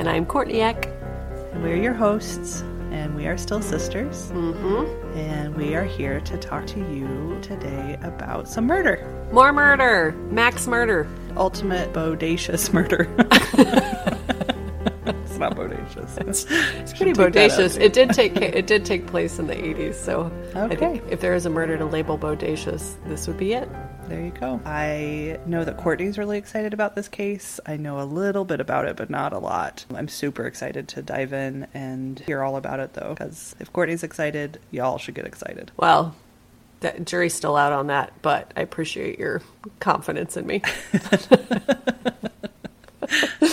And 0.00 0.08
I'm 0.08 0.24
Courtney 0.24 0.62
Eck. 0.62 0.86
and 1.52 1.62
we're 1.62 1.76
your 1.76 1.92
hosts, 1.92 2.62
and 2.90 3.14
we 3.14 3.26
are 3.26 3.36
still 3.36 3.60
sisters. 3.60 4.30
Mm-hmm. 4.30 5.18
And 5.18 5.54
we 5.54 5.74
are 5.74 5.84
here 5.84 6.22
to 6.22 6.38
talk 6.38 6.66
to 6.68 6.78
you 6.78 7.38
today 7.42 7.98
about 8.00 8.48
some 8.48 8.66
murder. 8.66 9.06
More 9.30 9.52
murder. 9.52 10.12
Max 10.30 10.66
murder. 10.66 11.06
Ultimate 11.36 11.92
bodacious 11.92 12.72
murder. 12.72 13.10
it's 15.50 15.56
not 15.56 15.56
bodacious. 15.56 16.28
It's, 16.28 16.44
It's 16.50 16.92
pretty 16.92 17.12
bodacious. 17.12 17.80
It 17.80 17.92
did 17.92 18.10
take 18.10 18.36
it 18.36 18.66
did 18.66 18.84
take 18.84 19.06
place 19.06 19.38
in 19.38 19.46
the 19.46 19.54
80s, 19.54 19.94
so 19.94 20.30
I 20.54 20.60
Okay. 20.62 20.76
think 20.76 21.02
if 21.10 21.20
there 21.20 21.34
is 21.34 21.46
a 21.46 21.50
murder 21.50 21.76
to 21.78 21.84
label 21.84 22.18
bodacious, 22.18 22.94
this 23.06 23.26
would 23.26 23.36
be 23.38 23.52
it. 23.54 23.68
There 24.08 24.20
you 24.20 24.32
go. 24.32 24.60
I 24.64 25.38
know 25.46 25.64
that 25.64 25.76
Courtney's 25.76 26.18
really 26.18 26.36
excited 26.36 26.74
about 26.74 26.96
this 26.96 27.06
case. 27.06 27.60
I 27.64 27.76
know 27.76 28.00
a 28.00 28.02
little 28.02 28.44
bit 28.44 28.60
about 28.60 28.86
it, 28.86 28.96
but 28.96 29.08
not 29.08 29.32
a 29.32 29.38
lot. 29.38 29.84
I'm 29.94 30.08
super 30.08 30.46
excited 30.46 30.88
to 30.88 31.02
dive 31.02 31.32
in 31.32 31.68
and 31.74 32.18
hear 32.18 32.42
all 32.42 32.56
about 32.56 32.80
it, 32.80 32.94
though, 32.94 33.10
because 33.10 33.54
if 33.60 33.72
Courtney's 33.72 34.02
excited, 34.02 34.58
y'all 34.72 34.98
should 34.98 35.14
get 35.14 35.26
excited. 35.26 35.70
Well, 35.76 36.16
the 36.80 36.90
jury's 37.04 37.34
still 37.34 37.54
out 37.56 37.72
on 37.72 37.86
that, 37.86 38.12
but 38.20 38.52
I 38.56 38.62
appreciate 38.62 39.20
your 39.20 39.42
confidence 39.78 40.36
in 40.36 40.44
me. 40.44 40.60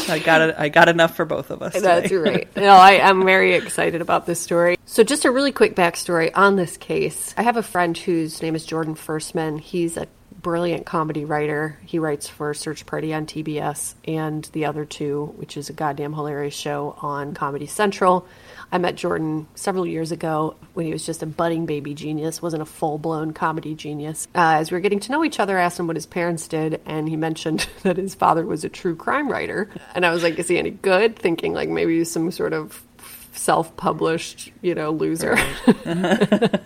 I 0.10 0.20
got 0.20 0.42
it. 0.42 0.56
I 0.58 0.70
got 0.70 0.90
enough 0.90 1.16
for 1.16 1.26
both 1.26 1.50
of 1.50 1.62
us. 1.62 1.80
That's 1.80 2.10
today. 2.10 2.16
right. 2.16 2.48
No, 2.58 2.74
I 2.74 2.94
am 2.94 3.26
very 3.26 3.54
excited 3.54 4.02
about 4.02 4.26
this 4.26 4.40
story. 4.40 4.78
So, 4.86 5.04
just 5.04 5.26
a 5.26 5.32
really 5.32 5.52
quick 5.52 5.76
backstory 5.76 6.32
on 6.36 6.56
this 6.56 6.78
case. 6.78 7.34
I 7.38 7.44
have 7.44 7.58
a 7.58 7.64
friend 7.64 7.98
whose 7.98 8.42
name 8.42 8.56
is 8.56 8.66
Jordan 8.66 8.96
Firstman. 8.96 9.60
He's 9.60 9.98
a 9.98 10.08
brilliant 10.42 10.86
comedy 10.86 11.26
writer. 11.26 11.80
He 11.86 12.00
writes 12.00 12.28
for 12.28 12.54
Search 12.54 12.86
Party 12.86 13.14
on 13.14 13.26
TBS 13.26 13.96
and 14.06 14.46
the 14.54 14.66
other 14.66 14.86
two, 14.86 15.34
which 15.36 15.58
is 15.58 15.70
a 15.70 15.74
goddamn 15.74 16.14
hilarious 16.14 16.54
show 16.54 16.96
on 17.02 17.34
Comedy 17.34 17.66
Central. 17.66 18.28
I 18.72 18.78
met 18.78 18.96
Jordan 18.96 19.48
several 19.56 19.86
years 19.86 20.12
ago 20.12 20.56
when 20.74 20.86
he 20.86 20.92
was 20.92 21.06
just 21.06 21.24
a 21.24 21.26
budding 21.26 21.66
baby 21.66 21.94
genius, 21.94 22.42
wasn't 22.42 22.62
a 22.62 22.66
full 22.66 22.98
blown 22.98 23.32
comedy 23.32 23.76
genius. 23.76 24.28
Uh, 24.36 24.58
as 24.60 24.72
we 24.72 24.76
were 24.76 24.82
getting 24.82 25.00
to 25.02 25.12
know 25.12 25.24
each 25.24 25.40
other, 25.40 25.58
I 25.58 25.64
asked 25.64 25.80
him 25.80 25.88
what 25.88 25.96
his 25.96 26.06
parents 26.06 26.48
did, 26.48 26.82
and 26.86 27.08
he 27.08 27.16
mentioned 27.16 27.68
that 27.84 27.98
his 27.98 28.16
father 28.16 28.46
was 28.46 28.64
a 28.64 28.70
true 28.70 28.96
crime 28.96 29.32
writer. 29.32 29.70
And 29.96 30.06
I 30.06 30.12
was 30.12 30.24
like, 30.24 30.38
Is 30.38 30.48
he 30.48 30.58
any 30.58 30.72
good? 30.72 31.16
Thinking 31.18 31.54
like 31.54 31.70
maybe 31.70 31.98
he's 31.98 32.12
some 32.12 32.32
sort 32.32 32.54
of 32.54 32.84
self 33.32 33.76
published, 33.78 34.52
you 34.62 34.76
know, 34.76 34.92
loser. 34.92 35.36
He's 35.66 35.76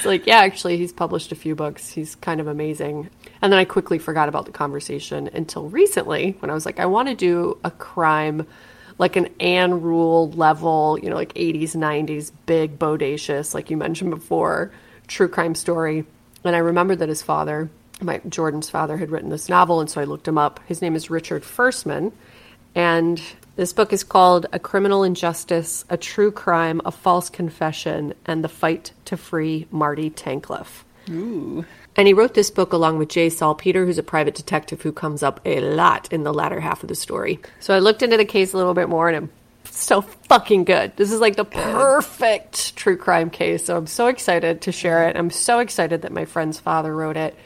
like, 0.04 0.26
yeah, 0.26 0.38
actually, 0.38 0.76
he's 0.76 0.92
published 0.92 1.32
a 1.32 1.36
few 1.36 1.54
books. 1.54 1.90
He's 1.90 2.14
kind 2.16 2.40
of 2.40 2.46
amazing. 2.46 3.10
And 3.42 3.52
then 3.52 3.58
I 3.58 3.64
quickly 3.64 3.98
forgot 3.98 4.28
about 4.28 4.46
the 4.46 4.52
conversation 4.52 5.28
until 5.32 5.68
recently 5.68 6.36
when 6.40 6.50
I 6.50 6.54
was 6.54 6.66
like, 6.66 6.78
I 6.78 6.86
want 6.86 7.08
to 7.08 7.14
do 7.14 7.58
a 7.64 7.70
crime, 7.70 8.46
like 9.00 9.16
an 9.16 9.28
Ann 9.40 9.80
Rule 9.80 10.30
level, 10.32 10.98
you 11.02 11.08
know, 11.08 11.16
like 11.16 11.32
80s, 11.32 11.74
90s, 11.74 12.30
big, 12.44 12.78
bodacious, 12.78 13.54
like 13.54 13.70
you 13.70 13.78
mentioned 13.78 14.10
before, 14.10 14.72
true 15.06 15.26
crime 15.26 15.54
story. 15.54 16.04
And 16.44 16.54
I 16.54 16.58
remembered 16.58 16.98
that 16.98 17.08
his 17.08 17.22
father, 17.22 17.70
my 18.02 18.20
Jordan's 18.28 18.68
father, 18.68 18.98
had 18.98 19.10
written 19.10 19.30
this 19.30 19.48
novel. 19.48 19.80
And 19.80 19.88
so 19.88 20.02
I 20.02 20.04
looked 20.04 20.28
him 20.28 20.36
up. 20.36 20.60
His 20.66 20.82
name 20.82 20.94
is 20.94 21.08
Richard 21.08 21.44
Firstman. 21.44 22.12
And 22.74 23.22
this 23.56 23.72
book 23.72 23.94
is 23.94 24.04
called 24.04 24.44
A 24.52 24.58
Criminal 24.58 25.02
Injustice, 25.02 25.86
A 25.88 25.96
True 25.96 26.30
Crime, 26.30 26.82
A 26.84 26.92
False 26.92 27.30
Confession, 27.30 28.12
and 28.26 28.44
the 28.44 28.50
Fight 28.50 28.92
to 29.06 29.16
Free 29.16 29.66
Marty 29.70 30.10
Tankleff. 30.10 30.82
Ooh. 31.08 31.64
And 31.96 32.06
he 32.06 32.14
wrote 32.14 32.34
this 32.34 32.50
book 32.50 32.72
along 32.72 32.98
with 32.98 33.08
Jay 33.08 33.28
J. 33.28 33.36
Salpeter, 33.36 33.84
who's 33.84 33.98
a 33.98 34.02
private 34.02 34.34
detective 34.34 34.82
who 34.82 34.92
comes 34.92 35.22
up 35.22 35.40
a 35.44 35.60
lot 35.60 36.12
in 36.12 36.22
the 36.22 36.32
latter 36.32 36.60
half 36.60 36.82
of 36.82 36.88
the 36.88 36.94
story. 36.94 37.40
So 37.58 37.74
I 37.74 37.80
looked 37.80 38.02
into 38.02 38.16
the 38.16 38.24
case 38.24 38.52
a 38.52 38.56
little 38.56 38.74
bit 38.74 38.88
more, 38.88 39.08
and 39.08 39.28
it's 39.64 39.78
so 39.78 40.00
fucking 40.00 40.64
good. 40.64 40.96
This 40.96 41.12
is 41.12 41.20
like 41.20 41.36
the 41.36 41.44
perfect 41.44 42.76
true 42.76 42.96
crime 42.96 43.28
case. 43.28 43.64
So 43.64 43.76
I'm 43.76 43.86
so 43.86 44.06
excited 44.06 44.62
to 44.62 44.72
share 44.72 45.08
it. 45.08 45.16
I'm 45.16 45.30
so 45.30 45.58
excited 45.58 46.02
that 46.02 46.12
my 46.12 46.24
friend's 46.24 46.60
father 46.60 46.94
wrote 46.94 47.16
it. 47.16 47.36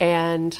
And 0.00 0.58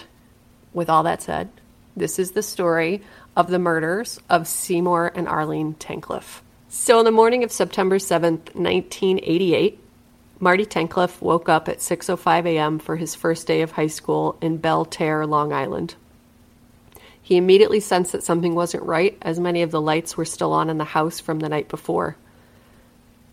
with 0.73 0.89
all 0.89 1.03
that 1.05 1.23
said, 1.23 1.51
this 1.97 2.19
is 2.19 2.33
the 2.33 2.43
story 2.43 3.03
of 3.37 3.49
the 3.49 3.59
murders 3.59 4.21
of 4.29 4.47
Seymour 4.47 5.13
and 5.15 5.27
Arlene 5.27 5.75
Tankleff. 5.75 6.41
So, 6.69 6.99
on 6.99 7.05
the 7.05 7.11
morning 7.11 7.45
of 7.45 7.53
September 7.53 7.99
7th, 7.99 8.55
1988, 8.55 9.82
Marty 10.43 10.67
Tankleff 10.67 11.23
woke 11.23 11.49
up 11.49 11.69
at 11.69 11.79
6:05 11.79 12.47
a.m. 12.47 12.81
for 12.81 12.97
his 12.97 13.15
first 13.15 13.47
day 13.47 13.63
of 13.63 13.71
high 13.71 13.87
school 13.87 14.37
in 14.41 14.57
Belle 14.57 14.85
Terre, 14.85 15.25
Long 15.25 15.53
Island. 15.53 15.95
He 17.23 17.37
immediately 17.37 17.79
sensed 17.79 18.11
that 18.11 18.25
something 18.25 18.57
wasn't 18.57 18.83
right, 18.83 19.17
as 19.23 19.39
many 19.39 19.63
of 19.63 19.71
the 19.71 19.81
lights 19.81 20.17
were 20.17 20.25
still 20.25 20.53
on 20.53 20.69
in 20.69 20.79
the 20.79 20.85
house 20.99 21.21
from 21.21 21.39
the 21.39 21.49
night 21.49 21.69
before. 21.69 22.17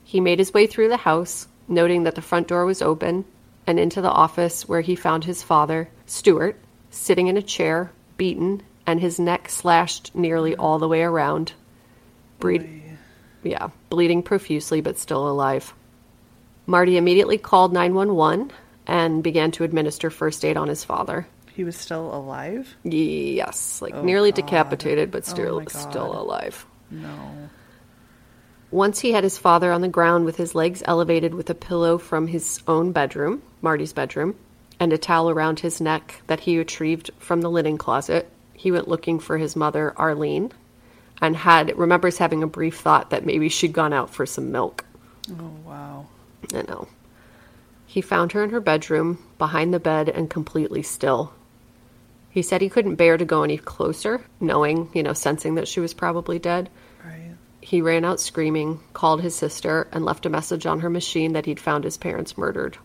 He 0.04 0.20
made 0.20 0.38
his 0.38 0.54
way 0.54 0.68
through 0.68 0.90
the 0.90 0.98
house, 0.98 1.48
noting 1.68 2.04
that 2.04 2.14
the 2.14 2.22
front 2.22 2.48
door 2.48 2.64
was 2.64 2.80
open, 2.80 3.26
and 3.66 3.80
into 3.80 4.02
the 4.04 4.12
office 4.12 4.70
where 4.70 4.82
he 4.82 4.96
found 4.96 5.26
his 5.26 5.42
father, 5.42 5.90
Stuart, 6.06 6.58
sitting 6.92 7.26
in 7.26 7.38
a 7.38 7.42
chair, 7.42 7.92
beaten, 8.18 8.62
and 8.86 9.00
his 9.00 9.20
neck 9.20 9.50
slashed 9.50 10.14
nearly 10.14 10.56
all 10.56 10.78
the 10.78 10.88
way 10.88 11.02
around. 11.02 11.54
Breed- 12.38 12.84
yeah, 13.42 13.70
bleeding 13.90 14.22
profusely 14.22 14.80
but 14.80 15.00
still 15.00 15.28
alive. 15.28 15.74
Marty 16.70 16.98
immediately 16.98 17.40
called 17.40 17.74
911 17.74 18.52
and 18.86 19.24
began 19.24 19.50
to 19.50 19.64
administer 19.64 20.12
first 20.12 20.46
aid 20.46 20.56
on 20.56 20.68
his 20.68 20.84
father. 20.84 21.28
He 21.52 21.64
was 21.64 21.76
still 21.76 22.14
alive? 22.14 22.76
Yes, 22.84 23.82
like 23.82 23.96
oh, 23.96 24.04
nearly 24.04 24.32
decapitated 24.32 25.10
but 25.10 25.24
Oh 25.28 25.32
still 25.32 25.58
my 25.58 25.66
God. 25.66 25.72
still 25.72 26.22
alive. 26.22 26.68
No. 26.92 27.50
Once 28.70 29.00
he 29.00 29.14
had 29.14 29.24
his 29.24 29.40
father 29.40 29.72
on 29.72 29.82
the 29.82 29.88
ground 29.88 30.26
with 30.26 30.36
his 30.36 30.54
legs 30.54 30.84
elevated 30.86 31.34
with 31.34 31.50
a 31.50 31.56
pillow 31.56 31.98
from 31.98 32.28
his 32.28 32.62
own 32.68 32.92
bedroom, 32.92 33.42
Marty's 33.64 33.92
bedroom, 33.92 34.36
and 34.80 34.94
a 34.94 34.98
towel 35.00 35.32
around 35.32 35.62
his 35.62 35.82
neck 35.82 36.22
that 36.28 36.42
he 36.42 36.60
retrieved 36.60 37.10
from 37.18 37.42
the 37.42 37.50
linen 37.50 37.80
closet, 37.80 38.30
he 38.54 38.72
went 38.72 38.88
looking 38.88 39.18
for 39.18 39.40
his 39.40 39.56
mother, 39.56 39.92
Arlene, 39.98 40.52
and 41.20 41.36
had 41.36 41.76
remembers 41.76 42.20
having 42.20 42.44
a 42.44 42.48
brief 42.48 42.80
thought 42.80 43.10
that 43.10 43.26
maybe 43.26 43.50
she'd 43.50 43.74
gone 43.74 43.92
out 43.92 44.12
for 44.12 44.28
some 44.28 44.52
milk. 44.52 44.86
Oh, 45.32 45.52
wow. 45.66 46.06
I 46.54 46.62
know. 46.64 46.88
He 47.86 48.02
found 48.02 48.32
her 48.34 48.44
in 48.44 48.52
her 48.52 48.60
bedroom, 48.60 49.18
behind 49.38 49.74
the 49.74 49.80
bed, 49.80 50.10
and 50.10 50.30
completely 50.30 50.84
still. 50.84 51.34
He 52.30 52.42
said 52.44 52.62
he 52.62 52.70
couldn't 52.70 52.96
bear 52.96 53.18
to 53.18 53.26
go 53.26 53.42
any 53.44 53.58
closer, 53.58 54.24
knowing, 54.40 54.90
you 54.94 55.02
know, 55.02 55.14
sensing 55.14 55.56
that 55.56 55.68
she 55.68 55.80
was 55.80 55.94
probably 55.96 56.38
dead. 56.40 56.70
Right. 57.04 57.32
he 57.62 57.82
ran 57.82 58.06
out 58.06 58.20
screaming, 58.20 58.80
called 58.94 59.22
his 59.22 59.36
sister, 59.36 59.88
and 59.92 60.06
left 60.06 60.26
a 60.26 60.30
message 60.30 60.66
on 60.66 60.82
her 60.82 60.90
machine 60.90 61.34
that 61.34 61.46
he'd 61.46 61.60
found 61.60 61.84
his 61.84 61.98
parents 61.98 62.38
murdered. 62.38 62.78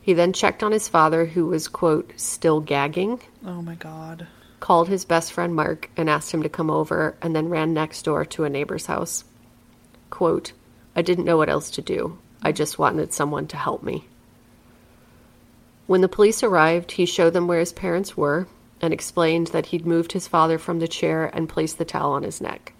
He 0.00 0.14
then 0.14 0.32
checked 0.32 0.64
on 0.64 0.72
his 0.72 0.88
father, 0.88 1.26
who 1.26 1.46
was, 1.46 1.68
quote, 1.68 2.12
still 2.16 2.60
gagging, 2.60 3.20
Oh 3.46 3.62
my 3.62 3.76
god. 3.76 4.26
called 4.58 4.88
his 4.88 5.04
best 5.04 5.32
friend 5.32 5.54
Mark 5.54 5.90
and 5.96 6.10
asked 6.10 6.32
him 6.32 6.42
to 6.42 6.48
come 6.48 6.70
over, 6.70 7.16
and 7.22 7.36
then 7.36 7.48
ran 7.48 7.72
next 7.72 8.02
door 8.02 8.24
to 8.24 8.42
a 8.44 8.50
neighbor's 8.50 8.86
house. 8.86 9.22
Quote, 10.10 10.52
I 10.94 11.02
didn't 11.02 11.24
know 11.24 11.36
what 11.36 11.48
else 11.48 11.70
to 11.72 11.82
do. 11.82 12.18
I 12.42 12.52
just 12.52 12.78
wanted 12.78 13.12
someone 13.12 13.46
to 13.48 13.56
help 13.56 13.82
me. 13.82 14.06
When 15.86 16.00
the 16.00 16.08
police 16.08 16.42
arrived, 16.42 16.92
he 16.92 17.06
showed 17.06 17.32
them 17.32 17.46
where 17.46 17.60
his 17.60 17.72
parents 17.72 18.16
were 18.16 18.46
and 18.80 18.92
explained 18.92 19.48
that 19.48 19.66
he'd 19.66 19.86
moved 19.86 20.12
his 20.12 20.28
father 20.28 20.58
from 20.58 20.80
the 20.80 20.88
chair 20.88 21.30
and 21.32 21.48
placed 21.48 21.78
the 21.78 21.84
towel 21.84 22.12
on 22.12 22.24
his 22.24 22.40
neck. 22.40 22.72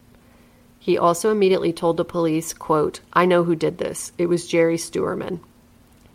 He 0.78 0.98
also 0.98 1.30
immediately 1.30 1.72
told 1.72 1.96
the 1.96 2.04
police, 2.04 2.52
quote, 2.52 3.00
I 3.12 3.24
know 3.24 3.44
who 3.44 3.54
did 3.54 3.78
this. 3.78 4.12
It 4.18 4.26
was 4.26 4.48
Jerry 4.48 4.76
Steuerman. 4.76 5.40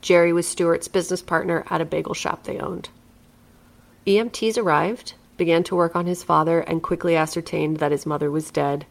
Jerry 0.02 0.34
was 0.34 0.46
Stewart's 0.46 0.90
business 0.90 1.22
partner 1.22 1.66
at 1.70 1.82
a 1.82 1.86
bagel 1.86 2.14
shop 2.14 2.44
they 2.44 2.60
owned. 2.60 2.90
EMTs 4.06 4.58
arrived, 4.58 5.14
began 5.38 5.64
to 5.64 5.76
work 5.76 5.96
on 5.96 6.06
his 6.06 6.24
father, 6.24 6.60
and 6.60 6.84
quickly 6.84 7.16
ascertained 7.16 7.78
that 7.78 7.92
his 7.92 8.06
mother 8.06 8.30
was 8.30 8.52
dead, 8.52 8.86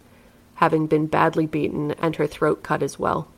having 0.57 0.87
been 0.87 1.07
badly 1.07 1.47
beaten 1.47 1.93
and 1.93 2.17
her 2.17 2.27
throat 2.27 2.63
cut 2.63 2.83
as 2.83 2.99
well. 2.99 3.29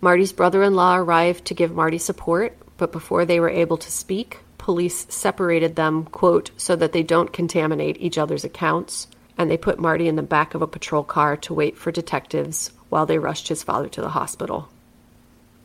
Marty's 0.00 0.32
brother 0.32 0.62
in 0.62 0.74
law 0.74 0.96
arrived 0.96 1.44
to 1.46 1.54
give 1.54 1.74
Marty 1.74 1.98
support, 1.98 2.56
but 2.76 2.92
before 2.92 3.24
they 3.24 3.40
were 3.40 3.48
able 3.48 3.76
to 3.76 3.90
speak, 3.90 4.40
police 4.58 5.06
separated 5.08 5.74
them, 5.74 6.04
quote, 6.04 6.50
so 6.56 6.76
that 6.76 6.92
they 6.92 7.02
don't 7.02 7.32
contaminate 7.32 7.96
each 8.00 8.18
other's 8.18 8.44
accounts, 8.44 9.08
and 9.38 9.50
they 9.50 9.56
put 9.56 9.78
Marty 9.78 10.06
in 10.06 10.16
the 10.16 10.22
back 10.22 10.54
of 10.54 10.62
a 10.62 10.66
patrol 10.66 11.02
car 11.02 11.36
to 11.38 11.54
wait 11.54 11.76
for 11.76 11.90
detectives 11.90 12.70
while 12.88 13.06
they 13.06 13.18
rushed 13.18 13.48
his 13.48 13.62
father 13.62 13.88
to 13.88 14.00
the 14.00 14.10
hospital. 14.10 14.68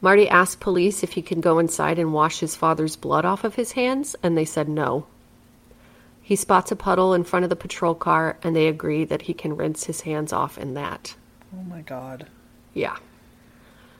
Marty 0.02 0.28
asked 0.28 0.60
police 0.60 1.04
if 1.04 1.12
he 1.12 1.22
could 1.22 1.42
go 1.42 1.60
inside 1.60 2.00
and 2.00 2.14
wash 2.14 2.40
his 2.40 2.56
father's 2.56 2.96
blood 2.96 3.26
off 3.26 3.44
of 3.44 3.56
his 3.56 3.74
hands, 3.74 4.16
and 4.24 4.38
they 4.38 4.46
said 4.46 4.68
no. 4.68 5.06
He 6.32 6.38
spots 6.38 6.72
a 6.72 6.78
puddle 6.78 7.14
in 7.14 7.26
front 7.26 7.44
of 7.44 7.50
the 7.50 7.58
patrol 7.58 7.94
car, 7.94 8.38
and 8.42 8.56
they 8.56 8.70
agree 8.70 9.04
that 9.04 9.24
he 9.24 9.34
can 9.34 9.58
rinse 9.58 9.84
his 9.84 10.00
hands 10.00 10.32
off 10.32 10.58
in 10.58 10.76
that. 10.76 11.14
Oh 11.54 11.62
my 11.64 11.82
god. 11.82 12.28
Yeah. 12.74 12.96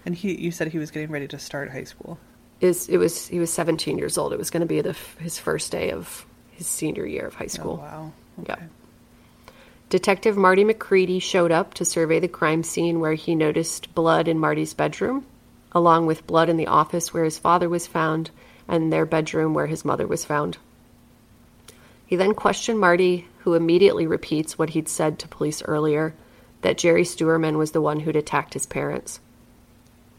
And 0.06 0.16
he, 0.16 0.40
you 0.40 0.50
said 0.50 0.70
he 0.70 0.80
was 0.80 0.92
getting 0.92 1.12
ready 1.12 1.28
to 1.28 1.38
start 1.38 1.74
high 1.74 1.84
school. 1.84 2.18
Is 2.62 2.88
it 2.88 2.96
was 2.96 3.28
he 3.28 3.38
was 3.38 3.52
17 3.52 3.98
years 3.98 4.18
old. 4.18 4.32
It 4.32 4.40
was 4.40 4.50
going 4.50 4.62
to 4.62 4.66
be 4.66 4.80
the 4.80 4.96
his 5.20 5.40
first 5.40 5.74
day 5.74 5.92
of 5.92 6.26
his 6.52 6.68
senior 6.68 7.06
year 7.06 7.28
of 7.28 7.34
high 7.34 7.44
oh, 7.44 7.48
school. 7.50 7.84
Oh 7.84 7.86
wow. 7.86 8.14
Yeah. 8.46 8.54
Okay. 8.54 8.64
Detective 9.90 10.38
Marty 10.38 10.64
McCready 10.64 11.20
showed 11.20 11.52
up 11.52 11.74
to 11.74 11.84
survey 11.84 12.22
the 12.22 12.30
crime 12.30 12.64
scene 12.64 13.02
where 13.02 13.16
he 13.16 13.36
noticed 13.36 13.94
blood 13.94 14.30
in 14.30 14.40
Marty's 14.40 14.74
bedroom, 14.74 15.26
along 15.74 16.06
with 16.06 16.26
blood 16.28 16.48
in 16.48 16.56
the 16.56 16.68
office 16.68 17.14
where 17.14 17.26
his 17.26 17.38
father 17.38 17.68
was 17.68 17.88
found 17.88 18.32
and 18.70 18.90
their 18.90 19.06
bedroom 19.06 19.54
where 19.54 19.68
his 19.68 19.84
mother 19.84 20.08
was 20.08 20.24
found. 20.24 20.58
He 22.12 22.18
then 22.18 22.34
questioned 22.34 22.78
Marty, 22.78 23.30
who 23.44 23.54
immediately 23.54 24.06
repeats 24.06 24.60
what 24.60 24.72
he'd 24.72 24.90
said 24.90 25.18
to 25.20 25.30
police 25.30 25.64
earlier 25.64 26.14
that 26.62 26.78
Jerry 26.78 27.06
Steuerman 27.06 27.58
was 27.58 27.72
the 27.72 27.80
one 27.80 28.02
who'd 28.02 28.18
attacked 28.18 28.54
his 28.54 28.66
parents. 28.66 29.22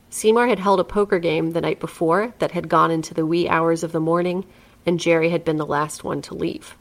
Seymour 0.08 0.46
had 0.46 0.58
held 0.58 0.80
a 0.80 0.84
poker 0.84 1.18
game 1.18 1.50
the 1.50 1.60
night 1.60 1.80
before 1.80 2.32
that 2.38 2.52
had 2.52 2.70
gone 2.70 2.90
into 2.90 3.12
the 3.12 3.26
wee 3.26 3.46
hours 3.46 3.84
of 3.84 3.92
the 3.92 4.00
morning, 4.00 4.46
and 4.86 4.98
Jerry 4.98 5.28
had 5.28 5.44
been 5.44 5.58
the 5.58 5.66
last 5.66 6.02
one 6.02 6.22
to 6.22 6.34
leave. 6.34 6.78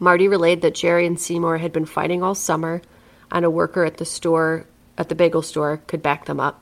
Marty 0.00 0.26
relayed 0.26 0.62
that 0.62 0.74
Jerry 0.74 1.06
and 1.06 1.20
Seymour 1.20 1.58
had 1.58 1.72
been 1.72 1.86
fighting 1.86 2.24
all 2.24 2.34
summer, 2.34 2.82
and 3.30 3.44
a 3.44 3.50
worker 3.50 3.84
at 3.84 3.98
the 3.98 4.04
store, 4.04 4.66
at 4.98 5.08
the 5.08 5.14
bagel 5.14 5.42
store, 5.42 5.80
could 5.86 6.02
back 6.02 6.24
them 6.24 6.40
up. 6.40 6.60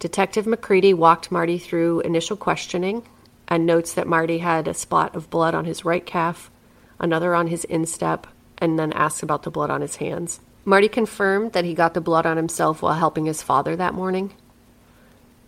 Detective 0.00 0.48
McCready 0.48 0.92
walked 0.92 1.30
Marty 1.30 1.58
through 1.58 2.00
initial 2.00 2.36
questioning 2.36 3.04
and 3.50 3.66
notes 3.66 3.92
that 3.92 4.06
Marty 4.06 4.38
had 4.38 4.68
a 4.68 4.74
spot 4.74 5.14
of 5.14 5.28
blood 5.28 5.54
on 5.54 5.64
his 5.64 5.84
right 5.84 6.06
calf, 6.06 6.50
another 6.98 7.34
on 7.34 7.48
his 7.48 7.64
instep, 7.64 8.26
and 8.58 8.78
then 8.78 8.92
asks 8.92 9.22
about 9.22 9.42
the 9.42 9.50
blood 9.50 9.68
on 9.70 9.80
his 9.80 9.96
hands. 9.96 10.40
Marty 10.64 10.88
confirmed 10.88 11.52
that 11.52 11.64
he 11.64 11.74
got 11.74 11.94
the 11.94 12.00
blood 12.00 12.24
on 12.24 12.36
himself 12.36 12.80
while 12.80 12.94
helping 12.94 13.26
his 13.26 13.42
father 13.42 13.74
that 13.74 13.94
morning. 13.94 14.32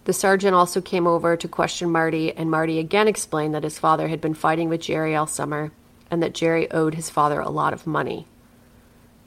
The 0.05 0.13
sergeant 0.13 0.55
also 0.55 0.81
came 0.81 1.07
over 1.07 1.37
to 1.37 1.47
question 1.47 1.91
Marty, 1.91 2.33
and 2.37 2.51
Marty 2.51 2.81
again 2.81 3.07
explained 3.07 3.55
that 3.55 3.63
his 3.63 3.79
father 3.79 4.09
had 4.09 4.21
been 4.21 4.35
fighting 4.35 4.69
with 4.69 4.81
Jerry 4.81 5.15
all 5.15 5.29
summer 5.29 5.71
and 6.13 6.23
that 6.23 6.35
Jerry 6.35 6.71
owed 6.71 6.95
his 6.95 7.09
father 7.09 7.41
a 7.41 7.49
lot 7.49 7.73
of 7.73 7.87
money. 7.87 8.27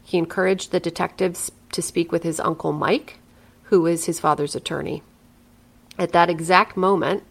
He 0.04 0.20
encouraged 0.20 0.72
the 0.72 0.80
detectives 0.80 1.52
to 1.72 1.82
speak 1.82 2.12
with 2.12 2.22
his 2.22 2.40
uncle 2.40 2.72
Mike, 2.72 3.18
who 3.64 3.88
is 3.88 4.06
his 4.06 4.20
father's 4.20 4.56
attorney. 4.56 5.02
At 5.98 6.12
that 6.12 6.30
exact 6.30 6.78
moment, 6.78 7.24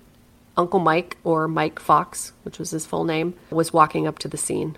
Uncle 0.57 0.81
Mike, 0.81 1.17
or 1.25 1.49
Mike 1.49 1.81
Fox, 1.81 2.33
which 2.45 2.59
was 2.59 2.71
his 2.71 2.87
full 2.87 3.05
name, 3.05 3.35
was 3.51 3.73
walking 3.73 4.07
up 4.07 4.19
to 4.21 4.29
the 4.29 4.37
scene. 4.37 4.77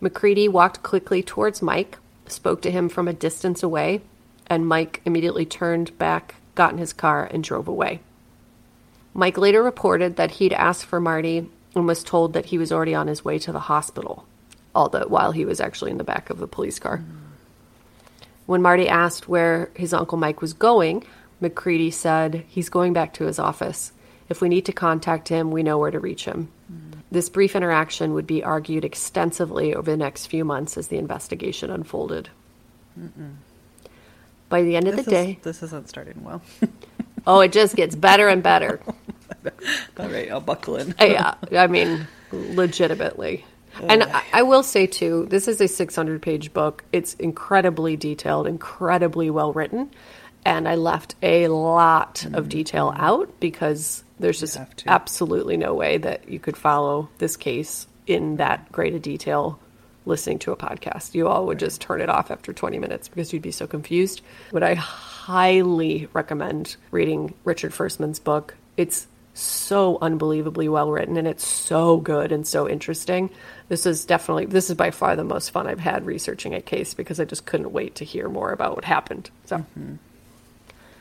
McCready 0.00 0.46
walked 0.46 0.82
quickly 0.82 1.22
towards 1.22 1.60
Mike, 1.60 1.98
spoke 2.26 2.62
to 2.62 2.70
him 2.70 2.88
from 2.88 3.08
a 3.08 3.12
distance 3.12 3.62
away, 3.62 4.02
and 4.46 4.68
Mike 4.68 5.02
immediately 5.04 5.44
turned 5.44 5.96
back, 5.98 6.36
got 6.54 6.72
in 6.72 6.78
his 6.78 6.92
car, 6.92 7.28
and 7.32 7.42
drove 7.42 7.66
away. 7.66 8.00
Mike 9.14 9.36
later 9.36 9.62
reported 9.62 10.16
that 10.16 10.32
he'd 10.32 10.52
asked 10.52 10.84
for 10.84 11.00
Marty 11.00 11.48
and 11.74 11.86
was 11.86 12.04
told 12.04 12.32
that 12.32 12.46
he 12.46 12.58
was 12.58 12.70
already 12.70 12.94
on 12.94 13.08
his 13.08 13.24
way 13.24 13.38
to 13.40 13.50
the 13.50 13.60
hospital, 13.60 14.24
the 14.74 15.04
while 15.08 15.32
he 15.32 15.44
was 15.44 15.60
actually 15.60 15.90
in 15.90 15.98
the 15.98 16.04
back 16.04 16.30
of 16.30 16.38
the 16.38 16.46
police 16.46 16.78
car. 16.78 17.02
When 18.46 18.62
Marty 18.62 18.88
asked 18.88 19.28
where 19.28 19.70
his 19.74 19.92
uncle 19.92 20.16
Mike 20.16 20.40
was 20.40 20.52
going, 20.52 21.04
McCready 21.40 21.90
said 21.90 22.44
he's 22.48 22.68
going 22.68 22.92
back 22.92 23.12
to 23.14 23.24
his 23.24 23.38
office. 23.40 23.92
If 24.28 24.40
we 24.40 24.48
need 24.48 24.66
to 24.66 24.72
contact 24.72 25.28
him, 25.28 25.50
we 25.50 25.62
know 25.62 25.78
where 25.78 25.90
to 25.90 25.98
reach 25.98 26.24
him. 26.24 26.50
This 27.10 27.30
brief 27.30 27.56
interaction 27.56 28.12
would 28.12 28.26
be 28.26 28.44
argued 28.44 28.84
extensively 28.84 29.74
over 29.74 29.90
the 29.90 29.96
next 29.96 30.26
few 30.26 30.44
months 30.44 30.76
as 30.76 30.88
the 30.88 30.98
investigation 30.98 31.70
unfolded. 31.70 32.28
By 34.48 34.62
the 34.62 34.76
end 34.76 34.88
of 34.88 34.96
This 34.96 35.04
the 35.06 35.10
day, 35.10 35.30
is, 35.32 35.44
this 35.44 35.62
isn't 35.62 35.88
starting 35.88 36.22
well. 36.24 36.42
oh, 37.26 37.40
it 37.40 37.52
just 37.52 37.76
gets 37.76 37.94
better 37.94 38.28
and 38.28 38.42
better. 38.42 38.80
All 39.98 40.08
right, 40.08 40.30
I'll 40.30 40.40
buckle 40.40 40.76
in. 40.76 40.94
yeah, 41.00 41.34
uh, 41.50 41.56
I 41.56 41.66
mean, 41.66 42.06
legitimately. 42.32 43.44
And 43.80 44.02
I, 44.02 44.24
I 44.32 44.42
will 44.42 44.62
say 44.62 44.86
too, 44.86 45.26
this 45.30 45.46
is 45.46 45.60
a 45.60 45.68
600 45.68 46.20
page 46.20 46.52
book. 46.52 46.84
It's 46.92 47.14
incredibly 47.14 47.96
detailed, 47.96 48.46
incredibly 48.46 49.30
well 49.30 49.52
written, 49.52 49.90
and 50.44 50.68
I 50.68 50.74
left 50.74 51.14
a 51.22 51.48
lot 51.48 52.24
of 52.24 52.32
mm-hmm. 52.32 52.48
detail 52.48 52.92
out 52.96 53.38
because 53.40 54.02
there's 54.18 54.40
just 54.40 54.58
absolutely 54.86 55.56
no 55.56 55.74
way 55.74 55.98
that 55.98 56.28
you 56.28 56.38
could 56.38 56.56
follow 56.56 57.08
this 57.18 57.36
case 57.36 57.86
in 58.06 58.36
that 58.36 58.70
great 58.72 58.94
a 58.94 58.98
detail 58.98 59.58
listening 60.06 60.38
to 60.40 60.52
a 60.52 60.56
podcast. 60.56 61.14
You 61.14 61.28
all 61.28 61.46
would 61.46 61.58
just 61.58 61.80
turn 61.80 62.00
it 62.00 62.08
off 62.08 62.30
after 62.30 62.52
20 62.52 62.78
minutes 62.78 63.08
because 63.08 63.32
you'd 63.32 63.42
be 63.42 63.52
so 63.52 63.66
confused. 63.66 64.22
But 64.50 64.62
I 64.62 64.74
highly 64.74 66.08
recommend 66.12 66.76
reading 66.90 67.34
Richard 67.44 67.72
Firstman's 67.72 68.18
book. 68.18 68.54
It's 68.76 69.06
so 69.34 69.98
unbelievably 70.00 70.68
well 70.68 70.90
written 70.90 71.16
and 71.16 71.28
it's 71.28 71.46
so 71.46 71.98
good 71.98 72.32
and 72.32 72.46
so 72.46 72.68
interesting. 72.68 73.30
This 73.68 73.86
is 73.86 74.04
definitely 74.04 74.46
this 74.46 74.68
is 74.68 74.76
by 74.76 74.90
far 74.90 75.14
the 75.14 75.22
most 75.22 75.50
fun 75.50 75.68
I've 75.68 75.78
had 75.78 76.06
researching 76.06 76.54
a 76.54 76.60
case 76.60 76.94
because 76.94 77.20
I 77.20 77.24
just 77.24 77.46
couldn't 77.46 77.72
wait 77.72 77.94
to 77.96 78.04
hear 78.04 78.28
more 78.28 78.50
about 78.50 78.74
what 78.74 78.84
happened. 78.84 79.30
So 79.44 79.64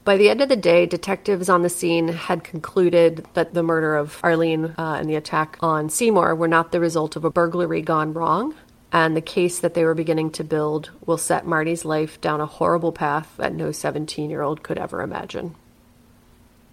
by 0.08 0.16
the 0.16 0.30
end 0.30 0.40
of 0.40 0.48
the 0.48 0.56
day, 0.56 0.86
detectives 0.86 1.50
on 1.50 1.64
the 1.64 1.70
scene 1.70 2.08
had 2.08 2.42
concluded 2.42 3.28
that 3.34 3.54
the 3.54 3.62
murder 3.62 3.98
of 3.98 4.22
Arlene 4.24 4.74
uh, 4.78 4.96
and 4.98 5.10
the 5.10 5.18
attack 5.18 5.58
on 5.60 5.90
Seymour 5.90 6.34
were 6.34 6.48
not 6.48 6.72
the 6.72 6.80
result 6.80 7.18
of 7.18 7.26
a 7.26 7.30
burglary 7.30 7.82
gone 7.82 8.14
wrong, 8.14 8.56
and 8.94 9.18
the 9.18 9.22
case 9.22 9.60
that 9.60 9.74
they 9.74 9.84
were 9.84 9.94
beginning 9.94 10.32
to 10.32 10.46
build 10.46 10.92
will 11.06 11.18
set 11.18 11.46
Marty's 11.46 11.84
life 11.84 12.22
down 12.22 12.40
a 12.40 12.46
horrible 12.46 12.94
path 12.94 13.34
that 13.36 13.54
no 13.54 13.74
17 13.74 14.30
year 14.30 14.42
old 14.42 14.64
could 14.64 14.78
ever 14.78 15.02
imagine. 15.02 15.56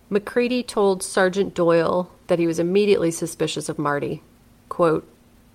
McCready 0.08 0.62
told 0.62 1.02
Sergeant 1.02 1.54
Doyle 1.54 2.12
that 2.28 2.38
he 2.38 2.46
was 2.46 2.60
immediately 2.60 3.10
suspicious 3.10 3.68
of 3.68 3.80
Marty. 3.80 4.22
Quote, 4.68 5.08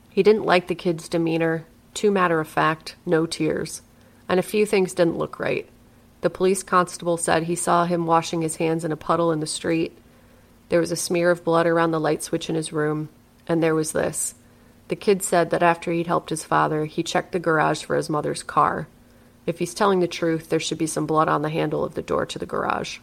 he 0.10 0.22
didn't 0.22 0.44
like 0.44 0.68
the 0.68 0.76
kid's 0.76 1.08
demeanor, 1.08 1.66
too 1.94 2.12
matter 2.12 2.42
of 2.42 2.48
fact, 2.50 2.98
no 3.06 3.26
tears, 3.26 3.82
and 4.28 4.38
a 4.38 4.44
few 4.44 4.66
things 4.66 4.94
didn't 4.94 5.18
look 5.18 5.40
right. 5.40 5.70
The 6.22 6.30
police 6.30 6.64
constable 6.64 7.18
said 7.18 7.44
he 7.44 7.56
saw 7.56 7.86
him 7.86 8.06
washing 8.06 8.42
his 8.42 8.58
hands 8.58 8.84
in 8.84 8.92
a 8.92 8.98
puddle 8.98 9.32
in 9.32 9.40
the 9.40 9.48
street. 9.48 9.98
There 10.70 10.80
was 10.80 10.92
a 10.92 10.96
smear 10.96 11.32
of 11.32 11.44
blood 11.44 11.66
around 11.66 11.92
the 11.92 12.00
light 12.00 12.22
switch 12.22 12.50
in 12.50 12.56
his 12.56 12.74
room, 12.74 13.10
and 13.48 13.64
there 13.64 13.76
was 13.76 13.94
this. 13.94 14.36
The 14.90 14.96
kid 14.96 15.24
said 15.24 15.50
that 15.52 15.64
after 15.64 15.92
he'd 15.92 16.08
helped 16.08 16.30
his 16.30 16.44
father, 16.44 16.86
he 16.86 17.04
checked 17.04 17.32
the 17.32 17.40
garage 17.40 17.84
for 17.84 17.96
his 17.96 18.10
mother's 18.10 18.44
car. 18.44 18.88
If 19.46 19.60
he's 19.60 19.74
telling 19.74 20.00
the 20.00 20.08
truth, 20.08 20.50
there 20.50 20.60
should 20.60 20.78
be 20.78 20.88
some 20.88 21.06
blood 21.06 21.30
on 21.30 21.42
the 21.42 21.50
handle 21.50 21.84
of 21.84 21.96
the 21.96 22.02
door 22.02 22.26
to 22.26 22.40
the 22.40 22.46
garage. 22.46 23.00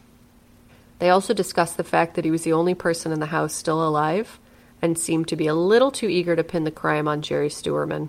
They 0.98 1.10
also 1.10 1.34
discussed 1.34 1.76
the 1.76 1.84
fact 1.84 2.14
that 2.14 2.24
he 2.24 2.30
was 2.30 2.42
the 2.42 2.52
only 2.52 2.74
person 2.74 3.12
in 3.12 3.20
the 3.20 3.26
house 3.26 3.54
still 3.54 3.86
alive 3.86 4.38
and 4.82 4.98
seemed 4.98 5.28
to 5.28 5.36
be 5.36 5.46
a 5.46 5.54
little 5.54 5.90
too 5.90 6.08
eager 6.08 6.36
to 6.36 6.44
pin 6.44 6.64
the 6.64 6.70
crime 6.70 7.08
on 7.08 7.22
Jerry 7.22 7.48
Steuerman. 7.48 8.08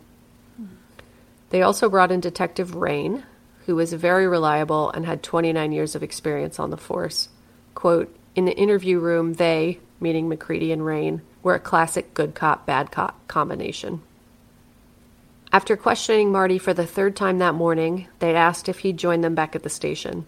They 1.50 1.62
also 1.62 1.90
brought 1.90 2.12
in 2.12 2.20
Detective 2.20 2.76
Rein, 2.76 3.24
who 3.68 3.76
was 3.76 3.92
very 3.92 4.26
reliable 4.28 4.90
and 4.92 5.06
had 5.06 5.22
29 5.22 5.74
years 5.74 5.94
of 5.94 6.02
experience 6.02 6.58
on 6.58 6.70
the 6.70 6.78
force. 6.78 7.28
Quote, 7.76 8.16
in 8.34 8.46
the 8.46 8.58
interview 8.58 8.98
room, 8.98 9.34
they, 9.34 9.80
meaning 10.00 10.30
McCready 10.30 10.72
and 10.72 10.86
Rein, 10.86 11.22
were 11.44 11.54
a 11.54 11.60
classic 11.60 12.14
good 12.14 12.34
cop, 12.34 12.66
bad 12.66 12.92
cop 12.92 13.28
combination. 13.28 14.02
After 15.52 15.76
questioning 15.76 16.32
Marty 16.32 16.58
for 16.58 16.74
the 16.74 16.88
third 16.88 17.16
time 17.16 17.40
that 17.40 17.56
morning, 17.56 18.08
they'd 18.20 18.36
asked 18.36 18.70
if 18.70 18.80
he'd 18.80 18.98
join 18.98 19.20
them 19.20 19.36
back 19.36 19.54
at 19.54 19.64
the 19.64 19.70
station. 19.70 20.26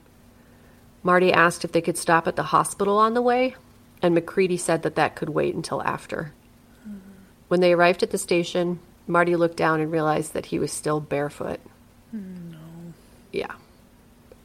Marty 1.02 1.32
asked 1.32 1.64
if 1.64 1.72
they 1.72 1.82
could 1.82 1.98
stop 1.98 2.28
at 2.28 2.36
the 2.36 2.44
hospital 2.44 2.98
on 2.98 3.14
the 3.14 3.22
way, 3.22 3.56
and 4.02 4.14
McCready 4.14 4.58
said 4.58 4.84
that 4.84 4.96
that 4.96 5.16
could 5.16 5.30
wait 5.30 5.56
until 5.56 5.82
after. 5.84 6.34
When 7.48 7.62
they 7.62 7.72
arrived 7.72 8.04
at 8.04 8.12
the 8.12 8.18
station, 8.18 8.80
Marty 9.08 9.38
looked 9.38 9.58
down 9.58 9.80
and 9.80 9.92
realized 9.92 10.34
that 10.34 10.48
he 10.48 10.60
was 10.60 10.74
still 10.74 11.00
barefoot. 11.00 11.62
No. 12.12 12.49
Yeah. 13.32 13.54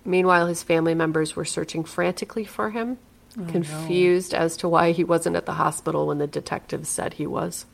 Meanwhile, 0.04 0.46
his 0.48 0.62
family 0.62 0.94
members 0.94 1.34
were 1.34 1.44
searching 1.44 1.84
frantically 1.84 2.44
for 2.44 2.70
him, 2.70 2.98
confused 3.48 4.34
as 4.34 4.56
to 4.58 4.68
why 4.68 4.92
he 4.92 5.02
wasn't 5.02 5.36
at 5.36 5.46
the 5.46 5.54
hospital 5.54 6.06
when 6.06 6.18
the 6.18 6.26
detectives 6.26 6.88
said 6.88 7.14
he 7.14 7.26
was. 7.26 7.66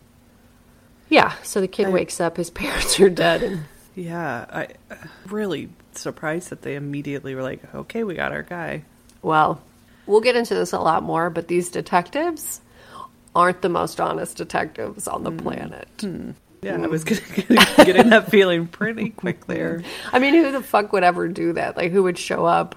Yeah, 1.08 1.32
so 1.42 1.60
the 1.60 1.68
kid 1.68 1.86
I- 1.86 1.90
wakes 1.90 2.20
up, 2.20 2.36
his 2.36 2.50
parents 2.62 2.98
are 3.00 3.10
dead, 3.10 3.42
and 3.42 3.64
Yeah, 3.96 4.46
I 4.50 4.68
uh, 4.90 4.94
really 5.26 5.70
surprised 5.92 6.50
that 6.50 6.62
they 6.62 6.76
immediately 6.76 7.34
were 7.34 7.42
like, 7.42 7.74
"Okay, 7.74 8.04
we 8.04 8.14
got 8.14 8.32
our 8.32 8.42
guy." 8.42 8.84
well, 9.22 9.60
we'll 10.06 10.20
get 10.20 10.36
into 10.36 10.54
this 10.54 10.72
a 10.72 10.78
lot 10.78 11.02
more, 11.02 11.28
but 11.30 11.48
these 11.48 11.68
detectives 11.68 12.60
aren't 13.34 13.60
the 13.60 13.68
most 13.68 14.00
honest 14.00 14.36
detectives 14.36 15.06
on 15.08 15.24
the 15.24 15.30
planet. 15.32 15.88
Yeah, 16.62 16.76
I 16.76 16.86
was 16.86 17.04
getting, 17.04 17.56
getting 17.84 18.10
that 18.10 18.30
feeling 18.30 18.66
pretty 18.66 19.10
quick 19.10 19.46
there. 19.46 19.82
I 20.12 20.18
mean, 20.18 20.34
who 20.34 20.52
the 20.52 20.62
fuck 20.62 20.92
would 20.92 21.02
ever 21.04 21.26
do 21.28 21.54
that? 21.54 21.76
Like, 21.76 21.90
who 21.90 22.02
would 22.02 22.18
show 22.18 22.44
up 22.44 22.76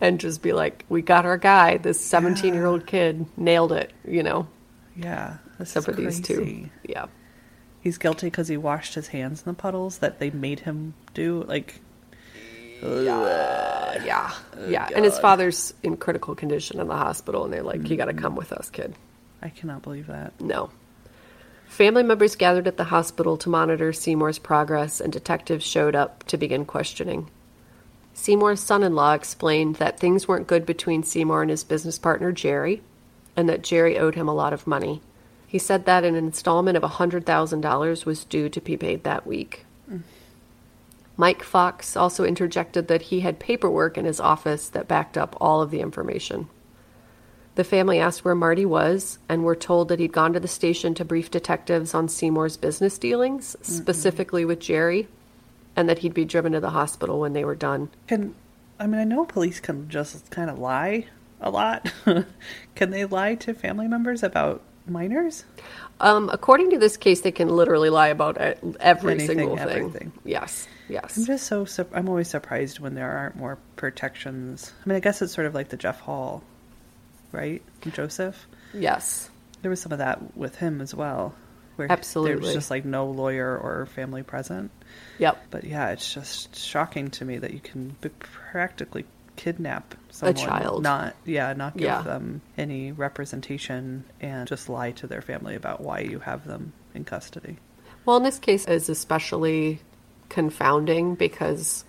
and 0.00 0.20
just 0.20 0.40
be 0.40 0.52
like, 0.52 0.84
"We 0.88 1.02
got 1.02 1.26
our 1.26 1.36
guy. 1.36 1.78
This 1.78 2.00
seventeen-year-old 2.00 2.86
kid 2.86 3.26
nailed 3.36 3.72
it." 3.72 3.92
You 4.06 4.22
know, 4.22 4.46
Yeah, 4.96 5.38
except 5.58 5.86
for 5.86 5.92
these 5.92 6.20
two. 6.20 6.70
Yeah, 6.84 7.06
He's 7.80 7.98
guilty 7.98 8.26
because 8.26 8.48
he 8.48 8.56
washed 8.56 8.94
his 8.94 9.08
hands 9.08 9.42
in 9.42 9.52
the 9.52 9.54
puddles 9.54 9.98
that 9.98 10.18
they 10.18 10.30
made 10.30 10.60
him 10.60 10.94
do. 11.14 11.44
Like, 11.44 11.80
yeah, 12.82 14.04
yeah, 14.04 14.34
yeah. 14.66 14.88
Oh, 14.90 14.94
and 14.94 15.04
his 15.04 15.18
father's 15.18 15.74
in 15.82 15.96
critical 15.96 16.34
condition 16.34 16.80
in 16.80 16.88
the 16.88 16.96
hospital, 16.96 17.44
and 17.44 17.52
they're 17.52 17.62
like, 17.62 17.88
"You 17.88 17.96
got 17.96 18.06
to 18.06 18.12
mm. 18.12 18.18
come 18.18 18.34
with 18.34 18.52
us, 18.52 18.68
kid." 18.70 18.94
I 19.40 19.48
cannot 19.48 19.82
believe 19.82 20.08
that. 20.08 20.40
No. 20.40 20.70
Family 21.68 22.02
members 22.02 22.34
gathered 22.34 22.66
at 22.66 22.76
the 22.76 22.84
hospital 22.84 23.36
to 23.36 23.48
monitor 23.48 23.92
Seymour's 23.92 24.40
progress, 24.40 25.00
and 25.00 25.12
detectives 25.12 25.64
showed 25.64 25.94
up 25.94 26.24
to 26.24 26.36
begin 26.36 26.64
questioning. 26.64 27.30
Seymour's 28.14 28.58
son 28.58 28.82
in 28.82 28.96
law 28.96 29.12
explained 29.12 29.76
that 29.76 30.00
things 30.00 30.26
weren't 30.26 30.48
good 30.48 30.66
between 30.66 31.04
Seymour 31.04 31.42
and 31.42 31.50
his 31.50 31.62
business 31.62 31.96
partner, 31.96 32.32
Jerry, 32.32 32.82
and 33.36 33.48
that 33.48 33.62
Jerry 33.62 33.96
owed 33.96 34.16
him 34.16 34.26
a 34.26 34.34
lot 34.34 34.52
of 34.52 34.66
money. 34.66 35.00
He 35.46 35.58
said 35.58 35.84
that 35.84 36.02
an 36.02 36.16
installment 36.16 36.76
of 36.76 36.82
$100,000 36.82 38.04
was 38.04 38.24
due 38.24 38.48
to 38.48 38.60
be 38.60 38.76
paid 38.76 39.04
that 39.04 39.24
week. 39.24 39.64
Mike 41.16 41.42
Fox 41.42 41.96
also 41.96 42.24
interjected 42.24 42.88
that 42.88 43.02
he 43.02 43.20
had 43.20 43.38
paperwork 43.38 43.96
in 43.96 44.04
his 44.04 44.20
office 44.20 44.68
that 44.68 44.88
backed 44.88 45.16
up 45.16 45.36
all 45.40 45.62
of 45.62 45.70
the 45.70 45.80
information. 45.80 46.48
The 47.58 47.64
family 47.64 47.98
asked 47.98 48.24
where 48.24 48.36
Marty 48.36 48.64
was 48.64 49.18
and 49.28 49.42
were 49.42 49.56
told 49.56 49.88
that 49.88 49.98
he'd 49.98 50.12
gone 50.12 50.32
to 50.32 50.38
the 50.38 50.46
station 50.46 50.94
to 50.94 51.04
brief 51.04 51.28
detectives 51.28 51.92
on 51.92 52.06
Seymour's 52.08 52.56
business 52.56 52.98
dealings, 52.98 53.56
specifically 53.62 54.44
with 54.44 54.60
Jerry, 54.60 55.08
and 55.74 55.88
that 55.88 55.98
he'd 55.98 56.14
be 56.14 56.24
driven 56.24 56.52
to 56.52 56.60
the 56.60 56.70
hospital 56.70 57.18
when 57.18 57.32
they 57.32 57.44
were 57.44 57.56
done. 57.56 57.88
Can 58.06 58.36
I 58.78 58.86
mean 58.86 59.00
I 59.00 59.02
know 59.02 59.24
police 59.24 59.58
can 59.58 59.88
just 59.88 60.30
kind 60.30 60.50
of 60.50 60.60
lie 60.60 61.06
a 61.40 61.50
lot. 61.50 61.92
can 62.76 62.90
they 62.90 63.04
lie 63.06 63.34
to 63.34 63.54
family 63.54 63.88
members 63.88 64.22
about 64.22 64.62
minors? 64.86 65.44
Um, 65.98 66.30
according 66.32 66.70
to 66.70 66.78
this 66.78 66.96
case, 66.96 67.22
they 67.22 67.32
can 67.32 67.48
literally 67.48 67.90
lie 67.90 68.06
about 68.06 68.38
every 68.38 69.14
Anything, 69.14 69.26
single 69.38 69.56
thing. 69.56 69.68
everything. 69.68 70.12
Yes, 70.24 70.68
yes. 70.88 71.16
I'm 71.16 71.24
just 71.24 71.48
so 71.48 71.66
I'm 71.92 72.08
always 72.08 72.28
surprised 72.28 72.78
when 72.78 72.94
there 72.94 73.10
aren't 73.10 73.34
more 73.34 73.58
protections. 73.74 74.72
I 74.86 74.88
mean, 74.88 74.94
I 74.94 75.00
guess 75.00 75.20
it's 75.22 75.32
sort 75.32 75.48
of 75.48 75.56
like 75.56 75.70
the 75.70 75.76
Jeff 75.76 75.98
Hall, 75.98 76.44
right? 77.32 77.62
Joseph. 77.92 78.46
yes. 78.74 79.30
There 79.60 79.70
was 79.70 79.80
some 79.80 79.90
of 79.92 79.98
that 79.98 80.36
with 80.36 80.54
him 80.54 80.80
as 80.80 80.94
well, 80.94 81.34
where 81.76 81.88
there 81.88 82.38
was 82.38 82.52
just 82.54 82.70
like 82.70 82.84
no 82.84 83.06
lawyer 83.10 83.58
or 83.58 83.86
family 83.86 84.22
present. 84.22 84.70
Yep. 85.18 85.46
But 85.50 85.64
yeah, 85.64 85.90
it's 85.90 86.14
just 86.14 86.54
shocking 86.54 87.10
to 87.12 87.24
me 87.24 87.38
that 87.38 87.52
you 87.52 87.58
can 87.60 87.96
practically 88.20 89.04
kidnap 89.34 89.94
someone, 90.10 90.34
child. 90.36 90.82
not 90.82 91.14
yeah, 91.24 91.52
not 91.54 91.74
give 91.76 91.86
Yeah. 91.86 92.02
them 92.02 92.40
any 92.56 92.92
representation, 92.92 94.04
and 94.20 94.46
just 94.46 94.68
lie 94.68 94.92
to 94.92 95.06
their 95.08 95.22
family 95.22 95.56
about 95.56 95.80
why 95.80 96.00
you 96.00 96.20
have 96.20 96.46
them 96.46 96.72
in 96.94 97.04
custody. 97.04 97.56
Well, 98.04 98.16
in 98.16 98.22
this 98.22 98.38
case, 98.38 98.64
is 98.66 98.88
especially 98.88 99.80
confounding 100.28 101.14
because 101.16 101.84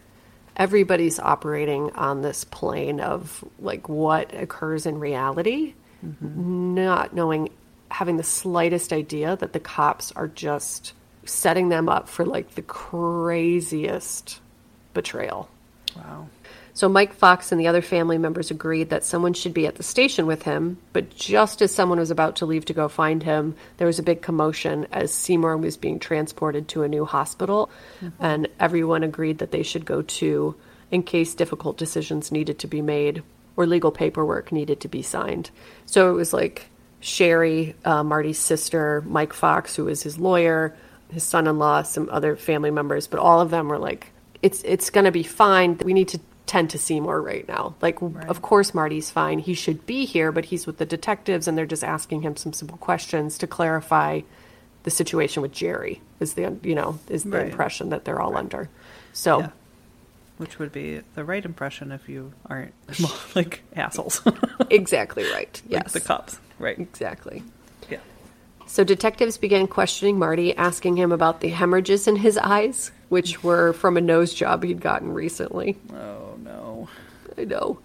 everybody's 0.60 1.20
operating 1.20 1.92
on 1.94 2.22
this 2.22 2.44
plane 2.44 3.00
of 3.00 3.44
like 3.60 3.88
what 3.88 4.32
occurs 4.36 4.86
in 4.86 5.00
reality, 5.00 5.74
mm-hmm. 6.06 6.76
not 6.76 7.14
knowing, 7.16 7.50
having 7.90 8.18
the 8.18 8.24
slightest 8.24 8.92
idea 8.92 9.38
that 9.38 9.54
the 9.54 9.60
cops 9.60 10.12
are 10.12 10.28
just 10.28 10.94
setting 11.24 11.70
them 11.70 11.88
up 11.88 12.10
for 12.10 12.26
like 12.26 12.56
the 12.56 12.62
craziest 12.62 14.42
betrayal. 14.94 15.50
Wow. 15.96 16.28
So 16.80 16.88
Mike 16.88 17.12
Fox 17.12 17.52
and 17.52 17.60
the 17.60 17.68
other 17.68 17.82
family 17.82 18.18
members 18.18 18.52
agreed 18.52 18.90
that 18.90 19.04
someone 19.04 19.34
should 19.34 19.54
be 19.54 19.68
at 19.68 19.76
the 19.76 19.84
station 19.84 20.28
with 20.28 20.44
him, 20.44 20.78
but 20.94 21.14
just 21.14 21.62
as 21.62 21.76
someone 21.76 22.00
was 22.00 22.10
about 22.10 22.38
to 22.38 22.46
leave 22.46 22.64
to 22.64 22.74
go 22.74 22.88
find 22.88 23.22
him, 23.22 23.56
there 23.76 23.86
was 23.86 24.00
a 24.00 24.02
big 24.02 24.22
commotion 24.22 24.88
as 24.94 25.14
Seymour 25.14 25.58
was 25.58 25.76
being 25.76 26.00
transported 26.00 26.70
to 26.70 26.84
a 26.84 26.88
new 26.88 27.04
hospital, 27.04 27.70
and 28.18 28.48
everyone 28.62 29.04
agreed 29.04 29.40
that 29.40 29.52
they 29.52 29.62
should 29.62 29.84
go 29.84 30.02
too 30.04 30.56
in 30.90 31.04
case 31.04 31.36
difficult 31.36 31.78
decisions 31.78 32.32
needed 32.32 32.60
to 32.60 32.68
be 32.68 32.82
made 32.82 33.24
or 33.58 33.66
legal 33.66 33.92
paperwork 33.92 34.54
needed 34.54 34.80
to 34.80 34.88
be 34.88 35.02
signed. 35.02 35.52
So 35.86 36.10
it 36.10 36.14
was 36.14 36.32
like 36.32 36.70
Sherry, 37.02 37.76
uh, 37.84 38.06
Marty's 38.06 38.40
sister, 38.40 39.04
Mike 39.06 39.34
Fox, 39.34 39.76
who 39.76 39.84
was 39.84 40.02
his 40.02 40.18
lawyer, 40.18 40.78
his 41.12 41.24
son-in-law, 41.24 41.82
some 41.82 42.08
other 42.10 42.38
family 42.38 42.72
members, 42.72 43.06
but 43.06 43.20
all 43.20 43.42
of 43.42 43.50
them 43.50 43.68
were 43.68 43.78
like, 43.78 44.14
"It's 44.42 44.64
it's 44.64 44.90
going 44.90 45.04
to 45.04 45.12
be 45.12 45.24
fine. 45.24 45.78
We 45.84 45.94
need 45.94 46.08
to 46.08 46.22
tend 46.50 46.72
to 46.72 46.80
Seymour 46.80 47.22
right 47.22 47.48
now. 47.48 47.76
Like, 47.80 48.02
of 48.02 48.42
course 48.42 48.74
Marty's 48.74 49.12
fine. 49.12 49.38
He 49.38 49.54
should 49.54 49.86
be 49.86 50.06
here, 50.06 50.32
but 50.32 50.46
he's 50.46 50.66
with 50.66 50.78
the 50.80 50.86
detectives, 50.86 51.48
and 51.48 51.56
they're 51.56 51.68
just 51.68 51.84
asking 51.84 52.24
him 52.24 52.36
some 52.36 52.54
simple 52.54 52.78
questions 52.78 53.38
to 53.38 53.46
clarify 53.48 54.22
the 54.84 54.90
situation 54.90 55.44
with 55.44 55.52
Jerry. 55.52 56.02
Is 56.20 56.34
the 56.34 56.58
you 56.64 56.74
know 56.74 56.98
is 57.08 57.24
the 57.24 57.30
Right. 57.38 57.46
impression 57.52 57.90
that 57.90 58.04
they're 58.04 58.20
all 58.20 58.36
under. 58.36 58.68
So 59.14 59.40
Yeah. 59.42 59.50
Which 60.38 60.58
would 60.58 60.72
be 60.72 61.02
the 61.16 61.24
right 61.26 61.44
impression 61.46 61.92
if 61.92 62.08
you 62.10 62.32
aren't 62.50 62.74
like 63.36 63.62
assholes. 63.76 64.22
exactly 64.72 65.24
right. 65.32 65.62
like 65.70 65.84
Yes, 65.84 65.94
the 65.94 66.00
cops. 66.00 66.40
Right. 66.58 66.80
exactly. 66.80 67.44
Yeah. 67.90 68.00
So 68.66 68.84
detectives 68.84 69.38
began 69.38 69.68
questioning 69.68 70.18
Marty, 70.18 70.56
asking 70.56 70.98
him 70.98 71.12
about 71.12 71.42
the 71.42 71.50
hemorrhages 71.50 72.08
in 72.08 72.16
his 72.16 72.38
eyes, 72.38 72.92
which 73.10 73.44
were 73.44 73.74
from 73.74 73.98
a 73.98 74.02
nose 74.02 74.34
job 74.34 74.64
he'd 74.64 74.82
gotten 74.82 75.12
recently. 75.14 75.78
Oh. 75.94 76.29
I 77.40 77.46
know. 77.46 77.80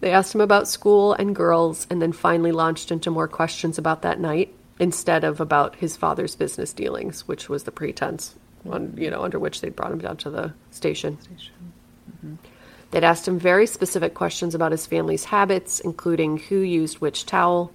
They 0.00 0.12
asked 0.12 0.34
him 0.34 0.40
about 0.40 0.68
school 0.68 1.14
and 1.14 1.34
girls, 1.34 1.86
and 1.90 2.00
then 2.00 2.12
finally 2.12 2.52
launched 2.52 2.92
into 2.92 3.10
more 3.10 3.26
questions 3.26 3.78
about 3.78 4.02
that 4.02 4.20
night 4.20 4.54
instead 4.78 5.24
of 5.24 5.40
about 5.40 5.76
his 5.76 5.96
father's 5.96 6.36
business 6.36 6.72
dealings, 6.72 7.26
which 7.26 7.48
was 7.48 7.64
the 7.64 7.72
pretense, 7.72 8.36
on, 8.68 8.94
you 8.96 9.10
know, 9.10 9.22
under 9.22 9.38
which 9.38 9.60
they 9.60 9.70
brought 9.70 9.90
him 9.90 9.98
down 9.98 10.16
to 10.18 10.30
the 10.30 10.52
station. 10.70 11.18
Mm-hmm. 11.18 12.34
They'd 12.90 13.04
asked 13.04 13.26
him 13.26 13.38
very 13.38 13.66
specific 13.66 14.14
questions 14.14 14.54
about 14.54 14.72
his 14.72 14.86
family's 14.86 15.24
habits, 15.24 15.80
including 15.80 16.38
who 16.38 16.58
used 16.58 17.00
which 17.00 17.26
towel. 17.26 17.72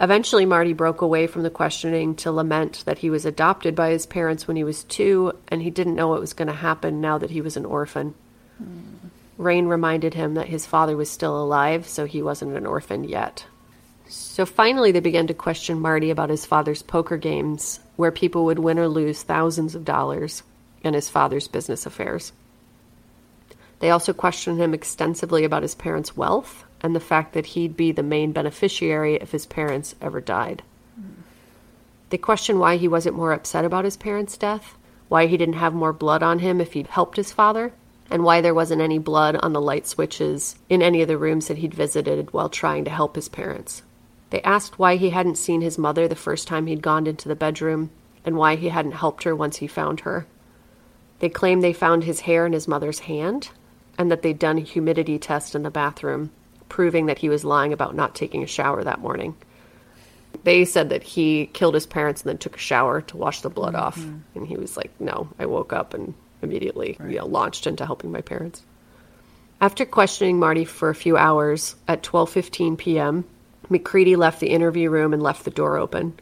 Eventually, 0.00 0.46
Marty 0.46 0.72
broke 0.72 1.02
away 1.02 1.26
from 1.26 1.42
the 1.42 1.50
questioning 1.50 2.16
to 2.16 2.32
lament 2.32 2.82
that 2.86 2.98
he 2.98 3.10
was 3.10 3.26
adopted 3.26 3.76
by 3.76 3.90
his 3.90 4.06
parents 4.06 4.48
when 4.48 4.56
he 4.56 4.64
was 4.64 4.82
two, 4.84 5.32
and 5.48 5.62
he 5.62 5.70
didn't 5.70 5.94
know 5.94 6.08
what 6.08 6.20
was 6.20 6.32
going 6.32 6.48
to 6.48 6.54
happen 6.54 7.00
now 7.00 7.18
that 7.18 7.30
he 7.30 7.40
was 7.40 7.56
an 7.56 7.64
orphan. 7.64 8.14
Mm. 8.60 9.03
Rein 9.36 9.66
reminded 9.66 10.14
him 10.14 10.34
that 10.34 10.48
his 10.48 10.66
father 10.66 10.96
was 10.96 11.10
still 11.10 11.42
alive, 11.42 11.88
so 11.88 12.04
he 12.04 12.22
wasn't 12.22 12.56
an 12.56 12.66
orphan 12.66 13.04
yet. 13.04 13.46
So 14.06 14.46
finally, 14.46 14.92
they 14.92 15.00
began 15.00 15.26
to 15.26 15.34
question 15.34 15.80
Marty 15.80 16.10
about 16.10 16.30
his 16.30 16.46
father's 16.46 16.82
poker 16.82 17.16
games, 17.16 17.80
where 17.96 18.12
people 18.12 18.44
would 18.44 18.58
win 18.58 18.78
or 18.78 18.88
lose 18.88 19.22
thousands 19.22 19.74
of 19.74 19.84
dollars, 19.84 20.42
and 20.84 20.94
his 20.94 21.08
father's 21.08 21.48
business 21.48 21.86
affairs. 21.86 22.32
They 23.80 23.90
also 23.90 24.12
questioned 24.12 24.60
him 24.60 24.72
extensively 24.72 25.44
about 25.44 25.62
his 25.62 25.74
parents' 25.74 26.16
wealth 26.16 26.64
and 26.80 26.94
the 26.94 27.00
fact 27.00 27.32
that 27.32 27.46
he'd 27.46 27.76
be 27.76 27.92
the 27.92 28.02
main 28.02 28.32
beneficiary 28.32 29.16
if 29.16 29.32
his 29.32 29.46
parents 29.46 29.94
ever 30.00 30.20
died. 30.20 30.62
They 32.10 32.18
questioned 32.18 32.60
why 32.60 32.76
he 32.76 32.86
wasn't 32.86 33.16
more 33.16 33.32
upset 33.32 33.64
about 33.64 33.84
his 33.84 33.96
parents' 33.96 34.36
death, 34.36 34.76
why 35.08 35.26
he 35.26 35.36
didn't 35.36 35.54
have 35.54 35.74
more 35.74 35.92
blood 35.92 36.22
on 36.22 36.38
him 36.38 36.60
if 36.60 36.74
he'd 36.74 36.86
helped 36.86 37.16
his 37.16 37.32
father, 37.32 37.72
and 38.10 38.22
why 38.22 38.40
there 38.40 38.54
wasn't 38.54 38.82
any 38.82 38.98
blood 38.98 39.36
on 39.36 39.52
the 39.52 39.60
light 39.60 39.86
switches 39.86 40.56
in 40.68 40.82
any 40.82 41.02
of 41.02 41.08
the 41.08 41.18
rooms 41.18 41.48
that 41.48 41.58
he'd 41.58 41.74
visited 41.74 42.32
while 42.32 42.48
trying 42.48 42.84
to 42.84 42.90
help 42.90 43.16
his 43.16 43.28
parents. 43.28 43.82
They 44.30 44.42
asked 44.42 44.78
why 44.78 44.96
he 44.96 45.10
hadn't 45.10 45.38
seen 45.38 45.60
his 45.60 45.78
mother 45.78 46.08
the 46.08 46.16
first 46.16 46.48
time 46.48 46.66
he'd 46.66 46.82
gone 46.82 47.06
into 47.06 47.28
the 47.28 47.36
bedroom, 47.36 47.90
and 48.24 48.36
why 48.36 48.56
he 48.56 48.68
hadn't 48.68 48.92
helped 48.92 49.22
her 49.24 49.34
once 49.34 49.58
he 49.58 49.66
found 49.66 50.00
her. 50.00 50.26
They 51.20 51.28
claimed 51.28 51.62
they 51.62 51.72
found 51.72 52.04
his 52.04 52.20
hair 52.20 52.44
in 52.46 52.52
his 52.52 52.68
mother's 52.68 53.00
hand, 53.00 53.50
and 53.96 54.10
that 54.10 54.22
they'd 54.22 54.38
done 54.38 54.58
a 54.58 54.62
humidity 54.62 55.18
test 55.18 55.54
in 55.54 55.62
the 55.62 55.70
bathroom, 55.70 56.30
proving 56.68 57.06
that 57.06 57.18
he 57.18 57.28
was 57.28 57.44
lying 57.44 57.72
about 57.72 57.94
not 57.94 58.14
taking 58.14 58.42
a 58.42 58.48
shower 58.48 58.82
that 58.82 59.00
morning. 59.00 59.36
They 60.42 60.64
said 60.64 60.88
that 60.88 61.04
he 61.04 61.46
killed 61.52 61.74
his 61.74 61.86
parents 61.86 62.22
and 62.22 62.30
then 62.30 62.38
took 62.38 62.56
a 62.56 62.58
shower 62.58 63.00
to 63.02 63.16
wash 63.16 63.40
the 63.40 63.50
blood 63.50 63.74
mm-hmm. 63.74 63.84
off. 63.84 63.98
And 64.34 64.46
he 64.46 64.56
was 64.56 64.76
like, 64.76 64.90
No, 65.00 65.28
I 65.38 65.46
woke 65.46 65.72
up 65.72 65.94
and 65.94 66.14
immediately 66.44 66.96
you 67.08 67.16
know, 67.16 67.26
launched 67.26 67.66
into 67.66 67.84
helping 67.84 68.12
my 68.12 68.20
parents. 68.20 68.62
After 69.60 69.84
questioning 69.84 70.38
Marty 70.38 70.64
for 70.64 70.90
a 70.90 70.94
few 70.94 71.16
hours 71.16 71.74
at 71.88 72.02
12:15 72.02 72.78
p.m., 72.78 73.24
McCready 73.68 74.14
left 74.14 74.40
the 74.40 74.50
interview 74.50 74.90
room 74.90 75.12
and 75.12 75.22
left 75.22 75.44
the 75.44 75.50
door 75.50 75.78
open. 75.78 76.18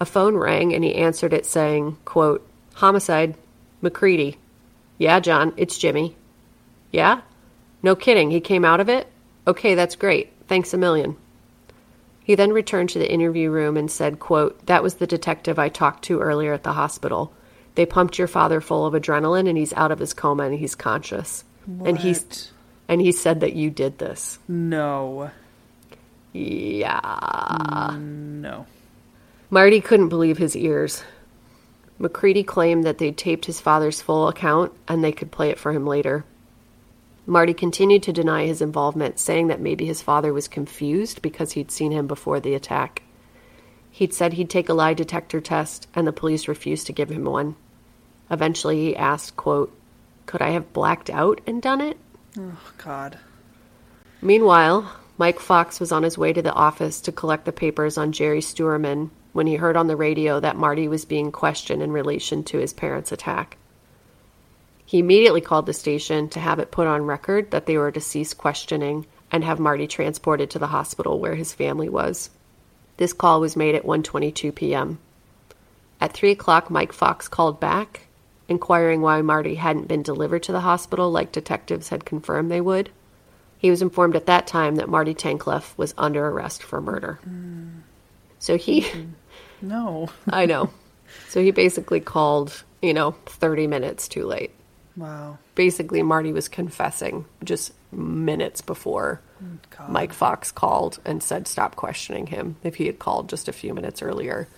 A 0.00 0.04
phone 0.04 0.36
rang 0.36 0.74
and 0.74 0.82
he 0.82 0.94
answered 0.94 1.32
it 1.32 1.46
saying, 1.46 1.98
quote, 2.04 2.46
"Homicide, 2.74 3.36
McCready." 3.82 4.38
"Yeah, 4.98 5.20
John, 5.20 5.52
it's 5.56 5.78
Jimmy." 5.78 6.16
"Yeah?" 6.90 7.20
"No 7.82 7.94
kidding, 7.94 8.30
he 8.30 8.40
came 8.40 8.64
out 8.64 8.80
of 8.80 8.88
it?" 8.88 9.06
"Okay, 9.46 9.74
that's 9.74 9.94
great. 9.94 10.32
Thanks 10.48 10.72
a 10.72 10.78
million." 10.78 11.16
He 12.24 12.34
then 12.34 12.52
returned 12.52 12.90
to 12.90 12.98
the 12.98 13.10
interview 13.10 13.50
room 13.50 13.76
and 13.76 13.90
said, 13.90 14.20
quote, 14.20 14.66
That 14.66 14.82
was 14.82 14.94
the 14.94 15.06
detective 15.06 15.58
I 15.58 15.68
talked 15.68 16.04
to 16.04 16.20
earlier 16.20 16.52
at 16.52 16.62
the 16.62 16.72
hospital. 16.72 17.32
They 17.74 17.86
pumped 17.86 18.18
your 18.18 18.28
father 18.28 18.60
full 18.60 18.86
of 18.86 18.94
adrenaline 18.94 19.48
and 19.48 19.56
he's 19.56 19.72
out 19.74 19.90
of 19.90 19.98
his 19.98 20.12
coma 20.12 20.44
and 20.44 20.58
he's 20.58 20.74
conscious. 20.74 21.44
And 21.84 21.98
he's 21.98 22.52
and 22.88 23.00
he 23.00 23.12
said 23.12 23.40
that 23.40 23.54
you 23.54 23.70
did 23.70 23.98
this. 23.98 24.38
No. 24.48 25.30
Yeah. 26.32 27.00
Mm, 27.00 28.40
no. 28.40 28.66
Marty 29.50 29.80
couldn't 29.80 30.08
believe 30.08 30.38
his 30.38 30.56
ears. 30.56 31.02
McCready 31.98 32.42
claimed 32.42 32.84
that 32.84 32.98
they'd 32.98 33.16
taped 33.16 33.44
his 33.46 33.60
father's 33.60 34.02
full 34.02 34.28
account 34.28 34.72
and 34.88 35.04
they 35.04 35.12
could 35.12 35.30
play 35.30 35.50
it 35.50 35.58
for 35.58 35.72
him 35.72 35.86
later. 35.86 36.24
Marty 37.26 37.54
continued 37.54 38.02
to 38.02 38.12
deny 38.12 38.46
his 38.46 38.60
involvement, 38.60 39.20
saying 39.20 39.46
that 39.46 39.60
maybe 39.60 39.86
his 39.86 40.02
father 40.02 40.32
was 40.32 40.48
confused 40.48 41.22
because 41.22 41.52
he'd 41.52 41.70
seen 41.70 41.92
him 41.92 42.08
before 42.08 42.40
the 42.40 42.54
attack. 42.54 43.02
He'd 44.02 44.12
said 44.12 44.32
he'd 44.32 44.50
take 44.50 44.68
a 44.68 44.74
lie 44.74 44.94
detector 44.94 45.40
test, 45.40 45.86
and 45.94 46.04
the 46.04 46.12
police 46.12 46.48
refused 46.48 46.88
to 46.88 46.92
give 46.92 47.08
him 47.08 47.22
one. 47.22 47.54
Eventually, 48.32 48.80
he 48.80 48.96
asked, 48.96 49.36
quote, 49.36 49.72
Could 50.26 50.42
I 50.42 50.50
have 50.50 50.72
blacked 50.72 51.08
out 51.08 51.40
and 51.46 51.62
done 51.62 51.80
it? 51.80 51.96
Oh, 52.36 52.58
God. 52.78 53.20
Meanwhile, 54.20 54.92
Mike 55.18 55.38
Fox 55.38 55.78
was 55.78 55.92
on 55.92 56.02
his 56.02 56.18
way 56.18 56.32
to 56.32 56.42
the 56.42 56.52
office 56.52 57.00
to 57.02 57.12
collect 57.12 57.44
the 57.44 57.52
papers 57.52 57.96
on 57.96 58.10
Jerry 58.10 58.40
Steuerman 58.40 59.10
when 59.34 59.46
he 59.46 59.54
heard 59.54 59.76
on 59.76 59.86
the 59.86 59.94
radio 59.94 60.40
that 60.40 60.56
Marty 60.56 60.88
was 60.88 61.04
being 61.04 61.30
questioned 61.30 61.80
in 61.80 61.92
relation 61.92 62.42
to 62.42 62.58
his 62.58 62.72
parents' 62.72 63.12
attack. 63.12 63.56
He 64.84 64.98
immediately 64.98 65.40
called 65.40 65.66
the 65.66 65.72
station 65.72 66.28
to 66.30 66.40
have 66.40 66.58
it 66.58 66.72
put 66.72 66.88
on 66.88 67.06
record 67.06 67.52
that 67.52 67.66
they 67.66 67.78
were 67.78 67.92
to 67.92 68.00
cease 68.00 68.34
questioning 68.34 69.06
and 69.30 69.44
have 69.44 69.60
Marty 69.60 69.86
transported 69.86 70.50
to 70.50 70.58
the 70.58 70.66
hospital 70.66 71.20
where 71.20 71.36
his 71.36 71.54
family 71.54 71.88
was. 71.88 72.30
This 73.02 73.12
call 73.12 73.40
was 73.40 73.56
made 73.56 73.74
at 73.74 73.82
1:22 73.82 74.54
p.m. 74.54 75.00
At 76.00 76.12
3 76.12 76.30
o'clock, 76.30 76.70
Mike 76.70 76.92
Fox 76.92 77.26
called 77.26 77.58
back, 77.58 78.02
inquiring 78.46 79.00
why 79.00 79.20
Marty 79.22 79.56
hadn't 79.56 79.88
been 79.88 80.04
delivered 80.04 80.44
to 80.44 80.52
the 80.52 80.60
hospital 80.60 81.10
like 81.10 81.32
detectives 81.32 81.88
had 81.88 82.04
confirmed 82.04 82.48
they 82.48 82.60
would. 82.60 82.90
He 83.58 83.70
was 83.70 83.82
informed 83.82 84.14
at 84.14 84.26
that 84.26 84.46
time 84.46 84.76
that 84.76 84.88
Marty 84.88 85.14
Tankleff 85.14 85.76
was 85.76 85.94
under 85.98 86.28
arrest 86.28 86.62
for 86.62 86.80
murder. 86.80 87.18
Mm. 87.28 87.80
So 88.38 88.56
he, 88.56 88.86
No. 89.60 90.08
I 90.28 90.46
know. 90.46 90.70
So 91.28 91.42
he 91.42 91.50
basically 91.50 91.98
called, 91.98 92.62
you 92.80 92.94
know, 92.94 93.16
30 93.26 93.66
minutes 93.66 94.06
too 94.06 94.26
late. 94.26 94.52
Wow. 94.96 95.38
Basically, 95.56 96.04
Marty 96.04 96.32
was 96.32 96.46
confessing 96.46 97.24
just 97.42 97.72
minutes 97.90 98.60
before 98.60 99.20
God. 99.70 99.88
Mike 99.88 100.12
Fox 100.12 100.52
called 100.52 100.98
and 101.04 101.22
said 101.22 101.48
stop 101.48 101.76
questioning 101.76 102.28
him. 102.28 102.56
If 102.62 102.76
he 102.76 102.86
had 102.86 102.98
called 102.98 103.28
just 103.28 103.48
a 103.48 103.52
few 103.52 103.74
minutes 103.74 104.02
earlier, 104.02 104.48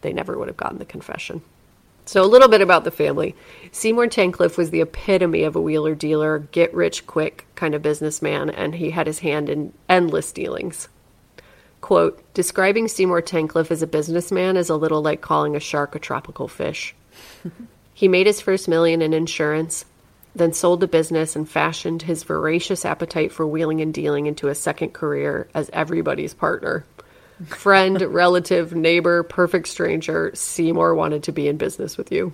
they 0.00 0.12
never 0.12 0.38
would 0.38 0.48
have 0.48 0.56
gotten 0.56 0.78
the 0.78 0.84
confession. 0.84 1.42
So, 2.04 2.22
a 2.22 2.26
little 2.26 2.48
bit 2.48 2.60
about 2.60 2.84
the 2.84 2.92
family. 2.92 3.34
Seymour 3.72 4.06
Tankleff 4.06 4.56
was 4.56 4.70
the 4.70 4.80
epitome 4.80 5.42
of 5.42 5.56
a 5.56 5.60
wheeler 5.60 5.96
dealer, 5.96 6.38
get 6.38 6.72
rich 6.72 7.04
quick 7.04 7.46
kind 7.56 7.74
of 7.74 7.82
businessman, 7.82 8.48
and 8.48 8.76
he 8.76 8.90
had 8.90 9.08
his 9.08 9.18
hand 9.18 9.48
in 9.48 9.72
endless 9.88 10.30
dealings. 10.30 10.88
Quote 11.80 12.22
Describing 12.32 12.86
Seymour 12.86 13.22
Tankleff 13.22 13.72
as 13.72 13.82
a 13.82 13.88
businessman 13.88 14.56
is 14.56 14.70
a 14.70 14.76
little 14.76 15.02
like 15.02 15.20
calling 15.20 15.56
a 15.56 15.60
shark 15.60 15.96
a 15.96 15.98
tropical 15.98 16.46
fish. 16.46 16.94
he 17.94 18.06
made 18.06 18.28
his 18.28 18.40
first 18.40 18.68
million 18.68 19.02
in 19.02 19.12
insurance, 19.12 19.84
then 20.36 20.52
sold 20.52 20.80
the 20.80 20.88
business 20.88 21.34
and 21.34 21.48
fashioned 21.48 22.02
his 22.02 22.22
voracious 22.22 22.84
appetite 22.84 23.32
for 23.32 23.46
wheeling 23.46 23.80
and 23.80 23.92
dealing 23.94 24.26
into 24.26 24.48
a 24.48 24.54
second 24.54 24.90
career 24.92 25.48
as 25.54 25.70
everybody's 25.72 26.34
partner. 26.34 26.84
Friend, 27.46 28.00
relative, 28.14 28.74
neighbor, 28.74 29.22
perfect 29.22 29.68
stranger, 29.68 30.30
Seymour 30.34 30.94
wanted 30.94 31.24
to 31.24 31.32
be 31.32 31.48
in 31.48 31.56
business 31.56 31.96
with 31.96 32.12
you. 32.12 32.32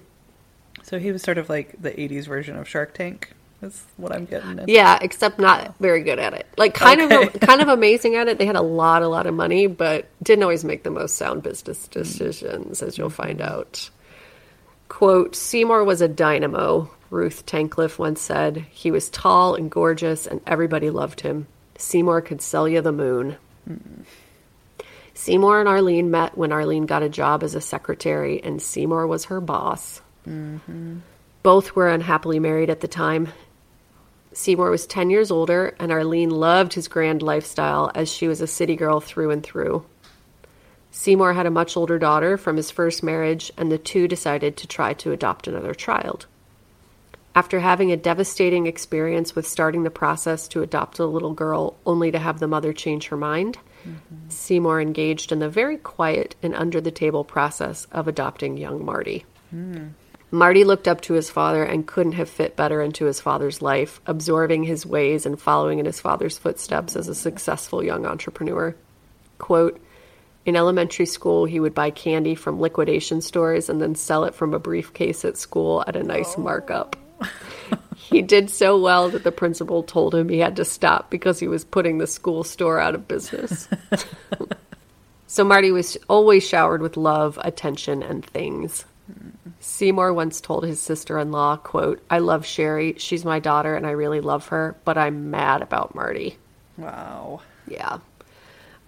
So 0.82 0.98
he 0.98 1.12
was 1.12 1.22
sort 1.22 1.38
of 1.38 1.48
like 1.48 1.80
the 1.80 1.90
80s 1.90 2.26
version 2.26 2.56
of 2.56 2.68
Shark 2.68 2.92
Tank, 2.94 3.32
That's 3.60 3.82
what 3.96 4.12
I'm 4.12 4.24
getting 4.26 4.58
at. 4.58 4.68
Yeah, 4.68 4.98
except 5.00 5.38
not 5.38 5.74
very 5.78 6.02
good 6.02 6.18
at 6.18 6.34
it. 6.34 6.46
Like 6.58 6.74
kind 6.74 7.00
Okay. 7.00 7.26
of 7.28 7.40
kind 7.40 7.60
of 7.62 7.68
amazing 7.68 8.16
at 8.16 8.26
it. 8.28 8.38
They 8.38 8.46
had 8.46 8.56
a 8.56 8.62
lot 8.62 9.02
a 9.02 9.08
lot 9.08 9.26
of 9.28 9.34
money, 9.34 9.68
but 9.68 10.08
didn't 10.22 10.42
always 10.42 10.64
make 10.64 10.82
the 10.82 10.90
most 10.90 11.16
sound 11.16 11.42
business 11.44 11.86
mm. 11.86 11.90
decisions 11.92 12.82
as 12.82 12.98
you'll 12.98 13.10
find 13.10 13.40
out. 13.40 13.88
Quote, 14.88 15.34
Seymour 15.36 15.84
was 15.84 16.00
a 16.02 16.08
dynamo, 16.08 16.90
Ruth 17.12 17.44
Tankleff 17.44 17.98
once 17.98 18.22
said. 18.22 18.64
He 18.70 18.90
was 18.90 19.10
tall 19.10 19.54
and 19.54 19.70
gorgeous 19.70 20.26
and 20.26 20.40
everybody 20.46 20.88
loved 20.88 21.20
him. 21.20 21.46
Seymour 21.76 22.22
could 22.22 22.40
sell 22.40 22.66
you 22.66 22.80
the 22.80 22.90
moon. 22.90 23.36
Seymour 25.12 25.60
and 25.60 25.68
Arlene 25.68 26.10
met 26.10 26.38
when 26.38 26.52
Arlene 26.52 26.86
got 26.86 27.02
a 27.02 27.10
job 27.10 27.42
as 27.42 27.54
a 27.54 27.60
secretary 27.60 28.42
and 28.42 28.62
Seymour 28.62 29.06
was 29.06 29.26
her 29.26 29.42
boss. 29.42 30.00
Mm-hmm. 30.26 31.00
Both 31.42 31.76
were 31.76 31.90
unhappily 31.90 32.38
married 32.38 32.70
at 32.70 32.80
the 32.80 32.88
time. 32.88 33.28
Seymour 34.32 34.70
was 34.70 34.86
10 34.86 35.10
years 35.10 35.30
older, 35.30 35.76
and 35.78 35.92
Arlene 35.92 36.30
loved 36.30 36.72
his 36.72 36.88
grand 36.88 37.20
lifestyle 37.20 37.90
as 37.94 38.10
she 38.10 38.26
was 38.26 38.40
a 38.40 38.46
city 38.46 38.76
girl 38.76 39.00
through 39.00 39.30
and 39.30 39.42
through. 39.42 39.84
Seymour 40.90 41.34
had 41.34 41.44
a 41.44 41.50
much 41.50 41.76
older 41.76 41.98
daughter 41.98 42.38
from 42.38 42.56
his 42.56 42.70
first 42.70 43.02
marriage, 43.02 43.52
and 43.58 43.70
the 43.70 43.76
two 43.76 44.08
decided 44.08 44.56
to 44.56 44.66
try 44.66 44.94
to 44.94 45.12
adopt 45.12 45.46
another 45.46 45.74
child. 45.74 46.26
After 47.34 47.60
having 47.60 47.90
a 47.90 47.96
devastating 47.96 48.66
experience 48.66 49.34
with 49.34 49.46
starting 49.46 49.84
the 49.84 49.90
process 49.90 50.46
to 50.48 50.62
adopt 50.62 50.98
a 50.98 51.06
little 51.06 51.32
girl 51.32 51.76
only 51.86 52.10
to 52.10 52.18
have 52.18 52.38
the 52.38 52.48
mother 52.48 52.74
change 52.74 53.08
her 53.08 53.16
mind, 53.16 53.56
mm-hmm. 53.86 54.28
Seymour 54.28 54.80
engaged 54.80 55.32
in 55.32 55.38
the 55.38 55.48
very 55.48 55.78
quiet 55.78 56.36
and 56.42 56.54
under 56.54 56.80
the 56.80 56.90
table 56.90 57.24
process 57.24 57.86
of 57.90 58.06
adopting 58.06 58.58
young 58.58 58.84
Marty. 58.84 59.24
Hmm. 59.50 59.88
Marty 60.30 60.64
looked 60.64 60.88
up 60.88 61.02
to 61.02 61.14
his 61.14 61.30
father 61.30 61.62
and 61.62 61.86
couldn't 61.86 62.12
have 62.12 62.28
fit 62.28 62.56
better 62.56 62.80
into 62.80 63.04
his 63.04 63.20
father's 63.20 63.60
life, 63.60 64.00
absorbing 64.06 64.64
his 64.64 64.86
ways 64.86 65.26
and 65.26 65.40
following 65.40 65.78
in 65.78 65.84
his 65.84 66.00
father's 66.00 66.38
footsteps 66.38 66.96
as 66.96 67.08
a 67.08 67.14
successful 67.14 67.84
young 67.84 68.06
entrepreneur. 68.06 68.74
Quote, 69.38 69.78
in 70.44 70.56
elementary 70.56 71.06
school, 71.06 71.44
he 71.44 71.60
would 71.60 71.74
buy 71.74 71.90
candy 71.90 72.34
from 72.34 72.60
liquidation 72.60 73.20
stores 73.20 73.68
and 73.68 73.80
then 73.80 73.94
sell 73.94 74.24
it 74.24 74.34
from 74.34 74.54
a 74.54 74.58
briefcase 74.58 75.24
at 75.24 75.36
school 75.36 75.84
at 75.86 75.96
a 75.96 76.02
nice 76.02 76.36
markup. 76.36 76.96
He 77.96 78.22
did 78.22 78.50
so 78.50 78.78
well 78.78 79.08
that 79.10 79.24
the 79.24 79.32
principal 79.32 79.82
told 79.82 80.14
him 80.14 80.28
he 80.28 80.38
had 80.38 80.56
to 80.56 80.64
stop 80.64 81.10
because 81.10 81.38
he 81.38 81.48
was 81.48 81.64
putting 81.64 81.98
the 81.98 82.06
school 82.06 82.44
store 82.44 82.78
out 82.78 82.94
of 82.94 83.08
business. 83.08 83.68
so 85.26 85.44
Marty 85.44 85.70
was 85.70 85.96
always 86.08 86.46
showered 86.46 86.82
with 86.82 86.96
love, 86.96 87.38
attention, 87.42 88.02
and 88.02 88.24
things. 88.24 88.84
Seymour 89.60 90.12
once 90.12 90.40
told 90.40 90.64
his 90.64 90.80
sister-in-law, 90.80 91.58
quote, 91.58 92.02
I 92.10 92.18
love 92.18 92.44
Sherry. 92.44 92.94
She's 92.98 93.24
my 93.24 93.38
daughter 93.38 93.74
and 93.74 93.86
I 93.86 93.90
really 93.92 94.20
love 94.20 94.48
her, 94.48 94.76
but 94.84 94.98
I'm 94.98 95.30
mad 95.30 95.62
about 95.62 95.94
Marty. 95.94 96.36
Wow. 96.76 97.42
Yeah. 97.68 97.98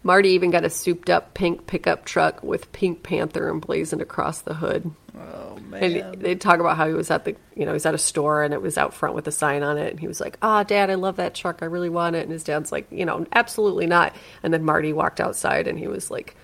Marty 0.05 0.29
even 0.31 0.51
got 0.53 0.65
a 0.65 0.71
souped 0.71 1.11
up 1.11 1.35
pink 1.35 1.67
pickup 1.67 2.05
truck 2.05 2.43
with 2.45 2.71
Pink 2.73 3.03
Panther 3.03 3.49
emblazoned 3.51 4.01
across 4.03 4.43
the 4.43 4.55
hood. 4.55 4.91
Oh, 5.19 5.57
And 5.73 5.95
man. 5.95 6.19
they 6.19 6.35
talk 6.35 6.61
about 6.61 6.77
how 6.77 6.87
he 6.87 6.93
was 6.93 7.11
at 7.11 7.25
the, 7.25 7.35
you 7.57 7.65
know, 7.65 7.71
he 7.73 7.75
was 7.75 7.87
at 7.87 7.95
a 7.95 7.99
store 7.99 8.43
and 8.43 8.53
it 8.55 8.61
was 8.61 8.77
out 8.79 8.93
front 8.95 9.15
with 9.15 9.27
a 9.27 9.33
sign 9.33 9.63
on 9.63 9.79
it. 9.79 9.91
And 9.91 9.99
he 10.01 10.07
was 10.07 10.21
like, 10.21 10.37
ah, 10.43 10.63
dad, 10.63 10.91
I 10.91 10.95
love 10.97 11.17
that 11.17 11.35
truck. 11.35 11.61
I 11.63 11.67
really 11.67 11.89
want 11.89 12.17
it. 12.17 12.23
And 12.25 12.31
his 12.33 12.45
dad's 12.45 12.71
like, 12.71 12.87
you 12.91 13.05
know, 13.07 13.27
absolutely 13.33 13.87
not. 13.87 14.15
And 14.43 14.53
then 14.53 14.63
Marty 14.65 14.93
walked 14.93 15.21
outside 15.21 15.67
and 15.67 15.79
he 15.79 15.89
was 15.89 16.11
like, 16.11 16.37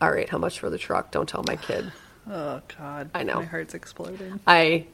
all 0.00 0.10
right, 0.10 0.28
how 0.28 0.38
much 0.38 0.58
for 0.58 0.70
the 0.70 0.78
truck? 0.78 1.10
Don't 1.10 1.28
tell 1.28 1.44
my 1.46 1.56
kid. 1.56 1.92
Oh 2.30 2.62
God, 2.78 3.10
I 3.14 3.24
know. 3.24 3.40
my 3.40 3.44
heart's 3.46 3.74
exploding. 3.74 4.38
I 4.46 4.86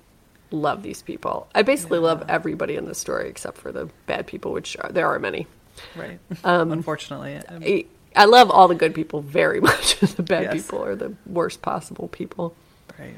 love 0.50 0.82
these 0.82 1.02
people. 1.02 1.46
I 1.54 1.60
basically 1.60 1.98
love 1.98 2.24
everybody 2.26 2.74
in 2.76 2.86
the 2.86 2.94
story 2.94 3.28
except 3.28 3.58
for 3.58 3.70
the 3.70 3.90
bad 4.06 4.26
people, 4.26 4.50
which 4.52 4.78
are, 4.80 4.90
there 4.90 5.06
are 5.08 5.18
many. 5.18 5.46
Right. 5.94 6.18
Um, 6.42 6.72
Unfortunately, 6.72 7.36
I, 7.36 7.84
I 8.18 8.24
love 8.24 8.50
all 8.50 8.68
the 8.68 8.74
good 8.74 8.94
people 8.94 9.20
very 9.22 9.60
much. 9.70 9.98
the 10.00 10.22
bad 10.22 10.42
Yes. 10.44 10.52
people 10.54 10.84
are 10.84 10.96
the 10.96 11.14
worst 11.24 11.62
possible 11.62 12.08
people. 12.08 12.54
right. 12.98 13.14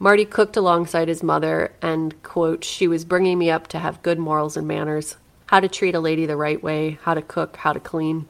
Marty 0.00 0.24
cooked 0.24 0.56
alongside 0.56 1.08
his 1.08 1.22
mother, 1.24 1.72
and, 1.82 2.22
quote, 2.22 2.62
she 2.64 2.86
was 2.86 3.04
bringing 3.04 3.36
me 3.38 3.50
up 3.50 3.66
to 3.68 3.78
have 3.80 4.02
good 4.02 4.18
morals 4.18 4.56
and 4.56 4.66
manners, 4.68 5.16
how 5.46 5.58
to 5.60 5.68
treat 5.68 5.94
a 5.96 6.00
lady 6.00 6.24
the 6.26 6.36
right 6.36 6.62
way, 6.62 6.98
how 7.02 7.14
to 7.14 7.22
cook, 7.22 7.56
how 7.56 7.72
to 7.72 7.80
clean. 7.80 8.26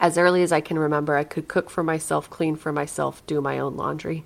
As 0.00 0.16
early 0.16 0.42
as 0.42 0.50
I 0.52 0.60
can 0.62 0.78
remember, 0.78 1.16
I 1.16 1.24
could 1.24 1.46
cook 1.48 1.68
for 1.68 1.82
myself, 1.82 2.30
clean 2.30 2.56
for 2.56 2.72
myself, 2.72 3.26
do 3.26 3.40
my 3.42 3.58
own 3.58 3.76
laundry. 3.76 4.24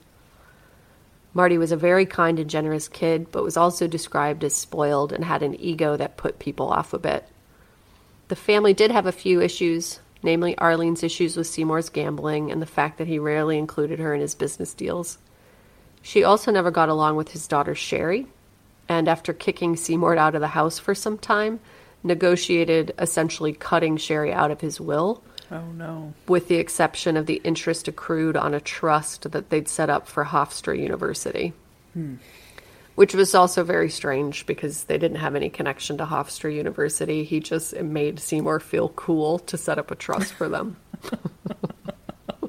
Marty 1.34 1.58
was 1.58 1.72
a 1.72 1.76
very 1.76 2.06
kind 2.06 2.38
and 2.38 2.48
generous 2.50 2.86
kid, 2.88 3.32
but 3.32 3.42
was 3.42 3.56
also 3.56 3.86
described 3.88 4.44
as 4.44 4.54
spoiled 4.54 5.12
and 5.12 5.24
had 5.24 5.42
an 5.42 5.58
ego 5.60 5.96
that 5.96 6.16
put 6.16 6.38
people 6.38 6.68
off 6.68 6.92
a 6.92 6.98
bit. 6.98 7.26
The 8.28 8.36
family 8.36 8.74
did 8.74 8.90
have 8.92 9.06
a 9.06 9.12
few 9.12 9.40
issues, 9.40 9.98
namely 10.22 10.56
Arlene's 10.58 11.02
issues 11.02 11.36
with 11.36 11.46
Seymour's 11.46 11.88
gambling 11.88 12.50
and 12.50 12.62
the 12.62 12.66
fact 12.66 12.98
that 12.98 13.06
he 13.08 13.18
rarely 13.18 13.58
included 13.58 13.98
her 13.98 14.14
in 14.14 14.20
his 14.20 14.34
business 14.34 14.74
deals. 14.74 15.18
She 16.02 16.24
also 16.24 16.50
never 16.50 16.70
got 16.70 16.88
along 16.88 17.16
with 17.16 17.30
his 17.32 17.46
daughter 17.46 17.74
Sherry, 17.74 18.26
and 18.88 19.08
after 19.08 19.32
kicking 19.32 19.76
Seymour 19.76 20.16
out 20.16 20.34
of 20.34 20.40
the 20.40 20.48
house 20.48 20.78
for 20.78 20.94
some 20.94 21.18
time, 21.18 21.60
negotiated 22.02 22.92
essentially 22.98 23.52
cutting 23.52 23.96
Sherry 23.96 24.32
out 24.32 24.50
of 24.50 24.60
his 24.60 24.80
will, 24.80 25.22
Oh 25.50 25.66
no. 25.76 26.14
with 26.26 26.48
the 26.48 26.56
exception 26.56 27.16
of 27.16 27.26
the 27.26 27.40
interest 27.44 27.86
accrued 27.86 28.36
on 28.36 28.54
a 28.54 28.60
trust 28.60 29.30
that 29.30 29.50
they'd 29.50 29.68
set 29.68 29.90
up 29.90 30.08
for 30.08 30.24
Hofstra 30.24 30.78
University. 30.78 31.52
Hmm. 31.94 32.16
Which 32.94 33.14
was 33.14 33.34
also 33.34 33.64
very 33.64 33.88
strange 33.88 34.44
because 34.44 34.84
they 34.84 34.98
didn't 34.98 35.16
have 35.16 35.34
any 35.34 35.48
connection 35.48 35.96
to 35.98 36.04
Hofstra 36.04 36.54
University. 36.54 37.24
He 37.24 37.40
just 37.40 37.74
made 37.80 38.20
Seymour 38.20 38.60
feel 38.60 38.90
cool 38.90 39.38
to 39.40 39.56
set 39.56 39.78
up 39.78 39.90
a 39.90 39.94
trust 39.94 40.34
for 40.34 40.48
them. 40.48 40.76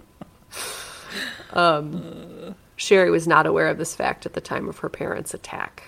um, 1.53 2.56
Sherry 2.75 3.10
was 3.10 3.27
not 3.27 3.45
aware 3.45 3.67
of 3.67 3.77
this 3.77 3.95
fact 3.95 4.25
at 4.25 4.34
the 4.34 4.41
time 4.41 4.67
of 4.67 4.79
her 4.79 4.89
parents' 4.89 5.34
attack. 5.34 5.84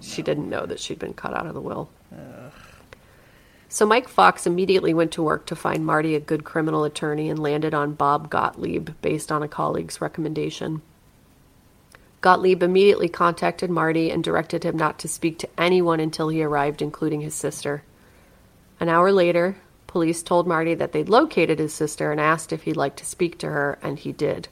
She 0.00 0.22
didn't 0.22 0.50
know 0.50 0.66
that 0.66 0.80
she'd 0.80 0.98
been 0.98 1.14
cut 1.14 1.34
out 1.34 1.46
of 1.46 1.54
the 1.54 1.60
will. 1.60 1.88
So 3.68 3.86
Mike 3.86 4.08
Fox 4.08 4.46
immediately 4.46 4.92
went 4.92 5.12
to 5.12 5.22
work 5.22 5.46
to 5.46 5.56
find 5.56 5.86
Marty 5.86 6.14
a 6.14 6.20
good 6.20 6.44
criminal 6.44 6.84
attorney 6.84 7.30
and 7.30 7.38
landed 7.38 7.72
on 7.72 7.94
Bob 7.94 8.28
Gottlieb 8.28 8.90
based 9.00 9.32
on 9.32 9.42
a 9.42 9.48
colleague's 9.48 10.00
recommendation. 10.00 10.82
Gottlieb 12.22 12.62
immediately 12.62 13.08
contacted 13.08 13.68
Marty 13.68 14.08
and 14.08 14.22
directed 14.22 14.62
him 14.62 14.76
not 14.76 15.00
to 15.00 15.08
speak 15.08 15.40
to 15.40 15.48
anyone 15.58 15.98
until 15.98 16.28
he 16.28 16.40
arrived, 16.40 16.80
including 16.80 17.20
his 17.20 17.34
sister. 17.34 17.82
An 18.78 18.88
hour 18.88 19.10
later, 19.10 19.56
police 19.88 20.22
told 20.22 20.46
Marty 20.46 20.74
that 20.74 20.92
they'd 20.92 21.08
located 21.08 21.58
his 21.58 21.74
sister 21.74 22.12
and 22.12 22.20
asked 22.20 22.52
if 22.52 22.62
he'd 22.62 22.76
like 22.76 22.94
to 22.96 23.04
speak 23.04 23.38
to 23.38 23.48
her, 23.48 23.76
and 23.82 23.98
he 23.98 24.12
did. 24.12 24.46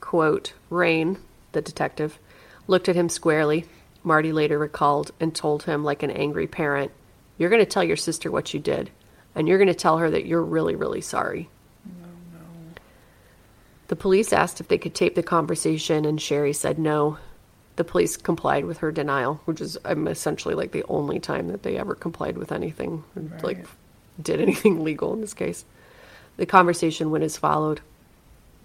Quote, 0.00 0.52
Rein, 0.68 1.16
the 1.52 1.62
detective, 1.62 2.18
looked 2.66 2.90
at 2.90 2.96
him 2.96 3.08
squarely, 3.08 3.64
Marty 4.02 4.30
later 4.30 4.58
recalled, 4.58 5.12
and 5.18 5.34
told 5.34 5.62
him 5.62 5.82
like 5.82 6.02
an 6.02 6.10
angry 6.10 6.46
parent, 6.46 6.92
You're 7.38 7.50
going 7.50 7.64
to 7.64 7.66
tell 7.66 7.84
your 7.84 7.96
sister 7.96 8.30
what 8.30 8.52
you 8.52 8.60
did, 8.60 8.90
and 9.34 9.48
you're 9.48 9.58
going 9.58 9.68
to 9.68 9.74
tell 9.74 9.96
her 9.96 10.10
that 10.10 10.26
you're 10.26 10.42
really, 10.42 10.76
really 10.76 11.00
sorry. 11.00 11.48
The 13.88 13.96
police 13.96 14.32
asked 14.32 14.60
if 14.60 14.68
they 14.68 14.78
could 14.78 14.94
tape 14.94 15.14
the 15.14 15.22
conversation, 15.22 16.04
and 16.04 16.20
Sherry 16.20 16.52
said 16.52 16.78
no. 16.78 17.18
The 17.76 17.84
police 17.84 18.16
complied 18.16 18.64
with 18.64 18.78
her 18.78 18.92
denial, 18.92 19.40
which 19.44 19.60
is 19.60 19.76
um, 19.84 20.06
essentially 20.08 20.54
like 20.54 20.72
the 20.72 20.84
only 20.88 21.18
time 21.18 21.48
that 21.48 21.62
they 21.64 21.76
ever 21.76 21.94
complied 21.94 22.38
with 22.38 22.52
anything, 22.52 23.04
like 23.42 23.66
did 24.20 24.40
anything 24.40 24.84
legal 24.84 25.12
in 25.12 25.20
this 25.20 25.34
case. 25.34 25.64
The 26.36 26.46
conversation 26.46 27.10
went 27.10 27.24
as 27.24 27.36
followed. 27.36 27.80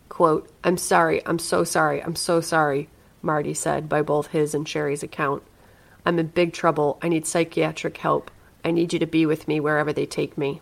Quote, 0.09 0.49
I'm 0.63 0.77
sorry, 0.77 1.25
I'm 1.25 1.39
so 1.39 1.63
sorry, 1.63 2.01
I'm 2.01 2.15
so 2.15 2.39
sorry, 2.39 2.87
Marty 3.21 3.53
said 3.53 3.89
by 3.89 4.01
both 4.01 4.27
his 4.27 4.53
and 4.53 4.67
Sherry's 4.67 5.03
account. 5.03 5.43
I'm 6.05 6.17
in 6.17 6.27
big 6.27 6.53
trouble. 6.53 6.97
I 7.01 7.09
need 7.09 7.27
psychiatric 7.27 7.97
help. 7.97 8.31
I 8.63 8.71
need 8.71 8.93
you 8.93 8.99
to 8.99 9.05
be 9.05 9.25
with 9.25 9.47
me 9.47 9.59
wherever 9.59 9.93
they 9.93 10.05
take 10.05 10.37
me. 10.37 10.61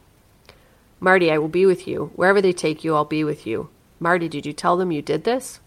Marty, 0.99 1.31
I 1.31 1.37
will 1.37 1.47
be 1.47 1.65
with 1.65 1.87
you. 1.87 2.11
Wherever 2.15 2.41
they 2.41 2.53
take 2.53 2.83
you, 2.83 2.95
I'll 2.95 3.05
be 3.05 3.23
with 3.23 3.45
you. 3.45 3.69
Marty, 3.99 4.27
did 4.29 4.45
you 4.45 4.53
tell 4.53 4.77
them 4.77 4.91
you 4.91 5.01
did 5.01 5.23
this? 5.23 5.59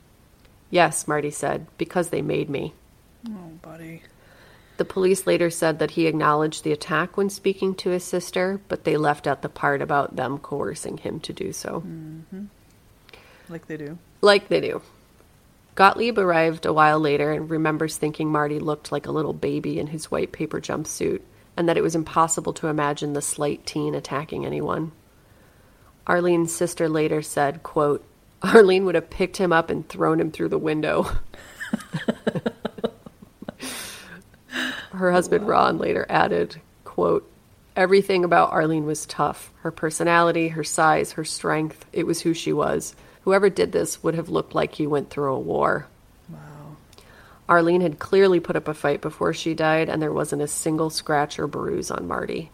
Yes, 0.71 1.09
Marty 1.09 1.31
said, 1.31 1.67
because 1.79 2.11
they 2.11 2.23
made 2.23 2.49
me. 2.49 2.75
Oh, 3.29 3.51
buddy. 3.61 4.03
The 4.77 4.85
police 4.85 5.27
later 5.27 5.51
said 5.51 5.79
that 5.79 5.91
he 5.91 6.07
acknowledged 6.07 6.65
the 6.65 6.73
attack 6.73 7.17
when 7.17 7.29
speaking 7.29 7.75
to 7.77 7.91
his 7.91 8.05
sister, 8.05 8.61
but 8.69 8.85
they 8.85 8.97
left 8.97 9.27
out 9.27 9.43
the 9.43 9.49
part 9.49 9.83
about 9.83 10.17
them 10.17 10.39
coercing 10.39 10.97
him 10.97 11.21
to 11.21 11.33
do 11.33 11.53
so. 11.53 11.83
Mm-hmm. 11.87 12.45
Like 13.51 13.67
they 13.67 13.77
do. 13.77 13.99
Like 14.23 14.49
they 14.49 14.61
do. 14.61 14.81
Gottlieb 15.75 16.19
arrived 16.19 16.67
a 16.67 16.73
while 16.73 17.01
later 17.01 17.33
and 17.33 17.51
remembers 17.51 17.97
thinking 17.97 18.31
Marty 18.31 18.59
looked 18.59 18.91
like 18.91 19.07
a 19.07 19.13
little 19.13 19.33
baby 19.33 19.79
in 19.79 19.89
his 19.89 20.11
white 20.11 20.33
paper 20.33 20.61
jumpsuit, 20.61 21.21
and 21.57 21.69
that 21.69 21.77
it 21.77 21.83
was 21.83 21.95
impossible 21.95 22.53
to 22.55 22.69
imagine 22.69 23.13
the 23.13 23.21
slight 23.21 23.67
teen 23.67 23.95
attacking 23.95 24.47
anyone. 24.47 24.93
Arlene's 26.07 26.55
sister 26.55 26.89
later 26.89 27.23
said, 27.23 27.63
quote, 27.63 28.05
Arlene 28.43 28.85
would 28.87 28.95
have 28.95 29.11
picked 29.11 29.37
him 29.37 29.53
up 29.53 29.71
and 29.71 29.89
thrown 29.89 30.21
him 30.21 30.31
through 30.31 30.49
the 30.49 30.59
window. 30.59 31.07
Her 34.93 35.13
husband 35.13 35.47
Ron 35.49 35.79
later 35.79 36.05
added, 36.09 36.61
quote, 36.85 37.31
Everything 37.77 38.25
about 38.25 38.53
Arlene 38.53 38.85
was 38.85 39.07
tough. 39.07 39.53
Her 39.61 39.71
personality, 39.71 40.49
her 40.49 40.65
size, 40.65 41.13
her 41.13 41.25
strength, 41.25 41.87
it 41.93 42.07
was 42.07 42.21
who 42.21 42.35
she 42.35 42.53
was. 42.53 42.95
Whoever 43.23 43.49
did 43.49 43.73
this 43.73 44.03
would 44.03 44.15
have 44.15 44.29
looked 44.29 44.55
like 44.55 44.75
he 44.75 44.87
went 44.87 45.09
through 45.09 45.33
a 45.33 45.41
war. 45.41 45.87
Wow. 46.29 46.77
Arlene 47.49 47.81
had 47.81 47.99
clearly 47.99 48.41
put 48.41 48.57
up 48.57 48.69
a 48.69 48.75
fight 48.75 49.01
before 49.01 49.33
she 49.33 49.55
died, 49.55 49.89
and 49.89 50.03
there 50.03 50.13
wasn't 50.13 50.43
a 50.43 50.49
single 50.49 50.91
scratch 50.91 51.39
or 51.39 51.47
bruise 51.47 51.91
on 51.91 52.09
Marty. 52.09 52.51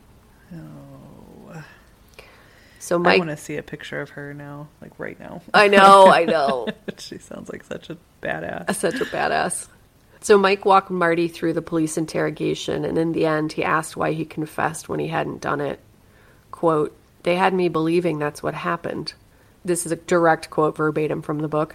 So 2.87 3.01
Mike, 3.01 3.17
I 3.17 3.19
want 3.19 3.31
to 3.31 3.37
see 3.37 3.57
a 3.57 3.65
picture 3.65 4.01
of 4.01 4.11
her 4.11 4.33
now, 4.33 4.69
like 4.81 4.93
right 4.97 5.19
now. 5.19 5.43
I 5.53 5.67
know, 5.67 6.07
I 6.07 6.25
know. 6.25 6.69
she 6.99 7.19
sounds 7.19 7.51
like 7.51 7.65
such 7.65 7.91
a 7.91 7.99
badass. 8.23 8.73
Such 8.77 9.01
a 9.01 9.05
badass. 9.07 9.67
So 10.21 10.39
Mike 10.39 10.65
walked 10.65 10.89
Marty 10.89 11.27
through 11.27 11.55
the 11.55 11.63
police 11.63 11.99
interrogation, 11.99 12.85
and 12.85 12.97
in 12.97 13.11
the 13.11 13.27
end, 13.27 13.55
he 13.55 13.65
asked 13.65 13.97
why 13.97 14.13
he 14.13 14.25
confessed 14.25 14.89
when 14.89 15.01
he 15.01 15.09
hadn't 15.09 15.41
done 15.41 15.61
it. 15.61 15.81
Quote, 16.53 16.97
They 17.25 17.35
had 17.35 17.53
me 17.53 17.69
believing 17.69 18.21
that's 18.21 18.41
what 18.41 18.55
happened. 18.55 19.15
This 19.65 19.85
is 19.85 19.91
a 19.91 19.97
direct 19.97 20.49
quote 20.51 20.77
verbatim 20.77 21.23
from 21.23 21.41
the 21.41 21.49
book. 21.49 21.75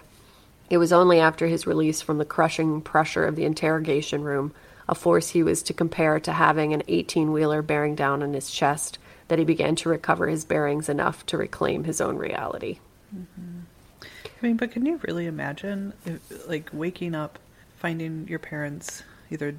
It 0.70 0.78
was 0.78 0.94
only 0.94 1.20
after 1.20 1.46
his 1.46 1.68
release 1.68 2.02
from 2.02 2.20
the 2.20 2.26
crushing 2.26 2.80
pressure 2.80 3.26
of 3.26 3.36
the 3.36 3.44
interrogation 3.44 4.24
room, 4.24 4.54
a 4.88 4.96
force 4.96 5.28
he 5.28 5.44
was 5.44 5.62
to 5.64 5.74
compare 5.74 6.22
to 6.22 6.32
having 6.32 6.74
an 6.74 6.84
18 6.88 7.34
wheeler 7.34 7.62
bearing 7.62 7.96
down 7.96 8.24
on 8.24 8.34
his 8.34 8.50
chest, 8.50 8.98
that 9.32 9.40
he 9.40 9.46
began 9.46 9.78
to 9.78 9.88
recover 9.88 10.28
his 10.28 10.44
bearings 10.44 10.90
enough 10.90 11.26
to 11.26 11.38
reclaim 11.38 11.86
his 11.86 12.02
own 12.02 12.18
reality. 12.18 12.80
I 13.16 14.28
mean, 14.42 14.58
but 14.58 14.72
can 14.72 14.86
you 14.86 15.00
really 15.08 15.26
imagine, 15.26 15.94
if, 16.06 16.50
like, 16.50 16.70
waking 16.74 17.16
up, 17.16 17.40
finding 17.78 18.28
your 18.28 18.40
parents 18.40 19.04
either 19.30 19.56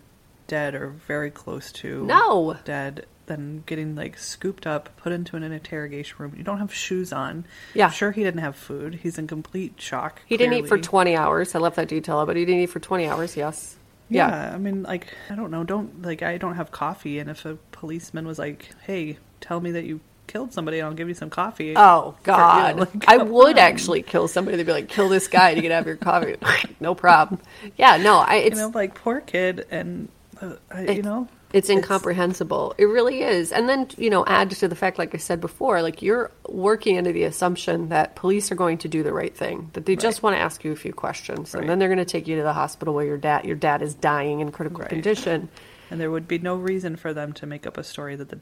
dead 0.47 0.75
or 0.75 0.89
very 0.89 1.31
close 1.31 1.73
to 1.73 2.05
No. 2.05 2.59
dead, 2.67 3.07
then 3.25 3.63
getting 3.65 3.97
like 3.97 4.19
scooped 4.19 4.67
up, 4.67 4.95
put 4.99 5.11
into 5.11 5.37
an 5.37 5.43
interrogation 5.43 6.17
room. 6.19 6.35
You 6.37 6.43
don't 6.45 6.59
have 6.59 6.75
shoes 6.75 7.11
on. 7.11 7.47
Yeah. 7.73 7.89
sure 7.89 8.11
he 8.11 8.23
didn't 8.23 8.41
have 8.43 8.57
food. 8.57 8.97
He's 8.97 9.17
in 9.17 9.27
complete 9.27 9.81
shock. 9.81 10.21
He 10.27 10.37
didn't 10.37 10.53
eat 10.53 10.69
for 10.69 10.77
20 10.77 11.17
hours. 11.17 11.55
I 11.55 11.61
left 11.61 11.77
that 11.77 11.89
detail, 11.89 12.27
but 12.27 12.37
he 12.37 12.45
didn't 12.45 12.61
eat 12.61 12.67
for 12.67 12.79
20 12.81 13.07
hours, 13.09 13.39
yes. 13.39 13.77
Yeah, 14.11 14.53
I 14.55 14.59
mean, 14.59 14.83
like, 14.83 15.07
I 15.31 15.35
don't 15.35 15.51
know. 15.51 15.65
Don't 15.65 16.03
like, 16.03 16.21
I 16.23 16.37
don't 16.37 16.57
have 16.57 16.71
coffee, 16.71 17.19
and 17.19 17.31
if 17.31 17.47
a 17.47 17.57
policeman 17.71 18.27
was 18.27 18.39
like, 18.39 18.69
"Hey, 18.83 19.17
tell 19.43 19.61
me 19.61 19.73
that 19.73 19.85
you 19.85 20.01
killed 20.29 20.55
somebody, 20.55 20.79
and 20.79 20.87
I'll 20.87 20.95
give 20.95 21.09
you 21.09 21.15
some 21.15 21.29
coffee." 21.29 21.75
Oh 21.77 22.15
for- 22.23 22.31
you 22.31 22.37
know, 22.37 22.39
God! 22.39 22.79
like, 22.81 23.05
I 23.09 23.17
would 23.23 23.59
on. 23.59 23.59
actually 23.59 24.01
kill 24.03 24.29
somebody. 24.29 24.57
They'd 24.57 24.65
be 24.67 24.73
like, 24.73 24.89
"Kill 24.89 25.09
this 25.11 25.29
guy 25.29 25.55
to 25.55 25.61
get 25.61 25.71
out 25.73 25.81
of 25.83 25.87
your 25.87 25.97
coffee." 25.97 26.37
no 26.81 26.95
problem. 26.95 27.41
Yeah, 27.77 27.99
no, 27.99 28.17
I, 28.19 28.37
it's 28.37 28.57
you 28.57 28.63
know, 28.63 28.69
like 28.75 28.95
poor 28.95 29.21
kid, 29.21 29.67
and 29.71 30.09
uh, 30.41 30.55
I, 30.71 30.83
you 30.93 31.03
know, 31.03 31.29
it's 31.53 31.69
incomprehensible. 31.69 32.75
It 32.79 32.87
really 32.87 33.23
is. 33.23 33.53
And 33.53 33.69
then 33.69 33.89
you 33.99 34.09
know, 34.11 34.25
add 34.27 34.51
to 34.53 34.69
the 34.69 34.75
fact, 34.75 34.99
like 34.99 35.15
I 35.15 35.19
said 35.19 35.41
before, 35.41 35.83
like 35.83 36.01
you're 36.03 36.31
working 36.49 36.97
under 36.99 37.13
the 37.13 37.25
assumption 37.25 37.91
that 37.91 38.17
police 38.17 38.51
are 38.51 38.55
going 38.55 38.79
to 38.79 38.89
do 38.89 39.03
the 39.03 39.13
right 39.13 39.37
thing, 39.37 39.71
that 39.75 39.85
they 39.87 39.97
just 39.97 40.23
want 40.23 40.35
to 40.37 40.41
ask 40.41 40.65
you 40.65 40.73
a 40.73 40.77
few 40.77 40.93
questions, 40.93 41.55
Right. 41.55 41.61
and 41.61 41.69
then 41.71 41.79
they're 41.79 41.89
going 41.89 41.99
to 41.99 42.05
take 42.05 42.27
you 42.27 42.37
to 42.37 42.43
the 42.43 42.53
hospital 42.55 42.95
where 42.95 43.05
your 43.05 43.19
dad 43.19 43.45
your 43.45 43.57
dad 43.57 43.83
is 43.83 43.95
dying 43.95 44.41
in 44.41 44.51
critical 44.51 44.81
Right. 44.81 44.89
condition. 44.89 45.49
and 45.91 46.01
there 46.01 46.11
would 46.11 46.27
be 46.27 46.39
no 46.39 46.57
reason 46.57 46.97
for 46.97 47.13
them 47.13 47.35
to 47.35 47.45
make 47.47 47.67
up 47.67 47.77
a 47.77 47.85
story 47.85 48.17
that 48.17 48.31
the 48.31 48.41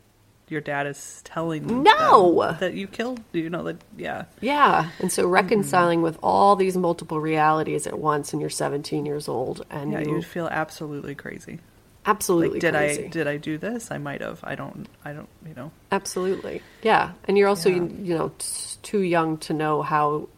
your 0.50 0.60
dad 0.60 0.86
is 0.86 1.20
telling 1.24 1.82
No! 1.84 2.56
that 2.60 2.74
you 2.74 2.86
killed. 2.88 3.20
You 3.32 3.48
know 3.50 3.62
that. 3.62 3.76
Yeah. 3.96 4.24
Yeah. 4.40 4.90
And 4.98 5.10
so 5.12 5.26
reconciling 5.26 6.02
with 6.02 6.18
all 6.22 6.56
these 6.56 6.76
multiple 6.76 7.20
realities 7.20 7.86
at 7.86 7.98
once 7.98 8.32
and 8.32 8.40
you're 8.40 8.50
17 8.50 9.06
years 9.06 9.28
old 9.28 9.64
and 9.70 9.92
Yeah, 9.92 10.00
you 10.00 10.16
you'd 10.16 10.26
feel 10.26 10.48
absolutely 10.48 11.14
crazy. 11.14 11.60
absolutely 12.06 12.54
Like, 12.54 12.60
did 12.62 12.74
crazy. 12.74 13.04
I 13.04 13.08
did 13.08 13.26
I 13.28 13.36
do 13.36 13.58
this? 13.58 13.90
I 13.90 13.98
might 13.98 14.20
have. 14.22 14.40
I 14.42 14.54
don't. 14.56 14.86
I 15.04 15.12
don't. 15.12 15.28
You 15.46 15.54
know. 15.54 15.70
Absolutely. 15.92 16.62
Yeah. 16.82 17.12
And 17.28 17.38
you're 17.38 17.48
also, 17.48 17.68
Yeah. 17.68 17.76
you, 17.76 17.96
you 18.02 18.18
know, 18.18 18.32
t- 18.38 18.46
too 18.82 19.00
young 19.00 19.38
to 19.38 19.52
know 19.52 19.82
how 19.82 20.28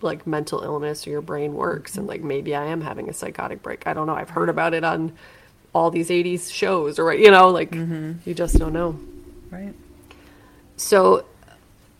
like 0.00 0.26
mental 0.26 0.60
illness 0.62 1.06
or 1.06 1.10
your 1.10 1.20
brain 1.22 1.54
works 1.54 1.96
and 1.96 2.06
like 2.08 2.20
maybe 2.22 2.54
I 2.54 2.64
am 2.66 2.80
having 2.80 3.08
a 3.08 3.12
psychotic 3.12 3.62
break. 3.62 3.86
I 3.86 3.92
don't 3.92 4.06
know. 4.06 4.14
I've 4.14 4.30
heard 4.30 4.48
about 4.48 4.74
it 4.74 4.82
on 4.82 5.12
all 5.74 5.90
these 5.90 6.08
80s 6.08 6.52
shows 6.52 6.98
or 6.98 7.12
you 7.14 7.30
know, 7.30 7.48
like 7.50 7.70
mm-hmm. 7.70 8.12
you 8.28 8.34
just 8.34 8.58
don't 8.58 8.72
know. 8.72 8.98
Right. 9.52 9.74
So, 10.76 11.24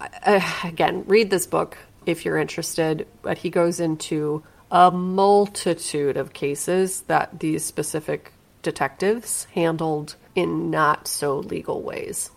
uh, 0.00 0.40
again, 0.64 1.04
read 1.06 1.30
this 1.30 1.46
book 1.46 1.76
if 2.06 2.24
you're 2.24 2.38
interested. 2.38 3.06
But 3.22 3.38
he 3.38 3.50
goes 3.50 3.78
into 3.78 4.42
a 4.70 4.90
multitude 4.90 6.16
of 6.16 6.32
cases 6.32 7.02
that 7.02 7.38
these 7.40 7.64
specific 7.64 8.32
detectives 8.62 9.44
handled 9.54 10.16
in 10.34 10.70
not 10.70 11.06
so 11.06 11.38
legal 11.38 11.82
ways. 11.82 12.30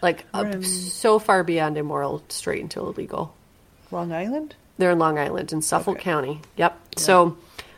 Like, 0.00 0.24
Right. 0.34 0.64
so 0.64 1.18
far 1.18 1.42
beyond 1.44 1.76
immoral, 1.76 2.22
straight 2.28 2.60
into 2.60 2.80
illegal. 2.80 3.34
Long 3.90 4.12
Island. 4.12 4.54
They're 4.78 4.92
in 4.92 4.98
Long 4.98 5.18
Island 5.18 5.52
in 5.52 5.62
Suffolk 5.62 5.96
Okay. 5.96 6.04
County. 6.04 6.40
Yep. 6.56 6.78
So, 6.96 7.36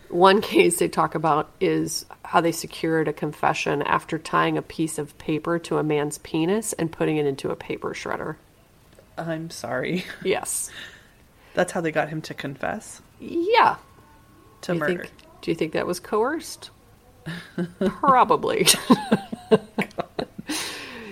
one 0.09 0.40
case 0.40 0.78
they 0.78 0.88
talk 0.88 1.14
about 1.14 1.50
is 1.61 2.07
how 2.35 2.40
they 2.40 2.51
secured 2.51 3.07
a 3.07 3.12
confession 3.12 3.81
after 3.83 4.18
tying 4.18 4.59
a 4.59 4.62
piece 4.62 4.99
of 4.99 5.16
paper 5.18 5.57
to 5.57 5.79
a 5.79 5.85
man's 5.85 6.18
penis 6.18 6.73
and 6.73 6.90
putting 6.90 7.16
it 7.16 7.25
into 7.27 7.49
a 7.53 7.55
paper 7.55 7.90
shredder. 7.90 8.35
I'm 9.16 9.51
sorry. 9.51 10.05
Yes. 10.25 10.68
That's 11.55 11.70
how 11.70 11.81
they 11.81 11.92
got 11.92 12.09
him 12.09 12.20
to 12.23 12.35
confess 12.35 13.01
Yeah. 13.20 13.77
to 14.62 14.73
do 14.73 14.79
murder. 14.81 15.05
Think, 15.05 15.12
do 15.42 15.53
you 15.53 15.55
think 15.55 15.75
that 15.75 15.87
was 15.87 16.01
coerced? 16.01 16.70
Probably. 17.79 18.66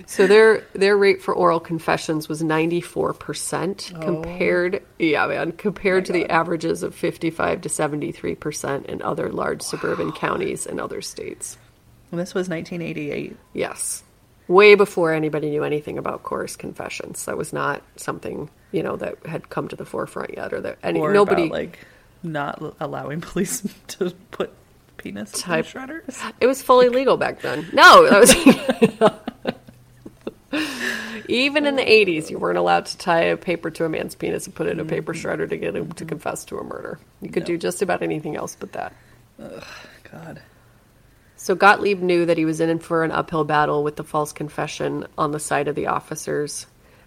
so 0.07 0.27
their 0.27 0.61
their 0.73 0.97
rate 0.97 1.23
for 1.23 1.35
oral 1.35 1.61
confessions 1.61 2.29
was 2.29 2.43
ninety 2.43 2.81
four 2.81 3.13
percent 3.13 3.93
oh. 3.95 4.01
compared 4.01 4.83
yeah 4.99 5.27
man 5.27 5.53
compared 5.53 6.05
to 6.07 6.13
the 6.13 6.31
averages 6.31 6.83
of 6.83 6.95
fifty 6.95 7.31
five 7.31 7.61
to 7.61 7.69
seventy 7.69 8.13
three 8.13 8.35
percent 8.35 8.87
in 8.87 9.03
other 9.03 9.31
large 9.31 9.63
suburban 9.63 10.13
counties 10.13 10.67
and 10.67 10.81
other 10.81 11.01
states. 11.01 11.57
And 12.13 12.21
this 12.21 12.35
was 12.35 12.49
1988. 12.49 13.37
Yes. 13.55 14.05
Way 14.47 14.75
before 14.75 15.13
anybody 15.13 15.49
knew 15.49 15.65
anything 15.65 15.97
about 15.97 16.23
coerced 16.23 16.59
confessions. 16.59 17.25
That 17.25 17.39
was 17.39 17.55
not 17.55 17.83
something, 17.97 18.51
you 18.71 18.83
know, 18.83 18.97
that 18.97 19.25
had 19.25 19.49
come 19.49 19.67
to 19.69 19.77
the 19.77 19.87
forefront 19.87 20.37
yet 20.37 20.53
or 20.53 20.61
that 20.61 20.79
any 20.83 21.01
or 21.01 21.13
nobody 21.13 21.47
about, 21.47 21.53
like 21.53 21.79
not 22.23 22.77
allowing 22.81 23.23
police 23.23 23.63
to 23.89 24.11
put 24.31 24.53
penis 24.99 25.33
Type- 25.33 25.65
in 25.75 25.81
shredders. 25.81 26.33
It 26.39 26.47
was 26.47 26.61
fully 26.61 26.91
legal 26.91 27.17
back 27.17 27.41
then. 27.41 27.67
No, 27.73 28.09
that 28.09 28.21
was 28.21 29.55
even 31.29 31.67
in 31.67 31.77
the 31.77 31.91
eighties, 31.91 32.31
you 32.31 32.39
weren't 32.39 32.59
allowed 32.59 32.87
to 32.87 32.99
tie 32.99 33.23
a 33.23 33.37
paper 33.37 33.71
to 33.71 33.85
a 33.85 33.89
man's 33.89 34.15
penis 34.15 34.47
and 34.47 34.55
put 34.55 34.67
it 34.67 34.73
in 34.73 34.81
a 34.81 34.85
paper 34.85 35.15
mm-hmm. 35.15 35.29
shredder 35.29 35.49
to 35.49 35.57
get 35.57 35.75
him 35.77 35.89
to 35.93 35.95
mm-hmm. 35.95 36.09
confess 36.09 36.45
to 36.47 36.59
a 36.59 36.65
murder. 36.65 36.99
You 37.21 37.31
could 37.31 37.45
do 37.45 37.57
just 37.57 37.83
about 37.83 38.03
anything 38.03 38.37
else 38.37 38.57
but 38.59 38.73
that. 38.73 38.93
God. 40.11 40.43
So 41.37 41.55
Gottlieb 41.57 42.01
knew 42.01 42.27
that 42.27 42.39
he 42.39 42.45
was 42.45 42.61
in 42.61 42.79
for 42.79 43.03
an 43.03 43.11
uphill 43.11 43.45
battle 43.45 43.83
with 43.83 43.97
the 43.97 44.05
false 44.05 44.33
confession 44.33 45.07
on 45.19 45.33
the 45.33 45.41
side 45.41 45.67
of 45.67 45.75
the 45.75 45.89
officers 45.89 46.67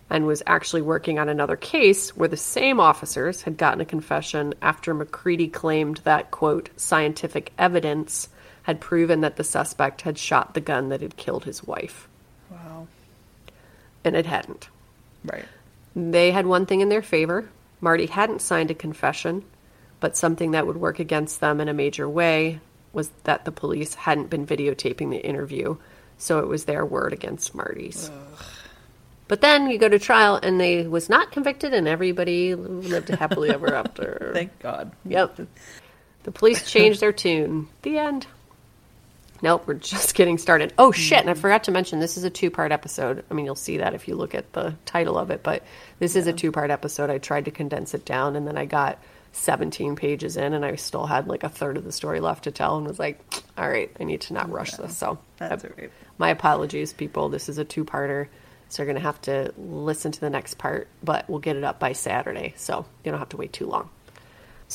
and 0.10 0.26
was 0.26 0.44
actually 0.46 0.82
working 0.82 1.20
on 1.20 1.30
another 1.30 1.56
case 1.56 2.16
where 2.18 2.28
the 2.28 2.38
same 2.38 2.80
officers 2.80 3.44
had 3.44 3.58
gotten 3.58 3.82
a 3.82 3.86
confession 3.86 4.54
after 4.62 4.94
McCready 4.94 5.48
claimed 5.48 5.98
that, 6.04 6.32
quote, 6.32 6.70
scientific 6.76 7.54
evidence 7.58 8.28
had 8.64 8.82
proven 8.82 9.22
that 9.22 9.36
the 9.36 9.44
suspect 9.44 10.02
had 10.02 10.18
shot 10.18 10.54
the 10.54 10.62
gun 10.62 10.90
that 10.90 11.02
had 11.02 11.16
killed 11.16 11.46
his 11.46 11.64
wife. 11.64 12.08
And 14.06 14.16
it 14.16 14.26
hadn't. 14.26 14.70
Right. 15.26 15.46
They 15.96 16.32
had 16.32 16.46
one 16.46 16.66
thing 16.66 16.82
in 16.82 16.90
their 16.90 17.02
favor. 17.02 17.50
Marty 17.82 18.06
hadn't 18.06 18.42
signed 18.42 18.72
a 18.72 18.76
confession, 18.76 19.44
but 20.00 20.16
something 20.16 20.52
that 20.52 20.68
would 20.68 20.78
work 20.78 21.00
against 21.00 21.40
them 21.42 21.60
in 21.60 21.68
a 21.68 21.74
major 21.74 22.08
way 22.08 22.60
was 22.94 23.10
that 23.24 23.46
the 23.46 23.52
police 23.52 23.94
hadn't 23.96 24.30
been 24.30 24.48
videotaping 24.48 25.10
the 25.10 25.26
interview, 25.26 25.76
so 26.18 26.40
it 26.40 26.48
was 26.48 26.66
their 26.66 26.86
word 26.86 27.12
against 27.12 27.54
Marty's. 27.54 28.10
But 29.28 29.42
then 29.42 29.70
you 29.70 29.78
go 29.78 29.90
to 29.90 30.00
trial 30.00 30.40
and 30.42 30.60
they 30.60 30.88
was 30.88 31.10
not 31.10 31.32
convicted 31.32 31.74
and 31.74 31.88
everybody 31.88 32.56
lived 32.56 33.10
happily 33.10 33.50
ever 33.50 33.74
after. 33.74 34.32
Thank 34.34 34.58
God. 34.60 34.92
Yep. 35.06 35.48
The 36.24 36.32
police 36.32 36.70
changed 36.70 37.02
their 37.02 37.12
tune. 37.12 37.68
The 37.82 37.98
end. 37.98 38.28
Nope, 39.42 39.68
we're 39.68 39.74
just 39.76 40.16
getting 40.16 40.38
started. 40.38 40.74
Oh 40.78 40.92
hmm. 40.92 41.00
shit, 41.00 41.20
and 41.20 41.30
I 41.30 41.34
forgot 41.34 41.66
to 41.66 41.72
mention 41.72 42.00
this 42.00 42.18
is 42.18 42.24
a 42.24 42.30
two-part 42.30 42.72
episode. 42.72 43.24
I 43.30 43.34
mean, 43.34 43.46
you'll 43.46 43.56
see 43.56 43.78
that 43.78 43.94
if 43.94 44.08
you 44.08 44.16
look 44.16 44.36
at 44.36 44.54
the 44.54 44.76
title 44.86 45.18
of 45.18 45.30
it, 45.32 45.44
but 45.44 45.64
this 46.00 46.16
is 46.16 46.28
a 46.28 46.34
two-part 46.34 46.72
episode. 46.72 47.10
I 47.10 47.18
tried 47.18 47.46
to 47.46 47.52
condense 47.52 47.94
it 47.94 48.06
down 48.06 48.36
and 48.36 48.48
then 48.48 48.58
I 48.58 48.66
got 48.66 49.00
17 49.34 49.96
pages 49.96 50.38
in 50.38 50.54
and 50.54 50.64
I 50.64 50.76
still 50.76 51.06
had 51.06 51.28
like 51.28 51.44
a 51.44 51.50
third 51.50 51.78
of 51.78 51.84
the 51.84 51.92
story 51.92 52.20
left 52.22 52.46
to 52.46 52.52
tell 52.52 52.78
and 52.78 52.88
was 52.88 53.00
like, 53.00 53.20
all 53.58 53.70
right, 53.70 53.92
I 54.00 54.04
need 54.06 54.22
to 54.22 54.34
not 54.34 54.50
rush 54.50 54.72
this. 54.74 54.96
So, 54.98 55.18
That's 55.38 55.66
I- 55.66 55.70
right. 55.78 55.92
my 56.18 56.30
apologies, 56.30 56.94
people. 56.94 57.30
This 57.30 57.50
is 57.50 57.58
a 57.58 57.66
two-parter. 57.66 58.28
So 58.70 58.82
you're 58.82 58.92
going 58.92 59.02
to 59.02 59.08
have 59.08 59.22
to 59.24 59.54
listen 59.58 60.12
to 60.12 60.20
the 60.20 60.30
next 60.30 60.58
part, 60.58 60.88
but 61.04 61.30
we'll 61.30 61.40
get 61.40 61.56
it 61.56 61.64
up 61.64 61.80
by 61.80 61.94
Saturday. 61.94 62.54
So 62.58 62.86
you 63.04 63.12
don't 63.12 63.20
have 63.20 63.30
to 63.30 63.38
wait 63.38 63.54
too 63.54 63.68
long. 63.68 63.90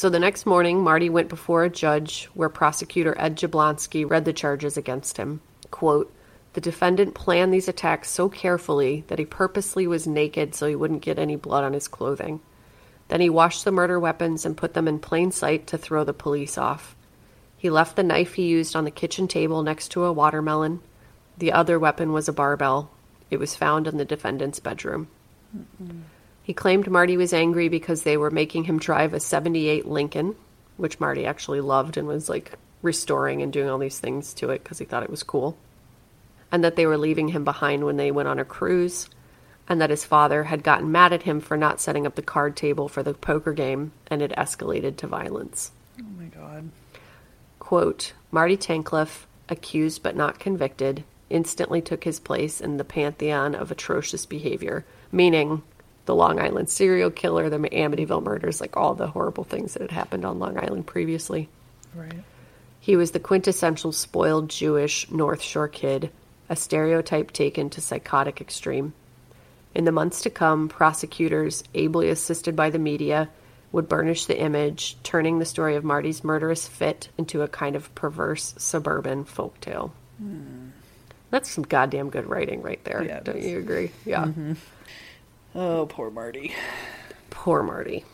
So 0.00 0.08
the 0.08 0.18
next 0.18 0.46
morning, 0.46 0.82
Marty 0.82 1.10
went 1.10 1.28
before 1.28 1.62
a 1.62 1.68
judge 1.68 2.24
where 2.32 2.48
prosecutor 2.48 3.14
Ed 3.18 3.36
Jablonski 3.36 4.08
read 4.08 4.24
the 4.24 4.32
charges 4.32 4.78
against 4.78 5.18
him. 5.18 5.42
Quote, 5.70 6.10
the 6.54 6.60
defendant 6.62 7.12
planned 7.12 7.52
these 7.52 7.68
attacks 7.68 8.08
so 8.08 8.30
carefully 8.30 9.04
that 9.08 9.18
he 9.18 9.26
purposely 9.26 9.86
was 9.86 10.06
naked 10.06 10.54
so 10.54 10.66
he 10.66 10.74
wouldn't 10.74 11.02
get 11.02 11.18
any 11.18 11.36
blood 11.36 11.64
on 11.64 11.74
his 11.74 11.86
clothing. 11.86 12.40
Then 13.08 13.20
he 13.20 13.28
washed 13.28 13.66
the 13.66 13.72
murder 13.72 14.00
weapons 14.00 14.46
and 14.46 14.56
put 14.56 14.72
them 14.72 14.88
in 14.88 15.00
plain 15.00 15.32
sight 15.32 15.66
to 15.66 15.76
throw 15.76 16.02
the 16.02 16.14
police 16.14 16.56
off. 16.56 16.96
He 17.58 17.68
left 17.68 17.94
the 17.94 18.02
knife 18.02 18.32
he 18.32 18.46
used 18.46 18.74
on 18.74 18.84
the 18.84 18.90
kitchen 18.90 19.28
table 19.28 19.62
next 19.62 19.88
to 19.88 20.04
a 20.04 20.14
watermelon. 20.14 20.80
The 21.36 21.52
other 21.52 21.78
weapon 21.78 22.14
was 22.14 22.26
a 22.26 22.32
barbell. 22.32 22.90
It 23.28 23.36
was 23.36 23.54
found 23.54 23.86
in 23.86 23.98
the 23.98 24.06
defendant's 24.06 24.60
bedroom. 24.60 25.08
He 26.50 26.54
claimed 26.54 26.90
Marty 26.90 27.16
was 27.16 27.32
angry 27.32 27.68
because 27.68 28.02
they 28.02 28.16
were 28.16 28.32
making 28.32 28.64
him 28.64 28.80
drive 28.80 29.14
a 29.14 29.20
78 29.20 29.86
Lincoln, 29.86 30.34
which 30.78 30.98
Marty 30.98 31.24
actually 31.24 31.60
loved 31.60 31.96
and 31.96 32.08
was 32.08 32.28
like 32.28 32.54
restoring 32.82 33.40
and 33.40 33.52
doing 33.52 33.70
all 33.70 33.78
these 33.78 34.00
things 34.00 34.34
to 34.34 34.50
it 34.50 34.64
because 34.64 34.80
he 34.80 34.84
thought 34.84 35.04
it 35.04 35.10
was 35.10 35.22
cool. 35.22 35.56
And 36.50 36.64
that 36.64 36.74
they 36.74 36.86
were 36.86 36.98
leaving 36.98 37.28
him 37.28 37.44
behind 37.44 37.84
when 37.84 37.98
they 37.98 38.10
went 38.10 38.26
on 38.26 38.40
a 38.40 38.44
cruise, 38.44 39.08
and 39.68 39.80
that 39.80 39.90
his 39.90 40.04
father 40.04 40.42
had 40.42 40.64
gotten 40.64 40.90
mad 40.90 41.12
at 41.12 41.22
him 41.22 41.38
for 41.38 41.56
not 41.56 41.80
setting 41.80 42.04
up 42.04 42.16
the 42.16 42.20
card 42.20 42.56
table 42.56 42.88
for 42.88 43.04
the 43.04 43.14
poker 43.14 43.52
game 43.52 43.92
and 44.08 44.20
it 44.20 44.32
escalated 44.36 44.96
to 44.96 45.06
violence. 45.06 45.70
Oh 46.00 46.04
my 46.18 46.24
God. 46.24 46.68
Quote, 47.60 48.12
Marty 48.32 48.56
Tankleff, 48.56 49.24
accused 49.48 50.02
but 50.02 50.16
not 50.16 50.40
convicted, 50.40 51.04
instantly 51.28 51.80
took 51.80 52.02
his 52.02 52.18
place 52.18 52.60
in 52.60 52.76
the 52.76 52.82
pantheon 52.82 53.54
of 53.54 53.70
atrocious 53.70 54.26
behavior, 54.26 54.84
meaning 55.12 55.62
the 56.10 56.16
Long 56.16 56.40
Island 56.40 56.68
serial 56.68 57.12
killer, 57.12 57.48
the 57.48 57.58
Amityville 57.58 58.24
murders, 58.24 58.60
like 58.60 58.76
all 58.76 58.94
the 58.94 59.06
horrible 59.06 59.44
things 59.44 59.74
that 59.74 59.82
had 59.82 59.92
happened 59.92 60.24
on 60.24 60.40
Long 60.40 60.58
Island 60.58 60.84
previously. 60.84 61.48
Right. 61.94 62.24
He 62.80 62.96
was 62.96 63.12
the 63.12 63.20
quintessential 63.20 63.92
spoiled 63.92 64.50
Jewish 64.50 65.08
North 65.08 65.40
Shore 65.40 65.68
kid, 65.68 66.10
a 66.48 66.56
stereotype 66.56 67.30
taken 67.30 67.70
to 67.70 67.80
psychotic 67.80 68.40
extreme. 68.40 68.92
In 69.72 69.84
the 69.84 69.92
months 69.92 70.22
to 70.22 70.30
come, 70.30 70.68
prosecutors, 70.68 71.62
ably 71.76 72.08
assisted 72.08 72.56
by 72.56 72.70
the 72.70 72.80
media, 72.80 73.28
would 73.70 73.88
burnish 73.88 74.24
the 74.24 74.36
image, 74.36 74.96
turning 75.04 75.38
the 75.38 75.44
story 75.44 75.76
of 75.76 75.84
Marty's 75.84 76.24
murderous 76.24 76.66
fit 76.66 77.08
into 77.18 77.42
a 77.42 77.46
kind 77.46 77.76
of 77.76 77.94
perverse 77.94 78.52
suburban 78.58 79.24
folktale. 79.24 79.92
Hmm. 80.18 80.70
That's 81.30 81.48
some 81.48 81.62
goddamn 81.62 82.10
good 82.10 82.26
writing 82.26 82.62
right 82.62 82.82
there. 82.82 83.04
Yeah, 83.04 83.20
Don't 83.20 83.40
you 83.40 83.60
agree? 83.60 83.92
Yeah. 84.04 84.24
Mm-hmm. 84.24 84.54
Oh, 85.54 85.86
poor 85.86 86.10
Marty. 86.10 86.54
Poor 87.30 87.62
Marty. 87.62 88.04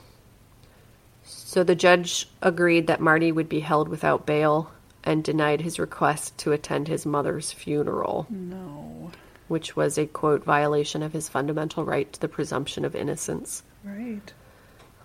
So 1.24 1.64
the 1.64 1.74
judge 1.74 2.28
agreed 2.42 2.86
that 2.86 3.00
Marty 3.00 3.32
would 3.32 3.48
be 3.48 3.60
held 3.60 3.88
without 3.88 4.26
bail 4.26 4.70
and 5.04 5.22
denied 5.22 5.60
his 5.60 5.78
request 5.78 6.36
to 6.38 6.52
attend 6.52 6.88
his 6.88 7.06
mother's 7.06 7.52
funeral, 7.52 8.26
No. 8.30 9.10
which 9.48 9.76
was 9.76 9.96
a 9.98 10.06
quote 10.06 10.44
violation 10.44 11.02
of 11.02 11.12
his 11.12 11.28
fundamental 11.28 11.84
right 11.84 12.12
to 12.12 12.20
the 12.20 12.28
presumption 12.28 12.84
of 12.84 12.96
innocence. 12.96 13.62
Right. 13.84 14.32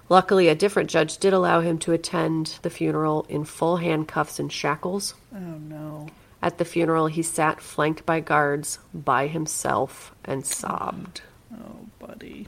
Luckily, 0.10 0.48
a 0.48 0.56
different 0.56 0.90
judge 0.90 1.18
did 1.20 1.34
allow 1.34 1.62
him 1.62 1.78
to 1.80 1.94
attend 1.94 2.60
the 2.64 2.70
funeral 2.70 3.26
in 3.30 3.46
full 3.46 3.78
handcuffs 3.78 4.40
and 4.40 4.52
shackles, 4.52 5.14
Oh 5.34 5.38
no. 5.40 6.08
At 6.42 6.58
the 6.58 6.66
funeral, 6.66 7.06
he 7.06 7.22
sat 7.22 7.62
flanked 7.62 8.04
by 8.06 8.20
guards 8.20 8.80
by 8.94 9.28
himself 9.28 10.14
and 10.26 10.44
sobbed. 10.46 11.22
Oh, 11.54 11.86
buddy. 12.00 12.48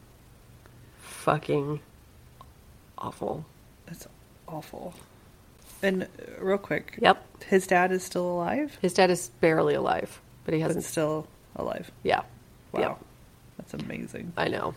Fucking 0.99 1.79
awful. 2.97 3.45
That's 3.85 4.07
awful. 4.47 4.93
And 5.81 6.03
uh, 6.03 6.07
real 6.39 6.57
quick. 6.57 6.97
Yep. 7.01 7.43
His 7.45 7.67
dad 7.67 7.91
is 7.91 8.03
still 8.03 8.25
alive? 8.29 8.77
His 8.81 8.93
dad 8.93 9.09
is 9.09 9.29
barely 9.41 9.73
alive, 9.75 10.19
but 10.45 10.53
he 10.53 10.61
hasn't. 10.61 10.85
still 10.85 11.27
alive. 11.55 11.91
Yeah. 12.03 12.21
Wow. 12.71 12.79
Yep. 12.81 12.99
That's 13.57 13.73
amazing. 13.73 14.33
I 14.37 14.47
know. 14.47 14.73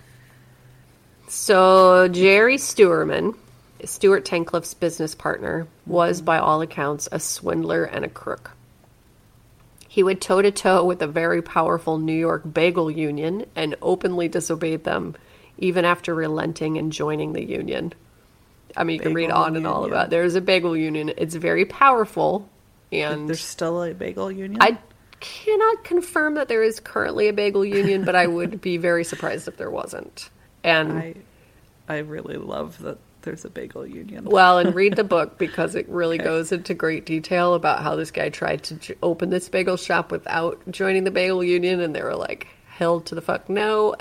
So 1.29 2.09
Jerry 2.09 2.57
Steuerman, 2.57 3.37
Stuart 3.85 4.25
Tankleff's 4.25 4.75
business 4.75 5.15
partner, 5.15 5.67
was 5.87 6.21
by 6.21 6.39
all 6.39 6.61
accounts 6.61 7.09
a 7.11 7.19
swindler 7.19 7.85
and 7.85 8.05
a 8.05 8.09
crook. 8.09 8.53
He 9.97 10.03
would 10.03 10.21
toe 10.21 10.43
to 10.43 10.51
toe 10.51 10.85
with 10.85 10.99
the 10.99 11.07
very 11.07 11.41
powerful 11.41 11.97
New 11.97 12.13
York 12.13 12.43
Bagel 12.53 12.91
Union 12.91 13.47
and 13.57 13.77
openly 13.81 14.29
disobeyed 14.29 14.85
them, 14.85 15.17
even 15.57 15.87
after 15.87 16.15
relenting 16.15 16.77
and 16.77 16.93
joining 16.93 17.33
the 17.33 17.43
union. 17.43 17.95
I 18.77 18.85
mean, 18.85 18.97
you 18.97 19.01
can 19.01 19.15
read 19.15 19.29
Bagel 19.29 19.43
on 19.43 19.57
and 19.57 19.67
all 19.67 19.85
Union. 19.85 19.93
about. 19.95 20.11
There's 20.11 20.35
a 20.35 20.43
bagel 20.43 20.77
union. 20.77 21.15
It's 21.17 21.35
very 21.35 21.65
powerful, 21.65 22.47
and 22.93 23.27
There's 23.27 23.41
still 23.41 23.83
a 23.83 23.95
bagel 23.95 24.31
union? 24.31 24.61
I 24.61 24.77
cannot 25.21 25.83
confirm 25.85 26.35
that 26.35 26.49
there 26.49 26.63
is 26.63 26.79
currently 26.79 27.29
a 27.29 27.33
bagel 27.33 27.65
union, 27.65 28.05
but 28.05 28.15
I 28.15 28.27
would 28.27 28.61
be 28.61 28.77
very 28.77 29.03
surprised 29.03 29.49
if 29.49 29.57
there 29.57 29.71
wasn't. 29.71 30.29
And 30.63 30.93
I, 30.93 31.15
I 31.89 31.97
really 32.01 32.37
love 32.37 32.79
that 32.83 32.99
there's 33.27 33.45
a 33.45 33.51
bagel 33.51 33.87
union. 33.87 34.25
well, 34.25 34.59
and 34.59 34.75
read 34.75 34.97
the 34.97 35.05
book 35.05 35.37
because 35.37 35.75
it 35.75 35.87
really 35.91 36.17
goes 36.33 36.51
into 36.53 36.73
great 36.73 37.05
detail 37.05 37.53
about 37.53 37.83
how 37.83 37.95
this 37.97 38.11
guy 38.11 38.31
tried 38.31 38.63
to 38.65 38.75
j- 38.77 38.95
open 39.03 39.29
this 39.29 39.49
bagel 39.51 39.77
shop 39.77 40.11
without 40.11 40.59
joining 40.71 41.05
the 41.05 41.11
bagel 41.11 41.45
union, 41.45 41.81
and 41.81 41.95
they 41.95 42.03
were 42.03 42.17
like, 42.17 42.47
"Hell 42.67 43.01
to 43.03 43.15
the 43.15 43.21
fuck 43.21 43.51
no!" 43.51 43.95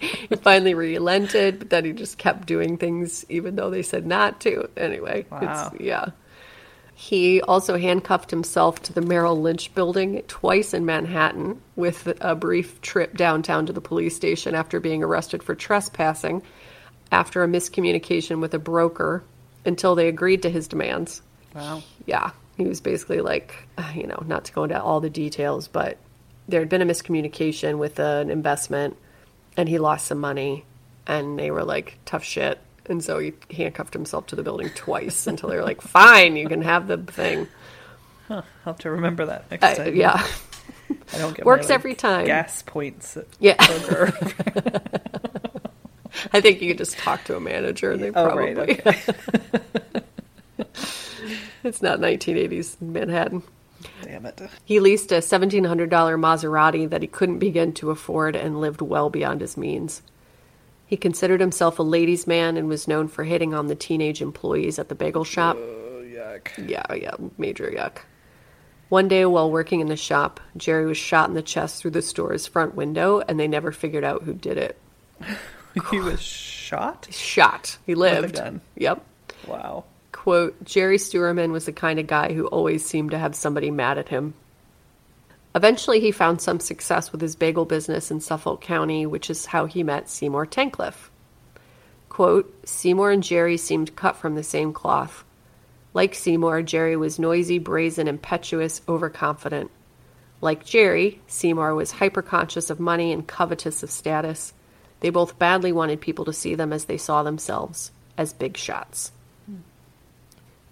he 0.00 0.36
finally 0.42 0.74
relented, 0.74 1.58
but 1.58 1.70
then 1.70 1.84
he 1.84 1.92
just 1.92 2.18
kept 2.18 2.46
doing 2.46 2.76
things 2.78 3.24
even 3.28 3.56
though 3.56 3.70
they 3.70 3.82
said 3.82 4.06
not 4.06 4.40
to. 4.42 4.68
Anyway, 4.76 5.26
Wow. 5.30 5.70
it's 5.72 5.80
yeah. 5.80 6.06
He 6.96 7.40
also 7.42 7.76
handcuffed 7.76 8.30
himself 8.30 8.80
to 8.82 8.92
the 8.92 9.00
Merrill 9.00 9.40
Lynch 9.40 9.74
building 9.74 10.22
twice 10.28 10.72
in 10.72 10.86
Manhattan 10.86 11.60
with 11.74 12.06
a 12.20 12.36
brief 12.36 12.80
trip 12.82 13.16
downtown 13.16 13.66
to 13.66 13.72
the 13.72 13.80
police 13.80 14.14
station 14.14 14.54
after 14.54 14.78
being 14.78 15.02
arrested 15.02 15.42
for 15.42 15.56
trespassing 15.56 16.40
after 17.14 17.42
a 17.44 17.46
miscommunication 17.48 18.40
with 18.40 18.52
a 18.54 18.58
broker 18.58 19.22
until 19.64 19.94
they 19.94 20.08
agreed 20.08 20.42
to 20.42 20.50
his 20.50 20.66
demands. 20.68 21.22
Wow. 21.54 21.82
Yeah, 22.06 22.32
he 22.56 22.64
was 22.66 22.80
basically 22.80 23.20
like, 23.20 23.54
uh, 23.78 23.92
you 23.94 24.06
know, 24.06 24.22
not 24.26 24.44
to 24.46 24.52
go 24.52 24.64
into 24.64 24.80
all 24.82 25.00
the 25.00 25.08
details, 25.08 25.68
but 25.68 25.96
there 26.48 26.60
had 26.60 26.68
been 26.68 26.82
a 26.82 26.86
miscommunication 26.86 27.78
with 27.78 27.98
an 28.00 28.30
investment 28.30 28.96
and 29.56 29.68
he 29.68 29.78
lost 29.78 30.06
some 30.06 30.18
money 30.18 30.64
and 31.06 31.38
they 31.38 31.50
were 31.50 31.64
like, 31.64 31.96
tough 32.04 32.24
shit. 32.24 32.58
And 32.86 33.02
so 33.02 33.18
he 33.20 33.32
handcuffed 33.50 33.94
himself 33.94 34.26
to 34.26 34.36
the 34.36 34.42
building 34.42 34.68
twice 34.74 35.26
until 35.26 35.48
they 35.48 35.56
were 35.56 35.62
like, 35.62 35.80
fine, 35.98 36.36
you 36.36 36.48
can 36.48 36.62
have 36.62 36.88
the 36.88 36.98
thing. 36.98 37.46
I'll 38.28 38.44
have 38.64 38.78
to 38.78 38.90
remember 38.90 39.26
that 39.26 39.50
next 39.50 39.62
Uh, 39.64 39.74
time. 39.84 39.94
yeah. 39.96 40.26
I 41.14 41.18
don't 41.18 41.34
get 41.36 41.46
Works 41.46 41.70
every 41.70 41.94
time. 41.94 42.26
Gas 42.26 42.62
points 42.62 43.16
Yeah. 43.38 43.56
I 46.32 46.40
think 46.40 46.60
you 46.62 46.68
could 46.68 46.78
just 46.78 46.96
talk 46.98 47.24
to 47.24 47.36
a 47.36 47.40
manager 47.40 47.92
and 47.92 48.02
they 48.02 48.08
Oh, 48.10 48.12
probably. 48.12 48.54
right, 48.54 48.70
okay. 48.86 49.02
it's 51.64 51.82
not 51.82 51.98
1980s 52.00 52.80
Manhattan. 52.80 53.42
Damn 54.02 54.26
it. 54.26 54.40
He 54.64 54.80
leased 54.80 55.12
a 55.12 55.16
$1,700 55.16 55.88
Maserati 55.88 56.88
that 56.88 57.02
he 57.02 57.08
couldn't 57.08 57.38
begin 57.38 57.72
to 57.74 57.90
afford 57.90 58.36
and 58.36 58.60
lived 58.60 58.80
well 58.80 59.10
beyond 59.10 59.40
his 59.40 59.56
means. 59.56 60.02
He 60.86 60.96
considered 60.96 61.40
himself 61.40 61.78
a 61.78 61.82
ladies' 61.82 62.26
man 62.26 62.56
and 62.56 62.68
was 62.68 62.86
known 62.88 63.08
for 63.08 63.24
hitting 63.24 63.54
on 63.54 63.66
the 63.66 63.74
teenage 63.74 64.22
employees 64.22 64.78
at 64.78 64.88
the 64.88 64.94
bagel 64.94 65.24
shop. 65.24 65.56
Oh, 65.58 66.02
yuck. 66.04 66.68
Yeah, 66.68 66.84
yeah, 66.94 67.14
major 67.38 67.70
yuck. 67.70 67.98
One 68.90 69.08
day 69.08 69.24
while 69.24 69.50
working 69.50 69.80
in 69.80 69.88
the 69.88 69.96
shop, 69.96 70.40
Jerry 70.56 70.86
was 70.86 70.98
shot 70.98 71.28
in 71.28 71.34
the 71.34 71.42
chest 71.42 71.80
through 71.80 71.92
the 71.92 72.02
store's 72.02 72.46
front 72.46 72.74
window 72.74 73.20
and 73.26 73.40
they 73.40 73.48
never 73.48 73.72
figured 73.72 74.04
out 74.04 74.22
who 74.22 74.34
did 74.34 74.58
it. 74.58 74.78
He 75.90 75.98
was 76.00 76.20
shot? 76.22 77.08
Shot. 77.10 77.78
He 77.86 77.94
lived. 77.94 78.40
Yep. 78.76 79.04
Wow. 79.46 79.84
quote 80.12 80.64
jerry 80.64 80.96
steuerman 80.96 81.50
was 81.50 81.66
the 81.66 81.72
kind 81.72 81.98
of 81.98 82.06
guy 82.06 82.32
who 82.32 82.46
always 82.46 82.84
seemed 82.84 83.10
to 83.10 83.18
have 83.18 83.34
somebody 83.34 83.70
mad 83.70 83.98
at 83.98 84.08
him 84.08 84.32
eventually 85.54 86.00
he 86.00 86.10
found 86.10 86.40
some 86.40 86.60
success 86.60 87.12
with 87.12 87.20
his 87.20 87.36
bagel 87.36 87.66
business 87.66 88.10
in 88.10 88.20
suffolk 88.20 88.60
county 88.62 89.04
which 89.04 89.28
is 89.28 89.44
how 89.46 89.66
he 89.66 89.82
met 89.82 90.08
seymour 90.08 90.46
tankleff 90.46 91.10
quote 92.08 92.66
seymour 92.66 93.10
and 93.10 93.22
jerry 93.22 93.56
seemed 93.58 93.94
cut 93.96 94.16
from 94.16 94.34
the 94.34 94.42
same 94.42 94.72
cloth 94.72 95.24
like 95.92 96.14
seymour 96.14 96.62
jerry 96.62 96.96
was 96.96 97.18
noisy 97.18 97.58
brazen 97.58 98.08
impetuous 98.08 98.80
overconfident 98.88 99.70
like 100.40 100.64
jerry 100.64 101.20
seymour 101.26 101.74
was 101.74 101.92
hyperconscious 101.92 102.70
of 102.70 102.80
money 102.80 103.12
and 103.12 103.26
covetous 103.26 103.82
of 103.82 103.90
status 103.90 104.54
they 105.04 105.10
both 105.10 105.38
badly 105.38 105.70
wanted 105.70 106.00
people 106.00 106.24
to 106.24 106.32
see 106.32 106.54
them 106.54 106.72
as 106.72 106.86
they 106.86 106.96
saw 106.96 107.22
themselves 107.22 107.90
as 108.16 108.32
big 108.32 108.56
shots 108.56 109.12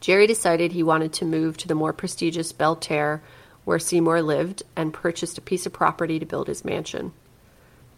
Jerry 0.03 0.27
decided 0.27 0.73
he 0.73 0.83
wanted 0.83 1.13
to 1.13 1.25
move 1.25 1.57
to 1.59 1.69
the 1.69 1.77
more 1.77 1.93
prestigious 1.93 2.53
Belterre, 2.53 3.23
where 3.65 3.79
Seymour 3.79 4.21
lived, 4.21 4.65
and 4.75 4.93
purchased 4.93 5.39
a 5.39 5.41
piece 5.41 5.65
of 5.65 5.73
property 5.73 6.19
to 6.19 6.27
build 6.27 6.49
his 6.49 6.65
mansion. 6.65 7.13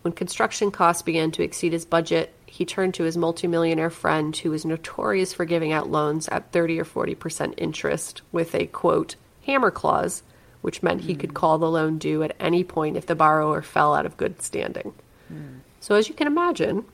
When 0.03 0.13
construction 0.13 0.71
costs 0.71 1.01
began 1.01 1.31
to 1.31 1.43
exceed 1.43 1.73
his 1.73 1.87
budget, 1.87 2.35
he 2.45 2.67
turned 2.67 2.93
to 2.95 3.05
his 3.05 3.17
multimillionaire 3.17 3.89
friend, 3.89 4.37
who 4.37 4.51
was 4.51 4.67
notorious 4.67 5.33
for 5.33 5.47
giving 5.47 5.73
out 5.73 5.89
loans 5.89 6.29
at 6.29 6.53
30 6.53 6.79
or 6.79 6.85
40% 6.85 7.55
interest, 7.57 8.21
with 8.31 8.55
a 8.55 8.67
quote, 8.67 9.17
hammer 9.47 9.71
clause, 9.71 10.23
which 10.61 10.83
meant 10.83 11.01
he 11.01 11.15
could 11.15 11.31
hmm. 11.31 11.37
call 11.37 11.57
the 11.57 11.71
loan 11.71 11.97
due 11.97 12.23
at 12.23 12.37
any 12.39 12.65
point 12.65 12.99
if 12.99 13.07
the 13.07 13.15
borrower 13.15 13.63
fell 13.63 13.95
out 13.95 14.05
of 14.05 14.19
good 14.19 14.43
standing. 14.43 14.93
Hmm. 15.29 15.61
So, 15.85 15.97
as 15.97 16.09
you 16.09 16.15
can 16.15 16.27
imagine, 16.27 16.87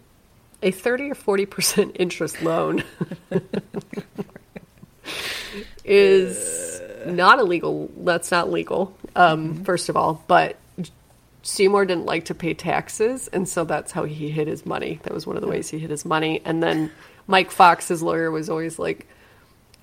a 0.64 0.72
30 0.72 1.12
or 1.12 1.14
40% 1.14 1.94
interest 2.00 2.42
loan 2.42 2.82
is 5.84 6.82
not 7.06 7.38
illegal. 7.38 7.88
That's 7.98 8.32
not 8.32 8.50
legal, 8.50 8.92
um, 9.14 9.62
first 9.62 9.90
of 9.90 9.96
all. 9.96 10.24
But 10.26 10.56
Seymour 11.44 11.84
didn't 11.84 12.06
like 12.06 12.24
to 12.24 12.34
pay 12.34 12.52
taxes, 12.52 13.28
and 13.28 13.48
so 13.48 13.62
that's 13.62 13.92
how 13.92 14.06
he 14.06 14.28
hid 14.28 14.48
his 14.48 14.66
money. 14.66 14.98
That 15.04 15.14
was 15.14 15.24
one 15.24 15.36
of 15.36 15.42
the 15.42 15.48
ways 15.48 15.70
he 15.70 15.78
hid 15.78 15.90
his 15.90 16.04
money. 16.04 16.42
And 16.44 16.60
then 16.60 16.90
Mike 17.28 17.52
Fox, 17.52 17.86
his 17.86 18.02
lawyer, 18.02 18.32
was 18.32 18.50
always 18.50 18.76
like, 18.76 19.06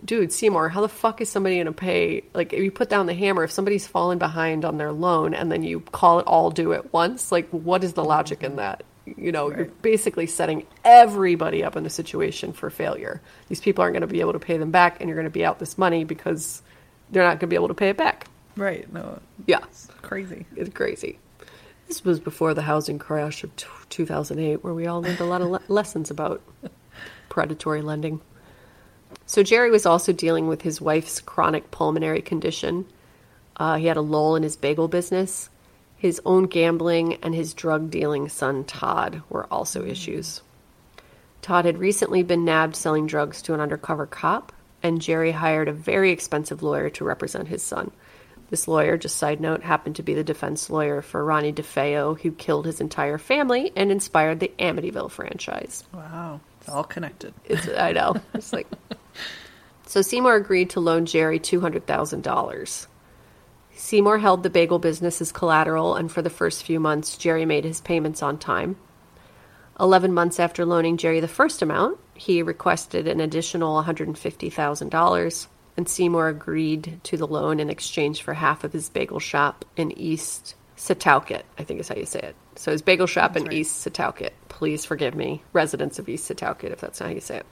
dude, 0.03 0.33
Seymour, 0.33 0.67
how 0.67 0.81
the 0.81 0.89
fuck 0.89 1.21
is 1.21 1.29
somebody 1.29 1.55
going 1.55 1.67
to 1.67 1.71
pay? 1.71 2.25
Like, 2.33 2.51
if 2.51 2.61
you 2.61 2.71
put 2.71 2.89
down 2.89 3.05
the 3.05 3.13
hammer, 3.13 3.45
if 3.45 3.51
somebody's 3.51 3.87
falling 3.87 4.19
behind 4.19 4.65
on 4.65 4.77
their 4.77 4.91
loan 4.91 5.33
and 5.33 5.49
then 5.49 5.63
you 5.63 5.79
call 5.79 6.19
it 6.19 6.27
all 6.27 6.51
due 6.51 6.73
at 6.73 6.91
once, 6.91 7.31
like, 7.31 7.47
what 7.51 7.85
is 7.85 7.93
the 7.93 8.03
logic 8.03 8.43
in 8.43 8.57
that? 8.57 8.83
You 9.15 9.31
know, 9.31 9.49
you're 9.49 9.65
basically 9.81 10.27
setting 10.27 10.65
everybody 10.83 11.63
up 11.63 11.75
in 11.77 11.85
a 11.85 11.89
situation 11.89 12.51
for 12.51 12.69
failure. 12.69 13.21
These 13.47 13.61
people 13.61 13.81
aren't 13.83 13.93
going 13.93 14.01
to 14.01 14.07
be 14.07 14.19
able 14.19 14.33
to 14.33 14.39
pay 14.39 14.57
them 14.57 14.71
back, 14.71 14.99
and 14.99 15.07
you're 15.07 15.15
going 15.15 15.25
to 15.27 15.31
be 15.31 15.45
out 15.45 15.59
this 15.59 15.77
money 15.77 16.03
because 16.03 16.61
they're 17.11 17.23
not 17.23 17.31
going 17.31 17.39
to 17.41 17.47
be 17.47 17.55
able 17.55 17.69
to 17.69 17.73
pay 17.73 17.89
it 17.89 17.97
back. 17.97 18.27
Right. 18.57 18.91
No, 18.91 19.19
Yeah, 19.45 19.59
it's 19.63 19.87
crazy. 20.01 20.45
it's 20.55 20.73
crazy. 20.73 21.19
This 21.87 22.03
was 22.03 22.19
before 22.19 22.53
the 22.53 22.63
housing 22.63 22.99
crash 22.99 23.43
of 23.45 23.55
t- 23.55 23.65
2008, 23.89 24.63
where 24.63 24.73
we 24.73 24.87
all 24.87 25.01
learned 25.01 25.21
a 25.21 25.25
lot 25.25 25.41
of 25.41 25.47
le- 25.49 25.61
lessons 25.69 26.11
about 26.11 26.41
predatory 27.29 27.81
lending. 27.81 28.19
So 29.25 29.41
Jerry 29.43 29.71
was 29.71 29.85
also 29.85 30.11
dealing 30.11 30.47
with 30.47 30.63
his 30.63 30.81
wife's 30.81 31.21
chronic 31.21 31.71
pulmonary 31.71 32.21
condition. 32.21 32.85
Uh, 33.55 33.75
he 33.77 33.85
had 33.85 33.95
a 33.95 34.01
lull 34.01 34.35
in 34.35 34.43
his 34.43 34.57
bagel 34.57 34.87
business. 34.89 35.49
His 35.97 36.21
own 36.25 36.43
gambling 36.43 37.15
and 37.15 37.33
his 37.33 37.53
drug 37.53 37.89
dealing 37.89 38.29
son 38.29 38.63
Todd 38.63 39.23
were 39.29 39.47
also 39.51 39.83
issues. 39.83 40.41
Todd 41.41 41.65
had 41.65 41.77
recently 41.79 42.23
been 42.23 42.45
nabbed 42.45 42.75
selling 42.75 43.07
drugs 43.07 43.41
to 43.43 43.53
an 43.53 43.59
undercover 43.59 44.05
cop, 44.05 44.51
and 44.83 45.01
Jerry 45.01 45.31
hired 45.31 45.67
a 45.67 45.73
very 45.73 46.11
expensive 46.11 46.61
lawyer 46.61 46.89
to 46.91 47.03
represent 47.03 47.47
his 47.47 47.63
son. 47.63 47.91
This 48.49 48.67
lawyer, 48.67 48.97
just 48.97 49.17
side 49.17 49.41
note, 49.41 49.63
happened 49.63 49.97
to 49.97 50.03
be 50.03 50.13
the 50.13 50.23
defense 50.23 50.69
lawyer 50.69 51.01
for 51.01 51.23
Ronnie 51.23 51.51
DeFeo, 51.51 52.19
who 52.21 52.31
killed 52.31 52.65
his 52.65 52.79
entire 52.79 53.17
family 53.17 53.73
and 53.75 53.91
inspired 53.91 54.39
the 54.39 54.51
Amityville 54.59 55.11
franchise. 55.11 55.83
Wow. 55.93 56.39
It's 56.61 56.69
all 56.69 56.83
connected. 56.85 57.33
It's, 57.45 57.67
I 57.67 57.91
know. 57.91 58.15
It's 58.33 58.53
like 58.53 58.67
so. 59.85 60.01
Seymour 60.01 60.35
agreed 60.35 60.69
to 60.71 60.79
loan 60.79 61.05
Jerry 61.05 61.39
two 61.39 61.59
hundred 61.59 61.85
thousand 61.87 62.23
dollars. 62.23 62.87
Seymour 63.77 64.17
held 64.17 64.43
the 64.43 64.49
bagel 64.49 64.79
business 64.79 65.21
as 65.21 65.31
collateral, 65.31 65.95
and 65.95 66.11
for 66.11 66.21
the 66.21 66.29
first 66.29 66.63
few 66.63 66.79
months, 66.79 67.15
Jerry 67.15 67.45
made 67.45 67.63
his 67.63 67.79
payments 67.79 68.23
on 68.23 68.37
time. 68.39 68.75
Eleven 69.79 70.13
months 70.13 70.39
after 70.39 70.65
loaning 70.65 70.97
Jerry 70.97 71.19
the 71.19 71.27
first 71.27 71.61
amount, 71.61 71.99
he 72.15 72.41
requested 72.41 73.07
an 73.07 73.19
additional 73.19 73.75
one 73.75 73.83
hundred 73.85 74.07
and 74.07 74.17
fifty 74.17 74.49
thousand 74.49 74.89
dollars. 74.89 75.47
and 75.77 75.87
Seymour 75.87 76.27
agreed 76.27 76.99
to 77.03 77.17
the 77.17 77.27
loan 77.27 77.59
in 77.59 77.69
exchange 77.69 78.23
for 78.23 78.33
half 78.33 78.63
of 78.63 78.73
his 78.73 78.89
bagel 78.89 79.19
shop 79.19 79.63
in 79.75 79.91
East 79.91 80.55
Setauket, 80.75 81.43
I 81.59 81.63
think 81.63 81.79
is 81.79 81.87
how 81.87 81.95
you 81.95 82.07
say 82.07 82.19
it. 82.19 82.35
So 82.55 82.71
his 82.71 82.81
bagel 82.81 83.05
shop 83.05 83.37
in 83.37 83.51
East 83.53 83.85
Setauket. 83.85 84.31
Please 84.49 84.85
forgive 84.85 85.13
me, 85.13 85.43
residents 85.53 85.99
of 85.99 86.09
East 86.09 86.29
Setauket, 86.29 86.71
if 86.71 86.81
that's 86.81 86.99
not 86.99 87.09
how 87.09 87.13
you 87.15 87.21
say 87.21 87.37
it. 87.37 87.45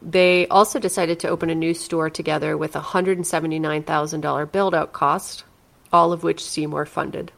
They 0.00 0.48
also 0.48 0.78
decided 0.78 1.20
to 1.20 1.28
open 1.28 1.50
a 1.50 1.54
new 1.54 1.74
store 1.74 2.08
together 2.08 2.56
with 2.56 2.76
a 2.76 2.80
$179,000 2.80 4.52
build 4.52 4.74
out 4.74 4.94
cost, 4.94 5.44
all 5.92 6.12
of 6.12 6.22
which 6.22 6.44
Seymour 6.44 6.86
funded. 6.86 7.32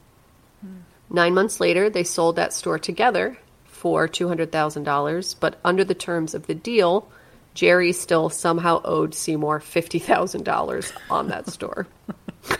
Nine 1.10 1.34
months 1.34 1.60
later, 1.60 1.90
they 1.90 2.04
sold 2.04 2.36
that 2.36 2.54
store 2.54 2.78
together 2.78 3.36
for 3.64 4.08
$200,000, 4.08 5.34
but 5.38 5.58
under 5.64 5.84
the 5.84 5.94
terms 5.94 6.34
of 6.34 6.46
the 6.46 6.54
deal, 6.54 7.06
Jerry 7.54 7.92
still 7.92 8.30
somehow 8.30 8.80
owed 8.84 9.14
Seymour 9.14 9.60
$50,000 9.60 10.92
on 11.10 11.28
that 11.28 11.48
store. 11.48 11.86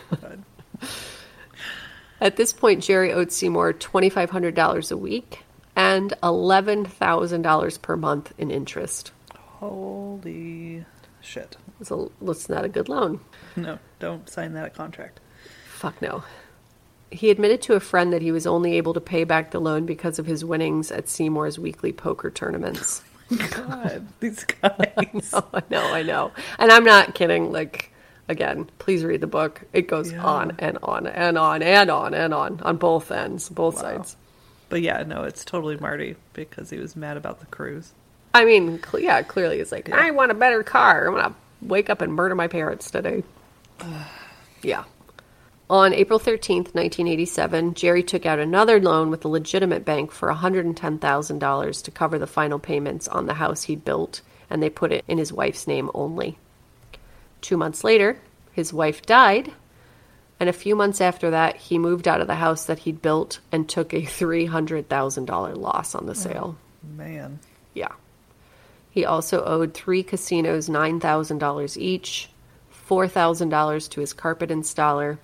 At 2.21 2.35
this 2.35 2.53
point, 2.53 2.83
Jerry 2.83 3.11
owed 3.11 3.31
Seymour 3.31 3.73
$2,500 3.73 4.91
a 4.91 4.97
week 4.97 5.43
and 5.75 6.13
$11,000 6.21 7.81
per 7.81 7.97
month 7.97 8.33
in 8.37 8.51
interest. 8.51 9.11
Holy 9.35 10.85
shit. 11.21 11.57
So 11.81 12.11
that's 12.21 12.49
not 12.49 12.65
a 12.65 12.69
good 12.69 12.87
loan. 12.87 13.19
No, 13.55 13.79
don't 13.99 14.29
sign 14.29 14.53
that 14.53 14.75
contract. 14.75 15.19
Fuck 15.83 16.01
no. 16.01 16.23
He 17.11 17.29
admitted 17.29 17.61
to 17.63 17.73
a 17.73 17.81
friend 17.81 18.13
that 18.13 18.21
he 18.21 18.31
was 18.31 18.47
only 18.47 18.77
able 18.77 18.93
to 18.93 19.01
pay 19.01 19.25
back 19.25 19.51
the 19.51 19.59
loan 19.59 19.85
because 19.85 20.17
of 20.17 20.25
his 20.25 20.45
winnings 20.45 20.93
at 20.93 21.09
Seymour's 21.09 21.59
weekly 21.59 21.91
poker 21.91 22.31
tournaments. 22.31 23.01
Oh 23.31 23.49
God, 23.51 24.07
these 24.19 24.43
guys. 24.43 25.29
Oh, 25.33 25.45
I 25.53 25.63
know, 25.69 25.93
I 25.93 26.03
know. 26.03 26.31
And 26.59 26.71
I'm 26.71 26.83
not 26.83 27.15
kidding. 27.15 27.51
Like, 27.51 27.91
again, 28.27 28.69
please 28.79 29.03
read 29.03 29.21
the 29.21 29.27
book. 29.27 29.61
It 29.73 29.87
goes 29.87 30.11
Yeah. 30.11 30.23
on 30.23 30.55
and 30.59 30.77
on 30.83 31.07
and 31.07 31.37
on 31.37 31.63
and 31.63 31.89
on 31.89 32.13
and 32.13 32.33
on 32.33 32.59
on 32.61 32.77
both 32.77 33.11
ends, 33.11 33.49
both 33.49 33.77
sides. 33.79 34.15
But 34.69 34.81
yeah, 34.81 35.03
no, 35.03 35.23
it's 35.23 35.43
totally 35.45 35.77
Marty 35.77 36.15
because 36.33 36.69
he 36.69 36.77
was 36.77 36.95
mad 36.95 37.17
about 37.17 37.39
the 37.39 37.45
cruise. 37.47 37.93
I 38.33 38.45
mean, 38.45 38.81
cl- 38.83 39.01
yeah, 39.03 39.21
clearly 39.23 39.59
it's 39.59 39.71
like, 39.71 39.89
I 39.91 40.11
want 40.11 40.29
a 40.31 40.35
better 40.35 40.61
car. 40.61 41.07
I'm 41.07 41.13
going 41.13 41.23
to 41.31 41.35
wake 41.61 41.89
up 41.89 42.01
and 42.01 42.13
murder 42.13 42.35
my 42.35 42.47
parents 42.49 42.91
today. 42.91 43.23
yeah. 44.61 44.83
On 45.69 45.93
April 45.93 46.19
13th, 46.19 46.75
1987, 46.75 47.73
Jerry 47.73 48.03
took 48.03 48.25
out 48.25 48.37
another 48.37 48.81
loan 48.81 49.09
with 49.09 49.23
a 49.23 49.29
legitimate 49.29 49.85
bank 49.85 50.11
for 50.11 50.29
$110,000 50.29 51.83
to 51.83 51.91
cover 51.91 52.19
the 52.19 52.27
final 52.27 52.59
payments 52.59 53.07
on 53.07 53.25
the 53.25 53.35
house 53.35 53.63
he 53.63 53.75
built, 53.75 54.21
and 54.49 54.61
they 54.61 54.69
put 54.69 54.91
it 54.91 55.05
in 55.07 55.17
his 55.17 55.31
wife's 55.31 55.65
name 55.65 55.89
only. 55.93 56.37
Two 57.39 57.55
months 57.55 57.83
later, 57.83 58.19
his 58.51 58.73
wife 58.73 59.01
died, 59.03 59.53
and 60.39 60.49
a 60.49 60.53
few 60.53 60.75
months 60.75 60.99
after 60.99 61.29
that, 61.29 61.55
he 61.55 61.77
moved 61.79 62.07
out 62.07 62.19
of 62.19 62.27
the 62.27 62.35
house 62.35 62.65
that 62.65 62.79
he'd 62.79 63.01
built 63.01 63.39
and 63.51 63.69
took 63.69 63.93
a 63.93 64.01
$300,000 64.01 65.57
loss 65.57 65.95
on 65.95 66.05
the 66.05 66.11
oh, 66.11 66.15
sale. 66.15 66.57
Man. 66.83 67.39
Yeah. 67.73 67.93
He 68.91 69.05
also 69.05 69.43
owed 69.45 69.73
three 69.73 70.03
casinos 70.03 70.67
$9,000 70.67 71.77
each, 71.77 72.29
$4,000 72.89 73.89
to 73.89 74.01
his 74.01 74.11
carpet 74.11 74.49
installer, 74.49 75.17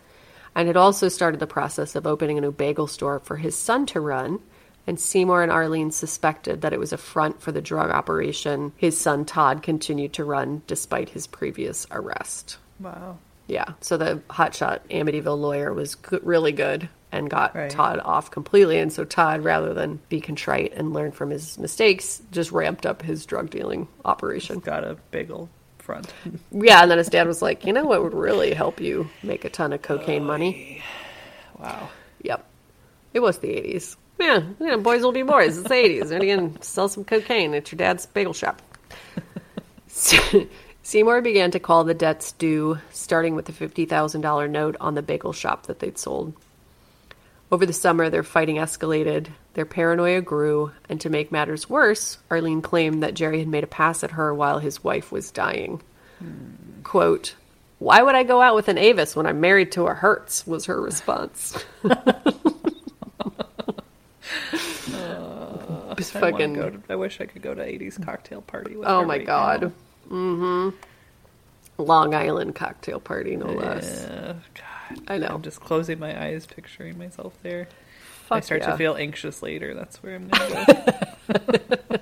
and 0.57 0.65
had 0.67 0.75
also 0.75 1.07
started 1.07 1.39
the 1.39 1.45
process 1.45 1.95
of 1.95 2.07
opening 2.07 2.39
a 2.39 2.41
new 2.41 2.51
bagel 2.51 2.87
store 2.87 3.19
for 3.19 3.37
his 3.37 3.55
son 3.55 3.85
to 3.85 4.01
run. 4.01 4.39
And 4.87 4.99
Seymour 4.99 5.43
and 5.43 5.51
Arlene 5.51 5.91
suspected 5.91 6.61
that 6.61 6.73
it 6.73 6.79
was 6.79 6.91
a 6.91 6.97
front 6.97 7.39
for 7.39 7.51
the 7.51 7.61
drug 7.61 7.91
operation 7.91 8.71
his 8.75 8.97
son 8.97 9.23
Todd 9.23 9.61
continued 9.61 10.13
to 10.13 10.25
run 10.25 10.63
despite 10.65 11.09
his 11.09 11.27
previous 11.27 11.85
arrest. 11.91 12.57
Wow. 12.79 13.19
Yeah. 13.45 13.73
So 13.81 13.97
the 13.97 14.19
hotshot 14.31 14.79
Amityville 14.89 15.39
lawyer 15.39 15.73
was 15.73 15.93
good, 15.93 16.25
really 16.25 16.53
good 16.53 16.89
and 17.11 17.29
got 17.29 17.53
Right. 17.53 17.69
Todd 17.69 18.01
off 18.03 18.31
completely. 18.31 18.79
And 18.79 18.91
so 18.91 19.05
Todd, 19.05 19.43
rather 19.43 19.75
than 19.75 19.99
be 20.09 20.19
contrite 20.19 20.73
and 20.73 20.91
learn 20.91 21.11
from 21.11 21.29
his 21.29 21.59
mistakes, 21.59 22.19
just 22.31 22.51
ramped 22.51 22.87
up 22.87 23.03
his 23.03 23.27
drug 23.27 23.51
dealing 23.51 23.87
operation. 24.05 24.59
Got 24.59 24.83
a 24.83 24.97
bagel 25.11 25.49
front. 25.87 26.13
Yeah. 26.51 26.81
And 26.81 26.91
then 26.91 26.97
his 26.97 27.07
dad 27.07 27.27
was 27.27 27.41
like, 27.41 27.65
you 27.65 27.73
know 27.73 27.85
what 27.85 28.03
would 28.03 28.13
really 28.13 28.53
help 28.53 28.79
you 28.81 29.09
make 29.23 29.45
a 29.45 29.49
ton 29.49 29.73
of 29.73 29.81
cocaine 29.81 30.25
money? 30.25 30.83
Wow. 31.57 31.89
Yep. 32.21 32.45
It 33.13 33.19
was 33.21 33.39
the 33.39 33.47
80s. 33.47 33.95
Yeah. 34.19 34.43
yeah 34.59 34.75
boys 34.77 35.01
will 35.01 35.11
be 35.11 35.23
boys. 35.23 35.57
It's 35.57 35.67
the 35.67 35.75
80s. 35.75 36.11
And 36.11 36.21
again, 36.21 36.57
sell 36.61 36.89
some 36.89 37.05
cocaine 37.05 37.53
at 37.53 37.71
your 37.71 37.77
dad's 37.77 38.05
bagel 38.05 38.33
shop. 38.33 38.61
Seymour 40.83 41.21
began 41.21 41.51
to 41.51 41.59
call 41.59 41.83
the 41.83 41.93
debts 41.93 42.33
due, 42.33 42.79
starting 42.91 43.35
with 43.35 43.45
the 43.45 43.53
$50,000 43.53 44.49
note 44.49 44.75
on 44.79 44.95
the 44.95 45.01
bagel 45.01 45.33
shop 45.33 45.67
that 45.67 45.79
they'd 45.79 45.97
sold. 45.97 46.33
Over 47.51 47.65
the 47.65 47.73
summer, 47.73 48.09
their 48.09 48.23
fighting 48.23 48.57
escalated, 48.57 49.27
their 49.57 49.65
paranoia 49.65 50.21
grew, 50.21 50.71
and 50.87 51.01
to 51.01 51.09
make 51.09 51.31
matters 51.31 51.67
worse, 51.67 52.19
Arlene 52.29 52.61
claimed 52.61 53.01
that 53.01 53.15
Jerry 53.15 53.39
had 53.39 53.47
made 53.47 53.63
a 53.63 53.67
pass 53.67 54.03
at 54.03 54.11
her 54.11 54.31
while 54.31 54.59
his 54.59 54.83
wife 54.83 55.11
was 55.11 55.31
dying. 55.31 55.81
Quote, 56.83 57.33
Why 57.79 58.03
would 58.03 58.13
I 58.13 58.21
go 58.21 58.39
out 58.39 58.53
with 58.53 58.67
an 58.67 58.77
Avis 58.77 59.15
when 59.15 59.25
I'm 59.25 59.41
married 59.41 59.71
to 59.71 59.87
a 59.87 59.95
Hertz? 59.95 60.45
was 60.45 60.65
her 60.65 60.79
response. 60.79 61.57
Just 65.97 66.15
I, 66.15 66.19
fucking 66.19 66.53
to, 66.53 66.79
I 66.87 66.95
wish 66.95 67.19
I 67.19 67.25
could 67.25 67.41
go 67.41 67.55
to 67.55 67.61
80s 67.63 68.05
cocktail 68.05 68.43
party 68.43 68.75
with 68.75 68.87
Oh 68.87 69.03
my 69.05 69.17
right 69.17 69.25
god. 69.25 69.73
Mm-hmm. 70.07 70.69
Long 71.81 72.13
Island 72.13 72.53
cocktail 72.53 72.99
party, 72.99 73.35
no 73.35 73.47
less. 73.47 74.05
Yeah, 74.07 74.33
God. 74.53 75.01
I 75.07 75.17
know. 75.17 75.29
I'm 75.29 75.41
just 75.41 75.61
closing 75.61 75.97
my 75.97 76.27
eyes, 76.27 76.45
picturing 76.45 76.99
myself 76.99 77.33
there. 77.41 77.67
I 78.31 78.39
start 78.41 78.61
yeah. 78.61 78.71
to 78.71 78.77
feel 78.77 78.95
anxious 78.95 79.41
later. 79.41 79.73
That's 79.73 80.01
where 80.03 80.15
I'm 80.15 80.27
going 80.27 80.65
to 80.65 81.07
go. 81.27 81.97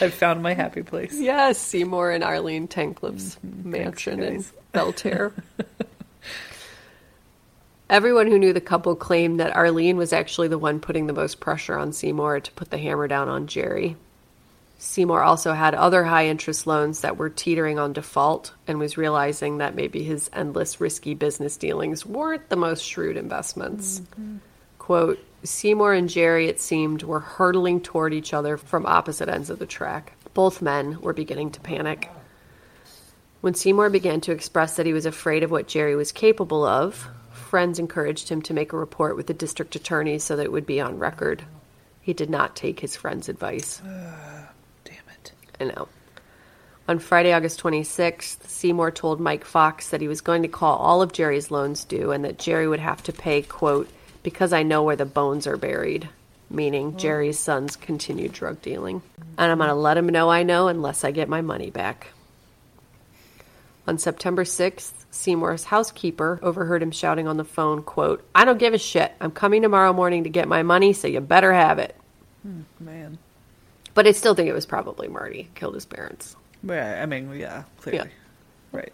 I've 0.00 0.14
found 0.14 0.42
my 0.42 0.54
happy 0.54 0.82
place. 0.82 1.14
Yes, 1.18 1.58
Seymour 1.58 2.10
and 2.10 2.22
Arlene 2.24 2.68
Tankleff's 2.68 3.36
Mm-hmm. 3.44 3.70
mansion 3.70 4.22
in 4.22 4.34
guys. 4.36 4.52
Belterre. 4.72 5.32
Everyone 7.90 8.26
who 8.26 8.38
knew 8.38 8.52
the 8.52 8.60
couple 8.60 8.96
claimed 8.96 9.40
that 9.40 9.54
Arlene 9.54 9.96
was 9.96 10.12
actually 10.12 10.48
the 10.48 10.58
one 10.58 10.80
putting 10.80 11.06
the 11.06 11.12
most 11.12 11.38
pressure 11.40 11.78
on 11.78 11.92
Seymour 11.92 12.40
to 12.40 12.52
put 12.52 12.70
the 12.70 12.78
hammer 12.78 13.06
down 13.06 13.28
on 13.28 13.46
Jerry. 13.46 13.96
Seymour 14.78 15.22
also 15.22 15.52
had 15.52 15.74
other 15.74 16.02
high 16.04 16.26
interest 16.26 16.66
loans 16.66 17.00
that 17.02 17.16
were 17.16 17.30
teetering 17.30 17.78
on 17.78 17.92
default 17.92 18.52
and 18.66 18.78
was 18.78 18.96
realizing 18.96 19.58
that 19.58 19.74
maybe 19.74 20.02
his 20.02 20.28
endless 20.32 20.80
risky 20.80 21.14
business 21.14 21.56
dealings 21.56 22.04
weren't 22.04 22.48
the 22.48 22.56
most 22.56 22.82
shrewd 22.84 23.16
investments. 23.16 24.02
Quote, 24.84 25.18
Seymour 25.44 25.94
and 25.94 26.10
Jerry, 26.10 26.46
it 26.46 26.60
seemed, 26.60 27.04
were 27.04 27.20
hurtling 27.20 27.80
toward 27.80 28.12
each 28.12 28.34
other 28.34 28.58
from 28.58 28.84
opposite 28.84 29.30
ends 29.30 29.48
of 29.48 29.58
the 29.58 29.64
track. 29.64 30.12
Both 30.34 30.60
men 30.60 31.00
were 31.00 31.14
beginning 31.14 31.52
to 31.52 31.60
panic. 31.60 32.10
When 33.40 33.54
Seymour 33.54 33.88
began 33.88 34.20
to 34.20 34.32
express 34.32 34.76
that 34.76 34.84
he 34.84 34.92
was 34.92 35.06
afraid 35.06 35.42
of 35.42 35.50
what 35.50 35.68
Jerry 35.68 35.96
was 35.96 36.12
capable 36.12 36.66
of, 36.66 37.08
friends 37.32 37.78
encouraged 37.78 38.28
him 38.28 38.42
to 38.42 38.52
make 38.52 38.74
a 38.74 38.76
report 38.76 39.16
with 39.16 39.26
the 39.26 39.32
district 39.32 39.74
attorney 39.74 40.18
so 40.18 40.36
that 40.36 40.44
it 40.44 40.52
would 40.52 40.66
be 40.66 40.82
on 40.82 40.98
record. 40.98 41.44
He 42.02 42.12
did 42.12 42.28
not 42.28 42.54
take 42.54 42.80
his 42.80 42.94
friend's 42.94 43.30
advice. 43.30 43.80
Damn 44.84 45.08
it. 45.14 45.32
I 45.58 45.64
know. 45.64 45.88
On 46.88 46.98
Friday, 46.98 47.32
August 47.32 47.58
26th, 47.62 48.46
Seymour 48.46 48.90
told 48.90 49.18
Mike 49.18 49.46
Fox 49.46 49.88
that 49.88 50.02
he 50.02 50.08
was 50.08 50.20
going 50.20 50.42
to 50.42 50.48
call 50.48 50.76
all 50.76 51.00
of 51.00 51.14
Jerry's 51.14 51.50
loans 51.50 51.86
due 51.86 52.10
and 52.10 52.22
that 52.26 52.38
Jerry 52.38 52.68
would 52.68 52.80
have 52.80 53.02
to 53.04 53.14
pay, 53.14 53.40
quote, 53.40 53.88
because 54.24 54.52
I 54.52 54.64
know 54.64 54.82
where 54.82 54.96
the 54.96 55.04
bones 55.04 55.46
are 55.46 55.56
buried, 55.56 56.08
meaning 56.50 56.92
hmm. 56.92 56.96
Jerry's 56.96 57.38
son's 57.38 57.76
continued 57.76 58.32
drug 58.32 58.60
dealing. 58.60 59.02
And 59.38 59.52
I'm 59.52 59.58
going 59.58 59.68
to 59.68 59.74
let 59.74 59.96
him 59.96 60.08
know 60.08 60.28
I 60.28 60.42
know 60.42 60.66
unless 60.66 61.04
I 61.04 61.12
get 61.12 61.28
my 61.28 61.42
money 61.42 61.70
back. 61.70 62.08
On 63.86 63.98
September 63.98 64.44
6th, 64.44 64.92
Seymour's 65.10 65.64
housekeeper 65.64 66.40
overheard 66.42 66.82
him 66.82 66.90
shouting 66.90 67.28
on 67.28 67.36
the 67.36 67.44
phone, 67.44 67.82
quote, 67.82 68.26
I 68.34 68.44
don't 68.44 68.58
give 68.58 68.72
a 68.72 68.78
shit. 68.78 69.12
I'm 69.20 69.30
coming 69.30 69.62
tomorrow 69.62 69.92
morning 69.92 70.24
to 70.24 70.30
get 70.30 70.48
my 70.48 70.62
money, 70.62 70.94
so 70.94 71.06
you 71.06 71.20
better 71.20 71.52
have 71.52 71.78
it. 71.78 71.94
Hmm, 72.42 72.62
man. 72.80 73.18
But 73.92 74.06
I 74.06 74.12
still 74.12 74.34
think 74.34 74.48
it 74.48 74.54
was 74.54 74.66
probably 74.66 75.06
Marty 75.06 75.42
who 75.42 75.48
killed 75.54 75.74
his 75.74 75.84
parents. 75.84 76.34
Yeah, 76.62 77.00
I 77.02 77.06
mean, 77.06 77.30
yeah, 77.36 77.64
clearly. 77.80 78.10
Right. 78.72 78.92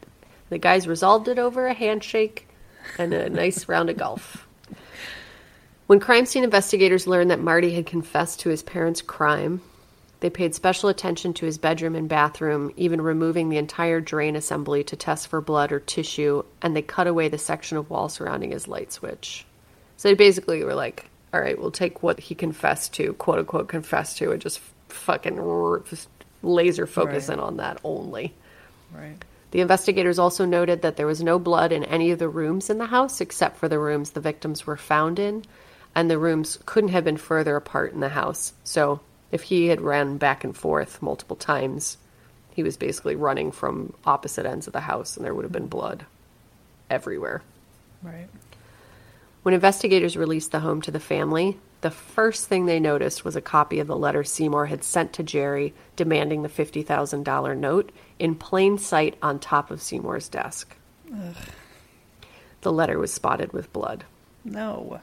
The 0.50 0.58
guys 0.58 0.88
resolved 0.88 1.28
it 1.28 1.38
over 1.38 1.68
a 1.68 1.72
handshake 1.72 2.48
and 2.98 3.14
a 3.14 3.30
nice 3.30 3.68
round 3.68 3.88
of 3.88 3.96
golf. 3.96 4.46
When 5.90 5.98
crime 5.98 6.24
scene 6.24 6.44
investigators 6.44 7.08
learned 7.08 7.32
that 7.32 7.40
Marty 7.40 7.74
had 7.74 7.84
confessed 7.84 8.38
to 8.38 8.48
his 8.48 8.62
parents' 8.62 9.02
crime, 9.02 9.60
they 10.20 10.30
paid 10.30 10.54
special 10.54 10.88
attention 10.88 11.34
to 11.34 11.46
his 11.46 11.58
bedroom 11.58 11.96
and 11.96 12.08
bathroom, 12.08 12.72
even 12.76 13.00
removing 13.00 13.48
the 13.48 13.56
entire 13.56 14.00
drain 14.00 14.36
assembly 14.36 14.84
to 14.84 14.94
test 14.94 15.26
for 15.26 15.40
blood 15.40 15.72
or 15.72 15.80
tissue, 15.80 16.44
and 16.62 16.76
they 16.76 16.82
cut 16.82 17.08
away 17.08 17.26
the 17.26 17.38
section 17.38 17.76
of 17.76 17.90
wall 17.90 18.08
surrounding 18.08 18.52
his 18.52 18.68
light 18.68 18.92
switch. 18.92 19.44
So 19.96 20.08
they 20.08 20.14
basically 20.14 20.62
were 20.62 20.76
like, 20.76 21.10
all 21.34 21.40
right, 21.40 21.60
we'll 21.60 21.72
take 21.72 22.04
what 22.04 22.20
he 22.20 22.36
confessed 22.36 22.94
to, 22.94 23.14
quote 23.14 23.40
unquote, 23.40 23.66
confessed 23.66 24.18
to, 24.18 24.30
and 24.30 24.40
just 24.40 24.60
fucking 24.90 25.38
just 25.90 26.08
laser 26.44 26.86
focus 26.86 27.28
Right. 27.28 27.34
in 27.34 27.40
on 27.40 27.56
that 27.56 27.80
only. 27.82 28.32
Right. 28.94 29.16
The 29.50 29.60
investigators 29.60 30.20
also 30.20 30.44
noted 30.44 30.82
that 30.82 30.96
there 30.96 31.08
was 31.08 31.20
no 31.20 31.40
blood 31.40 31.72
in 31.72 31.82
any 31.82 32.12
of 32.12 32.20
the 32.20 32.28
rooms 32.28 32.70
in 32.70 32.78
the 32.78 32.86
house 32.86 33.20
except 33.20 33.56
for 33.56 33.68
the 33.68 33.80
rooms 33.80 34.10
the 34.10 34.20
victims 34.20 34.68
were 34.68 34.76
found 34.76 35.18
in, 35.18 35.44
and 35.94 36.10
the 36.10 36.18
rooms 36.18 36.58
couldn't 36.66 36.90
have 36.90 37.04
been 37.04 37.16
further 37.16 37.56
apart 37.56 37.92
in 37.92 38.00
the 38.00 38.10
house. 38.10 38.52
So, 38.64 39.00
if 39.32 39.42
he 39.42 39.68
had 39.68 39.80
ran 39.80 40.16
back 40.18 40.44
and 40.44 40.56
forth 40.56 41.02
multiple 41.02 41.36
times, 41.36 41.96
he 42.54 42.62
was 42.62 42.76
basically 42.76 43.16
running 43.16 43.52
from 43.52 43.94
opposite 44.04 44.46
ends 44.46 44.66
of 44.66 44.72
the 44.72 44.80
house, 44.80 45.16
and 45.16 45.24
there 45.24 45.34
would 45.34 45.44
have 45.44 45.52
been 45.52 45.66
blood 45.66 46.04
everywhere. 46.88 47.42
Right. 48.02 48.28
When 49.42 49.54
investigators 49.54 50.16
released 50.16 50.52
the 50.52 50.60
home 50.60 50.82
to 50.82 50.90
the 50.90 51.00
family, 51.00 51.58
the 51.80 51.90
first 51.90 52.46
thing 52.46 52.66
they 52.66 52.80
noticed 52.80 53.24
was 53.24 53.36
a 53.36 53.40
copy 53.40 53.78
of 53.78 53.86
the 53.86 53.96
letter 53.96 54.22
Seymour 54.22 54.66
had 54.66 54.84
sent 54.84 55.14
to 55.14 55.22
Jerry 55.22 55.72
demanding 55.96 56.42
the 56.42 56.48
$50,000 56.48 57.56
note 57.56 57.92
in 58.18 58.34
plain 58.34 58.76
sight 58.76 59.16
on 59.22 59.38
top 59.38 59.70
of 59.70 59.80
Seymour's 59.80 60.28
desk. 60.28 60.76
Ugh. 61.12 61.36
The 62.60 62.72
letter 62.72 62.98
was 62.98 63.12
spotted 63.12 63.54
with 63.54 63.72
blood. 63.72 64.04
No. 64.44 65.00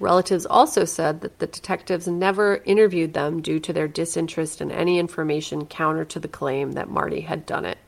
Relatives 0.00 0.46
also 0.46 0.84
said 0.84 1.20
that 1.20 1.38
the 1.38 1.46
detectives 1.46 2.08
never 2.08 2.62
interviewed 2.64 3.14
them 3.14 3.40
due 3.40 3.60
to 3.60 3.72
their 3.72 3.88
disinterest 3.88 4.60
in 4.60 4.70
any 4.70 4.98
information 4.98 5.66
counter 5.66 6.04
to 6.04 6.18
the 6.18 6.28
claim 6.28 6.72
that 6.72 6.88
Marty 6.88 7.20
had 7.20 7.46
done 7.46 7.64
it. 7.64 7.78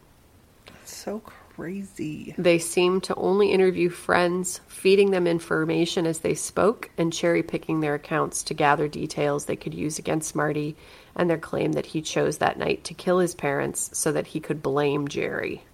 That's 0.66 0.94
So 0.94 1.20
crazy. 1.20 2.34
They 2.36 2.58
seemed 2.58 3.02
to 3.04 3.14
only 3.14 3.50
interview 3.50 3.88
friends, 3.88 4.60
feeding 4.68 5.10
them 5.10 5.26
information 5.26 6.06
as 6.06 6.20
they 6.20 6.34
spoke, 6.34 6.90
and 6.98 7.12
cherry 7.12 7.42
picking 7.42 7.80
their 7.80 7.94
accounts 7.94 8.42
to 8.44 8.54
gather 8.54 8.88
details 8.88 9.46
they 9.46 9.56
could 9.56 9.74
use 9.74 9.98
against 9.98 10.36
Marty 10.36 10.76
and 11.14 11.30
their 11.30 11.38
claim 11.38 11.72
that 11.72 11.86
he 11.86 12.02
chose 12.02 12.38
that 12.38 12.58
night 12.58 12.84
to 12.84 12.94
kill 12.94 13.18
his 13.18 13.34
parents 13.34 13.90
so 13.94 14.12
that 14.12 14.28
he 14.28 14.40
could 14.40 14.62
blame 14.62 15.08
Jerry. 15.08 15.64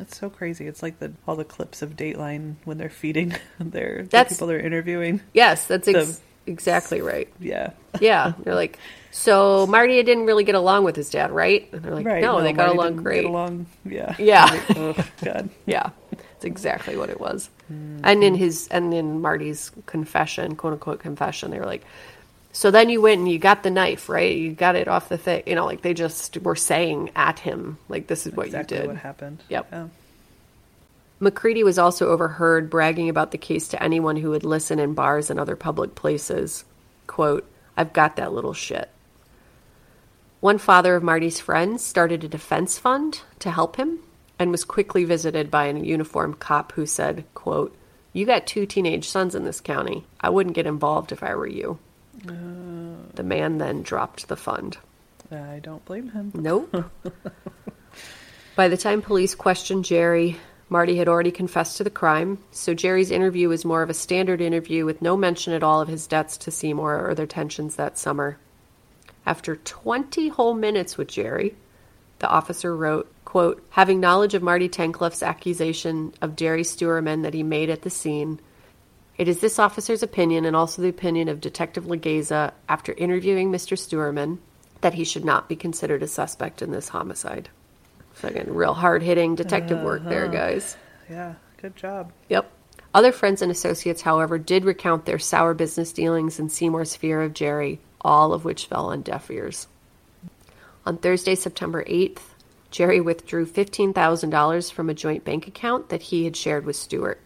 That's 0.00 0.18
so 0.18 0.30
crazy. 0.30 0.66
It's 0.66 0.82
like 0.82 0.98
the 0.98 1.12
all 1.28 1.36
the 1.36 1.44
clips 1.44 1.82
of 1.82 1.94
Dateline 1.94 2.54
when 2.64 2.78
they're 2.78 2.88
feeding 2.88 3.34
their 3.60 4.04
the 4.04 4.24
people 4.24 4.46
they're 4.46 4.58
interviewing. 4.58 5.20
Yes, 5.34 5.66
that's 5.66 5.86
ex- 5.88 6.16
The- 6.46 6.50
exactly 6.50 7.00
right. 7.02 7.28
Yeah. 7.38 7.70
Yeah, 8.00 8.32
they're 8.44 8.54
like, 8.54 8.78
so 9.10 9.66
Marty 9.66 10.00
didn't 10.04 10.24
really 10.24 10.44
get 10.44 10.54
along 10.54 10.84
with 10.84 10.94
his 10.94 11.10
dad, 11.10 11.32
right? 11.32 11.68
And 11.72 11.82
they're 11.82 11.92
like, 11.94 12.06
right. 12.06 12.22
no, 12.22 12.40
they 12.40 12.52
got 12.52 12.68
Marty 12.74 12.78
along 12.78 12.96
great. 13.02 13.24
Along. 13.24 13.66
Yeah. 13.84 14.14
Yeah. 14.18 14.46
oh 14.76 14.94
God. 15.24 15.50
Yeah, 15.66 15.90
it's 16.12 16.44
exactly 16.44 16.96
what 16.96 17.10
it 17.10 17.20
was. 17.20 17.50
Mm-hmm. 17.70 18.00
And 18.04 18.22
in 18.24 18.34
his 18.36 18.68
and 18.68 18.94
in 18.94 19.20
Marty's 19.20 19.70
confession, 19.86 20.54
quote 20.56 20.72
unquote 20.74 21.00
confession, 21.00 21.50
they 21.50 21.58
were 21.58 21.66
like, 21.66 21.84
"So 22.52 22.70
then 22.70 22.88
you 22.88 23.00
went 23.00 23.20
and 23.20 23.30
you 23.30 23.38
got 23.38 23.62
the 23.62 23.70
knife, 23.70 24.08
right? 24.08 24.36
You 24.36 24.52
got 24.52 24.76
it 24.76 24.88
off 24.88 25.08
the 25.08 25.18
thing, 25.18 25.42
you 25.46 25.54
know, 25.54 25.66
like 25.66 25.82
they 25.82 25.94
just 25.94 26.36
were 26.38 26.56
saying 26.56 27.10
at 27.14 27.38
him, 27.38 27.78
like 27.88 28.06
this 28.06 28.26
is 28.26 28.34
what 28.34 28.46
exactly 28.46 28.76
you 28.76 28.82
did." 28.82 28.90
Exactly 28.90 28.94
what 28.94 29.02
happened. 29.02 29.42
Yep. 29.48 29.68
Yeah. 29.72 29.88
McCready 31.22 31.62
was 31.62 31.78
also 31.78 32.08
overheard 32.08 32.70
bragging 32.70 33.10
about 33.10 33.30
the 33.30 33.38
case 33.38 33.68
to 33.68 33.82
anyone 33.82 34.16
who 34.16 34.30
would 34.30 34.44
listen 34.44 34.78
in 34.78 34.94
bars 34.94 35.28
and 35.30 35.38
other 35.38 35.54
public 35.54 35.94
places. 35.94 36.64
Quote, 37.06 37.46
I've 37.76 37.92
got 37.92 38.16
that 38.16 38.32
little 38.32 38.54
shit. 38.54 38.88
One 40.40 40.56
father 40.56 40.94
of 40.96 41.02
Marty's 41.02 41.38
friends 41.38 41.84
started 41.84 42.24
a 42.24 42.28
defense 42.28 42.78
fund 42.78 43.20
to 43.40 43.50
help 43.50 43.76
him 43.76 43.98
and 44.38 44.50
was 44.50 44.64
quickly 44.64 45.04
visited 45.04 45.50
by 45.50 45.66
a 45.66 45.78
uniformed 45.78 46.40
cop 46.40 46.72
who 46.72 46.86
said, 46.86 47.24
quote, 47.34 47.76
You 48.14 48.24
got 48.24 48.46
two 48.46 48.64
teenage 48.64 49.06
sons 49.06 49.34
in 49.34 49.44
this 49.44 49.60
county. 49.60 50.06
I 50.18 50.30
wouldn't 50.30 50.54
get 50.54 50.66
involved 50.66 51.12
if 51.12 51.22
I 51.22 51.34
were 51.34 51.46
you. 51.46 51.78
The 52.24 53.22
man 53.22 53.58
then 53.58 53.82
dropped 53.82 54.28
the 54.28 54.36
fund. 54.36 54.78
I 55.30 55.60
don't 55.62 55.84
blame 55.84 56.10
him. 56.10 56.32
Nope. 56.34 56.90
By 58.56 58.68
the 58.68 58.76
time 58.76 59.00
police 59.00 59.34
questioned 59.34 59.84
Jerry, 59.84 60.36
Marty 60.68 60.96
had 60.96 61.08
already 61.08 61.30
confessed 61.30 61.76
to 61.76 61.84
the 61.84 61.90
crime, 61.90 62.38
so 62.50 62.74
Jerry's 62.74 63.10
interview 63.10 63.48
was 63.48 63.64
more 63.64 63.82
of 63.82 63.90
a 63.90 63.94
standard 63.94 64.40
interview 64.40 64.84
with 64.84 65.02
no 65.02 65.16
mention 65.16 65.52
at 65.52 65.62
all 65.62 65.80
of 65.80 65.88
his 65.88 66.06
debts 66.06 66.36
to 66.38 66.50
Seymour 66.50 67.08
or 67.08 67.14
their 67.14 67.26
tensions 67.26 67.76
that 67.76 67.98
summer. 67.98 68.38
After 69.26 69.56
20 69.56 70.28
whole 70.28 70.54
minutes 70.54 70.96
with 70.96 71.08
Jerry, 71.08 71.56
the 72.20 72.28
officer 72.28 72.76
wrote, 72.76 73.12
quote, 73.24 73.64
having 73.70 73.98
knowledge 73.98 74.34
of 74.34 74.42
Marty 74.42 74.68
Tankleff's 74.68 75.22
accusation 75.22 76.14
of 76.20 76.36
Jerry 76.36 76.62
Steuerman 76.62 77.22
that 77.22 77.34
he 77.34 77.42
made 77.42 77.70
at 77.70 77.82
the 77.82 77.90
scene, 77.90 78.40
it 79.18 79.28
is 79.28 79.40
this 79.40 79.58
officer's 79.58 80.02
opinion 80.02 80.44
and 80.44 80.56
also 80.56 80.82
the 80.82 80.88
opinion 80.88 81.28
of 81.28 81.40
Detective 81.40 81.84
Legeza 81.84 82.52
after 82.68 82.92
interviewing 82.94 83.50
Mr. 83.50 83.78
Steuerman 83.78 84.38
that 84.80 84.94
he 84.94 85.04
should 85.04 85.24
not 85.24 85.48
be 85.48 85.56
considered 85.56 86.02
a 86.02 86.08
suspect 86.08 86.62
in 86.62 86.70
this 86.70 86.88
homicide. 86.88 87.48
Fucking 88.14 88.52
real 88.52 88.74
hard 88.74 89.02
hitting 89.02 89.34
detective 89.34 89.82
work 89.82 90.04
there, 90.04 90.24
uh-huh. 90.24 90.34
guys. 90.34 90.76
Yeah. 91.08 91.34
Good 91.60 91.76
job. 91.76 92.12
Yep. 92.28 92.50
Other 92.94 93.12
friends 93.12 93.42
and 93.42 93.52
associates, 93.52 94.02
however, 94.02 94.38
did 94.38 94.64
recount 94.64 95.04
their 95.04 95.18
sour 95.18 95.54
business 95.54 95.92
dealings 95.92 96.38
and 96.38 96.50
Seymour's 96.50 96.96
fear 96.96 97.22
of 97.22 97.34
Jerry, 97.34 97.80
all 98.00 98.32
of 98.32 98.44
which 98.44 98.66
fell 98.66 98.86
on 98.86 99.02
deaf 99.02 99.30
ears. 99.30 99.68
On 100.86 100.96
Thursday, 100.96 101.34
September 101.34 101.84
8th, 101.84 102.22
Jerry 102.70 103.00
withdrew 103.00 103.46
$15,000 103.46 104.72
from 104.72 104.88
a 104.88 104.94
joint 104.94 105.24
bank 105.24 105.46
account 105.46 105.90
that 105.90 106.02
he 106.02 106.24
had 106.24 106.36
shared 106.36 106.64
with 106.64 106.76
Stewart. 106.76 107.20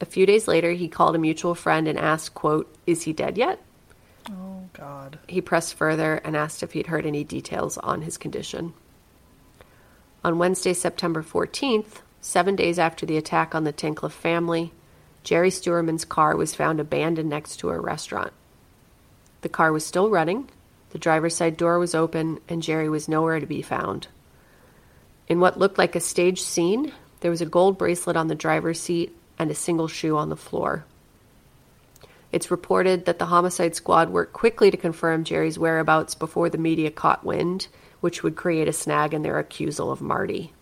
A 0.00 0.06
few 0.06 0.26
days 0.26 0.48
later, 0.48 0.72
he 0.72 0.88
called 0.88 1.14
a 1.14 1.18
mutual 1.18 1.54
friend 1.54 1.86
and 1.86 1.98
asked, 1.98 2.34
quote, 2.34 2.74
Is 2.86 3.02
he 3.02 3.12
dead 3.12 3.38
yet? 3.38 3.60
Oh 4.30 4.68
God. 4.72 5.18
He 5.28 5.40
pressed 5.40 5.74
further 5.74 6.16
and 6.24 6.36
asked 6.36 6.62
if 6.62 6.72
he'd 6.72 6.88
heard 6.88 7.06
any 7.06 7.24
details 7.24 7.78
on 7.78 8.02
his 8.02 8.18
condition. 8.18 8.74
On 10.24 10.38
Wednesday, 10.38 10.72
September 10.72 11.22
14th, 11.22 12.00
seven 12.20 12.56
days 12.56 12.78
after 12.78 13.06
the 13.06 13.16
attack 13.16 13.54
on 13.54 13.64
the 13.64 13.72
Tankleff 13.72 14.12
family, 14.12 14.72
Jerry 15.22 15.50
Steuerman's 15.50 16.04
car 16.04 16.36
was 16.36 16.54
found 16.54 16.80
abandoned 16.80 17.28
next 17.28 17.58
to 17.58 17.70
a 17.70 17.78
restaurant. 17.78 18.32
The 19.42 19.48
car 19.48 19.72
was 19.72 19.84
still 19.84 20.10
running, 20.10 20.48
the 20.90 20.98
driver's 20.98 21.36
side 21.36 21.56
door 21.56 21.78
was 21.78 21.94
open, 21.94 22.40
and 22.48 22.62
Jerry 22.62 22.88
was 22.88 23.08
nowhere 23.08 23.40
to 23.40 23.46
be 23.46 23.62
found. 23.62 24.08
In 25.28 25.40
what 25.40 25.58
looked 25.58 25.78
like 25.78 25.96
a 25.96 26.00
staged 26.00 26.44
scene, 26.44 26.92
there 27.20 27.30
was 27.30 27.40
a 27.40 27.46
gold 27.46 27.78
bracelet 27.78 28.16
on 28.16 28.28
the 28.28 28.34
driver's 28.34 28.80
seat 28.80 29.14
and 29.38 29.50
a 29.50 29.54
single 29.54 29.88
shoe 29.88 30.16
on 30.16 30.28
the 30.28 30.36
floor. 30.36 30.84
It's 32.32 32.50
reported 32.50 33.04
that 33.04 33.18
the 33.18 33.26
homicide 33.26 33.76
squad 33.76 34.10
worked 34.10 34.32
quickly 34.32 34.70
to 34.70 34.76
confirm 34.76 35.22
Jerry's 35.22 35.58
whereabouts 35.58 36.14
before 36.14 36.50
the 36.50 36.58
media 36.58 36.90
caught 36.90 37.24
wind, 37.24 37.68
which 38.00 38.22
would 38.22 38.34
create 38.34 38.66
a 38.66 38.72
snag 38.72 39.14
in 39.14 39.22
their 39.22 39.42
accusal 39.42 39.92
of 39.92 40.00
Marty. 40.00 40.52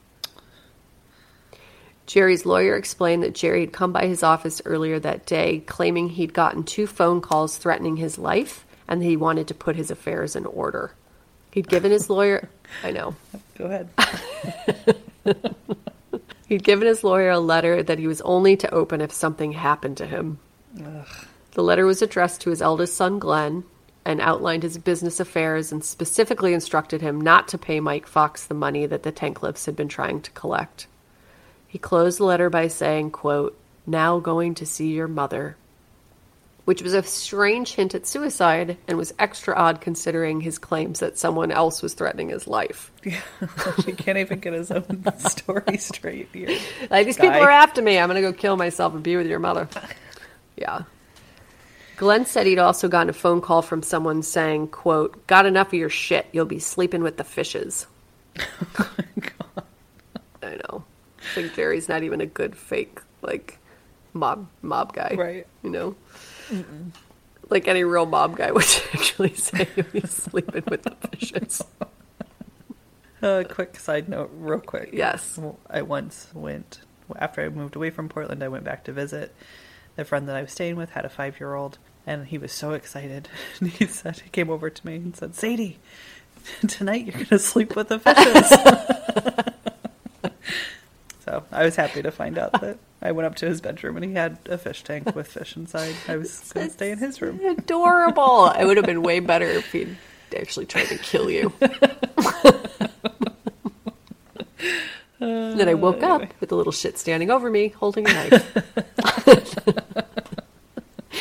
Jerry's 2.06 2.44
lawyer 2.44 2.76
explained 2.76 3.22
that 3.22 3.34
Jerry 3.34 3.60
had 3.60 3.72
come 3.72 3.92
by 3.92 4.06
his 4.06 4.22
office 4.22 4.60
earlier 4.66 4.98
that 4.98 5.24
day, 5.24 5.60
claiming 5.60 6.10
he'd 6.10 6.34
gotten 6.34 6.62
two 6.62 6.86
phone 6.86 7.22
calls 7.22 7.56
threatening 7.56 7.96
his 7.96 8.18
life 8.18 8.66
and 8.86 9.00
that 9.00 9.06
he 9.06 9.16
wanted 9.16 9.48
to 9.48 9.54
put 9.54 9.76
his 9.76 9.90
affairs 9.90 10.36
in 10.36 10.44
order. 10.44 10.92
He'd 11.52 11.68
given 11.68 11.90
his 11.90 12.10
lawyer, 12.10 12.50
I 12.84 12.90
know, 12.90 13.14
Go 13.56 13.64
ahead. 13.64 13.88
He'd 16.52 16.64
given 16.64 16.86
his 16.86 17.02
lawyer 17.02 17.30
a 17.30 17.40
letter 17.40 17.82
that 17.82 17.98
he 17.98 18.06
was 18.06 18.20
only 18.20 18.58
to 18.58 18.74
open 18.74 19.00
if 19.00 19.10
something 19.10 19.52
happened 19.52 19.96
to 19.96 20.06
him. 20.06 20.38
The 21.52 21.62
letter 21.62 21.86
was 21.86 22.02
addressed 22.02 22.42
to 22.42 22.50
his 22.50 22.60
eldest 22.60 22.94
son, 22.94 23.18
Glenn, 23.18 23.64
and 24.04 24.20
outlined 24.20 24.62
his 24.62 24.76
business 24.76 25.18
affairs 25.18 25.72
and 25.72 25.82
specifically 25.82 26.52
instructed 26.52 27.00
him 27.00 27.18
not 27.18 27.48
to 27.48 27.56
pay 27.56 27.80
Mike 27.80 28.06
Fox 28.06 28.44
the 28.44 28.52
money 28.52 28.84
that 28.84 29.02
the 29.02 29.10
Tankleffs 29.10 29.64
had 29.64 29.74
been 29.74 29.88
trying 29.88 30.20
to 30.20 30.30
collect. 30.32 30.88
He 31.66 31.78
closed 31.78 32.18
the 32.18 32.24
letter 32.24 32.50
by 32.50 32.68
saying, 32.68 33.12
quote, 33.12 33.58
now 33.86 34.18
going 34.18 34.54
to 34.56 34.66
see 34.66 34.92
your 34.92 35.08
mother, 35.08 35.56
which 36.64 36.82
was 36.82 36.94
a 36.94 37.02
strange 37.02 37.74
hint 37.74 37.94
at 37.94 38.06
suicide 38.06 38.76
and 38.86 38.96
was 38.96 39.12
extra 39.18 39.54
odd 39.54 39.80
considering 39.80 40.40
his 40.40 40.58
claims 40.58 41.00
that 41.00 41.18
someone 41.18 41.50
else 41.50 41.82
was 41.82 41.94
threatening 41.94 42.28
his 42.28 42.46
life. 42.46 42.90
Yeah, 43.04 43.20
he 43.84 43.92
can't 43.92 44.18
even 44.18 44.38
get 44.38 44.52
his 44.52 44.70
own 44.70 45.02
story 45.18 45.76
straight 45.78 46.28
here. 46.32 46.56
Like, 46.88 47.04
these 47.04 47.16
Guy. 47.16 47.24
people 47.24 47.40
are 47.40 47.50
after 47.50 47.82
me. 47.82 47.98
I'm 47.98 48.08
going 48.08 48.22
to 48.22 48.30
go 48.30 48.32
kill 48.32 48.56
myself 48.56 48.94
and 48.94 49.02
be 49.02 49.16
with 49.16 49.26
your 49.26 49.40
mother. 49.40 49.68
Yeah. 50.56 50.82
Glenn 51.96 52.26
said 52.26 52.46
he'd 52.46 52.58
also 52.58 52.88
gotten 52.88 53.10
a 53.10 53.12
phone 53.12 53.40
call 53.40 53.62
from 53.62 53.82
someone 53.82 54.22
saying, 54.22 54.68
quote, 54.68 55.26
got 55.26 55.46
enough 55.46 55.68
of 55.68 55.74
your 55.74 55.88
shit. 55.90 56.26
You'll 56.32 56.44
be 56.46 56.58
sleeping 56.60 57.02
with 57.02 57.16
the 57.16 57.24
fishes. 57.24 57.86
oh 58.38 58.90
my 58.98 59.04
God. 59.16 59.64
I 60.42 60.56
know. 60.56 60.84
I 61.18 61.34
think 61.34 61.54
Jerry's 61.54 61.88
not 61.88 62.02
even 62.04 62.20
a 62.20 62.26
good 62.26 62.56
fake, 62.56 63.00
like, 63.20 63.58
mob 64.12 64.46
mob 64.62 64.92
guy. 64.92 65.14
Right. 65.18 65.46
You 65.62 65.70
know? 65.70 65.96
Like 67.48 67.68
any 67.68 67.84
real 67.84 68.06
mob 68.06 68.36
guy 68.36 68.50
would 68.52 68.64
actually 68.94 69.34
say 69.34 69.68
he's 69.92 70.10
sleeping 70.10 70.64
with 70.68 70.82
the 70.82 70.96
fishes. 71.08 71.62
Uh, 73.22 73.44
quick 73.48 73.78
side 73.78 74.08
note, 74.08 74.32
real 74.34 74.58
quick. 74.58 74.90
Yes. 74.92 75.38
I 75.70 75.82
once 75.82 76.26
went, 76.34 76.80
after 77.16 77.40
I 77.40 77.50
moved 77.50 77.76
away 77.76 77.90
from 77.90 78.08
Portland, 78.08 78.42
I 78.42 78.48
went 78.48 78.64
back 78.64 78.82
to 78.84 78.92
visit. 78.92 79.32
The 79.94 80.04
friend 80.04 80.28
that 80.28 80.34
I 80.34 80.42
was 80.42 80.50
staying 80.50 80.74
with 80.74 80.90
had 80.90 81.04
a 81.04 81.08
five 81.08 81.38
year 81.38 81.54
old, 81.54 81.78
and 82.04 82.26
he 82.26 82.36
was 82.36 82.50
so 82.50 82.72
excited. 82.72 83.28
And 83.60 83.70
he 83.70 83.86
said, 83.86 84.18
he 84.18 84.30
came 84.30 84.50
over 84.50 84.70
to 84.70 84.84
me 84.86 84.96
and 84.96 85.14
said, 85.16 85.36
Sadie, 85.36 85.78
tonight 86.66 87.04
you're 87.04 87.12
going 87.12 87.26
to 87.26 87.38
sleep 87.38 87.76
with 87.76 87.90
the 87.90 88.00
fishes. 88.00 89.46
So 91.24 91.44
I 91.52 91.64
was 91.64 91.76
happy 91.76 92.02
to 92.02 92.10
find 92.10 92.38
out 92.38 92.60
that 92.60 92.78
I 93.00 93.12
went 93.12 93.26
up 93.26 93.36
to 93.36 93.46
his 93.46 93.60
bedroom 93.60 93.96
and 93.96 94.04
he 94.04 94.12
had 94.12 94.38
a 94.46 94.58
fish 94.58 94.82
tank 94.82 95.14
with 95.14 95.28
fish 95.28 95.56
inside. 95.56 95.94
I 96.08 96.16
was 96.16 96.52
going 96.52 96.66
to 96.66 96.72
stay 96.72 96.90
in 96.90 96.98
his 96.98 97.22
room. 97.22 97.40
Adorable. 97.58 98.52
I 98.54 98.64
would 98.64 98.76
have 98.76 98.86
been 98.86 99.02
way 99.02 99.20
better 99.20 99.46
if 99.46 99.70
he'd 99.72 99.96
actually 100.36 100.66
tried 100.66 100.86
to 100.86 100.98
kill 100.98 101.30
you. 101.30 101.52
then 105.18 105.68
I 105.68 105.74
woke 105.74 106.02
up 106.02 106.22
with 106.40 106.50
a 106.52 106.56
little 106.56 106.72
shit 106.72 106.98
standing 106.98 107.30
over 107.30 107.50
me, 107.50 107.68
holding 107.68 108.08
a 108.08 108.12
knife. 108.12 108.56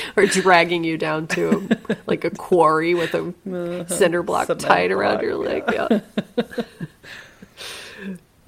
or 0.16 0.26
dragging 0.26 0.84
you 0.84 0.98
down 0.98 1.28
to 1.28 1.70
like 2.08 2.24
a 2.24 2.30
quarry 2.32 2.94
with 2.94 3.14
a 3.14 3.86
cinder 3.90 4.24
block 4.24 4.48
Cement 4.48 4.62
tied 4.62 4.92
around 4.92 5.22
your 5.22 5.36
leg. 5.36 5.64
Yeah. 5.72 6.00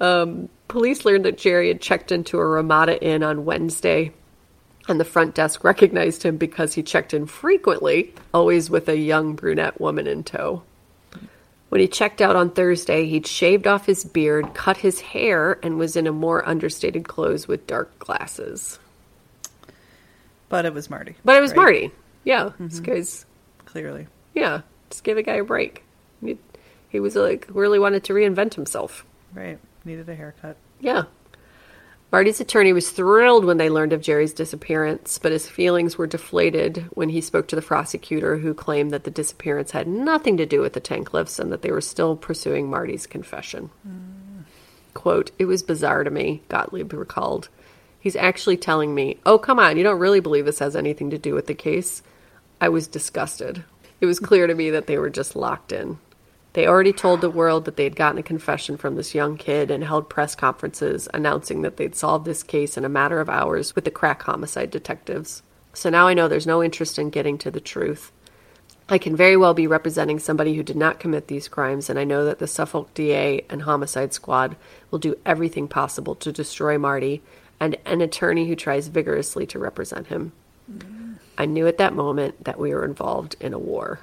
um, 0.00 0.48
police 0.74 1.04
learned 1.04 1.24
that 1.24 1.38
Jerry 1.38 1.68
had 1.68 1.80
checked 1.80 2.10
into 2.10 2.36
a 2.36 2.44
Ramada 2.44 3.00
Inn 3.00 3.22
on 3.22 3.44
Wednesday, 3.44 4.12
and 4.88 4.98
the 4.98 5.04
front 5.04 5.36
desk 5.36 5.62
recognized 5.62 6.24
him 6.24 6.36
because 6.36 6.74
he 6.74 6.82
checked 6.82 7.14
in 7.14 7.26
frequently, 7.26 8.12
always 8.34 8.68
with 8.68 8.88
a 8.88 8.98
young 8.98 9.36
brunette 9.36 9.80
woman 9.80 10.08
in 10.08 10.24
tow. 10.24 10.64
When 11.68 11.80
he 11.80 11.86
checked 11.86 12.20
out 12.20 12.34
on 12.34 12.50
Thursday, 12.50 13.06
he'd 13.06 13.24
shaved 13.24 13.68
off 13.68 13.86
his 13.86 14.04
beard, 14.04 14.52
cut 14.52 14.76
his 14.78 15.00
hair, 15.00 15.60
and 15.62 15.78
was 15.78 15.94
in 15.94 16.08
a 16.08 16.12
more 16.12 16.46
understated 16.46 17.06
clothes 17.06 17.46
with 17.46 17.68
dark 17.68 17.96
glasses. 18.00 18.80
But 20.48 20.66
it 20.66 20.74
was 20.74 20.90
Marty. 20.90 21.14
But 21.24 21.36
it 21.36 21.40
was 21.40 21.52
right? 21.52 21.56
Marty. 21.56 21.90
Yeah, 22.24 22.46
mm-hmm. 22.46 22.66
this 22.66 22.80
guy's 22.80 23.26
Clearly. 23.64 24.08
yeah. 24.34 24.62
Just 24.90 25.04
give 25.04 25.18
a 25.18 25.22
guy 25.22 25.36
a 25.36 25.44
break. 25.44 25.84
He, 26.20 26.36
he 26.88 26.98
was 26.98 27.14
like 27.14 27.46
really 27.48 27.78
wanted 27.78 28.02
to 28.04 28.12
reinvent 28.12 28.54
himself. 28.54 29.04
Right. 29.32 29.60
Needed 29.84 30.08
a 30.08 30.14
haircut. 30.14 30.56
Yeah. 30.80 31.04
Marty's 32.14 32.40
attorney 32.40 32.72
was 32.72 32.90
thrilled 32.90 33.44
when 33.44 33.56
they 33.56 33.68
learned 33.68 33.92
of 33.92 34.00
Jerry's 34.00 34.32
disappearance, 34.32 35.18
but 35.18 35.32
his 35.32 35.48
feelings 35.48 35.98
were 35.98 36.06
deflated 36.06 36.86
when 36.90 37.08
he 37.08 37.20
spoke 37.20 37.48
to 37.48 37.56
the 37.56 37.62
prosecutor, 37.62 38.36
who 38.36 38.54
claimed 38.54 38.92
that 38.92 39.02
the 39.02 39.10
disappearance 39.10 39.72
had 39.72 39.88
nothing 39.88 40.36
to 40.36 40.46
do 40.46 40.60
with 40.60 40.74
the 40.74 40.80
Tankleffs 40.80 41.40
and 41.40 41.50
that 41.50 41.62
they 41.62 41.72
were 41.72 41.80
still 41.80 42.14
pursuing 42.14 42.70
Marty's 42.70 43.08
confession. 43.08 43.70
Mm. 43.84 44.44
Quote, 44.94 45.32
It 45.40 45.46
was 45.46 45.64
bizarre 45.64 46.04
to 46.04 46.10
me, 46.10 46.42
Gottlieb 46.48 46.92
recalled. 46.92 47.48
He's 47.98 48.14
actually 48.14 48.58
telling 48.58 48.94
me, 48.94 49.18
Oh, 49.26 49.36
come 49.36 49.58
on, 49.58 49.76
you 49.76 49.82
don't 49.82 49.98
really 49.98 50.20
believe 50.20 50.44
this 50.44 50.60
has 50.60 50.76
anything 50.76 51.10
to 51.10 51.18
do 51.18 51.34
with 51.34 51.48
the 51.48 51.54
case? 51.54 52.00
I 52.60 52.68
was 52.68 52.86
disgusted. 52.86 53.64
It 54.00 54.06
was 54.06 54.20
clear 54.20 54.46
to 54.46 54.54
me 54.54 54.70
that 54.70 54.86
they 54.86 54.98
were 54.98 55.10
just 55.10 55.34
locked 55.34 55.72
in. 55.72 55.98
They 56.54 56.68
already 56.68 56.92
told 56.92 57.20
the 57.20 57.30
world 57.30 57.64
that 57.64 57.76
they 57.76 57.82
had 57.82 57.96
gotten 57.96 58.18
a 58.18 58.22
confession 58.22 58.76
from 58.76 58.94
this 58.94 59.14
young 59.14 59.36
kid 59.36 59.72
and 59.72 59.82
held 59.82 60.08
press 60.08 60.36
conferences 60.36 61.08
announcing 61.12 61.62
that 61.62 61.76
they'd 61.76 61.96
solved 61.96 62.24
this 62.24 62.44
case 62.44 62.76
in 62.76 62.84
a 62.84 62.88
matter 62.88 63.20
of 63.20 63.28
hours 63.28 63.74
with 63.74 63.84
the 63.84 63.90
crack 63.90 64.22
homicide 64.22 64.70
detectives. 64.70 65.42
So 65.72 65.90
now 65.90 66.06
I 66.06 66.14
know 66.14 66.28
there's 66.28 66.46
no 66.46 66.62
interest 66.62 66.96
in 66.96 67.10
getting 67.10 67.38
to 67.38 67.50
the 67.50 67.60
truth. 67.60 68.12
I 68.88 68.98
can 68.98 69.16
very 69.16 69.36
well 69.36 69.52
be 69.52 69.66
representing 69.66 70.20
somebody 70.20 70.54
who 70.54 70.62
did 70.62 70.76
not 70.76 71.00
commit 71.00 71.26
these 71.26 71.48
crimes, 71.48 71.90
and 71.90 71.98
I 71.98 72.04
know 72.04 72.24
that 72.24 72.38
the 72.38 72.46
Suffolk 72.46 72.94
DA 72.94 73.44
and 73.50 73.62
Homicide 73.62 74.12
Squad 74.12 74.54
will 74.92 75.00
do 75.00 75.16
everything 75.26 75.66
possible 75.66 76.14
to 76.16 76.30
destroy 76.30 76.78
Marty 76.78 77.20
and 77.58 77.76
an 77.84 78.00
attorney 78.00 78.46
who 78.46 78.54
tries 78.54 78.86
vigorously 78.86 79.44
to 79.46 79.58
represent 79.58 80.06
him. 80.06 80.32
Mm. 80.70 81.16
I 81.36 81.46
knew 81.46 81.66
at 81.66 81.78
that 81.78 81.94
moment 81.94 82.44
that 82.44 82.60
we 82.60 82.72
were 82.72 82.84
involved 82.84 83.34
in 83.40 83.52
a 83.52 83.58
war. 83.58 84.00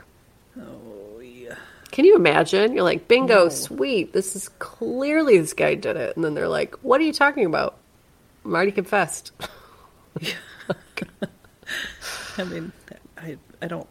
Oh. 0.59 0.90
Can 1.91 2.05
you 2.05 2.15
imagine? 2.15 2.73
You're 2.73 2.83
like, 2.83 3.07
bingo, 3.07 3.49
sweet. 3.49 4.13
This 4.13 4.35
is 4.35 4.49
clearly 4.59 5.37
this 5.37 5.53
guy 5.53 5.75
did 5.75 5.97
it. 5.97 6.15
And 6.15 6.23
then 6.23 6.33
they're 6.33 6.47
like, 6.47 6.75
what 6.83 7.01
are 7.01 7.03
you 7.03 7.13
talking 7.13 7.45
about? 7.45 7.77
Marty 8.43 8.71
confessed. 8.71 9.31
I 12.37 12.43
mean, 12.45 12.71
I 13.17 13.37
I 13.61 13.67
don't 13.67 13.87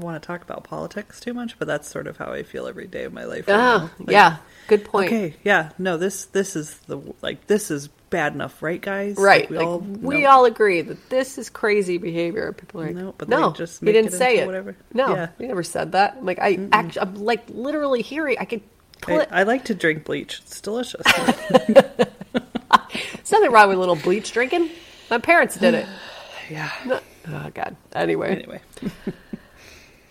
want 0.00 0.22
to 0.22 0.26
talk 0.26 0.42
about 0.42 0.64
politics 0.64 1.20
too 1.20 1.34
much, 1.34 1.58
but 1.58 1.66
that's 1.68 1.88
sort 1.88 2.06
of 2.06 2.16
how 2.16 2.32
I 2.32 2.42
feel 2.42 2.66
every 2.66 2.86
day 2.86 3.04
of 3.04 3.12
my 3.12 3.24
life. 3.24 3.46
right 3.48 3.56
Ah. 3.56 3.90
Like, 3.98 4.10
yeah. 4.10 4.36
Good 4.66 4.84
point. 4.84 5.06
Okay. 5.08 5.34
Yeah. 5.44 5.70
No. 5.78 5.96
This 5.96 6.26
this 6.26 6.56
is 6.56 6.76
the 6.86 6.98
like 7.22 7.46
this 7.46 7.70
is 7.70 7.88
bad 8.10 8.32
enough, 8.34 8.62
right, 8.62 8.80
guys? 8.80 9.16
Right. 9.18 9.42
Like, 9.42 9.50
we 9.50 9.56
Like, 9.58 9.66
all 9.66 9.78
we 9.80 10.22
no. 10.22 10.28
all 10.30 10.44
agree 10.46 10.80
that 10.82 11.08
this 11.10 11.38
is 11.38 11.50
crazy 11.50 11.98
behavior. 11.98 12.52
People 12.52 12.80
are 12.82 12.86
like, 12.86 12.94
No, 12.96 13.14
but 13.18 13.28
no, 13.28 13.52
just 13.52 13.80
he 13.80 13.86
make 13.86 13.94
didn't 13.94 14.14
it 14.14 14.16
say 14.16 14.38
it. 14.38 14.46
whatever. 14.46 14.76
No, 14.94 15.14
Yeah. 15.14 15.28
he 15.38 15.46
never 15.46 15.62
said 15.62 15.92
that. 15.92 16.16
I'm 16.18 16.24
like, 16.26 16.38
I 16.38 16.68
actually, 16.72 17.02
I'm 17.02 17.14
like 17.16 17.44
literally 17.48 18.02
hearing. 18.02 18.36
I 18.40 18.44
could 18.46 18.62
I, 19.06 19.12
it. 19.20 19.28
I 19.30 19.42
like 19.44 19.64
to 19.66 19.74
drink 19.74 20.04
bleach. 20.04 20.40
It's 20.44 20.60
delicious. 20.60 21.02
There's 21.68 23.32
nothing 23.32 23.52
wrong 23.52 23.68
with 23.68 23.76
a 23.76 23.80
little 23.80 23.96
bleach 23.96 24.32
drinking. 24.32 24.70
My 25.10 25.18
parents 25.18 25.56
did 25.56 25.74
it. 25.74 25.86
yeah. 26.50 26.70
No- 26.86 27.00
Oh 27.30 27.50
God. 27.52 27.76
Anyway, 27.94 28.30
Anyway. 28.30 28.60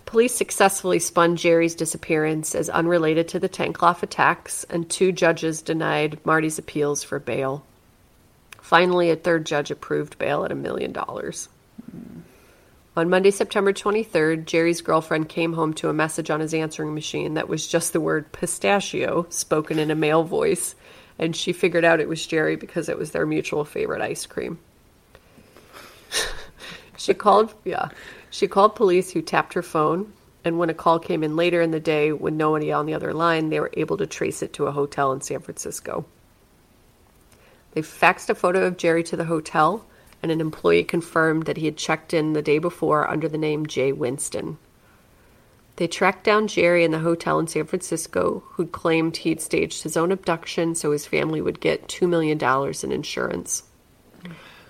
Police 0.08 0.34
successfully 0.34 1.00
spun 1.00 1.36
Jerry's 1.36 1.76
disappearance 1.76 2.56
as 2.56 2.70
unrelated 2.70 3.28
to 3.28 3.40
the 3.40 3.50
Tankleff 3.50 4.04
attacks, 4.04 4.64
and 4.70 4.90
two 4.90 5.12
judges 5.12 5.62
denied 5.62 6.26
Marty's 6.26 6.58
appeals 6.58 7.04
for 7.04 7.20
bail. 7.20 7.66
Finally, 8.62 9.10
a 9.10 9.18
third 9.18 9.46
judge 9.46 9.70
approved 9.70 10.18
bail 10.18 10.46
at 10.46 10.52
a 10.52 10.56
million 10.56 10.94
dollars. 10.94 11.50
On 12.96 13.10
Monday, 13.10 13.32
September 13.32 13.74
23rd, 13.74 14.46
Jerry's 14.46 14.80
girlfriend 14.80 15.28
came 15.28 15.52
home 15.52 15.74
to 15.74 15.90
a 15.90 15.94
message 15.94 16.30
on 16.30 16.40
his 16.40 16.54
answering 16.54 16.94
machine 16.94 17.34
that 17.34 17.50
was 17.50 17.68
just 17.68 17.92
the 17.92 18.00
word 18.00 18.32
pistachio 18.32 19.26
spoken 19.30 19.78
in 19.78 19.92
a 19.92 19.96
male 19.96 20.24
voice, 20.24 20.74
and 21.20 21.36
she 21.36 21.52
figured 21.52 21.84
out 21.84 22.00
it 22.00 22.08
was 22.08 22.26
Jerry 22.26 22.56
because 22.56 22.88
it 22.88 22.98
was 22.98 23.12
their 23.12 23.26
mutual 23.26 23.66
favorite 23.66 24.02
ice 24.02 24.26
cream. 24.26 24.58
She 26.98 27.14
called, 27.14 27.54
yeah, 27.64 27.90
she 28.38 28.48
called 28.48 28.76
police 28.76 29.10
who 29.10 29.22
tapped 29.24 29.56
her 29.56 29.64
phone. 29.64 30.14
And 30.46 30.60
when 30.60 30.70
a 30.70 30.76
call 30.76 31.00
came 31.00 31.24
in 31.24 31.36
later 31.36 31.60
in 31.60 31.72
the 31.72 31.80
day 31.80 32.12
with 32.12 32.36
nobody 32.36 32.72
on 32.72 32.86
the 32.86 32.94
other 32.94 33.12
line, 33.12 33.50
they 33.50 33.60
were 33.60 33.72
able 33.74 33.98
to 33.98 34.06
trace 34.06 34.44
it 34.44 34.54
to 34.54 34.68
a 34.68 34.72
hotel 34.72 35.12
in 35.12 35.22
San 35.22 35.40
Francisco. 35.40 36.06
They 37.72 37.82
faxed 37.82 38.30
a 38.30 38.36
photo 38.36 38.68
of 38.68 38.78
Jerry 38.78 39.02
to 39.06 39.18
the 39.18 39.26
hotel, 39.26 39.88
and 40.22 40.32
an 40.32 40.40
employee 40.40 40.84
confirmed 40.84 41.48
that 41.48 41.58
he 41.58 41.66
had 41.66 41.78
checked 41.78 42.14
in 42.14 42.34
the 42.34 42.44
day 42.44 42.60
before 42.60 43.10
under 43.10 43.28
the 43.28 43.40
name 43.40 43.66
Jay 43.66 43.92
Winston. 43.92 44.60
They 45.78 45.88
tracked 45.88 46.24
down 46.24 46.48
Jerry 46.48 46.84
in 46.84 46.92
the 46.92 47.00
hotel 47.00 47.40
in 47.40 47.48
San 47.48 47.66
Francisco, 47.66 48.44
who'd 48.52 48.72
claimed 48.72 49.18
he'd 49.18 49.42
staged 49.42 49.82
his 49.82 49.98
own 49.98 50.12
abduction 50.12 50.76
so 50.76 50.92
his 50.92 51.08
family 51.08 51.42
would 51.42 51.60
get 51.60 51.88
$2 51.88 52.08
million 52.08 52.40
in 52.84 52.92
insurance. 52.92 53.64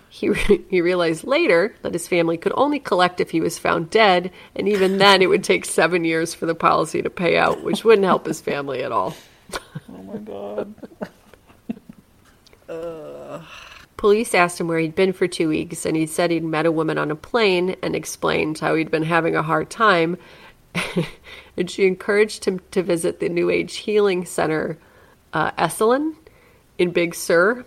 He, 0.09 0.29
re- 0.29 0.65
he 0.69 0.81
realized 0.81 1.23
later 1.23 1.75
that 1.81 1.93
his 1.93 2.07
family 2.07 2.37
could 2.37 2.53
only 2.55 2.79
collect 2.79 3.19
if 3.19 3.31
he 3.31 3.41
was 3.41 3.59
found 3.59 3.89
dead, 3.89 4.31
and 4.55 4.67
even 4.67 4.97
then 4.97 5.21
it 5.21 5.27
would 5.27 5.43
take 5.43 5.65
seven 5.65 6.03
years 6.03 6.33
for 6.33 6.45
the 6.45 6.55
policy 6.55 7.01
to 7.01 7.09
pay 7.09 7.37
out, 7.37 7.63
which 7.63 7.83
wouldn't 7.83 8.05
help 8.05 8.25
his 8.25 8.41
family 8.41 8.83
at 8.83 8.91
all. 8.91 9.15
Oh 9.89 10.03
my 10.03 10.17
god. 10.17 10.75
Police 13.97 14.35
asked 14.35 14.59
him 14.59 14.67
where 14.67 14.79
he'd 14.79 14.95
been 14.95 15.13
for 15.13 15.27
two 15.27 15.49
weeks, 15.49 15.85
and 15.85 15.95
he 15.95 16.05
said 16.05 16.29
he'd 16.29 16.43
met 16.43 16.65
a 16.65 16.71
woman 16.71 16.97
on 16.97 17.09
a 17.09 17.15
plane 17.15 17.75
and 17.81 17.95
explained 17.95 18.59
how 18.59 18.75
he'd 18.75 18.91
been 18.91 19.03
having 19.03 19.35
a 19.35 19.41
hard 19.41 19.69
time. 19.69 20.17
and 21.57 21.69
she 21.69 21.87
encouraged 21.87 22.45
him 22.45 22.59
to 22.71 22.83
visit 22.83 23.19
the 23.19 23.29
New 23.29 23.49
Age 23.49 23.77
Healing 23.77 24.25
Center, 24.25 24.77
uh, 25.33 25.51
Esalen, 25.51 26.15
in 26.77 26.91
Big 26.91 27.15
Sur. 27.15 27.65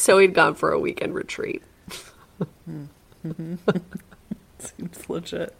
So 0.00 0.16
he'd 0.16 0.32
gone 0.32 0.54
for 0.54 0.72
a 0.72 0.78
weekend 0.78 1.14
retreat. 1.14 1.62
Seems 4.58 5.10
legit. 5.10 5.54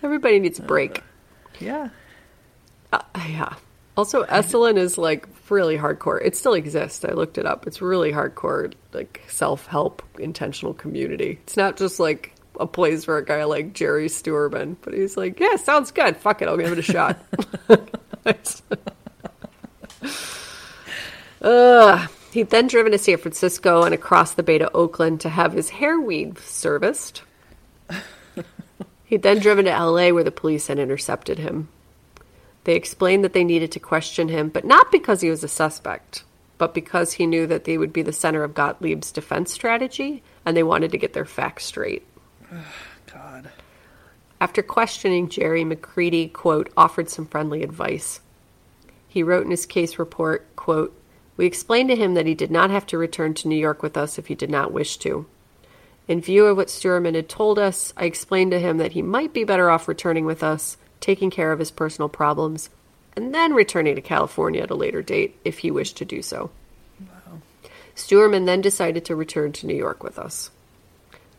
Everybody 0.00 0.38
needs 0.38 0.60
a 0.60 0.62
break. 0.62 1.02
Yeah. 1.58 1.88
Uh, 2.92 3.00
yeah. 3.28 3.54
Also, 3.96 4.22
Esalen 4.26 4.76
is 4.76 4.96
like 4.96 5.26
really 5.50 5.76
hardcore. 5.76 6.24
It 6.24 6.36
still 6.36 6.54
exists. 6.54 7.04
I 7.04 7.14
looked 7.14 7.36
it 7.36 7.46
up. 7.46 7.66
It's 7.66 7.82
really 7.82 8.12
hardcore, 8.12 8.72
like 8.92 9.22
self 9.26 9.66
help, 9.66 10.04
intentional 10.20 10.72
community. 10.72 11.40
It's 11.42 11.56
not 11.56 11.76
just 11.76 11.98
like 11.98 12.32
a 12.60 12.66
place 12.66 13.04
for 13.04 13.18
a 13.18 13.24
guy 13.24 13.42
like 13.42 13.72
Jerry 13.72 14.06
Steuerman, 14.06 14.76
but 14.82 14.94
he's 14.94 15.16
like, 15.16 15.40
yeah, 15.40 15.56
sounds 15.56 15.90
good. 15.90 16.16
Fuck 16.16 16.42
it, 16.42 16.48
I'll 16.48 16.56
give 16.56 16.70
it 16.70 16.78
a 16.78 16.82
shot. 16.82 17.18
Ugh. 21.42 22.08
He'd 22.34 22.50
then 22.50 22.66
driven 22.66 22.90
to 22.90 22.98
San 22.98 23.18
Francisco 23.18 23.84
and 23.84 23.94
across 23.94 24.34
the 24.34 24.42
bay 24.42 24.58
to 24.58 24.72
Oakland 24.72 25.20
to 25.20 25.28
have 25.28 25.52
his 25.52 25.70
hair 25.70 26.00
weave 26.00 26.40
serviced. 26.40 27.22
He'd 29.04 29.22
then 29.22 29.38
driven 29.38 29.66
to 29.66 29.70
LA 29.70 30.08
where 30.10 30.24
the 30.24 30.32
police 30.32 30.66
had 30.66 30.80
intercepted 30.80 31.38
him. 31.38 31.68
They 32.64 32.74
explained 32.74 33.22
that 33.22 33.34
they 33.34 33.44
needed 33.44 33.70
to 33.70 33.78
question 33.78 34.26
him, 34.26 34.48
but 34.48 34.64
not 34.64 34.90
because 34.90 35.20
he 35.20 35.30
was 35.30 35.44
a 35.44 35.48
suspect, 35.48 36.24
but 36.58 36.74
because 36.74 37.12
he 37.12 37.24
knew 37.24 37.46
that 37.46 37.66
they 37.66 37.78
would 37.78 37.92
be 37.92 38.02
the 38.02 38.12
center 38.12 38.42
of 38.42 38.52
Gottlieb's 38.52 39.12
defense 39.12 39.52
strategy, 39.52 40.24
and 40.44 40.56
they 40.56 40.64
wanted 40.64 40.90
to 40.90 40.98
get 40.98 41.12
their 41.12 41.24
facts 41.24 41.66
straight. 41.66 42.04
God. 43.12 43.48
After 44.40 44.60
questioning 44.60 45.28
Jerry, 45.28 45.62
McCready, 45.62 46.26
quote, 46.26 46.72
offered 46.76 47.08
some 47.08 47.26
friendly 47.26 47.62
advice. 47.62 48.18
He 49.06 49.22
wrote 49.22 49.44
in 49.44 49.52
his 49.52 49.66
case 49.66 50.00
report, 50.00 50.44
quote, 50.56 51.00
We 51.36 51.46
explained 51.46 51.88
to 51.90 51.96
him 51.96 52.14
that 52.14 52.26
he 52.26 52.34
did 52.34 52.50
not 52.50 52.70
have 52.70 52.86
to 52.86 52.98
return 52.98 53.34
to 53.34 53.48
New 53.48 53.56
York 53.56 53.82
with 53.82 53.96
us 53.96 54.18
if 54.18 54.26
he 54.28 54.34
did 54.34 54.50
not 54.50 54.72
wish 54.72 54.96
to. 54.98 55.26
In 56.06 56.20
view 56.20 56.46
of 56.46 56.56
what 56.56 56.68
Steuerman 56.68 57.14
had 57.14 57.28
told 57.28 57.58
us, 57.58 57.92
I 57.96 58.04
explained 58.04 58.50
to 58.52 58.60
him 58.60 58.78
that 58.78 58.92
he 58.92 59.02
might 59.02 59.32
be 59.32 59.42
better 59.42 59.70
off 59.70 59.88
returning 59.88 60.26
with 60.26 60.42
us, 60.42 60.76
taking 61.00 61.30
care 61.30 61.50
of 61.50 61.58
his 61.58 61.70
personal 61.70 62.08
problems, 62.08 62.68
and 63.16 63.34
then 63.34 63.54
returning 63.54 63.94
to 63.94 64.02
California 64.02 64.62
at 64.62 64.70
a 64.70 64.74
later 64.74 65.02
date 65.02 65.36
if 65.44 65.60
he 65.60 65.70
wished 65.70 65.96
to 65.96 66.04
do 66.04 66.20
so. 66.20 66.50
Wow. 67.00 67.40
Steuerman 67.96 68.44
then 68.44 68.60
decided 68.60 69.04
to 69.06 69.16
return 69.16 69.52
to 69.52 69.66
New 69.66 69.76
York 69.76 70.02
with 70.02 70.18
us. 70.18 70.50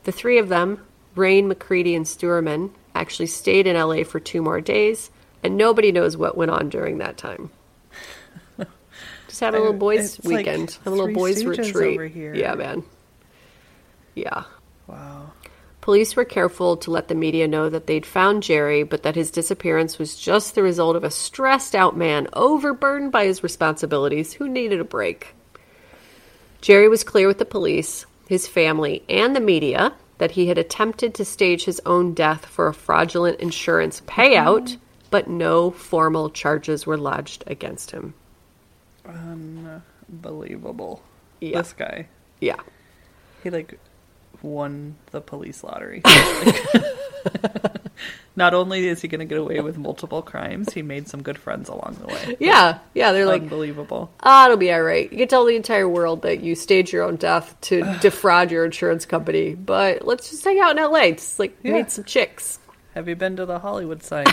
The 0.04 0.12
three 0.12 0.40
of 0.40 0.50
them, 0.50 0.86
Rein, 1.16 1.48
McCready, 1.48 1.96
and 1.96 2.06
Steuerman, 2.06 2.72
actually 2.94 3.28
stayed 3.28 3.68
in 3.68 3.76
LA 3.76 4.04
for 4.04 4.20
two 4.20 4.42
more 4.42 4.62
days, 4.62 5.12
and 5.44 5.58
nobody 5.58 5.92
knows 5.92 6.18
what 6.18 6.38
went 6.38 6.52
on 6.52 6.70
during 6.70 6.98
that 6.98 7.18
time. 7.18 7.52
Just 9.36 9.42
had 9.42 9.54
a 9.54 9.60
little 9.60 9.74
boys' 9.74 10.18
It's 10.18 10.26
like 10.26 10.46
weekend, 10.46 10.78
a 10.86 10.90
little 10.90 11.12
boys' 11.12 11.44
Stooges 11.44 11.58
retreat. 11.58 11.96
over 11.96 12.08
here. 12.08 12.34
Yeah, 12.34 12.56
man. 12.56 12.84
Yeah. 14.14 14.46
Wow. 14.88 15.34
Police 15.82 16.16
were 16.16 16.24
careful 16.24 16.78
to 16.78 16.90
let 16.90 17.10
the 17.10 17.16
media 17.16 17.46
know 17.46 17.68
that 17.68 17.86
they'd 17.86 18.06
found 18.06 18.44
Jerry, 18.44 18.84
but 18.84 19.04
that 19.04 19.18
his 19.18 19.32
disappearance 19.32 20.00
was 20.00 20.16
just 20.16 20.56
the 20.56 20.64
result 20.64 20.96
of 20.96 21.04
a 21.04 21.12
stressed 21.12 21.76
out 21.76 21.98
man 21.98 22.30
overburdened 22.32 23.12
by 23.12 23.26
his 23.26 23.44
responsibilities 23.44 24.32
who 24.32 24.48
needed 24.48 24.80
a 24.80 24.86
break. 24.86 25.36
Jerry 26.62 26.88
was 26.88 27.04
clear 27.04 27.28
with 27.28 27.40
the 27.40 27.44
police, 27.44 28.06
his 28.30 28.48
family, 28.48 29.04
and 29.10 29.36
the 29.36 29.42
media 29.42 29.94
that 30.18 30.32
he 30.32 30.48
had 30.48 30.58
attempted 30.58 31.14
to 31.16 31.26
stage 31.26 31.66
his 31.66 31.82
own 31.86 32.14
death 32.14 32.46
for 32.46 32.70
a 32.70 32.74
fraudulent 32.74 33.42
insurance 33.42 34.00
payout, 34.08 34.70
mm-hmm. 34.70 34.82
but 35.10 35.28
no 35.28 35.72
formal 35.72 36.30
charges 36.30 36.86
were 36.86 36.96
lodged 36.96 37.44
against 37.48 37.92
him. 37.92 38.14
Unbelievable. 39.08 41.02
Yeah. 41.40 41.60
This 41.62 41.74
guy. 41.74 42.08
Yeah. 42.40 42.56
He 43.44 43.50
like 43.50 43.80
won 44.42 44.96
the 45.12 45.22
police 45.22 45.64
lottery. 45.64 46.02
Not 48.38 48.54
only 48.54 48.86
is 48.88 49.02
he 49.02 49.08
going 49.08 49.20
to 49.20 49.26
get 49.26 49.38
away 49.38 49.62
with 49.62 49.78
multiple 49.78 50.22
crimes, 50.22 50.74
he 50.74 50.82
made 50.82 51.08
some 51.08 51.24
good 51.24 51.38
friends 51.38 51.70
along 51.70 51.98
the 52.02 52.08
way. 52.08 52.36
Yeah. 52.42 52.80
Yeah. 52.94 53.12
They're 53.14 53.26
like, 53.26 53.44
Unbelievable. 53.44 54.12
Ah, 54.22 54.46
it'll 54.46 54.58
be 54.58 54.72
all 54.74 54.82
right. 54.82 55.10
You 55.12 55.20
can 55.20 55.28
tell 55.30 55.46
the 55.46 55.56
entire 55.56 55.88
world 55.88 56.24
that 56.24 56.42
you 56.42 56.54
staged 56.56 56.92
your 56.92 57.04
own 57.04 57.16
death 57.16 57.56
to 57.62 57.82
defraud 58.02 58.52
your 58.52 58.66
insurance 58.66 59.06
company, 59.06 59.56
but 59.56 60.06
let's 60.06 60.30
just 60.30 60.44
hang 60.44 60.60
out 60.60 60.78
in 60.78 60.84
LA. 60.84 61.12
Just 61.12 61.40
like 61.40 61.58
Yeah. 61.64 61.74
meet 61.74 61.92
some 61.92 62.04
chicks. 62.04 62.60
Have 62.94 63.08
you 63.10 63.16
been 63.16 63.36
to 63.38 63.46
the 63.46 63.60
Hollywood 63.60 64.04
sign? 64.04 64.26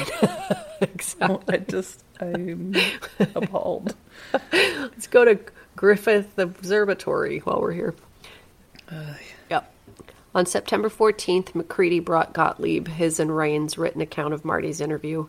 Exactly. 0.80 1.38
I 1.48 1.58
just, 1.58 2.02
I'm 2.22 2.74
appalled. 3.34 3.94
Let's 4.52 5.06
go 5.06 5.24
to 5.24 5.38
Griffith 5.76 6.38
Observatory 6.38 7.38
while 7.40 7.60
we're 7.60 7.72
here. 7.72 7.94
Yep. 9.50 9.72
On 10.34 10.46
September 10.46 10.88
14th, 10.88 11.54
McCready 11.54 12.00
brought 12.00 12.32
Gottlieb 12.32 12.88
his 12.88 13.18
and 13.18 13.36
Rein's 13.36 13.76
written 13.76 14.00
account 14.00 14.34
of 14.34 14.44
Marty's 14.44 14.80
interview. 14.80 15.26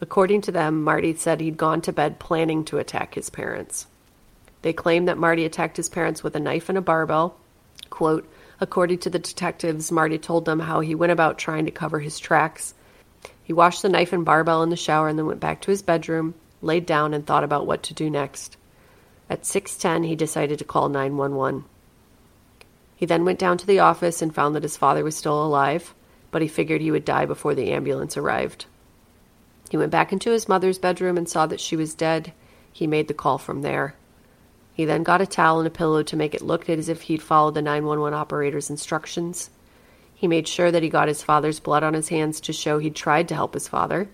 According 0.00 0.42
to 0.42 0.52
them, 0.52 0.82
Marty 0.82 1.14
said 1.14 1.40
he'd 1.40 1.56
gone 1.56 1.80
to 1.82 1.92
bed 1.92 2.18
planning 2.18 2.64
to 2.66 2.78
attack 2.78 3.14
his 3.14 3.30
parents. 3.30 3.86
They 4.62 4.72
claimed 4.72 5.08
that 5.08 5.18
Marty 5.18 5.44
attacked 5.44 5.76
his 5.76 5.88
parents 5.88 6.22
with 6.22 6.34
a 6.34 6.40
knife 6.40 6.68
and 6.68 6.76
a 6.76 6.82
barbell. 6.82 7.36
Quote, 7.90 8.28
according 8.60 8.98
to 8.98 9.10
the 9.10 9.18
detectives, 9.18 9.92
Marty 9.92 10.18
told 10.18 10.44
them 10.44 10.60
how 10.60 10.80
he 10.80 10.94
went 10.94 11.12
about 11.12 11.38
trying 11.38 11.66
to 11.66 11.70
cover 11.70 12.00
his 12.00 12.18
tracks. 12.18 12.74
He 13.44 13.52
washed 13.52 13.82
the 13.82 13.90
knife 13.90 14.12
and 14.12 14.24
barbell 14.24 14.62
in 14.62 14.70
the 14.70 14.76
shower 14.76 15.06
and 15.06 15.18
then 15.18 15.26
went 15.26 15.38
back 15.38 15.60
to 15.60 15.70
his 15.70 15.82
bedroom, 15.82 16.34
laid 16.62 16.86
down 16.86 17.14
and 17.14 17.24
thought 17.26 17.44
about 17.44 17.66
what 17.66 17.82
to 17.84 17.94
do 17.94 18.10
next. 18.10 18.56
At 19.28 19.44
6:10, 19.44 20.04
he 20.04 20.16
decided 20.16 20.58
to 20.58 20.64
call 20.64 20.88
911. 20.88 21.64
He 22.96 23.06
then 23.06 23.24
went 23.24 23.38
down 23.38 23.58
to 23.58 23.66
the 23.66 23.80
office 23.80 24.22
and 24.22 24.34
found 24.34 24.54
that 24.54 24.62
his 24.62 24.78
father 24.78 25.04
was 25.04 25.16
still 25.16 25.44
alive, 25.44 25.94
but 26.30 26.42
he 26.42 26.48
figured 26.48 26.80
he 26.80 26.90
would 26.90 27.04
die 27.04 27.26
before 27.26 27.54
the 27.54 27.70
ambulance 27.70 28.16
arrived. 28.16 28.64
He 29.68 29.76
went 29.76 29.92
back 29.92 30.12
into 30.12 30.30
his 30.30 30.48
mother's 30.48 30.78
bedroom 30.78 31.18
and 31.18 31.28
saw 31.28 31.46
that 31.46 31.60
she 31.60 31.76
was 31.76 31.94
dead. 31.94 32.32
He 32.72 32.86
made 32.86 33.08
the 33.08 33.14
call 33.14 33.38
from 33.38 33.62
there. 33.62 33.94
He 34.72 34.84
then 34.84 35.02
got 35.02 35.20
a 35.20 35.26
towel 35.26 35.58
and 35.58 35.66
a 35.66 35.70
pillow 35.70 36.02
to 36.02 36.16
make 36.16 36.34
it 36.34 36.42
look 36.42 36.68
as 36.68 36.88
if 36.88 37.02
he'd 37.02 37.22
followed 37.22 37.54
the 37.54 37.62
911 37.62 38.18
operator's 38.18 38.70
instructions. 38.70 39.50
He 40.24 40.28
made 40.28 40.48
sure 40.48 40.70
that 40.70 40.82
he 40.82 40.88
got 40.88 41.08
his 41.08 41.22
father's 41.22 41.60
blood 41.60 41.82
on 41.82 41.92
his 41.92 42.08
hands 42.08 42.40
to 42.40 42.52
show 42.54 42.78
he'd 42.78 42.96
tried 42.96 43.28
to 43.28 43.34
help 43.34 43.52
his 43.52 43.68
father. 43.68 44.08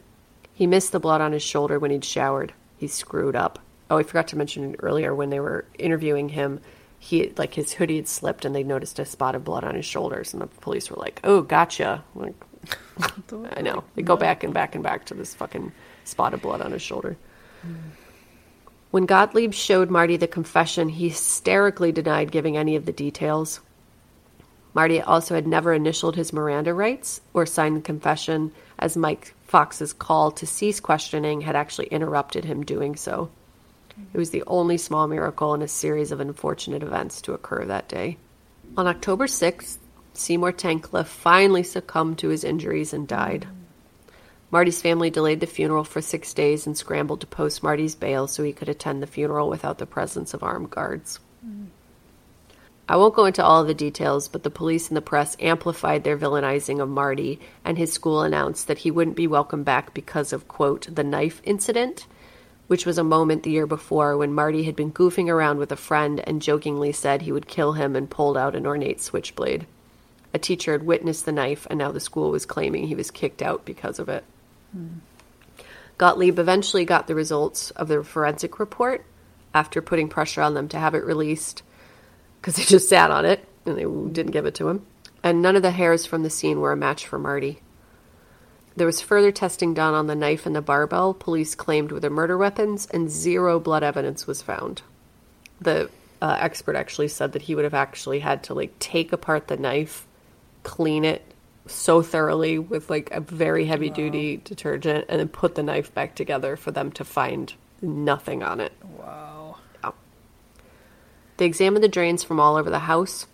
He 0.53 0.67
missed 0.67 0.91
the 0.91 0.99
blood 0.99 1.21
on 1.21 1.31
his 1.31 1.45
shoulder 1.45 1.79
when 1.79 1.93
he'd 1.93 2.05
showered. 2.05 2.53
He 2.77 2.89
screwed 2.89 3.37
up. 3.37 3.61
Oh, 3.89 3.99
I 3.99 4.03
forgot 4.03 4.27
to 4.27 4.37
mention 4.37 4.75
earlier 4.81 5.15
when 5.15 5.31
they 5.31 5.39
were 5.39 5.67
interviewing 5.79 6.31
him, 6.31 6.59
he 6.99 7.33
like 7.37 7.55
his 7.55 7.75
hoodie 7.75 7.95
had 7.95 8.09
slipped 8.09 8.45
and 8.45 8.53
they 8.57 8.65
noticed 8.65 8.99
a 8.99 9.05
spot 9.05 9.37
of 9.37 9.45
blood 9.45 9.63
on 9.63 9.77
his 9.77 9.85
shoulders, 9.85 10.33
and 10.33 10.43
the 10.43 10.49
police 10.49 10.91
were 10.91 10.97
like, 10.97 11.21
"Oh, 11.23 11.43
gotcha." 11.43 12.03
Like, 12.17 12.35
I 13.57 13.63
know. 13.63 13.85
They 13.95 14.03
go 14.03 14.17
back 14.17 14.43
and 14.43 14.53
back 14.53 14.75
and 14.75 14.83
back 14.83 15.05
to 15.05 15.15
this 15.15 15.33
fucking 15.33 15.71
spot 16.03 16.35
of 16.35 16.43
blood 16.43 16.61
on 16.61 16.73
his 16.73 16.83
shoulder. 16.83 17.17
When 18.91 19.07
Gottlieb 19.07 19.55
showed 19.55 19.91
Marty 19.91 20.17
the 20.17 20.27
confession, 20.27 20.89
he 20.89 21.11
hysterically 21.11 21.93
denied 21.93 22.33
giving 22.33 22.57
any 22.57 22.75
of 22.75 22.85
the 22.85 22.93
details. 22.93 23.61
Marty 24.73 25.01
also 25.01 25.35
had 25.35 25.47
never 25.47 25.73
initialed 25.73 26.17
his 26.17 26.33
Miranda 26.33 26.73
rights 26.73 27.21
or 27.35 27.45
signed 27.45 27.77
the 27.77 27.81
confession, 27.81 28.53
as 28.79 28.97
Mike 28.97 29.35
Fox's 29.47 29.93
call 29.93 30.31
to 30.33 30.47
cease 30.47 30.81
questioning 30.81 31.41
had 31.41 31.57
actually 31.57 31.89
interrupted 31.89 32.45
him 32.45 32.65
doing 32.65 32.95
so. 32.95 33.31
It 34.15 34.19
was 34.19 34.31
the 34.31 34.45
only 34.47 34.79
small 34.79 35.09
miracle 35.09 35.55
in 35.55 35.63
a 35.63 35.69
series 35.69 36.13
of 36.13 36.21
unfortunate 36.21 36.83
events 36.83 37.21
to 37.23 37.35
occur 37.35 37.65
that 37.65 37.89
day. 37.89 38.17
On 38.77 38.87
October 38.87 39.27
6th, 39.27 39.79
Seymour 40.13 40.53
Tankleff 40.53 41.07
finally 41.07 41.63
succumbed 41.63 42.19
to 42.19 42.29
his 42.29 42.45
injuries 42.45 42.93
and 42.93 43.07
died. 43.07 43.49
Marty's 44.51 44.83
family 44.83 45.11
delayed 45.11 45.41
the 45.41 45.47
funeral 45.47 45.85
for 45.85 46.01
six 46.01 46.35
days 46.35 46.67
and 46.67 46.77
scrambled 46.77 47.21
to 47.21 47.27
post 47.27 47.63
Marty's 47.63 47.95
bail 47.95 48.27
so 48.27 48.43
he 48.43 48.53
could 48.53 48.69
attend 48.69 49.03
the 49.03 49.07
funeral 49.07 49.49
without 49.49 49.79
the 49.79 49.87
presence 49.87 50.35
of 50.35 50.43
armed 50.43 50.71
guards. 50.71 51.21
I 52.91 52.97
won't 52.97 53.15
go 53.15 53.25
into 53.25 53.45
all 53.45 53.61
of 53.61 53.69
the 53.69 53.73
details, 53.75 54.27
but 54.27 54.43
the 54.43 54.51
police 54.51 54.89
and 54.89 54.97
the 54.97 55.01
press 55.01 55.37
amplified 55.39 56.03
their 56.03 56.19
villainizing 56.19 56.83
of 56.83 56.89
Marty, 56.89 57.39
and 57.65 57.79
his 57.79 57.93
school 57.93 58.23
announced 58.23 58.67
that 58.67 58.79
he 58.79 58.91
wouldn't 58.91 59.15
be 59.15 59.29
welcomed 59.29 59.65
back 59.65 59.95
because 59.95 60.33
of, 60.33 60.49
quote, 60.49 60.89
the 60.93 61.05
knife 61.05 61.41
incident, 61.45 62.09
which 62.67 62.85
was 62.85 62.99
a 62.99 63.05
moment 63.05 63.45
the 63.45 63.53
year 63.53 63.69
before 63.69 64.17
when 64.17 64.35
Marty 64.35 64.65
had 64.65 64.75
been 64.75 64.91
goofing 64.91 65.29
around 65.29 65.59
with 65.59 65.71
a 65.71 65.77
friend 65.77 66.21
and 66.27 66.43
jokingly 66.43 66.91
said 66.91 67.23
he 67.23 67.31
would 67.31 67.47
kill 67.47 67.75
him 67.75 67.95
and 67.95 68.11
pulled 68.11 68.37
out 68.37 68.57
an 68.57 68.67
ornate 68.67 69.01
switchblade. 69.01 69.69
A 70.35 70.41
teacher 70.41 70.73
had 70.73 70.83
witnessed 70.83 71.25
the 71.25 71.31
knife, 71.31 71.69
and 71.71 71.79
now 71.79 71.93
the 71.93 72.01
school 72.01 72.33
was 72.33 72.45
claiming 72.45 72.89
he 72.89 72.97
was 72.97 73.13
kicked 73.13 73.41
out 73.41 73.65
because 73.65 74.01
of 74.01 74.09
it. 74.09 74.25
Gottlieb 75.97 76.41
eventually 76.41 76.85
got 76.85 77.07
the 77.07 77.15
results 77.15 77.71
of 77.71 77.87
the 77.87 78.03
forensic 78.03 78.59
report 78.59 79.05
after 79.55 79.81
putting 79.81 80.09
pressure 80.09 80.43
on 80.43 80.55
them 80.55 80.67
to 80.71 80.79
have 80.81 80.97
it 80.97 81.05
released 81.05 81.63
because 82.41 82.57
they 82.57 82.65
just 82.65 82.89
sat 82.89 83.11
on 83.11 83.25
it 83.25 83.47
and 83.67 83.77
they 83.77 83.85
didn't 84.13 84.33
give 84.33 84.47
it 84.47 84.55
to 84.57 84.69
him. 84.69 84.87
And 85.23 85.43
none 85.43 85.57
of 85.57 85.63
the 85.63 85.71
hairs 85.71 86.07
from 86.07 86.23
the 86.23 86.31
scene 86.31 86.61
were 86.61 86.73
a 86.73 86.77
match 86.77 87.07
for 87.07 87.19
Marty. 87.19 87.61
There 88.77 88.87
was 88.87 89.01
further 89.01 89.33
testing 89.33 89.75
done 89.75 89.95
on 89.95 90.07
the 90.07 90.15
knife 90.15 90.47
and 90.47 90.57
the 90.57 90.63
barbell 90.63 91.13
police 91.13 91.55
claimed 91.55 91.93
were 91.93 92.01
the 92.01 92.09
murder 92.09 92.39
weapons, 92.39 92.87
and 92.87 93.11
zero 93.11 93.61
blood 93.61 93.83
evidence 93.83 94.27
was 94.27 94.41
found. 94.41 94.83
The 95.61 95.91
uh, 96.23 96.37
expert 96.41 96.77
actually 96.77 97.09
said 97.09 97.33
that 97.33 97.43
he 97.43 97.55
would 97.55 97.65
have 97.65 97.75
actually 97.75 98.21
had 98.21 98.45
to 98.45 98.55
like 98.55 98.79
take 98.79 99.13
apart 99.13 99.49
the 99.49 99.57
knife, 99.57 100.07
clean 100.63 101.05
it 101.05 101.23
so 101.67 102.01
thoroughly 102.01 102.59
with 102.59 102.89
like 102.89 103.11
a 103.11 103.21
very 103.21 103.67
heavy 103.67 103.91
duty 103.91 104.39
detergent, 104.39 105.05
and 105.09 105.21
then 105.21 105.29
put 105.29 105.57
the 105.57 105.63
knife 105.63 105.93
back 105.93 106.15
together 106.15 106.57
for 106.57 106.71
them 106.71 106.91
to 106.93 107.05
find 107.05 107.53
nothing 107.83 108.43
on 108.43 108.61
it. 108.61 108.73
Wow. 108.99 109.30
They 111.41 111.47
examined 111.47 111.83
the 111.83 111.89
drains 111.89 112.23
from 112.23 112.39
all 112.39 112.57
over 112.57 112.69
the 112.69 112.81
house. 112.81 113.27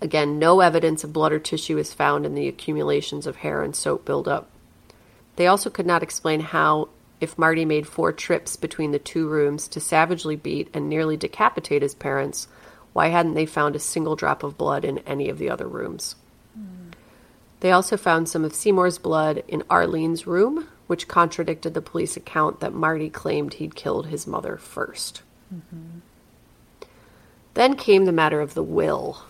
Again, 0.00 0.38
no 0.38 0.60
evidence 0.60 1.04
of 1.04 1.12
blood 1.12 1.32
or 1.32 1.38
tissue 1.38 1.76
was 1.76 1.92
found 1.92 2.24
in 2.24 2.34
the 2.34 2.48
accumulations 2.48 3.26
of 3.26 3.36
hair 3.36 3.62
and 3.62 3.76
soap 3.76 4.06
buildup. 4.06 4.48
They 5.36 5.46
also 5.46 5.68
could 5.68 5.84
not 5.84 6.02
explain 6.02 6.40
how, 6.40 6.88
if 7.20 7.36
Marty 7.36 7.66
made 7.66 7.86
four 7.86 8.10
trips 8.10 8.56
between 8.56 8.92
the 8.92 8.98
two 8.98 9.28
rooms 9.28 9.68
to 9.68 9.80
savagely 9.80 10.34
beat 10.34 10.70
and 10.72 10.88
nearly 10.88 11.18
decapitate 11.18 11.82
his 11.82 11.94
parents, 11.94 12.48
why 12.94 13.08
hadn't 13.08 13.34
they 13.34 13.44
found 13.44 13.76
a 13.76 13.80
single 13.80 14.16
drop 14.16 14.42
of 14.42 14.56
blood 14.56 14.82
in 14.82 15.00
any 15.00 15.28
of 15.28 15.36
the 15.36 15.50
other 15.50 15.68
rooms? 15.68 16.16
They 17.60 17.70
also 17.70 17.98
found 17.98 18.30
some 18.30 18.46
of 18.46 18.54
Seymour's 18.54 18.96
blood 18.96 19.44
in 19.46 19.62
Arlene's 19.68 20.26
room, 20.26 20.68
which 20.86 21.06
contradicted 21.06 21.74
the 21.74 21.82
police 21.82 22.16
account 22.16 22.60
that 22.60 22.72
Marty 22.72 23.10
claimed 23.10 23.52
he'd 23.52 23.74
killed 23.74 24.06
his 24.06 24.26
mother 24.26 24.56
1st 24.56 25.20
Then 27.54 27.76
came 27.76 28.04
the 28.04 28.12
matter 28.12 28.40
of 28.40 28.54
the 28.54 28.62
will. 28.62 29.24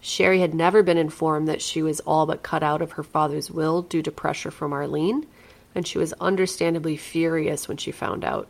Sherry 0.00 0.40
had 0.40 0.54
never 0.54 0.82
been 0.82 0.98
informed 0.98 1.48
that 1.48 1.62
she 1.62 1.82
was 1.82 2.00
all 2.00 2.26
but 2.26 2.42
cut 2.42 2.62
out 2.62 2.82
of 2.82 2.92
her 2.92 3.02
father's 3.02 3.50
will 3.50 3.82
due 3.82 4.02
to 4.02 4.10
pressure 4.10 4.50
from 4.50 4.72
Arlene, 4.72 5.26
and 5.74 5.86
she 5.86 5.96
was 5.96 6.12
understandably 6.14 6.96
furious 6.96 7.68
when 7.68 7.76
she 7.76 7.90
found 7.90 8.24
out. 8.24 8.46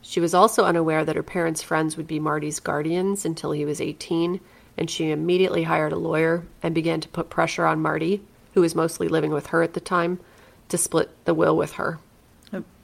She 0.00 0.20
was 0.20 0.34
also 0.34 0.64
unaware 0.64 1.04
that 1.04 1.16
her 1.16 1.22
parents' 1.24 1.62
friends 1.62 1.96
would 1.96 2.06
be 2.06 2.20
Marty's 2.20 2.60
guardians 2.60 3.24
until 3.24 3.50
he 3.50 3.64
was 3.64 3.80
18, 3.80 4.40
and 4.76 4.88
she 4.88 5.10
immediately 5.10 5.64
hired 5.64 5.92
a 5.92 5.96
lawyer 5.96 6.44
and 6.62 6.74
began 6.74 7.00
to 7.00 7.08
put 7.08 7.30
pressure 7.30 7.66
on 7.66 7.82
Marty, 7.82 8.22
who 8.54 8.60
was 8.60 8.76
mostly 8.76 9.08
living 9.08 9.32
with 9.32 9.48
her 9.48 9.62
at 9.62 9.74
the 9.74 9.80
time, 9.80 10.20
to 10.68 10.78
split 10.78 11.10
the 11.24 11.34
will 11.34 11.56
with 11.56 11.72
her. 11.72 11.98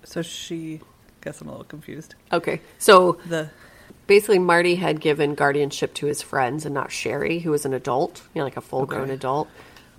So 0.04 0.22
she. 0.22 0.80
I 0.82 1.24
Guess 1.24 1.40
I'm 1.40 1.48
a 1.48 1.52
little 1.52 1.64
confused. 1.64 2.14
Okay, 2.32 2.60
so 2.78 3.18
The. 3.26 3.50
Basically 4.06 4.38
Marty 4.38 4.76
had 4.76 5.00
given 5.00 5.34
guardianship 5.34 5.94
to 5.94 6.06
his 6.06 6.22
friends 6.22 6.64
and 6.66 6.74
not 6.74 6.90
Sherry, 6.92 7.38
who 7.40 7.50
was 7.50 7.64
an 7.64 7.72
adult, 7.74 8.22
you 8.34 8.40
know, 8.40 8.44
like 8.44 8.56
a 8.56 8.60
full-grown 8.60 9.04
Okay. 9.04 9.14
adult, 9.14 9.48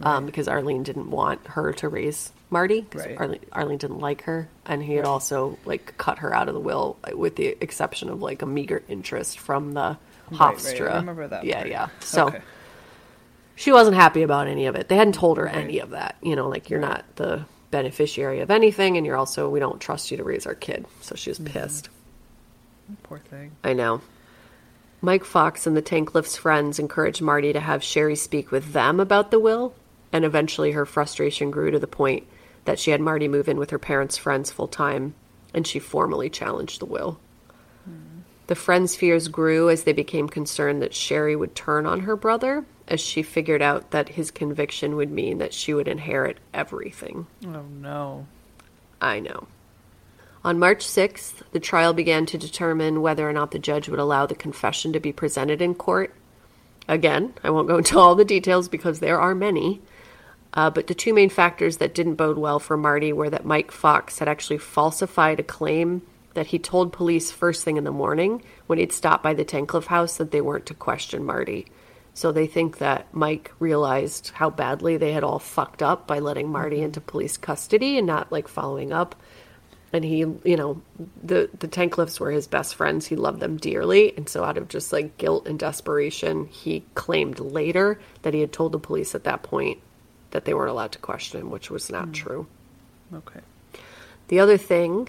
um, 0.03 0.25
because 0.25 0.47
Arlene 0.47 0.83
didn't 0.83 1.09
want 1.09 1.45
her 1.47 1.73
to 1.73 1.89
raise 1.89 2.31
Marty 2.49 2.81
because 2.81 3.05
Right. 3.05 3.17
Arlene, 3.17 3.39
Arlene 3.51 3.77
didn't 3.77 3.99
like 3.99 4.23
her, 4.23 4.47
and 4.65 4.83
he 4.83 4.95
had 4.95 5.05
also 5.05 5.57
like 5.65 5.97
cut 5.97 6.19
her 6.19 6.33
out 6.33 6.47
of 6.47 6.53
the 6.53 6.59
will, 6.59 6.97
uh, 7.03 7.17
with 7.17 7.35
the 7.35 7.57
exception 7.61 8.09
of 8.09 8.21
like 8.21 8.41
a 8.41 8.45
meager 8.45 8.83
interest 8.87 9.39
from 9.39 9.73
the 9.73 9.97
Right, 10.31 10.39
right, 10.39 10.55
Hofstra. 10.55 10.91
I 10.91 10.95
remember 10.97 11.27
that 11.27 11.43
Yeah, 11.43 11.57
part. 11.57 11.69
yeah. 11.69 11.87
So 11.99 12.27
Okay. 12.27 12.41
she 13.55 13.71
wasn't 13.71 13.95
happy 13.95 14.21
about 14.23 14.47
any 14.47 14.65
of 14.65 14.75
it. 14.75 14.87
They 14.89 14.95
hadn't 14.95 15.13
told 15.15 15.37
her 15.37 15.47
any 15.47 15.79
of 15.79 15.91
that. 15.91 16.15
You 16.21 16.35
know, 16.35 16.49
like 16.49 16.69
you're 16.69 16.79
not 16.79 17.05
the 17.15 17.45
beneficiary 17.71 18.39
of 18.41 18.49
anything, 18.51 18.97
and 18.97 19.05
you're 19.05 19.17
also 19.17 19.49
we 19.49 19.59
don't 19.59 19.79
trust 19.79 20.11
you 20.11 20.17
to 20.17 20.23
raise 20.23 20.45
our 20.45 20.55
kid. 20.55 20.85
So 21.01 21.15
she 21.15 21.29
was 21.29 21.39
Mm-hmm. 21.39 21.53
pissed. 21.53 21.89
Poor 23.03 23.19
thing. 23.19 23.51
I 23.63 23.73
know. 23.73 24.01
Mike 25.01 25.23
Fox 25.23 25.67
and 25.67 25.75
the 25.75 25.81
Tankleff's 25.81 26.37
friends 26.37 26.79
encouraged 26.79 27.21
Marty 27.21 27.53
to 27.53 27.59
have 27.59 27.83
Sherry 27.83 28.15
speak 28.15 28.51
with 28.51 28.73
them 28.73 28.99
about 28.99 29.31
the 29.31 29.39
will, 29.39 29.75
and 30.11 30.25
eventually 30.25 30.71
her 30.71 30.85
frustration 30.85 31.51
grew 31.51 31.71
to 31.71 31.79
the 31.79 31.87
point 31.87 32.25
that 32.65 32.79
she 32.79 32.91
had 32.91 33.01
Marty 33.01 33.27
move 33.27 33.47
in 33.47 33.57
with 33.57 33.69
her 33.69 33.79
parents' 33.79 34.17
friends 34.17 34.51
full 34.51 34.67
time, 34.67 35.13
and 35.53 35.67
she 35.67 35.79
formally 35.79 36.29
challenged 36.29 36.81
the 36.81 36.85
will. 36.85 37.19
Hmm. 37.83 38.21
The 38.47 38.55
friends' 38.55 38.95
fears 38.95 39.27
grew 39.27 39.69
as 39.69 39.83
they 39.83 39.93
became 39.93 40.27
concerned 40.27 40.81
that 40.81 40.93
Sherry 40.93 41.35
would 41.35 41.55
turn 41.55 41.85
on 41.85 42.01
her 42.01 42.15
brother, 42.15 42.65
as 42.87 42.99
she 43.01 43.23
figured 43.23 43.61
out 43.61 43.91
that 43.91 44.09
his 44.09 44.31
conviction 44.31 44.95
would 44.95 45.11
mean 45.11 45.37
that 45.39 45.53
she 45.53 45.73
would 45.73 45.87
inherit 45.87 46.37
everything. 46.53 47.27
Oh 47.45 47.63
no. 47.63 48.27
I 49.01 49.19
know. 49.19 49.47
On 50.45 50.59
March 50.59 50.85
6th, 50.85 51.41
the 51.53 51.59
trial 51.59 51.91
began 51.91 52.27
to 52.27 52.37
determine 52.37 53.01
whether 53.01 53.27
or 53.27 53.33
not 53.33 53.49
the 53.49 53.57
judge 53.57 53.89
would 53.89 53.97
allow 53.97 54.27
the 54.27 54.35
confession 54.35 54.93
to 54.93 54.99
be 54.99 55.11
presented 55.11 55.59
in 55.59 55.73
court. 55.73 56.13
Again, 56.87 57.33
I 57.43 57.49
won't 57.49 57.67
go 57.67 57.79
into 57.79 57.97
all 57.97 58.13
the 58.13 58.23
details 58.23 58.69
because 58.69 58.99
there 58.99 59.19
are 59.19 59.33
many. 59.33 59.81
Uh, 60.53 60.69
but 60.69 60.85
the 60.85 60.93
two 60.93 61.15
main 61.15 61.31
factors 61.31 61.77
that 61.77 61.95
didn't 61.95 62.13
bode 62.13 62.37
well 62.37 62.59
for 62.59 62.77
Marty 62.77 63.11
were 63.11 63.31
that 63.31 63.43
Mike 63.43 63.71
Fox 63.71 64.19
had 64.19 64.27
actually 64.27 64.59
falsified 64.59 65.39
a 65.39 65.43
claim 65.43 66.03
that 66.35 66.45
he 66.47 66.59
told 66.59 66.93
police 66.93 67.31
first 67.31 67.63
thing 67.63 67.77
in 67.77 67.83
the 67.83 67.91
morning 67.91 68.43
when 68.67 68.77
he'd 68.77 68.93
stopped 68.93 69.23
by 69.23 69.33
the 69.33 69.43
Tankleff 69.43 69.87
house 69.87 70.17
that 70.17 70.29
they 70.29 70.41
weren't 70.41 70.67
to 70.67 70.75
question 70.75 71.23
Marty. 71.23 71.65
So 72.13 72.31
they 72.31 72.45
think 72.45 72.77
that 72.77 73.11
Mike 73.11 73.51
realized 73.57 74.29
how 74.35 74.51
badly 74.51 74.95
they 74.95 75.11
had 75.11 75.23
all 75.23 75.39
fucked 75.39 75.81
up 75.81 76.05
by 76.05 76.19
letting 76.19 76.51
Marty 76.51 76.83
into 76.83 77.01
police 77.01 77.35
custody 77.35 77.97
and 77.97 78.05
not 78.05 78.31
like 78.31 78.47
following 78.47 78.93
up. 78.93 79.15
And 79.95 80.03
he, 80.03 80.17
you 80.17 80.57
know, 80.57 80.81
the 81.23 81.49
the 81.57 81.69
Tankleffs 81.69 82.19
were 82.19 82.29
his 82.29 82.47
best 82.47 82.75
friends. 82.75 83.07
He 83.07 83.15
loved 83.15 83.39
them 83.39 83.55
dearly, 83.55 84.13
and 84.17 84.27
so 84.27 84.43
out 84.43 84.57
of 84.57 84.67
just 84.67 84.91
like 84.91 85.17
guilt 85.17 85.47
and 85.47 85.57
desperation, 85.57 86.47
he 86.47 86.83
claimed 86.95 87.39
later 87.39 87.97
that 88.23 88.33
he 88.33 88.41
had 88.41 88.51
told 88.51 88.73
the 88.73 88.77
police 88.77 89.15
at 89.15 89.23
that 89.23 89.41
point 89.43 89.79
that 90.31 90.43
they 90.43 90.53
weren't 90.53 90.71
allowed 90.71 90.91
to 90.91 90.99
question 90.99 91.39
him, 91.39 91.49
which 91.49 91.71
was 91.71 91.89
not 91.89 92.11
true. 92.11 92.45
Okay. 93.13 93.39
The 94.27 94.41
other 94.41 94.57
thing 94.57 95.07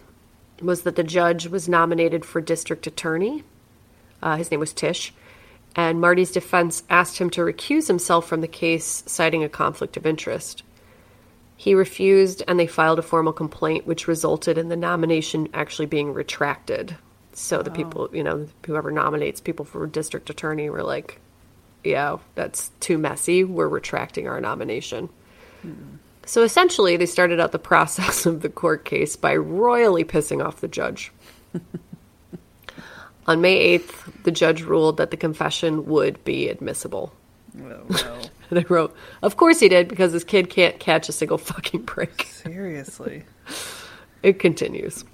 was 0.62 0.82
that 0.82 0.95
the 0.95 1.03
judge 1.03 1.49
was 1.49 1.68
nominated 1.68 2.24
for 2.24 2.41
district 2.41 2.87
attorney. 2.87 3.43
Uh, 4.22 4.37
his 4.37 4.53
name 4.53 4.61
was 4.61 4.72
Tisch. 4.72 5.12
And 5.74 6.01
Marty's 6.01 6.30
defense 6.30 6.84
asked 6.89 7.18
him 7.18 7.28
to 7.30 7.41
recuse 7.41 7.89
himself 7.89 8.28
from 8.28 8.41
the 8.41 8.47
case, 8.47 9.03
citing 9.07 9.43
a 9.43 9.49
conflict 9.49 9.97
of 9.97 10.07
interest. 10.07 10.62
He 11.57 11.74
refused, 11.74 12.42
and 12.46 12.61
they 12.61 12.66
filed 12.66 12.98
a 12.98 13.02
formal 13.02 13.32
complaint, 13.32 13.86
which 13.86 14.09
resulted 14.09 14.59
in 14.59 14.68
the 14.68 14.76
nomination 14.76 15.48
actually 15.54 15.86
being 15.86 16.12
retracted. 16.12 16.96
So 17.32 17.62
the 17.62 17.70
oh. 17.70 17.74
people, 17.74 18.11
you 18.12 18.22
know, 18.22 18.46
whoever 18.64 18.90
nominates 18.90 19.40
people 19.40 19.64
for 19.64 19.86
district 19.86 20.30
attorney 20.30 20.68
were 20.68 20.82
like, 20.82 21.20
yeah, 21.82 22.18
that's 22.34 22.70
too 22.80 22.98
messy. 22.98 23.44
We're 23.44 23.68
retracting 23.68 24.28
our 24.28 24.40
nomination. 24.40 25.09
Hmm. 25.62 25.96
So 26.26 26.42
essentially, 26.42 26.96
they 26.96 27.07
started 27.07 27.40
out 27.40 27.52
the 27.52 27.59
process 27.72 28.26
of 28.26 28.42
the 28.42 28.48
court 28.48 28.84
case 28.84 29.16
by 29.16 29.36
royally 29.36 30.04
pissing 30.04 30.44
off 30.44 30.61
the 30.61 30.68
judge. 30.68 31.12
On 33.26 33.40
May 33.40 33.78
8th, 33.78 34.22
the 34.24 34.30
judge 34.30 34.62
ruled 34.62 34.98
that 34.98 35.11
the 35.11 35.16
confession 35.16 35.86
would 35.86 36.22
be 36.24 36.48
admissible. 36.48 37.12
Oh 37.59 37.84
no. 37.88 38.20
And 38.51 38.61
I 38.61 38.64
wrote, 38.68 38.94
Of 39.22 39.36
course 39.36 39.59
he 39.59 39.68
did, 39.68 39.88
because 39.88 40.12
this 40.12 40.22
kid 40.22 40.51
can't 40.51 40.78
catch 40.78 41.09
a 41.09 41.12
single 41.12 41.38
fucking 41.38 41.82
break. 41.82 42.22
Seriously. 42.24 43.24
It 44.22 44.40
continues. 44.40 45.05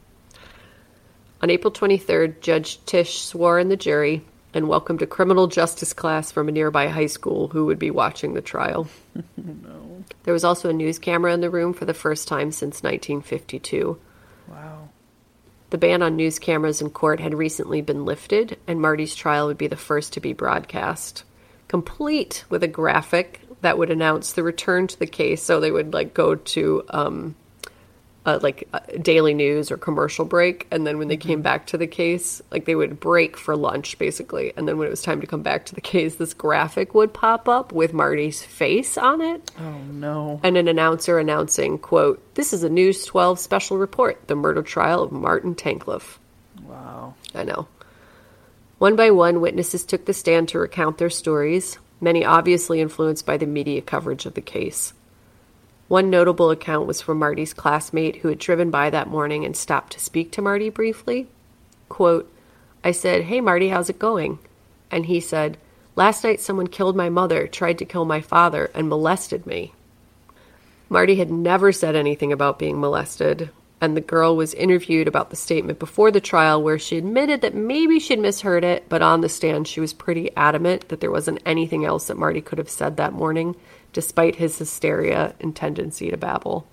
On 1.42 1.50
April 1.50 1.72
23rd, 1.72 2.40
Judge 2.40 2.82
Tisch 2.86 3.20
swore 3.20 3.58
in 3.58 3.68
the 3.68 3.76
jury 3.76 4.22
and 4.54 4.68
welcomed 4.68 5.02
a 5.02 5.06
criminal 5.06 5.48
justice 5.48 5.92
class 5.92 6.30
from 6.30 6.48
a 6.48 6.52
nearby 6.52 6.88
high 6.88 7.06
school 7.06 7.48
who 7.48 7.66
would 7.66 7.78
be 7.78 7.90
watching 7.90 8.34
the 8.34 8.42
trial. 8.42 8.88
No. 9.36 10.04
There 10.24 10.32
was 10.32 10.44
also 10.44 10.70
a 10.70 10.72
news 10.72 10.98
camera 10.98 11.32
in 11.32 11.40
the 11.40 11.50
room 11.50 11.72
for 11.74 11.84
the 11.84 11.94
first 11.94 12.26
time 12.26 12.52
since 12.52 12.82
1952. 12.82 13.98
Wow. 14.48 14.88
The 15.70 15.78
ban 15.78 16.02
on 16.02 16.16
news 16.16 16.38
cameras 16.38 16.80
in 16.80 16.90
court 16.90 17.20
had 17.20 17.34
recently 17.34 17.80
been 17.80 18.04
lifted, 18.04 18.58
and 18.66 18.80
Marty's 18.80 19.14
trial 19.14 19.46
would 19.46 19.58
be 19.58 19.68
the 19.68 19.76
first 19.76 20.12
to 20.14 20.20
be 20.20 20.32
broadcast, 20.32 21.24
complete 21.72 22.44
with 22.50 22.62
a 22.62 22.68
graphic 22.68 23.40
that 23.62 23.78
would 23.78 23.90
announce 23.90 24.32
the 24.32 24.42
return 24.42 24.86
to 24.88 24.98
the 24.98 25.06
case. 25.06 25.42
So 25.42 25.58
they 25.58 25.70
would 25.70 25.94
like 25.94 26.12
go 26.12 26.34
to 26.34 26.82
um, 26.90 27.34
uh, 28.26 28.38
like 28.42 28.68
a 28.74 28.98
daily 28.98 29.32
news 29.32 29.70
or 29.70 29.78
commercial 29.78 30.26
break, 30.26 30.66
and 30.70 30.86
then 30.86 30.98
when 30.98 31.08
they 31.08 31.16
came 31.16 31.40
back 31.40 31.66
to 31.68 31.78
the 31.78 31.86
case, 31.86 32.42
like 32.50 32.66
they 32.66 32.74
would 32.74 33.00
break 33.00 33.38
for 33.38 33.56
lunch 33.56 33.98
basically, 33.98 34.52
and 34.54 34.68
then 34.68 34.76
when 34.76 34.86
it 34.86 34.90
was 34.90 35.00
time 35.00 35.22
to 35.22 35.26
come 35.26 35.42
back 35.42 35.64
to 35.64 35.74
the 35.74 35.80
case, 35.80 36.16
this 36.16 36.34
graphic 36.34 36.92
would 36.94 37.14
pop 37.14 37.48
up 37.48 37.72
with 37.72 37.94
Marty's 37.94 38.42
face 38.42 38.98
on 38.98 39.22
it 39.22 39.50
Oh 39.58 39.78
no. 39.90 40.40
and 40.44 40.58
an 40.58 40.68
announcer 40.68 41.18
announcing, 41.18 41.78
quote, 41.78 42.20
This 42.34 42.52
is 42.52 42.62
a 42.64 42.68
News 42.68 43.06
12 43.06 43.38
special 43.38 43.78
report, 43.78 44.28
the 44.28 44.36
murder 44.36 44.62
trial 44.62 45.02
of 45.02 45.10
Martin 45.10 45.54
Tankleff. 45.54 46.18
Wow. 46.64 47.14
I 47.34 47.44
know. 47.44 47.66
One 48.82 48.96
by 48.96 49.12
one, 49.12 49.40
witnesses 49.40 49.84
took 49.84 50.06
the 50.06 50.12
stand 50.12 50.48
to 50.48 50.58
recount 50.58 50.98
their 50.98 51.08
stories, 51.08 51.78
many 52.00 52.24
obviously 52.24 52.80
influenced 52.80 53.24
by 53.24 53.36
the 53.36 53.46
media 53.46 53.80
coverage 53.80 54.26
of 54.26 54.34
the 54.34 54.40
case. 54.40 54.92
One 55.86 56.10
notable 56.10 56.50
account 56.50 56.88
was 56.88 57.00
from 57.00 57.20
Marty's 57.20 57.54
classmate 57.54 58.16
who 58.16 58.28
had 58.28 58.40
driven 58.40 58.72
by 58.72 58.90
that 58.90 59.06
morning 59.06 59.44
and 59.44 59.56
stopped 59.56 59.92
to 59.92 60.00
speak 60.00 60.32
to 60.32 60.42
Marty 60.42 60.68
briefly. 60.68 61.28
Quote, 61.88 62.28
I 62.82 62.90
said, 62.90 63.22
Hey 63.22 63.40
Marty, 63.40 63.68
how's 63.68 63.88
it 63.88 64.00
going? 64.00 64.40
And 64.90 65.06
he 65.06 65.20
said, 65.20 65.58
Last 65.94 66.24
night 66.24 66.40
someone 66.40 66.66
killed 66.66 66.96
my 66.96 67.08
mother, 67.08 67.46
tried 67.46 67.78
to 67.78 67.84
kill 67.84 68.04
my 68.04 68.20
father, 68.20 68.68
and 68.74 68.88
molested 68.88 69.46
me. 69.46 69.74
Marty 70.88 71.14
had 71.14 71.30
never 71.30 71.70
said 71.70 71.94
anything 71.94 72.32
about 72.32 72.58
being 72.58 72.80
molested, 72.80 73.50
and 73.82 73.96
the 73.96 74.00
girl 74.00 74.36
was 74.36 74.54
interviewed 74.54 75.08
about 75.08 75.30
the 75.30 75.36
statement 75.36 75.80
before 75.80 76.12
the 76.12 76.20
trial 76.20 76.62
where 76.62 76.78
she 76.78 76.96
admitted 76.96 77.40
that 77.40 77.52
maybe 77.52 77.98
she'd 77.98 78.20
misheard 78.20 78.62
it, 78.62 78.88
but 78.88 79.02
on 79.02 79.22
the 79.22 79.28
stand 79.28 79.66
she 79.66 79.80
was 79.80 79.92
pretty 79.92 80.30
adamant 80.36 80.88
that 80.88 81.00
there 81.00 81.10
wasn't 81.10 81.42
anything 81.44 81.84
else 81.84 82.06
that 82.06 82.16
Marty 82.16 82.40
could 82.40 82.58
have 82.58 82.70
said 82.70 82.96
that 82.96 83.12
morning, 83.12 83.56
despite 83.92 84.36
his 84.36 84.56
hysteria 84.56 85.34
and 85.40 85.56
tendency 85.56 86.12
to 86.12 86.16
babble. 86.16 86.64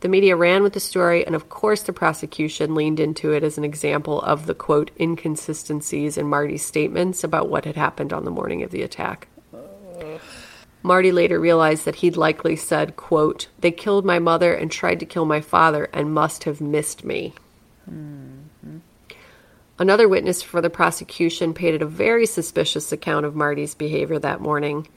The 0.00 0.08
media 0.08 0.34
ran 0.34 0.64
with 0.64 0.72
the 0.72 0.80
story, 0.80 1.24
and 1.24 1.36
of 1.36 1.48
course, 1.48 1.82
the 1.82 1.92
prosecution 1.92 2.74
leaned 2.74 2.98
into 2.98 3.30
it 3.30 3.44
as 3.44 3.56
an 3.56 3.62
example 3.62 4.20
of 4.22 4.46
the 4.46 4.54
quote 4.54 4.90
inconsistencies 4.98 6.18
in 6.18 6.26
Marty's 6.26 6.66
statements 6.66 7.22
about 7.22 7.48
what 7.48 7.66
had 7.66 7.76
happened 7.76 8.12
on 8.12 8.24
the 8.24 8.32
morning 8.32 8.64
of 8.64 8.72
the 8.72 8.82
attack. 8.82 9.28
Marty 10.82 11.12
later 11.12 11.38
realized 11.38 11.84
that 11.84 11.96
he'd 11.96 12.16
likely 12.16 12.56
said, 12.56 12.96
quote, 12.96 13.48
They 13.60 13.70
killed 13.70 14.04
my 14.04 14.18
mother 14.18 14.52
and 14.52 14.70
tried 14.70 15.00
to 15.00 15.06
kill 15.06 15.24
my 15.24 15.40
father 15.40 15.88
and 15.92 16.12
must 16.12 16.44
have 16.44 16.60
missed 16.60 17.04
me. 17.04 17.34
Mm-hmm. 17.88 18.78
Another 19.78 20.08
witness 20.08 20.42
for 20.42 20.60
the 20.60 20.70
prosecution 20.70 21.54
painted 21.54 21.82
a 21.82 21.86
very 21.86 22.26
suspicious 22.26 22.92
account 22.92 23.26
of 23.26 23.34
Marty's 23.34 23.74
behavior 23.74 24.18
that 24.18 24.40
morning. 24.40 24.88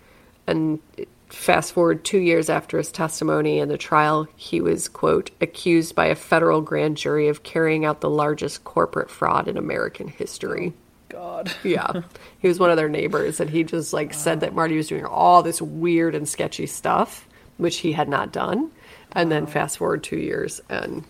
And 0.48 0.80
fast 1.28 1.74
forward 1.74 2.04
two 2.04 2.20
years 2.20 2.50
after 2.50 2.78
his 2.78 2.92
testimony 2.92 3.60
in 3.60 3.70
the 3.70 3.78
trial, 3.78 4.28
he 4.36 4.62
was, 4.62 4.88
quote, 4.88 5.32
accused 5.42 5.96
by 5.96 6.08
a 6.08 6.16
federal 6.16 6.62
grand 6.62 6.98
jury 6.98 7.28
of 7.28 7.44
carrying 7.44 7.86
out 7.86 8.02
the 8.02 8.10
largest 8.10 8.64
corporate 8.64 9.10
fraud 9.10 9.48
in 9.48 9.58
American 9.58 10.08
history. 10.08 10.74
God. 11.16 11.52
Yeah. 11.64 12.02
He 12.40 12.48
was 12.48 12.60
one 12.60 12.70
of 12.70 12.78
their 12.78 12.90
neighbors, 12.90 13.40
and 13.40 13.50
he 13.50 13.64
just 13.64 13.94
like 13.94 14.14
said 14.14 14.42
that 14.42 14.54
Marty 14.54 14.78
was 14.78 14.88
doing 14.88 15.06
all 15.06 15.42
this 15.42 15.62
weird 15.62 16.14
and 16.14 16.28
sketchy 16.30 16.68
stuff, 16.68 17.28
which 17.58 17.78
he 17.78 17.92
had 17.92 18.08
not 18.08 18.32
done. 18.32 18.72
And 19.14 19.32
then 19.32 19.48
fast 19.48 19.78
forward 19.78 20.04
two 20.04 20.18
years, 20.18 20.62
and 20.70 21.04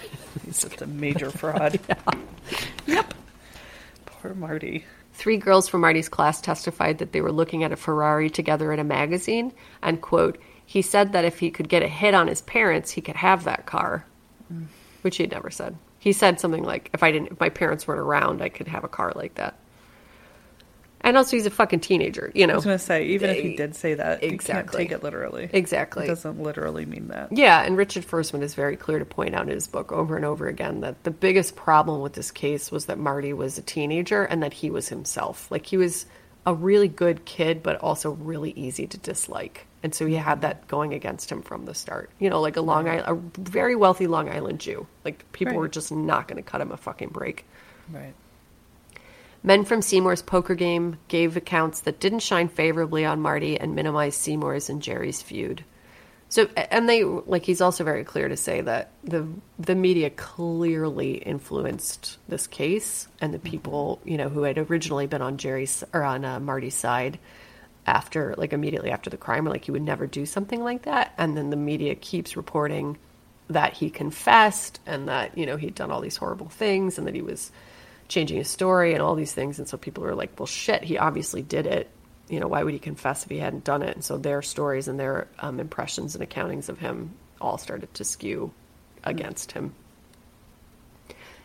He's 0.44 0.62
just 0.62 0.82
a 0.82 0.86
major 0.86 1.30
fraud. 1.30 1.78
yep. 2.86 3.14
Poor 4.06 4.34
Marty. 4.34 4.84
Three 5.14 5.36
girls 5.36 5.68
from 5.68 5.82
Marty's 5.82 6.08
class 6.08 6.40
testified 6.40 6.98
that 6.98 7.12
they 7.12 7.20
were 7.20 7.32
looking 7.32 7.64
at 7.64 7.72
a 7.72 7.76
Ferrari 7.76 8.30
together 8.30 8.72
in 8.72 8.78
a 8.78 8.84
magazine, 8.84 9.52
and 9.82 10.00
quote, 10.00 10.38
he 10.64 10.80
said 10.80 11.12
that 11.12 11.24
if 11.24 11.38
he 11.38 11.50
could 11.50 11.68
get 11.68 11.82
a 11.82 11.88
hit 11.88 12.14
on 12.14 12.28
his 12.28 12.40
parents, 12.40 12.92
he 12.92 13.02
could 13.02 13.16
have 13.16 13.44
that 13.44 13.66
car, 13.66 14.06
mm. 14.52 14.66
which 15.02 15.16
he 15.16 15.24
had 15.24 15.32
never 15.32 15.50
said. 15.50 15.76
He 16.02 16.12
said 16.12 16.40
something 16.40 16.64
like, 16.64 16.90
"If 16.92 17.04
I 17.04 17.12
didn't, 17.12 17.30
if 17.30 17.38
my 17.38 17.48
parents 17.48 17.86
weren't 17.86 18.00
around, 18.00 18.42
I 18.42 18.48
could 18.48 18.66
have 18.66 18.82
a 18.82 18.88
car 18.88 19.12
like 19.14 19.36
that." 19.36 19.56
And 21.00 21.16
also, 21.16 21.36
he's 21.36 21.46
a 21.46 21.50
fucking 21.50 21.78
teenager, 21.78 22.32
you 22.34 22.44
know. 22.44 22.54
I 22.54 22.56
was 22.56 22.64
going 22.64 22.76
to 22.78 22.84
say, 22.84 23.06
even 23.06 23.30
if 23.30 23.42
he 23.42 23.54
did 23.54 23.76
say 23.76 23.94
that, 23.94 24.20
you 24.22 24.30
Exactly. 24.30 24.78
can't 24.78 24.90
take 24.90 24.96
it 24.98 25.04
literally. 25.04 25.48
Exactly. 25.52 26.04
It 26.04 26.08
doesn't 26.08 26.40
literally 26.42 26.86
mean 26.86 27.06
that. 27.08 27.30
Yeah, 27.32 27.62
and 27.62 27.76
Richard 27.76 28.04
Firstman 28.04 28.42
is 28.42 28.54
very 28.54 28.76
clear 28.76 28.98
to 28.98 29.04
point 29.04 29.34
out 29.36 29.42
in 29.42 29.48
his 29.54 29.68
book 29.68 29.92
over 29.92 30.16
and 30.16 30.24
over 30.24 30.48
again 30.48 30.80
that 30.80 31.04
the 31.04 31.10
biggest 31.12 31.54
problem 31.54 32.00
with 32.02 32.14
this 32.14 32.32
case 32.32 32.72
was 32.72 32.86
that 32.86 32.98
Marty 32.98 33.32
was 33.32 33.58
a 33.58 33.62
teenager 33.62 34.24
and 34.24 34.42
that 34.42 34.52
he 34.52 34.70
was 34.70 34.88
himself. 34.88 35.48
Like 35.52 35.66
he 35.66 35.76
was 35.76 36.06
a 36.44 36.54
really 36.54 36.88
good 36.88 37.24
kid, 37.24 37.62
but 37.62 37.76
also 37.76 38.10
really 38.12 38.50
easy 38.52 38.86
to 38.86 38.98
dislike. 38.98 39.66
And 39.82 39.94
so 39.94 40.06
he 40.06 40.14
had 40.14 40.42
that 40.42 40.68
going 40.68 40.94
against 40.94 41.30
him 41.30 41.42
from 41.42 41.64
the 41.64 41.74
start. 41.74 42.10
You 42.18 42.30
know, 42.30 42.40
like 42.40 42.56
a 42.56 42.60
Long 42.60 42.88
Island, 42.88 43.04
a 43.36 43.40
very 43.40 43.74
wealthy 43.74 44.06
Long 44.06 44.28
Island 44.28 44.60
Jew. 44.60 44.86
Like 45.04 45.30
people 45.32 45.54
were 45.54 45.68
just 45.68 45.90
not 45.92 46.28
going 46.28 46.42
to 46.42 46.48
cut 46.48 46.60
him 46.60 46.70
a 46.70 46.76
fucking 46.76 47.08
break. 47.08 47.44
Right. 47.90 48.14
Men 49.42 49.64
from 49.64 49.82
Seymour's 49.82 50.22
poker 50.22 50.54
game 50.54 50.98
gave 51.08 51.36
accounts 51.36 51.80
that 51.80 51.98
didn't 51.98 52.20
shine 52.20 52.48
favorably 52.48 53.04
on 53.04 53.20
Marty 53.20 53.58
and 53.58 53.74
minimized 53.74 54.20
Seymour's 54.20 54.70
and 54.70 54.80
Jerry's 54.80 55.20
feud. 55.20 55.64
So, 56.32 56.48
and 56.56 56.88
they 56.88 57.04
like 57.04 57.44
he's 57.44 57.60
also 57.60 57.84
very 57.84 58.04
clear 58.04 58.26
to 58.26 58.38
say 58.38 58.62
that 58.62 58.92
the 59.04 59.28
the 59.58 59.74
media 59.74 60.08
clearly 60.08 61.16
influenced 61.16 62.16
this 62.26 62.46
case, 62.46 63.06
and 63.20 63.34
the 63.34 63.38
people 63.38 64.00
you 64.02 64.16
know 64.16 64.30
who 64.30 64.44
had 64.44 64.56
originally 64.56 65.06
been 65.06 65.20
on 65.20 65.36
Jerry's 65.36 65.84
or 65.92 66.02
on 66.02 66.24
uh, 66.24 66.40
Marty's 66.40 66.74
side 66.74 67.18
after 67.84 68.34
like 68.38 68.54
immediately 68.54 68.90
after 68.90 69.10
the 69.10 69.18
crime, 69.18 69.44
were 69.44 69.50
like 69.50 69.66
he 69.66 69.72
would 69.72 69.82
never 69.82 70.06
do 70.06 70.24
something 70.24 70.64
like 70.64 70.84
that, 70.84 71.12
and 71.18 71.36
then 71.36 71.50
the 71.50 71.56
media 71.56 71.94
keeps 71.94 72.34
reporting 72.34 72.96
that 73.50 73.74
he 73.74 73.90
confessed 73.90 74.80
and 74.86 75.08
that 75.08 75.36
you 75.36 75.44
know 75.44 75.58
he'd 75.58 75.74
done 75.74 75.90
all 75.90 76.00
these 76.00 76.16
horrible 76.16 76.48
things 76.48 76.96
and 76.96 77.06
that 77.06 77.14
he 77.14 77.20
was 77.20 77.52
changing 78.08 78.38
his 78.38 78.48
story 78.48 78.94
and 78.94 79.02
all 79.02 79.14
these 79.16 79.34
things. 79.34 79.58
And 79.58 79.68
so 79.68 79.76
people 79.76 80.02
were 80.02 80.14
like 80.14 80.40
well 80.40 80.46
shit 80.46 80.82
he 80.82 80.96
obviously 80.96 81.42
did 81.42 81.66
it 81.66 81.90
you 82.32 82.40
know 82.40 82.48
why 82.48 82.62
would 82.62 82.72
he 82.72 82.80
confess 82.80 83.24
if 83.24 83.30
he 83.30 83.38
hadn't 83.38 83.64
done 83.64 83.82
it 83.82 83.94
and 83.94 84.04
so 84.04 84.16
their 84.16 84.40
stories 84.42 84.88
and 84.88 84.98
their 84.98 85.28
um, 85.40 85.60
impressions 85.60 86.14
and 86.16 86.28
accountings 86.28 86.68
of 86.68 86.78
him 86.78 87.14
all 87.40 87.58
started 87.58 87.92
to 87.94 88.04
skew 88.04 88.52
against 89.04 89.52
him 89.52 89.74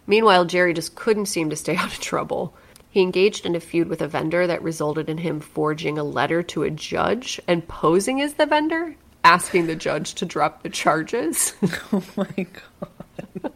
meanwhile 0.08 0.46
jerry 0.46 0.74
just 0.74 0.96
couldn't 0.96 1.26
seem 1.26 1.50
to 1.50 1.56
stay 1.56 1.76
out 1.78 1.94
of 1.94 2.00
trouble 2.00 2.54
he 2.90 3.02
engaged 3.02 3.46
in 3.46 3.56
a 3.56 3.60
feud 3.60 3.90
with 3.90 4.02
a 4.02 4.08
vendor 4.08 4.48
that 4.48 4.64
resulted 4.64 5.10
in 5.10 5.18
him 5.18 5.40
forging 5.40 5.98
a 6.00 6.04
letter 6.04 6.42
to 6.42 6.64
a 6.64 6.72
judge 6.72 7.40
and 7.48 7.68
posing 7.68 8.22
as 8.22 8.36
the 8.36 8.46
vendor 8.46 8.96
asking 9.24 9.68
the 9.68 9.76
judge 9.76 10.14
to 10.16 10.26
drop 10.26 10.64
the 10.64 10.70
charges 10.70 11.54
Oh 11.92 12.04
my 12.16 12.48
God. 12.48 13.52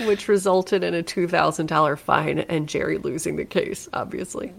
which 0.00 0.28
resulted 0.28 0.82
in 0.82 0.94
a 0.94 1.02
$2,000 1.02 1.98
fine 1.98 2.40
and 2.40 2.68
Jerry 2.68 2.98
losing 2.98 3.36
the 3.36 3.44
case, 3.44 3.88
obviously. 3.92 4.52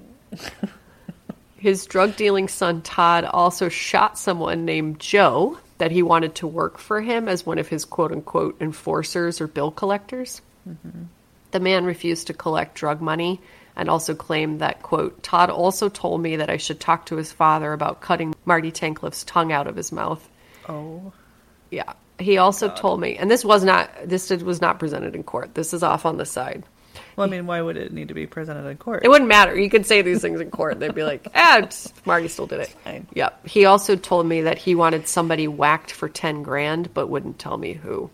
His 1.66 1.88
drug 1.88 2.16
dealing 2.16 2.47
son 2.47 2.84
Todd 2.84 3.26
also 3.26 3.70
shot 3.70 4.20
someone 4.20 4.66
named 4.66 4.99
Joe 4.99 5.57
that 5.80 5.89
he 5.89 6.03
wanted 6.03 6.36
to 6.36 6.45
work 6.45 6.78
for 6.78 7.01
him 7.01 7.28
as 7.28 7.43
one 7.43 7.57
of 7.57 7.68
his 7.68 7.86
quote 7.86 8.11
unquote 8.11 8.61
enforcers 8.61 9.41
or 9.41 9.47
bill 9.47 9.72
collectors. 9.72 10.43
Mm-hmm. 10.70 11.05
The 11.49 11.59
man 11.59 11.86
refused 11.86 12.28
to 12.28 12.36
collect 12.36 12.76
drug 12.76 13.01
money 13.01 13.41
and 13.76 13.89
also 13.89 14.13
claimed 14.13 14.59
that, 14.59 14.84
quote, 14.84 15.24
Todd 15.24 15.49
also 15.49 15.89
told 15.89 16.22
me 16.22 16.36
that 16.36 16.51
I 16.51 16.57
should 16.57 16.80
talk 16.80 17.07
to 17.07 17.16
his 17.16 17.32
father 17.32 17.74
about 17.74 17.99
cutting 17.99 18.36
Marty 18.45 18.72
Tankleff's 18.72 19.24
tongue 19.24 19.51
out 19.51 19.66
of 19.66 19.76
his 19.76 19.91
mouth. 19.91 20.30
Oh. 20.70 21.13
Yeah. 21.72 21.93
He 22.20 22.38
also 22.38 22.70
told 22.70 22.99
me, 22.99 23.18
and 23.18 23.32
this 23.32 23.43
was 23.43 23.63
not 23.63 23.89
this 24.05 24.28
did- 24.28 24.43
was 24.43 24.61
not 24.61 24.78
presented 24.78 25.16
in 25.16 25.24
court. 25.24 25.55
This 25.55 25.74
is 25.74 25.82
off 25.82 26.05
on 26.05 26.18
the 26.18 26.28
side. 26.28 26.63
Well, 27.16 27.28
I 27.28 27.32
mean, 27.32 27.45
why 27.45 27.61
would 27.61 27.78
it 27.78 27.93
need 27.93 28.09
to 28.09 28.13
be 28.13 28.28
presented 28.28 28.68
in 28.68 28.78
court? 28.78 29.05
It 29.05 29.09
wouldn't 29.09 29.30
matter. 29.30 29.57
You 29.57 29.70
could 29.70 29.86
say 29.86 30.01
these 30.01 30.22
things 30.22 30.41
in 30.41 30.51
court. 30.51 30.80
They'd 30.80 30.93
be 30.93 31.03
like, 31.03 31.28
ah, 31.36 31.68
Marty 32.05 32.28
still 32.28 32.47
did 32.47 32.61
it. 32.61 32.70
Fine. 32.84 33.07
Yep. 33.13 33.47
He 33.47 33.66
also 33.66 33.95
told 33.95 34.26
me 34.26 34.41
that 34.41 34.57
he 34.57 34.76
wanted 34.76 35.07
somebody 35.07 35.47
whacked 35.47 35.91
for 35.91 36.09
10 36.09 36.43
grand, 36.43 36.93
but 36.93 37.07
wouldn't 37.07 37.39
tell 37.39 37.57
me 37.57 37.74
who. 37.74 38.09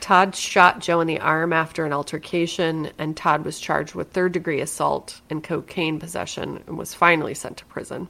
Todd 0.00 0.34
shot 0.34 0.80
Joe 0.80 1.00
in 1.00 1.06
the 1.06 1.20
arm 1.20 1.52
after 1.52 1.84
an 1.84 1.92
altercation, 1.92 2.90
and 2.98 3.16
Todd 3.16 3.44
was 3.44 3.60
charged 3.60 3.94
with 3.94 4.10
third 4.10 4.32
degree 4.32 4.60
assault 4.60 5.20
and 5.30 5.42
cocaine 5.42 5.98
possession 5.98 6.62
and 6.66 6.76
was 6.76 6.94
finally 6.94 7.34
sent 7.34 7.58
to 7.58 7.64
prison. 7.66 8.08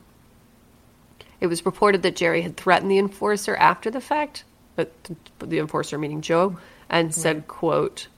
It 1.41 1.47
was 1.47 1.65
reported 1.67 2.03
that 2.03 2.17
Jerry 2.17 2.43
had 2.43 2.57
threatened 2.57 2.91
the 2.91 2.99
enforcer 2.99 3.57
after 3.57 3.91
the 3.91 4.01
fact, 4.01 4.45
but 4.77 4.93
the 5.39 5.59
enforcer 5.59 5.99
meaning 5.99 6.21
Joe, 6.21 6.59
and 6.89 7.15
said, 7.15 7.49
quote, 7.49 8.09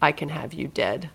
I 0.00 0.12
can 0.12 0.28
have 0.28 0.52
you 0.54 0.68
dead. 0.68 1.10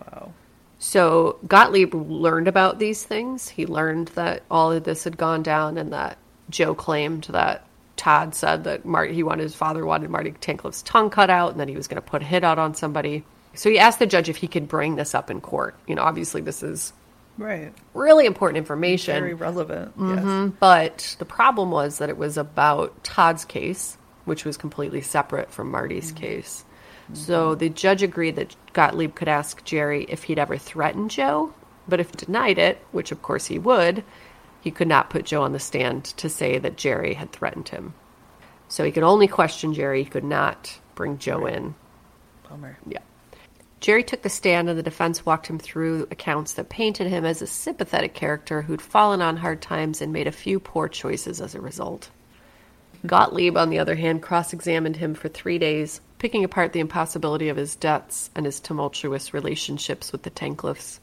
Wow. 0.00 0.32
So 0.78 1.38
Gottlieb 1.46 1.94
learned 1.94 2.48
about 2.48 2.78
these 2.78 3.04
things. 3.04 3.48
He 3.48 3.66
learned 3.66 4.08
that 4.08 4.42
all 4.50 4.72
of 4.72 4.84
this 4.84 5.04
had 5.04 5.16
gone 5.16 5.42
down 5.42 5.78
and 5.78 5.92
that 5.92 6.18
Joe 6.50 6.74
claimed 6.74 7.24
that 7.24 7.66
Todd 7.96 8.34
said 8.34 8.64
that 8.64 8.84
Marty, 8.84 9.14
he 9.14 9.22
wanted 9.22 9.44
his 9.44 9.54
father 9.54 9.86
wanted 9.86 10.10
Marty 10.10 10.32
Tankleff's 10.32 10.82
tongue 10.82 11.10
cut 11.10 11.30
out 11.30 11.52
and 11.52 11.60
that 11.60 11.68
he 11.68 11.76
was 11.76 11.86
going 11.86 12.02
to 12.02 12.08
put 12.08 12.22
a 12.22 12.24
hit 12.24 12.42
out 12.42 12.58
on 12.58 12.74
somebody. 12.74 13.24
So 13.54 13.70
he 13.70 13.78
asked 13.78 13.98
the 13.98 14.06
judge 14.06 14.28
if 14.28 14.36
he 14.36 14.48
could 14.48 14.66
bring 14.66 14.96
this 14.96 15.14
up 15.14 15.30
in 15.30 15.40
court. 15.40 15.76
You 15.86 15.94
know, 15.94 16.02
obviously 16.02 16.40
this 16.40 16.62
is 16.62 16.92
Right. 17.38 17.72
really 17.94 18.26
important 18.26 18.58
information. 18.58 19.14
Very 19.14 19.34
relevant. 19.34 19.96
Mm-hmm. 19.98 20.44
Yes. 20.46 20.52
But 20.58 21.16
the 21.18 21.24
problem 21.24 21.70
was 21.70 21.98
that 21.98 22.08
it 22.08 22.16
was 22.18 22.36
about 22.36 23.04
Todd's 23.04 23.44
case, 23.44 23.96
which 24.24 24.44
was 24.44 24.56
completely 24.56 25.00
separate 25.00 25.50
from 25.50 25.70
Marty's 25.70 26.12
case. 26.12 26.64
So 27.14 27.54
the 27.54 27.68
judge 27.68 28.02
agreed 28.02 28.36
that 28.36 28.56
Gottlieb 28.72 29.14
could 29.14 29.28
ask 29.28 29.64
Jerry 29.64 30.04
if 30.08 30.24
he'd 30.24 30.38
ever 30.38 30.56
threatened 30.56 31.10
Joe, 31.10 31.52
but 31.86 32.00
if 32.00 32.12
denied 32.12 32.58
it, 32.58 32.78
which 32.90 33.12
of 33.12 33.22
course 33.22 33.46
he 33.46 33.58
would, 33.58 34.04
he 34.60 34.70
could 34.70 34.88
not 34.88 35.10
put 35.10 35.24
Joe 35.24 35.42
on 35.42 35.52
the 35.52 35.58
stand 35.58 36.04
to 36.04 36.28
say 36.28 36.58
that 36.58 36.76
Jerry 36.76 37.14
had 37.14 37.32
threatened 37.32 37.68
him. 37.68 37.94
So 38.68 38.84
he 38.84 38.92
could 38.92 39.02
only 39.02 39.28
question 39.28 39.74
Jerry, 39.74 40.04
he 40.04 40.10
could 40.10 40.24
not 40.24 40.78
bring 40.94 41.18
Joe 41.18 41.46
in. 41.46 41.74
Bummer. 42.48 42.78
Yeah. 42.86 43.00
Jerry 43.80 44.04
took 44.04 44.22
the 44.22 44.30
stand 44.30 44.70
and 44.70 44.78
the 44.78 44.82
defense 44.82 45.26
walked 45.26 45.48
him 45.48 45.58
through 45.58 46.06
accounts 46.12 46.52
that 46.52 46.68
painted 46.68 47.08
him 47.08 47.24
as 47.24 47.42
a 47.42 47.48
sympathetic 47.48 48.14
character 48.14 48.62
who'd 48.62 48.80
fallen 48.80 49.20
on 49.20 49.36
hard 49.36 49.60
times 49.60 50.00
and 50.00 50.12
made 50.12 50.28
a 50.28 50.32
few 50.32 50.60
poor 50.60 50.88
choices 50.88 51.40
as 51.40 51.56
a 51.56 51.60
result. 51.60 52.08
Gottlieb, 53.04 53.56
on 53.56 53.70
the 53.70 53.80
other 53.80 53.96
hand, 53.96 54.22
cross 54.22 54.52
examined 54.52 54.96
him 54.96 55.14
for 55.14 55.28
three 55.28 55.58
days, 55.58 56.00
picking 56.22 56.44
apart 56.44 56.72
the 56.72 56.78
impossibility 56.78 57.48
of 57.48 57.56
his 57.56 57.74
debts 57.74 58.30
and 58.36 58.46
his 58.46 58.60
tumultuous 58.60 59.34
relationships 59.34 60.12
with 60.12 60.22
the 60.22 60.30
Tankleffs. 60.30 61.00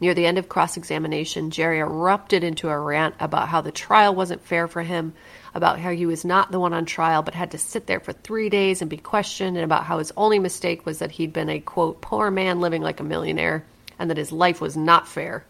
Near 0.00 0.14
the 0.14 0.24
end 0.24 0.38
of 0.38 0.48
cross 0.48 0.78
examination, 0.78 1.50
Jerry 1.50 1.78
erupted 1.78 2.42
into 2.42 2.70
a 2.70 2.78
rant 2.78 3.14
about 3.20 3.48
how 3.48 3.60
the 3.60 3.70
trial 3.70 4.14
wasn't 4.14 4.40
fair 4.40 4.66
for 4.66 4.80
him, 4.80 5.12
about 5.54 5.78
how 5.78 5.90
he 5.90 6.06
was 6.06 6.24
not 6.24 6.50
the 6.50 6.58
one 6.58 6.72
on 6.72 6.86
trial 6.86 7.20
but 7.20 7.34
had 7.34 7.50
to 7.50 7.58
sit 7.58 7.86
there 7.86 8.00
for 8.00 8.14
three 8.14 8.48
days 8.48 8.80
and 8.80 8.88
be 8.88 8.96
questioned, 8.96 9.58
and 9.58 9.64
about 9.64 9.84
how 9.84 9.98
his 9.98 10.10
only 10.16 10.38
mistake 10.38 10.86
was 10.86 11.00
that 11.00 11.10
he'd 11.10 11.34
been 11.34 11.50
a 11.50 11.60
quote, 11.60 12.00
poor 12.00 12.30
man 12.30 12.62
living 12.62 12.80
like 12.80 13.00
a 13.00 13.04
millionaire, 13.04 13.62
and 13.98 14.08
that 14.08 14.16
his 14.16 14.32
life 14.32 14.58
was 14.58 14.74
not 14.74 15.06
fair. 15.06 15.44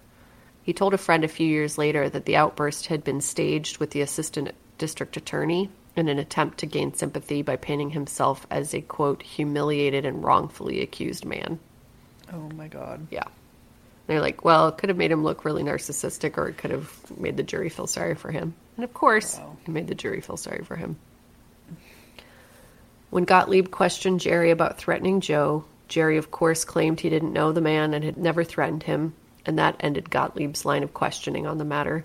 He 0.65 0.73
told 0.73 0.95
a 0.95 0.99
friend 0.99 1.23
a 1.23 1.29
few 1.29 1.47
years 1.47 1.79
later 1.79 2.09
that 2.09 2.25
the 2.25 2.35
outburst 2.35 2.87
had 2.87 3.05
been 3.05 3.21
staged 3.21 3.79
with 3.79 3.93
the 3.93 4.01
assistant 4.01 4.51
district 4.79 5.17
attorney 5.17 5.71
in 5.97 6.09
an 6.09 6.19
attempt 6.19 6.59
to 6.59 6.67
gain 6.67 6.93
sympathy 6.95 7.43
by 7.43 7.57
painting 7.57 7.91
himself 7.91 8.47
as 8.51 8.75
a 8.75 8.81
quote, 8.81 9.23
humiliated 9.23 10.05
and 10.05 10.25
wrongfully 10.25 10.81
accused 10.83 11.25
man. 11.25 11.59
Oh 12.33 12.51
my 12.57 12.69
god. 12.69 13.07
Yeah. 13.11 13.25
They're 14.07 14.21
like, 14.21 14.45
well, 14.45 14.69
it 14.69 14.77
could 14.79 14.91
have 14.91 14.99
made 14.99 15.11
him 15.13 15.23
look 15.25 15.45
really 15.45 15.63
narcissistic 15.63 16.37
or 16.37 16.49
it 16.49 16.59
could 16.59 16.71
have 16.71 17.19
made 17.19 17.37
the 17.37 17.43
jury 17.43 17.69
feel 17.69 17.87
sorry 17.87 18.15
for 18.15 18.31
him. 18.31 18.55
And 18.77 18.85
of 18.85 18.93
course, 18.93 19.39
Wow. 19.39 19.57
it 19.65 19.71
made 19.71 19.87
the 19.87 19.95
jury 19.95 20.21
feel 20.21 20.37
sorry 20.37 20.65
for 20.65 20.77
him. 20.77 20.97
When 23.11 23.25
Gottlieb 23.25 23.71
questioned 23.71 24.21
Jerry 24.21 24.51
about 24.51 24.77
threatening 24.77 25.21
Joe, 25.21 25.65
Jerry, 25.87 26.17
of 26.19 26.31
course, 26.33 26.65
claimed 26.65 26.99
he 27.01 27.11
didn't 27.11 27.33
know 27.33 27.53
the 27.53 27.61
man 27.61 27.95
and 27.95 28.03
had 28.05 28.17
never 28.17 28.43
threatened 28.43 28.83
him, 28.83 29.15
and 29.47 29.59
that 29.59 29.77
ended 29.81 30.11
Gottlieb's 30.11 30.65
line 30.65 30.83
of 30.83 30.93
questioning 30.95 31.47
on 31.47 31.59
the 31.59 31.65
matter. 31.65 32.05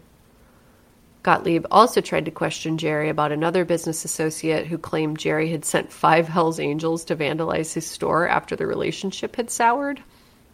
Gottlieb 1.22 1.66
also 1.70 2.00
tried 2.00 2.26
to 2.26 2.32
question 2.32 2.78
Jerry 2.78 3.10
about 3.10 3.32
another 3.32 3.66
business 3.66 4.06
associate 4.06 4.68
who 4.68 4.78
claimed 4.78 5.20
Jerry 5.20 5.50
had 5.50 5.66
sent 5.66 5.92
five 5.92 6.30
Hells 6.30 6.60
Angels 6.60 7.04
to 7.06 7.16
vandalize 7.16 7.74
his 7.74 7.86
store 7.86 8.28
after 8.28 8.56
the 8.56 8.66
relationship 8.66 9.36
had 9.36 9.52
soured. 9.52 10.02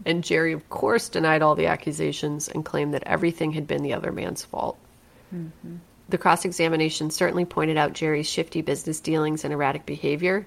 And 0.05 0.23
Jerry, 0.23 0.53
of 0.53 0.67
course, 0.69 1.07
denied 1.07 1.41
all 1.41 1.55
the 1.55 1.67
accusations 1.67 2.47
and 2.47 2.65
claimed 2.65 2.93
that 2.93 3.03
everything 3.05 3.51
had 3.51 3.67
been 3.67 3.83
the 3.83 3.93
other 3.93 4.11
man's 4.11 4.43
fault. 4.43 4.77
Mm-hmm. 5.33 5.75
The 6.09 6.17
cross 6.17 6.45
examination 6.45 7.11
certainly 7.11 7.45
pointed 7.45 7.77
out 7.77 7.93
Jerry's 7.93 8.29
shifty 8.29 8.61
business 8.61 8.99
dealings 8.99 9.43
and 9.43 9.53
erratic 9.53 9.85
behavior, 9.85 10.45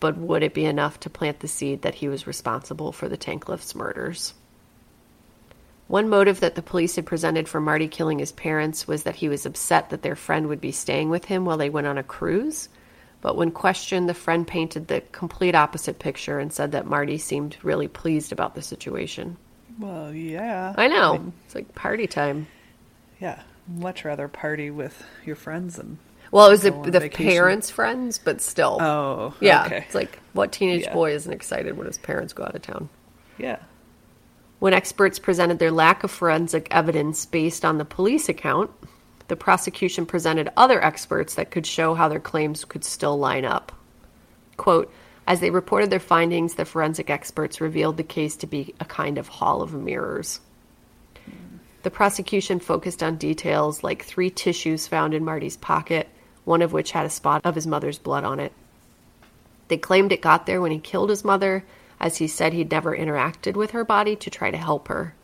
but 0.00 0.16
would 0.16 0.42
it 0.42 0.54
be 0.54 0.64
enough 0.64 1.00
to 1.00 1.10
plant 1.10 1.40
the 1.40 1.48
seed 1.48 1.82
that 1.82 1.96
he 1.96 2.08
was 2.08 2.26
responsible 2.26 2.92
for 2.92 3.08
the 3.08 3.18
Tankleffs 3.18 3.74
murders? 3.74 4.34
One 5.88 6.08
motive 6.08 6.40
that 6.40 6.56
the 6.56 6.62
police 6.62 6.96
had 6.96 7.06
presented 7.06 7.48
for 7.48 7.60
Marty 7.60 7.86
killing 7.86 8.18
his 8.18 8.32
parents 8.32 8.88
was 8.88 9.04
that 9.04 9.16
he 9.16 9.28
was 9.28 9.46
upset 9.46 9.90
that 9.90 10.02
their 10.02 10.16
friend 10.16 10.48
would 10.48 10.60
be 10.60 10.72
staying 10.72 11.10
with 11.10 11.26
him 11.26 11.44
while 11.44 11.56
they 11.56 11.70
went 11.70 11.86
on 11.86 11.96
a 11.98 12.02
cruise. 12.02 12.68
But 13.20 13.36
when 13.36 13.50
questioned, 13.52 14.08
the 14.08 14.14
friend 14.14 14.46
painted 14.46 14.88
the 14.88 15.00
complete 15.12 15.54
opposite 15.54 15.98
picture 15.98 16.38
and 16.38 16.52
said 16.52 16.72
that 16.72 16.86
Marty 16.86 17.18
seemed 17.18 17.56
really 17.62 17.88
pleased 17.88 18.32
about 18.32 18.54
the 18.54 18.62
situation. 18.62 19.36
Well, 19.78 20.12
yeah. 20.12 20.74
I 20.76 20.88
know. 20.88 21.12
mean, 21.14 21.32
It's 21.44 21.54
like 21.54 21.74
party 21.74 22.06
time. 22.06 22.46
yeah. 23.20 23.40
Much 23.68 24.04
rather 24.04 24.28
party 24.28 24.70
with 24.70 25.04
your 25.24 25.34
friends 25.36 25.78
and. 25.78 25.98
Well, 26.30 26.46
it 26.46 26.50
was 26.50 26.62
the, 26.62 26.70
the 26.70 27.00
vacation. 27.00 27.32
parents' 27.32 27.70
friends, 27.70 28.18
but 28.18 28.40
still. 28.40 28.78
Oh. 28.80 29.34
yeah. 29.40 29.64
Okay. 29.66 29.78
It's 29.86 29.94
like, 29.94 30.18
what 30.34 30.52
teenage 30.52 30.82
Yeah. 30.82 30.92
boy 30.92 31.12
isn't 31.14 31.32
excited 31.32 31.76
when 31.76 31.86
his 31.86 31.98
parents 31.98 32.32
go 32.32 32.42
out 32.44 32.54
of 32.54 32.62
town? 32.62 32.88
yeah. 33.38 33.58
When 34.58 34.72
experts 34.72 35.18
presented 35.18 35.58
their 35.58 35.70
lack 35.70 36.02
of 36.02 36.10
forensic 36.10 36.68
evidence 36.70 37.26
based 37.26 37.64
on 37.64 37.78
the 37.78 37.84
police 37.84 38.28
account, 38.28 38.70
the 39.28 39.36
prosecution 39.36 40.06
presented 40.06 40.50
other 40.56 40.82
experts 40.82 41.34
that 41.34 41.50
could 41.50 41.66
show 41.66 41.94
how 41.94 42.08
their 42.08 42.20
claims 42.20 42.64
could 42.64 42.84
still 42.84 43.18
line 43.18 43.44
up. 43.44 43.72
Quote, 44.56 44.90
as 45.26 45.40
they 45.40 45.50
reported 45.50 45.90
their 45.90 45.98
findings, 45.98 46.54
the 46.54 46.64
forensic 46.64 47.10
experts 47.10 47.60
revealed 47.60 47.96
the 47.96 48.04
case 48.04 48.36
to 48.36 48.46
be 48.46 48.74
a 48.78 48.84
kind 48.84 49.18
of 49.18 49.28
hall 49.28 49.60
of 49.60 49.74
mirrors. 49.74 50.40
The 51.82 51.90
prosecution 51.90 52.60
focused 52.60 53.02
on 53.02 53.16
details 53.16 53.82
like 53.82 54.04
three 54.04 54.30
tissues 54.30 54.86
found 54.86 55.14
in 55.14 55.24
Marty's 55.24 55.56
pocket, 55.56 56.08
one 56.44 56.62
of 56.62 56.72
which 56.72 56.92
had 56.92 57.06
a 57.06 57.10
spot 57.10 57.42
of 57.44 57.56
his 57.56 57.66
mother's 57.66 57.98
blood 57.98 58.24
on 58.24 58.40
it. 58.40 58.52
They 59.68 59.76
claimed 59.76 60.12
it 60.12 60.22
got 60.22 60.46
there 60.46 60.60
when 60.60 60.70
he 60.70 60.78
killed 60.78 61.10
his 61.10 61.24
mother, 61.24 61.64
as 62.00 62.18
he 62.18 62.26
said 62.26 62.52
he'd 62.52 62.70
never 62.70 62.96
interacted 62.96 63.54
with 63.54 63.72
her 63.72 63.84
body 63.84 64.16
to 64.16 64.30
try 64.30 64.50
to 64.50 64.56
help 64.56 64.88
her. 64.88 65.14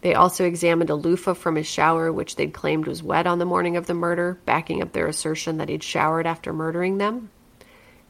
They 0.00 0.14
also 0.14 0.44
examined 0.44 0.90
a 0.90 0.94
loofah 0.94 1.34
from 1.34 1.56
his 1.56 1.66
shower, 1.66 2.12
which 2.12 2.36
they'd 2.36 2.52
claimed 2.54 2.86
was 2.86 3.02
wet 3.02 3.26
on 3.26 3.38
the 3.38 3.44
morning 3.44 3.76
of 3.76 3.86
the 3.86 3.94
murder, 3.94 4.38
backing 4.44 4.80
up 4.80 4.92
their 4.92 5.08
assertion 5.08 5.56
that 5.58 5.68
he'd 5.68 5.82
showered 5.82 6.26
after 6.26 6.52
murdering 6.52 6.98
them. 6.98 7.30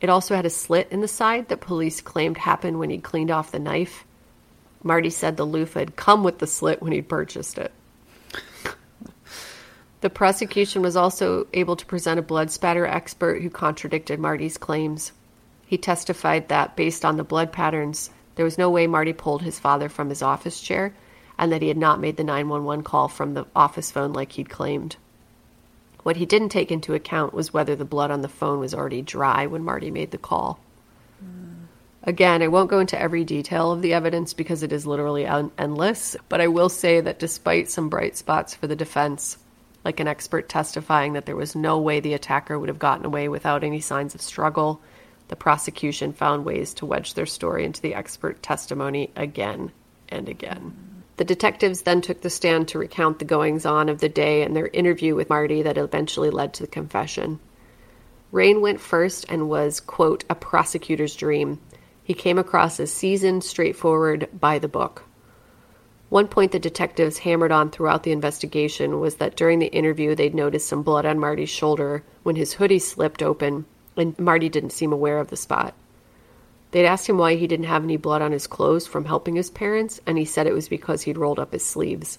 It 0.00 0.10
also 0.10 0.36
had 0.36 0.46
a 0.46 0.50
slit 0.50 0.88
in 0.90 1.00
the 1.00 1.08
side 1.08 1.48
that 1.48 1.60
police 1.60 2.00
claimed 2.00 2.38
happened 2.38 2.78
when 2.78 2.90
he'd 2.90 3.02
cleaned 3.02 3.30
off 3.30 3.50
the 3.50 3.58
knife. 3.58 4.04
Marty 4.82 5.10
said 5.10 5.36
the 5.36 5.44
loofah 5.44 5.80
had 5.80 5.96
come 5.96 6.22
with 6.22 6.38
the 6.38 6.46
slit 6.46 6.82
when 6.82 6.92
he'd 6.92 7.08
purchased 7.08 7.58
it. 7.58 7.72
The 10.00 10.10
prosecution 10.10 10.82
was 10.82 10.94
also 10.94 11.48
able 11.52 11.74
to 11.74 11.86
present 11.86 12.20
a 12.20 12.22
blood 12.22 12.52
spatter 12.52 12.86
expert 12.86 13.42
who 13.42 13.50
contradicted 13.50 14.20
Marty's 14.20 14.56
claims. 14.56 15.10
He 15.68 15.76
testified 15.76 16.48
that, 16.48 16.76
based 16.76 17.04
on 17.04 17.18
the 17.18 17.24
blood 17.24 17.52
patterns, 17.52 18.08
there 18.36 18.44
was 18.44 18.56
no 18.56 18.70
way 18.70 18.86
Marty 18.86 19.12
pulled 19.12 19.42
his 19.42 19.58
father 19.58 19.90
from 19.90 20.08
his 20.08 20.22
office 20.22 20.62
chair 20.62 20.94
and 21.38 21.52
that 21.52 21.60
he 21.60 21.68
had 21.68 21.76
not 21.76 22.00
made 22.00 22.16
the 22.16 22.24
911 22.24 22.82
call 22.82 23.06
from 23.06 23.34
the 23.34 23.46
office 23.54 23.90
phone 23.90 24.14
like 24.14 24.32
he'd 24.32 24.48
claimed. 24.48 24.96
What 26.04 26.16
he 26.16 26.24
didn't 26.24 26.48
take 26.48 26.72
into 26.72 26.94
account 26.94 27.34
was 27.34 27.52
whether 27.52 27.76
the 27.76 27.84
blood 27.84 28.10
on 28.10 28.22
the 28.22 28.28
phone 28.28 28.60
was 28.60 28.72
already 28.72 29.02
dry 29.02 29.46
when 29.46 29.62
Marty 29.62 29.90
made 29.90 30.10
the 30.10 30.16
call. 30.16 30.58
Again, 32.02 32.40
I 32.40 32.48
won't 32.48 32.70
go 32.70 32.78
into 32.78 32.98
every 32.98 33.24
detail 33.24 33.70
of 33.70 33.82
the 33.82 33.92
evidence 33.92 34.32
because 34.32 34.62
it 34.62 34.72
is 34.72 34.86
literally 34.86 35.26
un- 35.26 35.52
endless, 35.58 36.16
but 36.30 36.40
I 36.40 36.48
will 36.48 36.70
say 36.70 37.02
that 37.02 37.18
despite 37.18 37.68
some 37.68 37.90
bright 37.90 38.16
spots 38.16 38.54
for 38.54 38.66
the 38.66 38.76
defense, 38.76 39.36
like 39.84 40.00
an 40.00 40.08
expert 40.08 40.48
testifying 40.48 41.12
that 41.12 41.26
there 41.26 41.36
was 41.36 41.54
no 41.54 41.78
way 41.78 42.00
the 42.00 42.14
attacker 42.14 42.58
would 42.58 42.70
have 42.70 42.78
gotten 42.78 43.04
away 43.04 43.28
without 43.28 43.62
any 43.62 43.80
signs 43.80 44.14
of 44.14 44.22
struggle, 44.22 44.80
the 45.28 45.36
prosecution 45.36 46.12
found 46.12 46.44
ways 46.44 46.74
to 46.74 46.86
wedge 46.86 47.14
their 47.14 47.26
story 47.26 47.64
into 47.64 47.80
the 47.80 47.94
expert 47.94 48.42
testimony 48.42 49.10
again 49.14 49.70
and 50.08 50.28
again. 50.28 50.74
The 51.18 51.24
detectives 51.24 51.82
then 51.82 52.00
took 52.00 52.20
the 52.20 52.30
stand 52.30 52.68
to 52.68 52.78
recount 52.78 53.18
the 53.18 53.24
goings 53.24 53.66
on 53.66 53.88
of 53.88 54.00
the 54.00 54.08
day 54.08 54.42
and 54.42 54.54
their 54.54 54.68
interview 54.68 55.14
with 55.14 55.28
Marty 55.28 55.62
that 55.62 55.76
eventually 55.76 56.30
led 56.30 56.54
to 56.54 56.62
the 56.62 56.68
confession. 56.68 57.40
Rein 58.30 58.60
went 58.60 58.80
first 58.80 59.26
and 59.28 59.48
was, 59.48 59.80
quote, 59.80 60.24
a 60.30 60.34
prosecutor's 60.34 61.16
dream. 61.16 61.60
He 62.04 62.14
came 62.14 62.38
across 62.38 62.78
as 62.78 62.92
seasoned, 62.92 63.42
straightforward, 63.42 64.28
by 64.32 64.58
the 64.58 64.68
book. 64.68 65.04
One 66.08 66.28
point 66.28 66.52
the 66.52 66.58
detectives 66.58 67.18
hammered 67.18 67.52
on 67.52 67.70
throughout 67.70 68.02
the 68.02 68.12
investigation 68.12 69.00
was 69.00 69.16
that 69.16 69.36
during 69.36 69.58
the 69.58 69.66
interview 69.66 70.14
they'd 70.14 70.34
noticed 70.34 70.68
some 70.68 70.82
blood 70.82 71.04
on 71.04 71.18
Marty's 71.18 71.50
shoulder 71.50 72.02
when 72.22 72.36
his 72.36 72.54
hoodie 72.54 72.78
slipped 72.78 73.22
open, 73.22 73.66
and 73.98 74.18
Marty 74.18 74.48
didn't 74.48 74.70
seem 74.70 74.92
aware 74.92 75.18
of 75.18 75.28
the 75.28 75.36
spot. 75.36 75.74
They'd 76.70 76.86
asked 76.86 77.08
him 77.08 77.18
why 77.18 77.34
he 77.34 77.46
didn't 77.46 77.66
have 77.66 77.84
any 77.84 77.96
blood 77.96 78.22
on 78.22 78.32
his 78.32 78.46
clothes 78.46 78.86
from 78.86 79.06
helping 79.06 79.36
his 79.36 79.50
parents, 79.50 80.00
and 80.06 80.18
he 80.18 80.24
said 80.24 80.46
it 80.46 80.54
was 80.54 80.68
because 80.68 81.02
he'd 81.02 81.18
rolled 81.18 81.38
up 81.38 81.52
his 81.52 81.64
sleeves. 81.64 82.18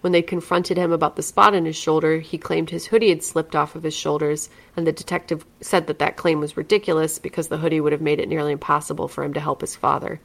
When 0.00 0.12
they 0.12 0.22
confronted 0.22 0.76
him 0.76 0.92
about 0.92 1.16
the 1.16 1.22
spot 1.22 1.54
on 1.54 1.64
his 1.64 1.76
shoulder, 1.76 2.20
he 2.20 2.38
claimed 2.38 2.70
his 2.70 2.86
hoodie 2.86 3.08
had 3.08 3.22
slipped 3.22 3.56
off 3.56 3.74
of 3.74 3.82
his 3.82 3.94
shoulders, 3.94 4.48
and 4.76 4.86
the 4.86 4.92
detective 4.92 5.44
said 5.60 5.86
that 5.86 5.98
that 5.98 6.16
claim 6.16 6.38
was 6.38 6.56
ridiculous 6.56 7.18
because 7.18 7.48
the 7.48 7.58
hoodie 7.58 7.80
would 7.80 7.92
have 7.92 8.00
made 8.00 8.20
it 8.20 8.28
nearly 8.28 8.52
impossible 8.52 9.08
for 9.08 9.24
him 9.24 9.32
to 9.34 9.40
help 9.40 9.62
his 9.62 9.74
father. 9.74 10.20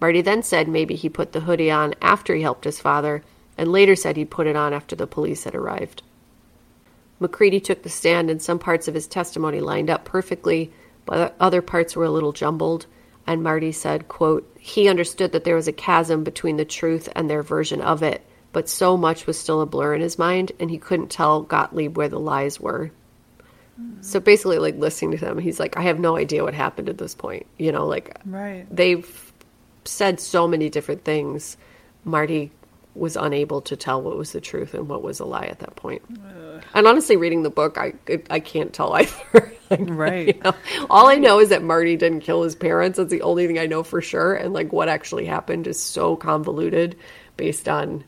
Marty 0.00 0.22
then 0.22 0.42
said 0.42 0.68
maybe 0.68 0.94
he 0.94 1.08
put 1.08 1.32
the 1.32 1.40
hoodie 1.40 1.70
on 1.70 1.94
after 2.02 2.34
he 2.34 2.42
helped 2.42 2.64
his 2.64 2.80
father, 2.80 3.22
and 3.58 3.70
later 3.70 3.96
said 3.96 4.16
he'd 4.16 4.30
put 4.30 4.46
it 4.46 4.56
on 4.56 4.72
after 4.72 4.96
the 4.96 5.06
police 5.06 5.44
had 5.44 5.54
arrived. 5.54 6.02
McCready 7.18 7.60
took 7.60 7.82
the 7.82 7.88
stand, 7.88 8.30
and 8.30 8.40
some 8.42 8.58
parts 8.58 8.88
of 8.88 8.94
his 8.94 9.06
testimony 9.06 9.60
lined 9.60 9.90
up 9.90 10.04
perfectly, 10.04 10.70
but 11.04 11.34
other 11.40 11.62
parts 11.62 11.96
were 11.96 12.04
a 12.04 12.10
little 12.10 12.32
jumbled. 12.32 12.86
And 13.26 13.42
Marty 13.42 13.72
said, 13.72 14.08
quote, 14.08 14.48
he 14.58 14.88
understood 14.88 15.32
that 15.32 15.44
there 15.44 15.56
was 15.56 15.66
a 15.68 15.72
chasm 15.72 16.22
between 16.24 16.56
the 16.56 16.64
truth 16.64 17.08
and 17.16 17.28
their 17.28 17.42
version 17.42 17.80
of 17.80 18.02
it, 18.02 18.24
but 18.52 18.68
so 18.68 18.96
much 18.96 19.26
was 19.26 19.38
still 19.38 19.60
a 19.60 19.66
blur 19.66 19.94
in 19.94 20.00
his 20.00 20.18
mind, 20.18 20.52
and 20.60 20.70
he 20.70 20.78
couldn't 20.78 21.10
tell 21.10 21.42
Gottlieb 21.42 21.96
where 21.96 22.08
the 22.08 22.20
lies 22.20 22.60
were. 22.60 22.90
Hmm. 23.76 24.00
So 24.02 24.20
basically, 24.20 24.58
like 24.58 24.76
listening 24.76 25.12
to 25.12 25.16
him, 25.16 25.38
he's 25.38 25.58
like, 25.58 25.76
I 25.76 25.82
have 25.82 25.98
no 25.98 26.16
idea 26.16 26.44
what 26.44 26.54
happened 26.54 26.88
at 26.88 26.98
this 26.98 27.14
point. 27.14 27.46
You 27.58 27.72
know, 27.72 27.86
like 27.86 28.16
Right. 28.24 28.66
they've 28.70 29.32
said 29.84 30.20
so 30.20 30.46
many 30.46 30.70
different 30.70 31.04
things. 31.04 31.56
Marty 32.04 32.52
was 32.96 33.16
unable 33.16 33.60
to 33.62 33.76
tell 33.76 34.00
what 34.00 34.16
was 34.16 34.32
the 34.32 34.40
truth 34.40 34.72
and 34.74 34.88
what 34.88 35.02
was 35.02 35.20
a 35.20 35.24
lie 35.24 35.44
at 35.44 35.58
that 35.60 35.76
point. 35.76 36.02
And 36.74 36.86
honestly, 36.86 37.16
reading 37.16 37.42
the 37.42 37.50
book, 37.50 37.76
I 37.78 37.92
I 38.30 38.40
can't 38.40 38.72
tell 38.72 38.92
either. 38.96 39.52
Like, 39.70 39.80
Right. 39.82 40.28
you 40.36 40.40
know, 40.42 40.54
all 40.88 41.08
I 41.08 41.16
know 41.16 41.40
is 41.40 41.48
that 41.50 41.62
Marty 41.62 41.96
didn't 41.96 42.20
kill 42.20 42.42
his 42.42 42.54
parents. 42.54 42.96
That's 42.98 43.10
the 43.10 43.22
only 43.22 43.46
thing 43.46 43.58
I 43.58 43.66
know 43.66 43.82
for 43.82 44.00
sure. 44.00 44.34
And 44.34 44.52
like 44.54 44.72
what 44.72 44.88
actually 44.88 45.26
happened 45.26 45.66
is 45.66 45.80
so 45.82 46.16
convoluted 46.16 46.96
based 47.36 47.68
on 47.68 48.04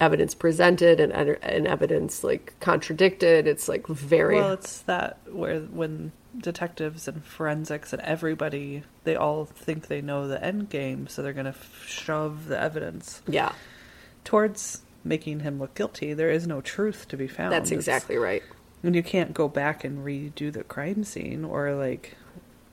evidence 0.00 0.34
presented 0.34 0.98
and 0.98 1.12
and 1.12 1.66
evidence 1.66 2.24
like 2.24 2.54
contradicted. 2.60 3.46
It's 3.46 3.68
like 3.68 3.86
very 3.86 4.36
Well, 4.36 4.52
it's 4.52 4.80
that 4.82 5.18
where 5.30 5.60
when 5.60 6.10
detectives 6.38 7.06
and 7.06 7.24
forensics 7.24 7.92
and 7.92 8.02
everybody, 8.02 8.82
they 9.04 9.14
all 9.14 9.44
think 9.44 9.86
they 9.86 10.00
know 10.00 10.26
the 10.26 10.42
end 10.42 10.70
game, 10.70 11.06
so 11.06 11.22
they're 11.22 11.34
going 11.34 11.44
to 11.44 11.50
f- 11.50 11.84
shove 11.86 12.46
the 12.46 12.58
evidence 12.58 13.20
Yeah. 13.28 13.52
Towards 14.24 14.82
making 15.04 15.40
him 15.40 15.58
look 15.58 15.74
guilty. 15.74 16.14
There 16.14 16.30
is 16.30 16.46
no 16.46 16.60
truth 16.60 17.08
to 17.08 17.16
be 17.16 17.26
found. 17.26 17.52
That's 17.52 17.70
It's- 17.70 17.78
exactly 17.80 18.16
right. 18.16 18.42
And 18.84 18.94
you 18.96 19.02
can't 19.02 19.32
go 19.34 19.48
back 19.48 19.84
and 19.84 20.04
redo 20.04 20.52
the 20.52 20.64
crime 20.64 21.04
scene 21.04 21.44
or 21.44 21.72
like 21.74 22.16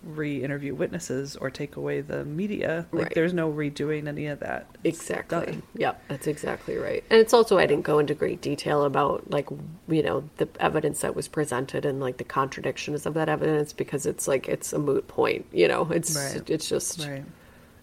re-interview 0.04 0.74
witnesses 0.74 1.36
or 1.36 1.50
take 1.50 1.76
away 1.76 2.00
the 2.02 2.24
media. 2.24 2.86
Like 2.92 3.04
Right. 3.08 3.14
there's 3.16 3.34
no 3.34 3.52
redoing 3.52 4.08
any 4.08 4.28
of 4.28 4.40
that. 4.40 4.66
It's 4.84 5.00
Exactly. 5.02 5.46
done. 5.46 5.64
Yep, 5.76 6.02
that's 6.08 6.26
exactly 6.28 6.78
right. 6.78 7.04
And 7.10 7.20
it's 7.20 7.34
also 7.34 7.58
I 7.58 7.66
didn't 7.66 7.84
go 7.84 8.00
into 8.00 8.14
great 8.14 8.42
detail 8.42 8.86
about 8.86 9.30
like 9.30 9.50
you 9.90 10.02
know 10.02 10.24
the 10.38 10.48
evidence 10.60 11.02
that 11.02 11.16
was 11.16 11.28
presented 11.28 11.86
and 11.86 12.00
like 12.00 12.18
the 12.18 12.24
contradictions 12.24 13.06
of 13.06 13.14
that 13.16 13.28
evidence 13.28 13.74
because 13.74 14.06
it's 14.06 14.28
like 14.28 14.48
it's 14.48 14.72
a 14.72 14.80
moot 14.80 15.08
point. 15.10 15.46
You 15.52 15.68
know, 15.68 15.90
it's 15.92 16.16
Right. 16.16 16.50
it's 16.50 16.70
just 16.70 17.06
Right. 17.06 17.26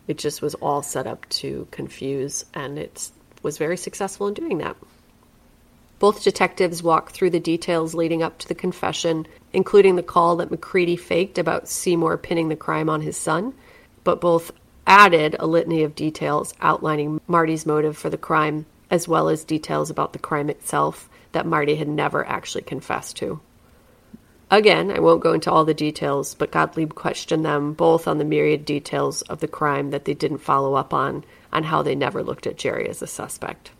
it 0.09 0.17
just 0.17 0.41
was 0.41 0.55
all 0.57 0.83
set 0.83 1.07
up 1.07 1.29
to 1.29 1.69
confuse, 1.71 2.47
and 2.55 2.79
it 2.79 3.11
was 3.47 3.57
very 3.57 3.77
successful 3.77 4.27
in 4.27 4.35
doing 4.35 4.59
that. 4.59 4.77
Both 5.99 6.25
detectives 6.25 6.83
walked 6.83 7.13
through 7.13 7.31
the 7.31 7.41
details 7.41 7.95
leading 7.95 8.23
up 8.23 8.39
to 8.41 8.49
the 8.49 8.55
confession, 8.55 9.27
including 9.55 9.97
the 9.97 10.03
call 10.03 10.37
that 10.37 10.51
McCready 10.51 10.97
faked 10.97 11.39
about 11.39 11.69
Seymour 11.69 12.19
pinning 12.19 12.51
the 12.51 12.57
crime 12.57 12.91
on 12.91 13.01
his 13.01 13.17
son, 13.17 13.55
but 14.05 14.21
both 14.21 14.51
added 14.87 15.37
a 15.39 15.47
litany 15.47 15.85
of 15.85 15.95
details 15.95 16.53
outlining 16.61 17.21
Marty's 17.27 17.65
motive 17.65 17.97
for 17.97 18.11
the 18.11 18.19
crime, 18.19 18.67
as 18.91 19.09
well 19.09 19.29
as 19.29 19.45
details 19.45 19.89
about 19.89 20.13
the 20.13 20.19
crime 20.19 20.51
itself 20.51 21.09
that 21.33 21.47
Marty 21.47 21.77
had 21.77 21.89
never 21.89 22.27
actually 22.27 22.63
confessed 22.63 23.17
to. 23.17 23.41
Again, 24.51 24.91
I 24.91 25.01
won't 25.01 25.23
go 25.23 25.33
into 25.33 25.51
all 25.51 25.65
the 25.65 25.75
details, 25.75 26.35
but 26.35 26.53
Gottlieb 26.53 26.95
questioned 26.95 27.45
them 27.45 27.73
both 27.73 28.07
on 28.07 28.19
the 28.19 28.25
myriad 28.25 28.65
details 28.65 29.23
of 29.23 29.41
the 29.41 29.49
crime 29.49 29.91
that 29.91 30.05
they 30.05 30.15
didn't 30.15 30.39
follow 30.39 30.75
up 30.75 30.93
on, 30.93 31.25
and 31.57 31.65
how 31.65 31.81
they 31.81 31.95
never 31.95 32.23
looked 32.23 32.47
at 32.47 32.59
Jerry 32.59 32.87
as 32.87 33.01
a 33.01 33.07
suspect. 33.07 33.71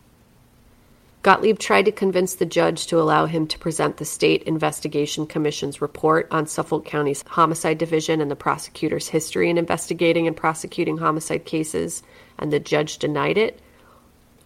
Gottlieb 1.21 1.59
tried 1.59 1.85
to 1.85 1.93
convince 1.93 2.35
the 2.35 2.47
judge 2.47 2.87
to 2.87 2.99
allow 2.99 3.27
him 3.27 3.47
to 3.49 3.59
present 3.59 3.99
the 3.99 4.05
State 4.07 4.45
Investigation 4.45 5.27
Commission's 5.27 5.83
report 5.83 6.27
on 6.31 6.47
Suffolk 6.47 6.87
County's 6.87 7.23
Homicide 7.27 7.77
Division 7.77 8.23
and 8.23 8.31
the 8.31 8.37
prosecutor's 8.37 9.09
history 9.09 9.51
in 9.51 9.59
investigating 9.59 10.27
and 10.27 10.35
prosecuting 10.35 10.97
homicide 10.97 11.45
cases, 11.45 12.03
and 12.39 12.51
the 12.51 12.59
judge 12.59 12.97
denied 12.97 13.37
it, 13.37 13.61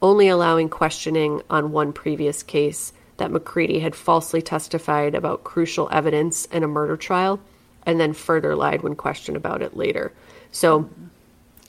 only 0.02 0.26
allowing 0.26 0.68
questioning 0.68 1.40
on 1.48 1.70
one 1.70 1.92
previous 1.92 2.42
case 2.42 2.92
that 3.18 3.30
McCready 3.30 3.78
had 3.78 3.94
falsely 3.94 4.42
testified 4.42 5.14
about 5.14 5.44
crucial 5.44 5.88
evidence 5.92 6.46
in 6.46 6.64
a 6.64 6.68
murder 6.68 6.96
trial 6.96 7.38
and 7.86 8.00
then 8.00 8.12
further 8.12 8.56
lied 8.56 8.82
when 8.82 8.96
questioned 8.96 9.36
about 9.36 9.62
it 9.62 9.76
later. 9.76 10.12
So 10.50 10.90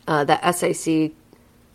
uh, 0.07 0.23
the 0.23 0.51
SIC 0.51 1.13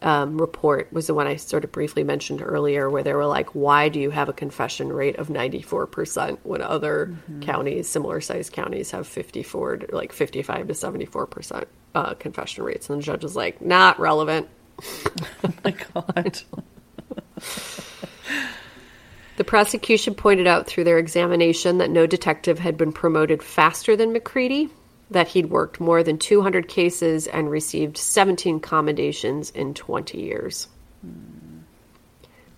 um, 0.02 0.38
report 0.38 0.92
was 0.92 1.06
the 1.06 1.14
one 1.14 1.26
I 1.26 1.36
sort 1.36 1.64
of 1.64 1.72
briefly 1.72 2.04
mentioned 2.04 2.42
earlier, 2.42 2.90
where 2.90 3.02
they 3.02 3.14
were 3.14 3.26
like, 3.26 3.54
why 3.54 3.88
do 3.88 3.98
you 3.98 4.10
have 4.10 4.28
a 4.28 4.32
confession 4.32 4.92
rate 4.92 5.16
of 5.16 5.28
94% 5.28 6.38
when 6.42 6.62
other 6.62 7.16
counties, 7.40 7.88
similar 7.88 8.20
sized 8.20 8.52
counties, 8.52 8.90
have 8.90 9.06
54, 9.06 9.76
to, 9.78 9.96
like 9.96 10.12
55 10.12 10.68
to 10.68 10.74
74% 10.74 11.64
uh, 11.94 12.14
confession 12.14 12.64
rates? 12.64 12.90
And 12.90 12.98
the 12.98 13.02
judge 13.04 13.22
was 13.22 13.36
like, 13.36 13.60
not 13.60 13.98
relevant. 13.98 14.48
Oh 15.44 15.52
my 15.64 15.74
god. 15.94 16.40
The 19.36 19.44
prosecution 19.44 20.14
pointed 20.14 20.46
out 20.46 20.66
through 20.66 20.84
their 20.84 20.98
examination 20.98 21.78
that 21.78 21.90
no 21.90 22.06
detective 22.06 22.58
had 22.58 22.78
been 22.78 22.92
promoted 22.92 23.42
faster 23.42 23.94
than 23.94 24.12
McCready, 24.12 24.70
that 25.10 25.28
he'd 25.28 25.50
worked 25.50 25.80
more 25.80 26.02
than 26.02 26.18
200 26.18 26.68
cases 26.68 27.26
and 27.26 27.50
received 27.50 27.96
17 27.96 28.60
commendations 28.60 29.50
in 29.50 29.74
20 29.74 30.18
years. 30.18 30.68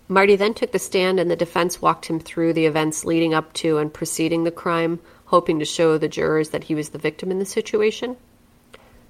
Marty 0.09 0.37
then 0.37 0.55
took 0.55 0.73
the 0.73 0.79
stand, 0.79 1.21
and 1.21 1.31
the 1.31 1.37
defense 1.37 1.83
walked 1.83 2.07
him 2.07 2.19
through 2.19 2.55
the 2.55 2.65
events 2.65 3.05
leading 3.05 3.35
up 3.35 3.53
to 3.53 3.77
and 3.77 3.93
preceding 3.93 4.45
the 4.45 4.51
crime, 4.51 4.99
hoping 5.27 5.59
to 5.59 5.67
show 5.67 5.99
the 5.99 6.09
jurors 6.09 6.49
that 6.51 6.65
he 6.65 6.75
was 6.75 6.89
the 6.91 6.99
victim 6.99 7.31
in 7.31 7.39
the 7.39 7.45
situation. 7.45 8.17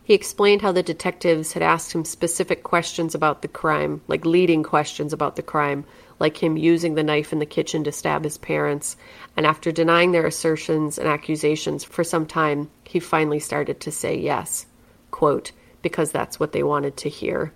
He 0.03 0.15
explained 0.15 0.63
how 0.63 0.73
the 0.73 0.83
detectives 0.83 1.53
had 1.53 1.63
asked 1.63 1.93
him 1.93 2.05
specific 2.05 2.65
questions 2.65 3.15
about 3.15 3.43
the 3.43 3.49
crime, 3.49 4.01
like 4.09 4.25
leading 4.25 4.65
questions 4.65 5.13
about 5.13 5.37
the 5.37 5.43
crime, 5.43 5.85
like 6.19 6.43
him 6.43 6.57
using 6.57 6.95
the 6.95 7.03
knife 7.03 7.33
in 7.33 7.39
the 7.39 7.47
kitchen 7.47 7.85
to 7.85 7.93
stab 7.93 8.25
his 8.25 8.39
parents. 8.39 8.97
And 9.37 9.47
after 9.47 9.71
denying 9.71 10.13
their 10.13 10.27
assertions 10.27 10.99
and 10.99 11.09
accusations 11.09 11.85
for 11.85 12.05
some 12.05 12.27
time, 12.27 12.71
he 12.85 13.01
finally 13.01 13.39
started 13.39 13.81
to 13.81 13.93
say 13.93 14.19
yes. 14.19 14.67
Quote, 15.11 15.53
because 15.83 16.11
that's 16.11 16.41
what 16.41 16.53
they 16.53 16.63
wanted 16.63 16.97
to 16.99 17.09
hear. 17.09 17.53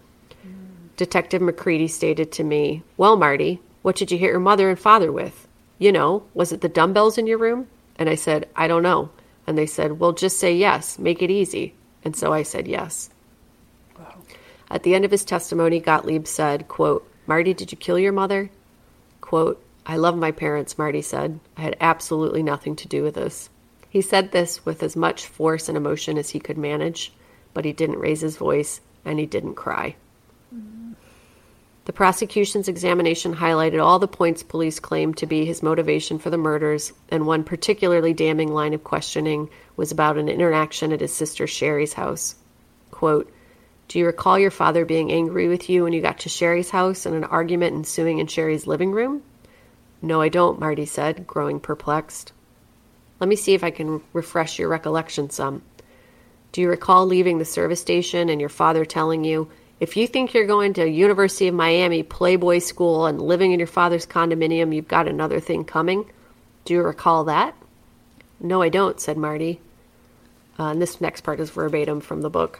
Detective 0.96 1.42
McCready 1.42 1.88
stated 1.88 2.32
to 2.32 2.44
me, 2.44 2.82
Well, 2.96 3.16
Marty, 3.16 3.60
what 3.82 3.96
did 3.96 4.12
you 4.12 4.18
hit 4.18 4.30
your 4.30 4.40
mother 4.40 4.68
and 4.68 4.78
father 4.78 5.10
with? 5.10 5.48
You 5.78 5.90
know, 5.90 6.22
was 6.34 6.52
it 6.52 6.60
the 6.60 6.68
dumbbells 6.68 7.18
in 7.18 7.26
your 7.26 7.38
room? 7.38 7.66
And 7.96 8.08
I 8.08 8.14
said, 8.14 8.48
I 8.54 8.68
don't 8.68 8.82
know. 8.82 9.10
And 9.46 9.58
they 9.58 9.66
said, 9.66 9.98
Well, 9.98 10.12
just 10.12 10.38
say 10.38 10.54
yes, 10.54 10.98
make 10.98 11.22
it 11.22 11.30
easy. 11.30 11.74
And 12.04 12.14
so 12.14 12.32
I 12.32 12.42
said 12.42 12.68
yes. 12.68 13.10
At 14.70 14.84
the 14.84 14.94
end 14.94 15.04
of 15.04 15.10
his 15.10 15.24
testimony, 15.24 15.80
Gottlieb 15.80 16.26
said, 16.26 16.66
quote, 16.66 17.06
Marty, 17.26 17.54
did 17.54 17.72
you 17.72 17.78
kill 17.78 17.98
your 17.98 18.12
mother? 18.12 18.50
Quote, 19.20 19.64
I 19.84 19.96
love 19.96 20.16
my 20.16 20.30
parents, 20.30 20.78
Marty 20.78 21.02
said. 21.02 21.40
I 21.56 21.62
had 21.62 21.76
absolutely 21.80 22.42
nothing 22.42 22.76
to 22.76 22.88
do 22.88 23.02
with 23.02 23.14
this. 23.14 23.50
He 23.88 24.00
said 24.00 24.32
this 24.32 24.64
with 24.64 24.82
as 24.82 24.96
much 24.96 25.26
force 25.26 25.68
and 25.68 25.76
emotion 25.76 26.18
as 26.18 26.30
he 26.30 26.40
could 26.40 26.58
manage, 26.58 27.12
but 27.52 27.64
he 27.64 27.72
didn't 27.72 27.98
raise 27.98 28.20
his 28.20 28.36
voice 28.36 28.80
and 29.04 29.18
he 29.18 29.26
didn't 29.26 29.54
cry. 29.54 29.96
The 31.84 31.92
prosecution's 31.92 32.68
examination 32.68 33.34
highlighted 33.34 33.82
all 33.82 33.98
the 33.98 34.06
points 34.06 34.44
police 34.44 34.78
claimed 34.78 35.16
to 35.16 35.26
be 35.26 35.44
his 35.44 35.64
motivation 35.64 36.20
for 36.20 36.30
the 36.30 36.38
murders, 36.38 36.92
and 37.08 37.26
one 37.26 37.42
particularly 37.42 38.14
damning 38.14 38.52
line 38.52 38.72
of 38.72 38.84
questioning 38.84 39.50
was 39.76 39.90
about 39.90 40.16
an 40.16 40.28
interaction 40.28 40.92
at 40.92 41.00
his 41.00 41.12
sister 41.12 41.48
Shari's 41.48 41.92
house. 41.92 42.36
Quote, 42.92 43.32
Do 43.92 43.98
you 43.98 44.06
recall 44.06 44.38
your 44.38 44.50
father 44.50 44.86
being 44.86 45.12
angry 45.12 45.48
with 45.48 45.68
you 45.68 45.84
when 45.84 45.92
you 45.92 46.00
got 46.00 46.20
to 46.20 46.30
Shari's 46.30 46.70
house 46.70 47.04
and 47.04 47.14
an 47.14 47.24
argument 47.24 47.76
ensuing 47.76 48.20
in 48.20 48.26
Shari's 48.26 48.66
living 48.66 48.92
room? 48.92 49.22
No, 50.00 50.22
I 50.22 50.30
don't, 50.30 50.58
Marty 50.58 50.86
said, 50.86 51.26
growing 51.26 51.60
perplexed. 51.60 52.32
Let 53.20 53.28
me 53.28 53.36
see 53.36 53.52
if 53.52 53.62
I 53.62 53.70
can 53.70 54.00
refresh 54.14 54.58
your 54.58 54.70
recollection 54.70 55.28
some. 55.28 55.60
Do 56.52 56.62
you 56.62 56.70
recall 56.70 57.04
leaving 57.04 57.36
the 57.36 57.44
service 57.44 57.82
station 57.82 58.30
and 58.30 58.40
your 58.40 58.48
father 58.48 58.86
telling 58.86 59.24
you, 59.24 59.50
if 59.78 59.98
you 59.98 60.06
think 60.06 60.32
you're 60.32 60.46
going 60.46 60.72
to 60.72 60.88
University 60.88 61.48
of 61.48 61.54
Miami 61.54 62.02
Playboy 62.02 62.60
School 62.60 63.04
and 63.04 63.20
living 63.20 63.52
in 63.52 63.60
your 63.60 63.66
father's 63.66 64.06
condominium, 64.06 64.74
you've 64.74 64.88
got 64.88 65.06
another 65.06 65.38
thing 65.38 65.66
coming? 65.66 66.10
Do 66.64 66.72
you 66.72 66.82
recall 66.82 67.24
that? 67.24 67.54
No, 68.40 68.62
I 68.62 68.70
don't, 68.70 68.98
said 68.98 69.18
Marty. 69.18 69.60
Uh, 70.58 70.68
and 70.68 70.80
this 70.80 70.98
next 71.02 71.20
part 71.20 71.40
is 71.40 71.50
verbatim 71.50 72.00
from 72.00 72.22
the 72.22 72.30
book. 72.30 72.58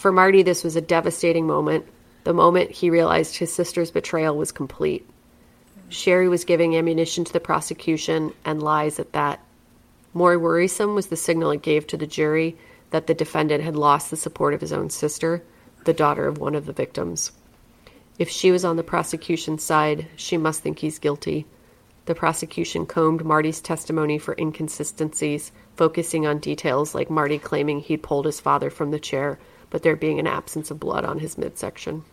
For 0.00 0.10
Marty, 0.10 0.42
this 0.42 0.64
was 0.64 0.76
a 0.76 0.80
devastating 0.80 1.46
moment, 1.46 1.84
the 2.24 2.32
moment 2.32 2.70
he 2.70 2.88
realized 2.88 3.36
his 3.36 3.52
sister's 3.52 3.90
betrayal 3.90 4.34
was 4.34 4.50
complete. 4.50 5.06
Shari 5.90 6.26
was 6.26 6.46
giving 6.46 6.74
ammunition 6.74 7.22
to 7.26 7.32
the 7.34 7.38
prosecution 7.38 8.32
and 8.42 8.62
lies 8.62 8.98
at 8.98 9.12
that. 9.12 9.44
More 10.14 10.38
worrisome 10.38 10.94
was 10.94 11.08
the 11.08 11.18
signal 11.18 11.50
it 11.50 11.60
gave 11.60 11.86
to 11.88 11.98
the 11.98 12.06
jury 12.06 12.56
that 12.92 13.08
the 13.08 13.12
defendant 13.12 13.62
had 13.62 13.76
lost 13.76 14.10
the 14.10 14.16
support 14.16 14.54
of 14.54 14.62
his 14.62 14.72
own 14.72 14.88
sister, 14.88 15.42
the 15.84 15.92
daughter 15.92 16.26
of 16.26 16.38
one 16.38 16.54
of 16.54 16.64
the 16.64 16.72
victims. 16.72 17.32
If 18.18 18.30
she 18.30 18.50
was 18.50 18.64
on 18.64 18.76
the 18.76 18.82
prosecution's 18.82 19.62
side, 19.62 20.06
she 20.16 20.38
must 20.38 20.62
think 20.62 20.78
he's 20.78 20.98
guilty. 20.98 21.44
The 22.06 22.14
prosecution 22.14 22.86
combed 22.86 23.22
Marty's 23.22 23.60
testimony 23.60 24.18
for 24.18 24.34
inconsistencies, 24.38 25.52
focusing 25.76 26.26
on 26.26 26.38
details 26.38 26.94
like 26.94 27.10
Marty 27.10 27.38
claiming 27.38 27.80
he'd 27.80 28.02
pulled 28.02 28.24
his 28.24 28.40
father 28.40 28.70
from 28.70 28.92
the 28.92 28.98
chair, 28.98 29.38
but 29.70 29.82
there 29.82 29.96
being 29.96 30.18
an 30.18 30.26
absence 30.26 30.70
of 30.70 30.80
blood 30.80 31.04
on 31.04 31.18
his 31.18 31.38
midsection. 31.38 32.04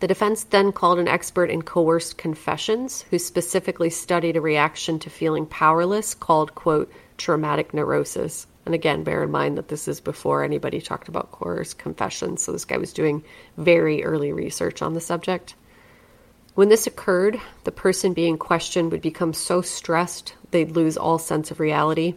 The 0.00 0.06
defense 0.06 0.44
then 0.44 0.70
called 0.70 0.98
an 0.98 1.08
expert 1.08 1.48
in 1.48 1.62
coerced 1.62 2.18
confessions 2.18 3.02
who 3.08 3.18
specifically 3.18 3.88
studied 3.88 4.36
a 4.36 4.40
reaction 4.42 4.98
to 4.98 5.08
feeling 5.08 5.46
powerless 5.46 6.14
called, 6.14 6.54
quote, 6.54 6.92
traumatic 7.16 7.72
neurosis. 7.72 8.46
And 8.66 8.74
again, 8.74 9.02
bear 9.02 9.22
in 9.22 9.30
mind 9.30 9.56
that 9.56 9.68
this 9.68 9.88
is 9.88 10.00
before 10.00 10.44
anybody 10.44 10.82
talked 10.82 11.08
about 11.08 11.32
coerced 11.32 11.78
confessions, 11.78 12.42
so 12.42 12.52
this 12.52 12.66
guy 12.66 12.76
was 12.76 12.92
doing 12.92 13.24
very 13.56 14.04
early 14.04 14.32
research 14.32 14.82
on 14.82 14.92
the 14.92 15.00
subject. 15.00 15.54
When 16.54 16.68
this 16.68 16.86
occurred, 16.86 17.40
the 17.64 17.72
person 17.72 18.12
being 18.12 18.36
questioned 18.36 18.92
would 18.92 19.00
become 19.00 19.32
so 19.32 19.62
stressed 19.62 20.34
they'd 20.50 20.72
lose 20.72 20.98
all 20.98 21.18
sense 21.18 21.50
of 21.50 21.60
reality. 21.60 22.14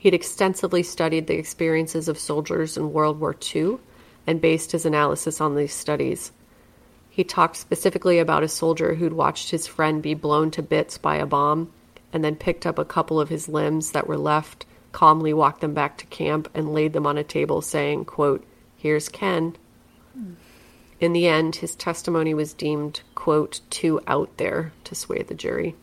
He'd 0.00 0.14
extensively 0.14 0.82
studied 0.82 1.26
the 1.26 1.36
experiences 1.36 2.08
of 2.08 2.18
soldiers 2.18 2.78
in 2.78 2.94
World 2.94 3.20
War 3.20 3.36
II 3.54 3.76
and 4.26 4.40
based 4.40 4.72
his 4.72 4.86
analysis 4.86 5.42
on 5.42 5.56
these 5.56 5.74
studies. 5.74 6.32
He 7.10 7.22
talked 7.22 7.56
specifically 7.56 8.18
about 8.18 8.42
a 8.42 8.48
soldier 8.48 8.94
who'd 8.94 9.12
watched 9.12 9.50
his 9.50 9.66
friend 9.66 10.02
be 10.02 10.14
blown 10.14 10.50
to 10.52 10.62
bits 10.62 10.96
by 10.96 11.16
a 11.16 11.26
bomb 11.26 11.70
and 12.14 12.24
then 12.24 12.34
picked 12.34 12.64
up 12.64 12.78
a 12.78 12.84
couple 12.86 13.20
of 13.20 13.28
his 13.28 13.46
limbs 13.46 13.90
that 13.90 14.06
were 14.06 14.16
left 14.16 14.64
calmly 14.92 15.34
walked 15.34 15.60
them 15.60 15.74
back 15.74 15.98
to 15.98 16.06
camp 16.06 16.48
and 16.54 16.72
laid 16.72 16.94
them 16.94 17.06
on 17.06 17.18
a 17.18 17.22
table, 17.22 17.60
saying, 17.60 18.06
quote, 18.06 18.42
Here's 18.76 19.10
Ken. 19.10 19.54
In 20.98 21.12
the 21.12 21.26
end, 21.26 21.56
his 21.56 21.74
testimony 21.74 22.32
was 22.32 22.54
deemed, 22.54 23.02
quote, 23.14 23.60
too 23.68 24.00
out 24.06 24.34
there 24.38 24.72
to 24.84 24.94
sway 24.94 25.22
the 25.22 25.34
jury. 25.34 25.76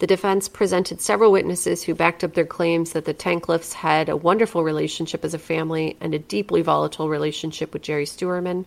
The 0.00 0.06
defense 0.08 0.48
presented 0.48 1.00
several 1.00 1.30
witnesses 1.30 1.84
who 1.84 1.94
backed 1.94 2.24
up 2.24 2.34
their 2.34 2.44
claims 2.44 2.92
that 2.92 3.04
the 3.04 3.14
Tankleffs 3.14 3.74
had 3.74 4.08
a 4.08 4.16
wonderful 4.16 4.64
relationship 4.64 5.24
as 5.24 5.34
a 5.34 5.38
family 5.38 5.96
and 6.00 6.12
a 6.14 6.18
deeply 6.18 6.62
volatile 6.62 7.08
relationship 7.08 7.72
with 7.72 7.82
Jerry 7.82 8.04
Steuerman. 8.04 8.66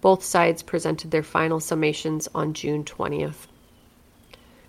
Both 0.00 0.24
sides 0.24 0.62
presented 0.62 1.10
their 1.10 1.22
final 1.22 1.60
summations 1.60 2.28
on 2.34 2.54
June 2.54 2.84
20th. 2.84 3.46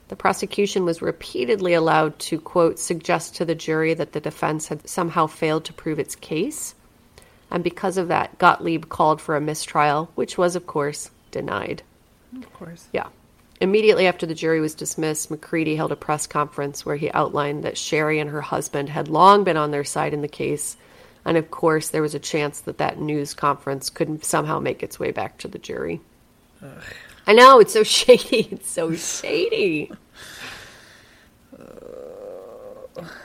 The 0.10 0.16
prosecution 0.16 0.86
was 0.86 1.02
repeatedly 1.02 1.74
allowed 1.74 2.18
to, 2.20 2.42
quote, 2.42 2.80
suggest 2.80 3.36
to 3.36 3.46
the 3.46 3.56
jury 3.56 3.94
that 3.94 4.12
the 4.12 4.20
defense 4.20 4.68
had 4.68 4.88
somehow 4.90 5.28
failed 5.28 5.66
to 5.66 5.74
prove 5.74 6.00
its 6.00 6.16
case. 6.16 6.76
And 7.52 7.64
because 7.64 7.98
of 7.98 8.08
that, 8.10 8.38
Gottlieb 8.38 8.90
called 8.90 9.22
for 9.22 9.36
a 9.36 9.42
mistrial, 9.42 10.12
which 10.16 10.38
was, 10.38 10.56
of 10.56 10.68
course, 10.68 11.12
denied. 11.32 11.84
Of 12.36 12.52
course. 12.54 12.88
Yeah. 12.92 13.08
Immediately 13.62 14.08
after 14.08 14.26
the 14.26 14.34
jury 14.34 14.62
was 14.62 14.74
dismissed, 14.74 15.30
McCready 15.30 15.76
held 15.76 15.92
a 15.92 15.98
press 15.98 16.26
conference 16.28 16.86
where 16.86 16.96
he 16.96 17.12
outlined 17.12 17.64
that 17.64 17.78
Shari 17.78 18.20
and 18.20 18.30
her 18.30 18.42
husband 18.42 18.90
had 18.90 19.10
long 19.10 19.44
been 19.44 19.58
on 19.58 19.72
their 19.72 19.84
side 19.84 20.14
in 20.14 20.22
the 20.22 20.30
case. 20.30 20.78
And 21.26 21.36
of 21.36 21.52
course, 21.52 21.90
there 21.90 22.02
was 22.02 22.16
a 22.16 22.20
chance 22.20 22.62
that 22.62 22.78
that 22.78 23.00
news 23.00 23.34
conference 23.34 23.90
could 23.90 24.24
somehow 24.24 24.60
make 24.60 24.82
its 24.82 25.00
way 25.00 25.12
back 25.12 25.38
to 25.40 25.50
the 25.50 25.60
jury. 25.60 26.00
I 27.28 27.34
know, 27.34 27.60
it's 27.60 27.74
so 27.74 27.84
shady. 27.84 28.48
It's 28.52 28.70
so 28.70 28.96
shady. 28.96 29.92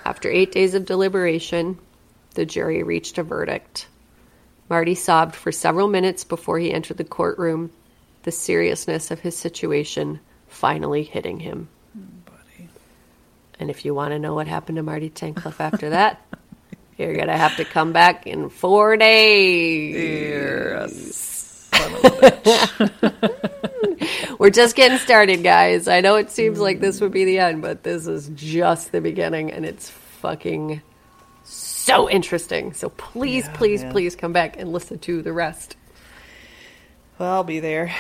After 0.04 0.28
eight 0.28 0.52
days 0.52 0.74
of 0.74 0.84
deliberation, 0.84 1.78
the 2.34 2.44
jury 2.44 2.82
reached 2.82 3.18
a 3.18 3.22
verdict. 3.22 3.86
Marty 4.68 4.94
sobbed 4.94 5.36
for 5.36 5.52
several 5.52 5.88
minutes 5.88 6.24
before 6.24 6.58
he 6.58 6.72
entered 6.72 6.96
the 6.96 7.04
courtroom, 7.04 7.70
the 8.24 8.32
seriousness 8.32 9.10
of 9.10 9.20
his 9.20 9.36
situation 9.36 10.20
finally 10.48 11.02
hitting 11.04 11.38
him. 11.40 11.68
Buddy. 12.24 12.68
And 13.60 13.70
if 13.70 13.84
you 13.84 13.94
want 13.94 14.12
to 14.12 14.18
know 14.18 14.34
what 14.34 14.46
happened 14.48 14.76
to 14.76 14.82
Marty 14.82 15.10
Tankleff 15.10 15.60
after 15.60 15.90
that, 15.90 16.20
you're 16.98 17.14
going 17.14 17.28
to 17.28 17.36
have 17.36 17.56
to 17.56 17.64
come 17.64 17.92
back 17.92 18.26
in 18.26 18.48
four 18.50 18.96
days. 18.96 20.90
Son 21.72 21.92
of 21.94 22.04
a 22.04 22.10
bitch. 22.10 23.30
We're 24.38 24.50
just 24.50 24.74
getting 24.76 24.98
started, 24.98 25.42
guys. 25.42 25.88
I 25.88 26.00
know 26.00 26.16
it 26.16 26.30
seems 26.30 26.58
like 26.58 26.80
this 26.80 27.00
would 27.00 27.12
be 27.12 27.24
the 27.24 27.38
end, 27.38 27.62
but 27.62 27.82
this 27.82 28.06
is 28.06 28.30
just 28.34 28.92
the 28.92 29.00
beginning, 29.00 29.50
and 29.52 29.64
it's 29.64 29.88
fucking 29.88 30.82
so 31.44 32.10
interesting. 32.10 32.72
So 32.72 32.88
please, 32.90 33.46
Yeah, 33.46 33.56
please, 33.56 33.82
man. 33.82 33.92
please 33.92 34.16
come 34.16 34.32
back 34.32 34.58
and 34.58 34.72
listen 34.72 34.98
to 35.00 35.22
the 35.22 35.32
rest. 35.32 35.76
Well, 37.18 37.32
I'll 37.32 37.44
be 37.44 37.60
there. 37.60 37.94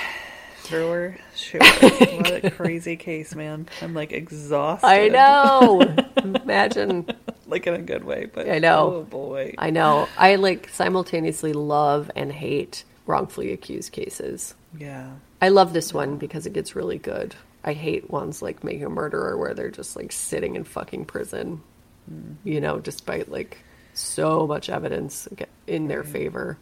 Sure, 0.66 1.14
sure. 1.36 1.60
what 1.60 2.44
a 2.44 2.50
crazy 2.56 2.96
case, 2.96 3.34
man. 3.34 3.68
I'm 3.82 3.94
like 3.94 4.12
exhausted. 4.12 4.86
I 4.86 5.08
know. 5.08 5.82
Imagine. 6.16 7.06
Like 7.46 7.66
in 7.66 7.74
a 7.74 7.82
good 7.82 8.04
way, 8.04 8.26
but 8.32 8.48
I 8.48 8.58
know. 8.58 8.94
Oh 8.94 9.02
boy. 9.02 9.54
I 9.58 9.70
know. 9.70 10.08
I 10.16 10.36
like 10.36 10.70
simultaneously 10.70 11.52
love 11.52 12.10
and 12.16 12.32
hate 12.32 12.84
wrongfully 13.06 13.52
accused 13.52 13.92
cases. 13.92 14.54
yeah. 14.78 15.10
I 15.42 15.48
love 15.48 15.74
this 15.74 15.92
one 15.92 16.16
because 16.16 16.46
it 16.46 16.54
gets 16.54 16.74
really 16.74 16.96
good. 16.96 17.34
I 17.64 17.74
hate 17.74 18.08
ones 18.10 18.40
like 18.40 18.64
Making 18.64 18.84
a 18.84 18.88
Murderer 18.88 19.36
where 19.36 19.52
they're 19.52 19.70
just 19.70 19.94
like 19.94 20.10
sitting 20.10 20.56
in 20.56 20.64
fucking 20.64 21.04
prison, 21.04 21.62
mm. 22.10 22.36
you 22.44 22.62
know, 22.62 22.78
despite 22.78 23.30
like 23.30 23.58
so 23.92 24.46
much 24.46 24.70
evidence 24.70 25.28
in 25.66 25.88
their 25.88 26.02
favor. 26.02 26.56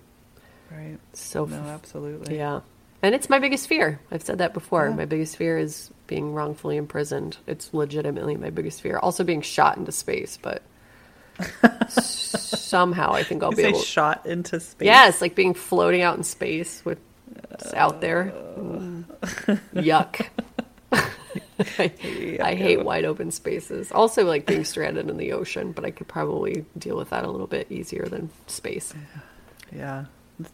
Right. 0.77 0.99
So, 1.13 1.45
No, 1.45 1.57
absolutely. 1.57 2.37
yeah. 2.37 2.61
And 3.03 3.15
it's 3.15 3.29
my 3.29 3.39
biggest 3.41 3.67
fear. 3.67 4.01
I've 4.13 4.23
said 4.23 4.39
that 4.39 4.55
before. 4.55 4.89
Yeah. 4.89 4.95
My 4.95 5.05
biggest 5.07 5.37
fear 5.37 5.59
is 5.59 5.91
being 6.07 6.35
wrongfully 6.35 6.77
imprisoned. 6.77 7.37
It's 7.49 7.75
legitimately 7.75 8.37
my 8.37 8.51
biggest 8.51 8.81
fear. 8.81 8.99
Also 8.99 9.25
being 9.25 9.43
shot 9.43 9.77
into 9.77 9.91
space, 9.91 10.39
but 10.41 10.63
somehow 11.89 13.13
I 13.13 13.23
think 13.25 13.43
I'll 13.43 13.51
You 13.51 13.57
be 13.57 13.63
say 13.65 13.69
able 13.71 13.81
shot 13.81 14.27
into 14.27 14.61
space. 14.61 14.87
Yes, 14.87 15.21
like 15.21 15.35
being 15.35 15.55
floating 15.55 16.03
out 16.03 16.17
in 16.17 16.23
space 16.23 16.85
with 16.85 16.99
it's 17.51 17.73
out 17.75 18.01
there. 18.01 18.33
Uh. 18.57 19.57
Yuck. 19.75 20.27
I, 20.93 21.93
I 22.43 22.55
hate 22.55 22.85
wide 22.85 23.05
open 23.05 23.31
spaces. 23.31 23.91
Also, 23.93 24.25
like 24.25 24.47
being 24.47 24.65
stranded 24.65 25.09
in 25.09 25.17
the 25.17 25.33
ocean, 25.33 25.73
but 25.73 25.85
I 25.85 25.91
could 25.91 26.09
probably 26.09 26.65
deal 26.79 26.97
with 26.97 27.11
that 27.11 27.25
a 27.25 27.31
little 27.31 27.47
bit 27.47 27.71
easier 27.71 28.05
than 28.07 28.31
space. 28.47 28.95
Yeah. 29.75 30.05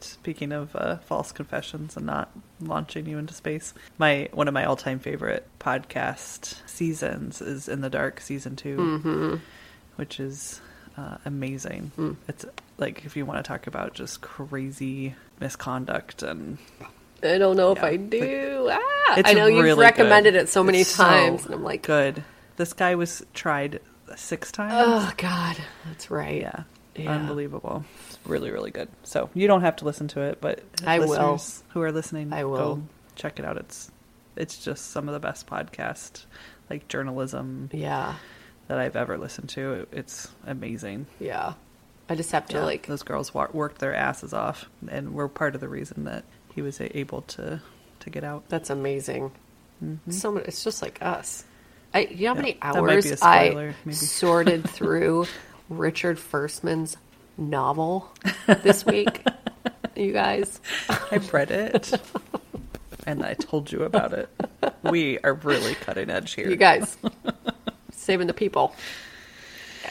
Speaking 0.01 0.52
of 0.52 0.74
uh, 0.77 0.97
false 0.98 1.32
confessions 1.32 1.97
and 1.97 2.06
not 2.06 2.31
launching 2.60 3.06
you 3.06 3.19
into 3.19 3.35
space, 3.35 3.74
my 3.98 4.28
one 4.32 4.48
of 4.48 4.55
my 4.55 4.65
all-time 4.65 4.98
favorite 4.98 5.47
podcast 5.60 6.56
seasons 6.69 7.40
is 7.40 7.69
In 7.69 7.81
the 7.81 7.90
Dark 7.90 8.20
season 8.20 8.56
2 8.56 8.77
Mm-hmm. 8.77 9.36
which 9.97 10.20
is 10.20 10.60
uh, 10.97 11.16
amazing. 11.24 11.93
Mm. 11.98 12.16
It's 12.28 12.44
like 12.78 13.05
if 13.05 13.16
you 13.16 13.24
want 13.27 13.44
to 13.44 13.48
talk 13.48 13.66
about 13.66 13.94
just 13.94 14.20
crazy 14.20 15.15
misconduct 15.40 16.23
and 16.23 16.59
I 17.23 17.39
don't 17.39 17.56
know 17.56 17.73
if 17.73 17.82
I 17.82 17.97
do. 17.97 18.69
Ah, 18.70 19.20
I 19.24 19.32
know 19.35 19.47
you've 19.47 19.77
recommended 19.78 20.35
good. 20.35 20.43
it 20.43 20.48
so 20.48 20.62
many 20.62 20.81
It's 20.82 20.90
so 20.90 21.02
times, 21.05 21.44
and 21.47 21.55
I'm 21.55 21.65
like, 21.65 21.82
good. 21.82 22.23
This 22.56 22.73
guy 22.73 22.94
was 22.94 23.24
tried 23.35 23.81
six 24.16 24.52
times. 24.52 24.74
oh 24.77 25.12
god, 25.16 25.56
that's 25.86 26.10
right. 26.10 26.40
Yeah. 26.40 26.62
Yeah. 26.97 27.12
Unbelievable. 27.12 27.85
It's 28.20 28.28
really, 28.28 28.50
really 28.50 28.70
good. 28.70 28.88
So 29.04 29.30
you 29.34 29.46
don't 29.48 29.62
have 29.62 29.76
to 29.76 29.84
listen 29.84 30.08
to 30.08 30.20
it, 30.22 30.40
but 30.40 30.62
I 30.86 30.98
will. 31.00 31.40
who 31.70 31.82
are 31.82 31.92
listening, 31.92 32.32
I 32.32 32.44
will. 32.44 32.56
go 32.76 32.82
check 33.16 33.38
it 33.38 33.44
out. 33.44 33.56
It's 33.56 33.90
it's 34.36 34.62
just 34.64 34.90
some 34.90 35.08
of 35.08 35.14
the 35.14 35.20
best 35.20 35.46
podcast 35.46 36.24
like 36.70 36.86
journalism 36.88 37.70
Yeah, 37.72 38.14
that 38.68 38.78
I've 38.78 38.96
ever 38.96 39.18
listened 39.18 39.48
to. 39.50 39.86
It's 39.92 40.28
amazing. 40.46 41.06
yeah. 41.18 41.54
I 42.10 42.14
just 42.14 42.32
have 42.32 42.46
to 42.48 42.56
Yeah, 42.56 42.64
like 42.64 42.86
those 42.86 43.02
girls 43.02 43.34
wa- 43.34 43.48
worked 43.52 43.80
their 43.80 43.94
asses 43.94 44.32
off, 44.32 44.64
and 44.90 45.12
were 45.12 45.28
part 45.28 45.54
of 45.54 45.60
the 45.60 45.68
reason 45.68 46.04
that 46.04 46.24
he 46.54 46.62
was 46.62 46.80
able 46.80 47.20
to 47.22 47.60
to 48.00 48.10
get 48.10 48.24
out. 48.24 48.48
That's 48.48 48.70
amazing. 48.70 49.32
So 50.08 50.32
much, 50.32 50.44
it's 50.46 50.64
just 50.64 50.80
like 50.82 50.98
us. 51.02 51.44
I, 51.94 52.00
you 52.10 52.24
know 52.24 52.34
how 52.34 52.40
many 52.40 52.54
Mm-hmm. 52.54 52.80
might 52.80 52.86
be 52.86 52.92
hours 53.10 53.18
spoiler, 53.18 53.68
I 53.70 53.74
maybe. 53.84 53.94
sorted 53.94 54.68
through 54.70 55.26
Richard 55.68 56.18
Firstman's 56.18 56.96
novel 57.39 58.12
this 58.47 58.85
week? 58.85 59.24
you 59.97 60.12
guys, 60.12 60.60
I 60.89 61.19
read 61.32 61.51
it, 61.51 61.93
and 63.06 63.24
I 63.24 63.35
told 63.35 63.73
you 63.73 63.82
about 63.85 64.12
it. 64.12 64.28
We 64.82 65.19
are 65.20 65.35
really 65.35 65.74
cutting 65.74 66.10
edge 66.10 66.35
here. 66.35 66.48
you 66.51 66.56
guys, 66.56 66.97
saving 67.93 68.27
the 68.27 68.35
people. 68.35 68.74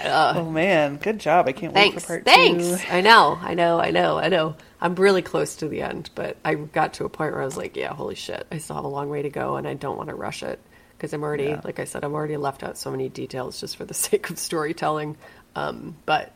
Oh 0.05 0.49
man, 0.51 0.97
good 0.97 1.19
job! 1.19 1.47
I 1.47 1.53
can't 1.53 1.73
wait 1.73 1.81
Thanks, 1.91 2.03
for 2.03 2.07
part 2.21 2.25
thanks. 2.25 2.63
two. 2.83 2.87
I 2.91 3.01
know, 3.01 3.37
I 3.41 3.53
know, 3.55 3.79
I 3.79 3.89
know, 3.91 4.17
I 4.17 4.27
know. 4.29 4.55
I'm 4.79 4.93
really 4.95 5.23
close 5.23 5.55
to 5.57 5.67
the 5.67 5.81
end, 5.81 6.11
but 6.13 6.37
I 6.45 6.53
got 6.53 6.93
to 6.95 7.05
a 7.05 7.09
point 7.09 7.33
where 7.33 7.41
I 7.41 7.45
was 7.45 7.57
like, 7.57 7.75
yeah, 7.75 7.93
holy 7.93 8.13
shit, 8.15 8.45
I 8.51 8.59
still 8.59 8.75
have 8.75 8.85
a 8.85 8.89
long 8.89 9.09
way 9.09 9.23
to 9.23 9.29
go, 9.29 9.55
and 9.55 9.67
I 9.67 9.73
don't 9.73 9.97
want 9.97 10.09
to 10.09 10.15
rush 10.15 10.43
it 10.43 10.59
because 10.95 11.13
I'm 11.13 11.23
already, 11.23 11.45
Yeah. 11.45 11.61
like 11.63 11.79
I 11.79 11.85
said, 11.85 12.03
I'm 12.03 12.13
already 12.13 12.37
left 12.37 12.61
out 12.61 12.77
so 12.77 12.91
many 12.91 13.09
details 13.09 13.59
just 13.59 13.75
for 13.75 13.85
the 13.85 13.93
sake 13.95 14.29
of 14.29 14.37
storytelling. 14.37 15.17
Um, 15.55 15.95
but 16.05 16.31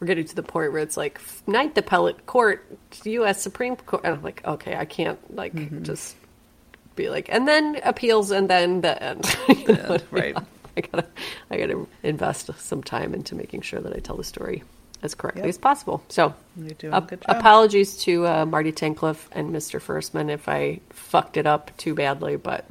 we're 0.00 0.06
getting 0.06 0.26
to 0.26 0.34
the 0.34 0.42
point 0.42 0.72
where 0.72 0.82
it's 0.82 0.96
like 0.96 1.20
Ninth 1.46 1.76
Appellate 1.78 2.26
Court, 2.26 2.64
U.S. 3.04 3.42
Supreme 3.42 3.76
Court, 3.76 4.02
and 4.04 4.14
I'm 4.14 4.22
like, 4.22 4.46
okay, 4.46 4.76
I 4.76 4.84
can't 4.84 5.18
like 5.34 5.54
Mm-hmm. 5.54 5.82
just 5.84 6.16
be 6.96 7.08
like, 7.10 7.28
and 7.30 7.46
then 7.46 7.78
appeals, 7.84 8.30
and 8.30 8.48
then 8.48 8.80
the 8.80 9.02
end. 9.02 9.24
You 9.48 9.66
know 9.68 9.84
I 9.84 9.88
mean? 9.90 10.00
right. 10.10 10.36
I 10.76 10.80
gotta, 10.82 11.06
I 11.50 11.56
gotta 11.56 11.86
invest 12.02 12.50
some 12.58 12.82
time 12.82 13.14
into 13.14 13.34
making 13.34 13.62
sure 13.62 13.80
that 13.80 13.94
I 13.94 13.98
tell 14.00 14.16
the 14.16 14.24
story 14.24 14.62
as 15.02 15.14
correctly 15.14 15.42
Yep. 15.42 15.48
as 15.50 15.58
possible. 15.58 16.02
So, 16.08 16.34
You're 16.56 16.70
doing 16.74 16.92
ap- 16.94 17.04
a 17.04 17.06
good 17.06 17.20
job. 17.22 17.36
apologies 17.36 17.96
to 18.04 18.26
uh, 18.26 18.46
Marty 18.46 18.72
Tankleff 18.72 19.26
and 19.32 19.54
Mr. 19.54 19.80
Firstman 19.80 20.30
if 20.30 20.48
I 20.48 20.80
fucked 20.90 21.36
it 21.36 21.46
up 21.46 21.74
too 21.76 21.94
badly, 21.94 22.36
but 22.36 22.64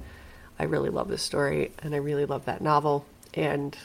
I 0.60 0.64
really 0.64 0.90
love 0.90 1.08
this 1.08 1.22
story 1.24 1.72
and 1.84 1.94
I 1.94 1.98
really 1.98 2.26
love 2.26 2.46
that 2.46 2.62
novel 2.62 3.06
and 3.34 3.76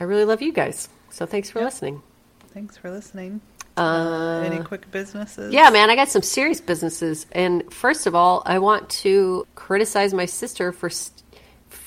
I 0.00 0.04
really 0.04 0.24
love 0.24 0.40
you 0.42 0.52
guys. 0.52 0.88
So 1.10 1.26
thanks 1.26 1.50
for 1.50 1.58
Yep. 1.60 1.66
listening. 1.66 2.02
Thanks 2.52 2.76
for 2.76 2.90
listening. 2.90 3.40
Uh, 3.76 4.42
Any 4.44 4.62
quick 4.62 4.90
businesses? 4.90 5.52
Yeah, 5.52 5.70
man, 5.70 5.90
I 5.90 5.96
got 5.96 6.08
some 6.08 6.22
serious 6.22 6.60
businesses. 6.60 7.26
And 7.32 7.72
first 7.72 8.06
of 8.06 8.14
all, 8.14 8.42
I 8.44 8.58
want 8.58 8.90
to 8.90 9.46
criticize 9.54 10.12
my 10.12 10.26
sister 10.26 10.72
for 10.72 10.90
st- 10.90 11.22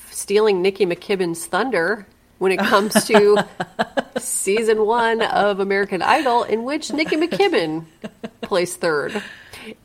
stealing 0.09 0.61
Nikki 0.61 0.85
McKibbin's 0.85 1.45
thunder 1.45 2.07
when 2.39 2.51
it 2.51 2.59
comes 2.59 2.93
to 3.05 3.45
season 4.17 4.85
one 4.85 5.21
of 5.21 5.59
American 5.59 6.01
Idol, 6.01 6.43
in 6.43 6.63
which 6.63 6.91
Nikki 6.91 7.15
McKibbin 7.17 7.85
placed 8.41 8.79
third. 8.79 9.21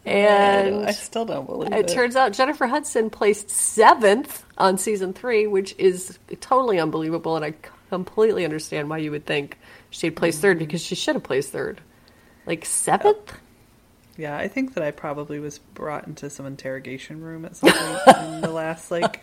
And 0.05 0.87
I 0.87 0.93
still 0.93 1.25
don't 1.25 1.47
believe 1.47 1.73
it 1.73 1.91
it. 1.91 1.95
turns 1.95 2.17
out 2.17 2.33
Jennifer 2.33 2.67
Hudson 2.67 3.11
placed 3.11 3.51
seventh 3.51 4.45
on 4.57 4.77
season 4.79 5.13
three, 5.13 5.47
which 5.47 5.75
is 5.79 6.19
totally 6.41 6.81
unbelievable, 6.81 7.37
and 7.37 7.45
I 7.45 7.55
completely 7.91 8.45
understand 8.45 8.91
why 8.91 8.99
you 8.99 9.11
would 9.13 9.25
think 9.25 9.57
she'd 9.91 10.17
place 10.17 10.39
mm. 10.39 10.43
third 10.43 10.59
because 10.59 10.83
she 10.83 10.95
should 10.95 11.15
have 11.15 11.25
placed 11.25 11.51
third. 11.51 11.81
Like 12.47 12.65
seventh? 12.65 13.35
Yeah, 14.17 14.37
I 14.37 14.49
think 14.49 14.75
that 14.75 14.83
I 14.83 14.91
probably 14.91 15.39
was 15.39 15.59
brought 15.59 16.09
into 16.09 16.29
some 16.29 16.45
interrogation 16.45 17.21
room 17.21 17.45
at 17.45 17.57
some 17.57 17.71
point 17.71 18.19
in 18.19 18.41
the 18.41 18.51
last 18.51 18.91
like 18.91 19.23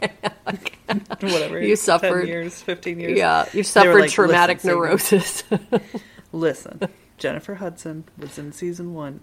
whatever 1.20 1.62
You 1.62 1.76
suffered- 1.76 2.22
10 2.22 2.28
years, 2.28 2.62
fifteen 2.62 3.00
years. 3.02 3.18
Yeah, 3.18 3.46
you 3.52 3.64
suffered 3.64 4.00
like, 4.00 4.12
traumatic 4.12 4.64
"Listen, 4.64 4.70
neurosis. 4.70 5.44
Listen, 6.32 6.80
Jennifer 7.18 7.56
Hudson 7.56 8.06
was 8.18 8.38
in 8.38 8.54
season 8.54 8.94
one. 8.94 9.20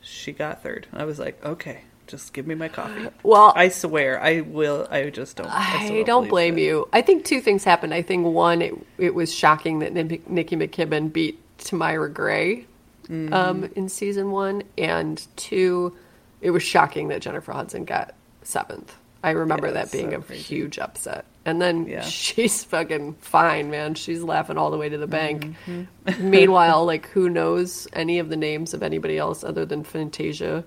She 0.00 0.32
got 0.32 0.62
third. 0.64 0.88
I 0.92 1.04
was 1.04 1.20
like, 1.20 1.42
okay, 1.44 1.82
just 2.12 2.32
give 2.32 2.46
me 2.46 2.54
my 2.54 2.68
coffee. 2.68 3.08
Well- 3.24 3.52
I 3.56 3.68
swear, 3.68 4.22
I 4.22 4.42
will. 4.42 4.86
I 4.90 5.10
just 5.10 5.36
don't. 5.36 5.48
I, 5.50 6.00
I 6.00 6.02
don't 6.04 6.28
blame 6.28 6.58
you. 6.58 6.86
I 6.92 7.00
think 7.02 7.24
two 7.24 7.40
things 7.40 7.64
happened. 7.64 7.92
I 7.94 8.02
think 8.02 8.24
one, 8.26 8.62
it, 8.62 8.74
it 8.98 9.14
was 9.14 9.34
shocking 9.34 9.80
that 9.80 9.92
Nik- 9.94 10.28
Nikki 10.30 10.54
McKibbin 10.56 11.12
beat 11.12 11.40
Tamyra 11.58 12.12
Gray 12.12 12.66
Mm-hmm. 13.08 13.34
um, 13.34 13.64
in 13.74 13.88
season 13.88 14.30
one, 14.30 14.62
and 14.78 15.26
two, 15.34 15.96
it 16.40 16.50
was 16.52 16.62
shocking 16.62 17.08
that 17.08 17.20
Jennifer 17.20 17.50
Hudson 17.50 17.84
got 17.84 18.14
seventh. 18.44 18.94
I 19.24 19.30
remember 19.30 19.66
Yeah, 19.66 19.72
that 19.72 19.90
being 19.92 20.12
so 20.12 20.18
a 20.18 20.22
crazy. 20.22 20.42
huge 20.42 20.78
upset. 20.78 21.24
And 21.44 21.60
then 21.60 21.86
Yeah. 21.86 22.02
she's 22.04 22.62
fucking 22.62 23.14
fine, 23.14 23.70
man. 23.72 23.96
She's 23.96 24.22
laughing 24.22 24.56
all 24.56 24.70
the 24.70 24.76
way 24.78 24.88
to 24.88 24.96
the 24.98 25.08
bank. 25.08 25.56
Mm-hmm. 25.66 26.30
Meanwhile, 26.30 26.84
like, 26.86 27.08
who 27.08 27.28
knows 27.28 27.88
any 27.92 28.20
of 28.20 28.28
the 28.28 28.36
names 28.36 28.72
of 28.72 28.84
anybody 28.84 29.18
else 29.18 29.42
other 29.42 29.66
than 29.66 29.82
Fantasia, 29.82 30.62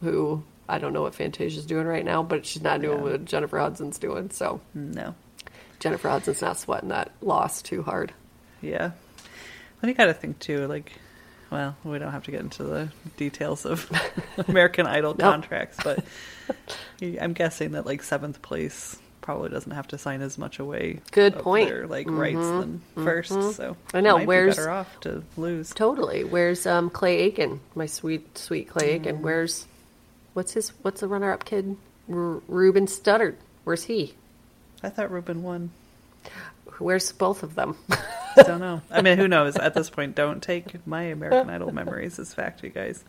who 0.00 0.42
I 0.68 0.78
don't 0.78 0.92
know 0.92 1.02
what 1.02 1.14
Fantasia's 1.14 1.66
doing 1.66 1.86
right 1.86 2.04
now, 2.04 2.22
but 2.22 2.46
she's 2.46 2.62
not 2.62 2.80
doing 2.80 2.98
Yeah. 2.98 3.02
what 3.04 3.24
Jennifer 3.24 3.58
Hudson's 3.58 3.98
doing. 3.98 4.30
So 4.30 4.60
No. 4.74 5.14
Jennifer 5.80 6.08
Hudson's 6.08 6.40
not 6.42 6.58
sweating 6.58 6.90
that 6.90 7.10
loss 7.20 7.60
too 7.62 7.82
hard. 7.82 8.12
Yeah. 8.60 8.92
And 9.82 9.88
you 9.88 9.94
got 9.94 10.06
to 10.06 10.14
think 10.14 10.38
too, 10.38 10.66
like, 10.68 10.92
well, 11.50 11.76
we 11.84 11.98
don't 11.98 12.12
have 12.12 12.22
to 12.24 12.30
get 12.30 12.40
into 12.40 12.62
the 12.62 12.88
details 13.16 13.66
of 13.66 13.90
American 14.48 14.86
Idol 14.86 15.14
No. 15.18 15.30
contracts, 15.30 15.76
but 15.82 16.04
I'm 17.20 17.32
guessing 17.32 17.72
that 17.72 17.84
like 17.84 18.02
seventh 18.02 18.40
place 18.42 18.96
probably 19.20 19.50
doesn't 19.50 19.72
have 19.72 19.86
to 19.88 19.98
sign 19.98 20.20
as 20.22 20.38
much 20.38 20.58
away. 20.60 21.00
Good 21.10 21.34
point. 21.38 21.68
Their, 21.68 21.86
like 21.86 22.08
rights 22.10 22.38
than 22.38 22.80
1st 22.96 23.54
so 23.54 23.76
I 23.94 24.00
know, 24.00 24.14
might 24.14 24.20
be 24.22 24.26
where's- 24.26 24.56
better 24.56 24.70
off 24.70 25.00
to 25.00 25.22
lose? 25.36 25.70
Totally. 25.70 26.24
Where's 26.24 26.64
um, 26.66 26.88
Clay 26.90 27.18
Aiken? 27.18 27.60
My 27.74 27.86
sweet, 27.86 28.38
sweet 28.38 28.68
Clay 28.68 28.92
Aiken. 28.92 29.18
Mm. 29.18 29.20
Where's 29.20 29.66
what's 30.34 30.52
his 30.52 30.70
what's 30.82 31.00
the 31.00 31.08
runner-up 31.08 31.44
kid? 31.44 31.76
R- 32.10 32.40
Ruben 32.48 32.86
Studdard. 32.86 33.36
Where's 33.64 33.84
he? 33.84 34.14
I 34.82 34.88
thought 34.88 35.10
Ruben 35.10 35.42
won. 35.42 35.70
Where's 36.78 37.12
both 37.12 37.42
of 37.42 37.54
them? 37.54 37.76
I 37.90 38.42
don't 38.46 38.60
know. 38.60 38.80
I 38.90 39.02
mean, 39.02 39.18
who 39.18 39.28
knows? 39.28 39.56
At 39.56 39.74
this 39.74 39.90
point, 39.90 40.14
don't 40.16 40.42
take 40.42 40.84
my 40.86 41.02
American 41.02 41.50
Idol 41.50 41.72
memories 41.72 42.18
as 42.18 42.32
fact, 42.34 42.62
you 42.64 42.70
guys. 42.70 43.04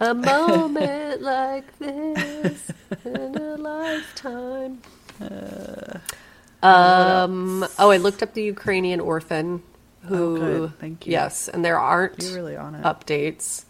a 0.00 0.12
moment 0.12 1.22
like 1.22 1.78
this 1.78 2.70
in 3.04 3.36
a 3.36 3.56
lifetime. 3.56 4.82
Um. 6.62 7.66
Oh, 7.78 7.90
I 7.90 7.98
looked 7.98 8.22
up 8.22 8.32
the 8.34 8.42
Ukrainian 8.42 9.00
orphan. 9.00 9.62
Who? 10.06 10.42
Oh. 10.42 10.72
Thank 10.80 11.06
you. 11.06 11.12
Yes, 11.12 11.48
and 11.48 11.64
there 11.64 11.78
aren't 11.78 12.22
You're 12.22 12.34
really 12.34 12.56
on 12.56 12.74
it. 12.74 12.82
updates. 12.82 13.64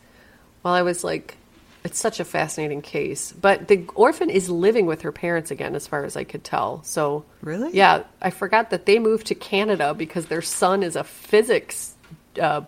While 0.62 0.74
I 0.74 0.82
was 0.82 1.04
like, 1.04 1.36
it's 1.84 1.98
such 1.98 2.18
a 2.18 2.24
fascinating 2.24 2.80
case. 2.82 3.32
But 3.32 3.68
the 3.68 3.84
orphan 3.94 4.30
is 4.30 4.48
living 4.48 4.86
with 4.86 5.02
her 5.02 5.12
parents 5.12 5.50
again, 5.50 5.74
as 5.74 5.86
far 5.86 6.04
as 6.04 6.16
I 6.16 6.24
could 6.24 6.42
tell. 6.42 6.82
So 6.82 7.24
Really? 7.42 7.70
yeah, 7.76 8.04
I 8.22 8.30
forgot 8.30 8.70
that 8.70 8.86
they 8.86 8.98
moved 8.98 9.26
to 9.28 9.34
Canada 9.34 9.94
because 9.94 10.26
their 10.26 10.42
son 10.42 10.82
is 10.82 10.96
a 10.96 11.04
physics 11.04 11.94
uh, 12.40 12.62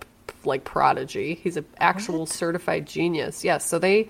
like 0.44 0.64
prodigy. 0.64 1.34
He's 1.34 1.56
an 1.56 1.64
actual 1.78 2.26
certified 2.26 2.86
genius. 2.86 3.42
Yes, 3.42 3.66
so 3.66 3.78
they 3.78 4.08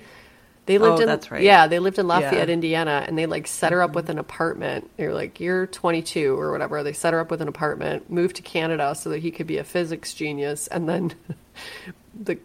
they 0.67 0.79
lived 0.79 0.99
Oh, 0.99 1.03
in 1.03 1.07
that's 1.07 1.31
right. 1.31 1.43
yeah 1.43 1.69
they 1.69 1.79
lived 1.79 1.99
in 2.01 2.09
Lafayette, 2.09 2.33
Yeah. 2.35 2.41
Mm-hmm. 2.43 2.51
Indiana, 2.51 3.05
and 3.07 3.17
they 3.17 3.27
like 3.27 3.47
set 3.47 3.71
her 3.73 3.81
up 3.83 3.95
with 3.95 4.11
an 4.11 4.19
apartment. 4.19 4.91
They're 4.97 5.15
like, 5.15 5.39
"You're 5.39 5.69
22 5.69 6.37
or 6.39 6.51
whatever." 6.51 6.83
They 6.83 6.93
set 6.93 7.13
her 7.13 7.21
up 7.21 7.31
with 7.31 7.41
an 7.41 7.47
apartment, 7.49 8.11
moved 8.11 8.35
to 8.37 8.43
Canada 8.43 8.95
so 8.97 9.09
that 9.11 9.21
he 9.21 9.31
could 9.31 9.47
be 9.47 9.59
a 9.59 9.65
physics 9.65 10.13
genius, 10.13 10.67
and 10.67 10.89
then 10.89 11.15
the 12.21 12.39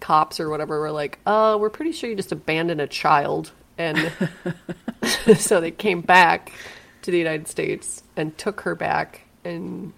cops 0.00 0.40
or 0.40 0.48
whatever 0.48 0.80
were 0.80 0.90
like, 0.92 1.18
"Oh, 1.26 1.58
we're 1.58 1.70
pretty 1.70 1.92
sure 1.92 2.08
you 2.10 2.16
just 2.16 2.32
abandoned 2.32 2.80
a 2.80 2.86
child," 2.86 3.52
and 3.78 4.12
so 5.36 5.60
they 5.60 5.70
came 5.70 6.00
back 6.00 6.52
to 7.02 7.10
the 7.10 7.18
United 7.18 7.48
States 7.48 8.02
and 8.16 8.36
took 8.38 8.62
her 8.62 8.74
back, 8.74 9.22
and 9.44 9.92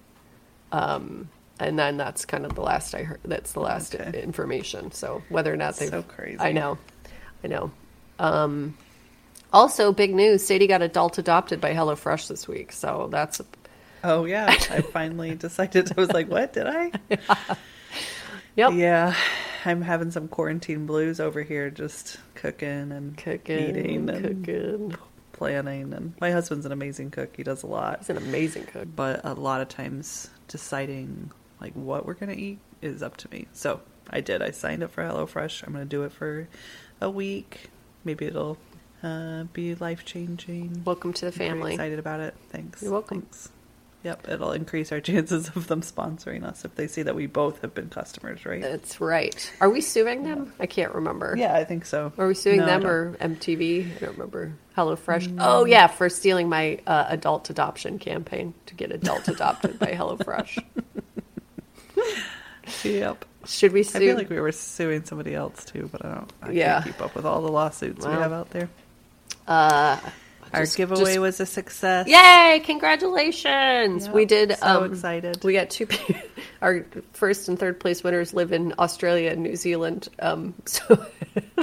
um, 0.73 1.29
and 1.61 1.79
then 1.79 1.97
that's 1.97 2.25
kind 2.25 2.45
of 2.45 2.55
the 2.55 2.61
last 2.63 2.95
I 2.95 3.03
heard. 3.05 3.21
That's 3.25 3.53
the 3.53 3.61
last 3.61 3.95
Okay. 3.95 4.23
information. 4.23 4.93
So 4.93 5.23
whether 5.29 5.53
or 5.53 5.57
not 5.57 5.77
they, 5.77 5.87
So 5.89 6.03
crazy. 6.03 6.39
I 6.41 6.53
know, 6.53 6.79
I 7.45 7.49
know. 7.49 7.71
Um, 8.19 8.77
also, 9.53 9.93
big 9.93 10.15
news: 10.15 10.45
Sadie 10.45 10.67
got 10.67 10.83
adult 10.83 11.19
adopted 11.19 11.61
by 11.61 11.73
HelloFresh 11.73 12.29
this 12.29 12.49
week, 12.49 12.73
so 12.73 13.09
that's 13.11 13.41
Oh 14.05 14.25
yeah, 14.25 14.47
I 14.47 14.83
finally 14.83 15.35
decided. 15.47 15.93
I 15.97 16.01
was 16.01 16.11
like, 16.13 16.29
"What 16.29 16.53
did 16.53 16.67
I?" 16.67 16.93
Yep. 18.57 18.73
Yeah, 18.75 19.15
I'm 19.65 19.83
having 19.83 20.11
some 20.11 20.29
quarantine 20.29 20.87
blues 20.87 21.21
over 21.21 21.43
here, 21.43 21.71
just 21.71 22.19
cooking 22.35 22.91
and 22.93 23.17
Cooking, 23.17 23.77
eating 23.77 24.11
and 24.11 24.45
cooking. 24.45 24.95
planning. 25.33 25.93
And 25.93 26.15
my 26.21 26.31
husband's 26.33 26.67
an 26.67 26.73
amazing 26.73 27.11
cook; 27.11 27.37
he 27.37 27.43
does 27.43 27.63
a 27.63 27.67
lot. 27.67 27.99
He's 28.01 28.11
an 28.11 28.17
amazing 28.17 28.65
cook. 28.67 28.89
But 28.95 29.21
a 29.25 29.35
lot 29.35 29.61
of 29.61 29.69
times, 29.69 30.29
deciding 30.49 31.31
like 31.61 31.73
what 31.75 32.07
we're 32.07 32.15
gonna 32.15 32.33
eat 32.33 32.59
is 32.83 33.03
up 33.03 33.17
to 33.19 33.31
me. 33.31 33.47
So 33.53 33.81
I 34.11 34.21
did. 34.21 34.43
I 34.43 34.51
signed 34.51 34.83
up 34.83 34.91
for 34.93 35.03
HelloFresh. 35.03 35.67
I'm 35.67 35.73
gonna 35.73 35.85
do 35.85 36.03
it 36.05 36.13
for 36.13 36.49
a 37.01 37.11
week. 37.11 37.71
Maybe 38.05 38.27
it'll 38.27 38.59
uh, 39.03 39.45
be 39.53 39.75
life 39.75 40.05
changing. 40.05 40.83
Welcome 40.85 41.13
to 41.15 41.23
the 41.23 41.27
I'm 41.29 41.33
family. 41.33 41.73
excited 41.75 41.99
about 41.99 42.21
it. 42.21 42.35
Thanks. 42.51 42.83
You're 42.83 42.93
welcome. 42.93 43.23
Thanks. 43.23 43.51
Yep, 44.07 44.29
it'll 44.29 44.53
increase 44.53 44.93
our 44.93 45.01
chances 45.11 45.49
of 45.57 45.67
them 45.67 45.81
sponsoring 45.83 46.45
us 46.45 46.65
if 46.65 46.75
they 46.77 46.87
see 46.87 47.03
that 47.03 47.17
we 47.17 47.27
both 47.27 47.61
have 47.63 47.75
been 47.75 47.89
customers, 47.89 48.47
right? 48.47 48.63
That's 48.63 49.01
right. 49.01 49.53
Are 49.61 49.69
we 49.69 49.81
suing 49.81 50.23
them? 50.23 50.53
I 50.61 50.67
can't 50.67 50.95
remember. 50.95 51.35
yeah, 51.37 51.55
I 51.57 51.65
think 51.65 51.85
so. 51.87 52.13
Are 52.17 52.29
we 52.29 52.35
suing 52.35 52.59
No, 52.59 52.67
them 52.67 52.87
or 52.87 53.17
MTV? 53.17 53.97
I 53.97 53.99
don't 53.99 54.13
remember. 54.13 54.53
HelloFresh. 54.77 55.39
Oh 55.41 55.65
yeah, 55.65 55.89
for 55.89 56.09
stealing 56.09 56.49
my 56.49 56.79
uh, 56.87 57.07
adult 57.09 57.51
adoption 57.51 57.99
campaign 57.99 58.55
to 58.67 58.75
get 58.75 58.93
adult 58.93 59.27
adopted 59.37 59.79
by 59.79 59.89
HelloFresh. 59.93 60.63
Yep. 62.85 63.25
Should 63.47 63.73
we 63.73 63.81
I 63.81 63.83
sue? 63.85 63.99
feel 64.01 64.17
like 64.17 64.29
we 64.29 64.41
were 64.41 64.51
suing 64.53 65.05
somebody 65.05 65.35
else 65.35 65.65
too, 65.65 65.89
but 65.93 66.05
I 66.05 66.15
don't. 66.15 66.33
I 66.43 66.51
Yeah. 66.51 66.73
can't 66.75 66.85
keep 66.87 67.01
up 67.01 67.15
with 67.15 67.25
all 67.25 67.41
the 67.43 67.49
lawsuits 67.51 68.05
we 68.05 68.13
have 68.13 68.33
out 68.33 68.51
there. 68.51 68.69
uh, 69.47 69.99
Our 70.53 70.63
just- 70.63 70.77
giveaway 70.77 71.05
just- 71.15 71.19
was 71.21 71.41
a 71.41 71.47
success. 71.47 72.07
Yay! 72.09 72.63
Congratulations! 72.65 74.07
Yep, 74.07 74.15
we 74.15 74.25
did. 74.25 74.57
so 74.59 74.67
um, 74.85 74.93
excited. 74.93 75.43
We 75.45 75.53
got 75.53 75.71
two. 75.71 75.87
Our 76.63 76.87
first 77.13 77.49
and 77.49 77.59
third 77.59 77.79
place 77.81 78.03
winners 78.05 78.33
live 78.33 78.53
in 78.53 78.73
Australia 78.79 79.31
and 79.31 79.43
New 79.43 79.57
Zealand. 79.57 80.09
Um, 80.19 80.55
so 80.65 81.05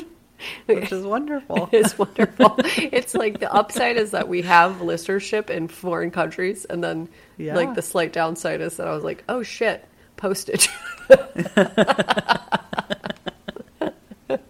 which 0.66 0.92
is 0.92 1.06
wonderful. 1.06 1.70
It's 1.72 1.98
wonderful. 1.98 2.56
it's 2.58 3.14
like 3.16 3.40
the 3.40 3.52
upside 3.52 3.96
is 3.98 4.12
that 4.12 4.28
we 4.28 4.42
have 4.42 4.74
listenership 4.78 5.50
in 5.50 5.68
foreign 5.70 6.12
countries, 6.12 6.66
and 6.66 6.84
then 6.84 7.08
Yeah. 7.38 7.56
like 7.56 7.76
the 7.76 7.82
slight 7.82 8.12
downside 8.14 8.60
is 8.62 8.78
that 8.78 8.88
I 8.88 8.94
was 8.94 9.04
like, 9.04 9.24
oh 9.30 9.42
shit, 9.44 9.88
postage. 10.18 10.68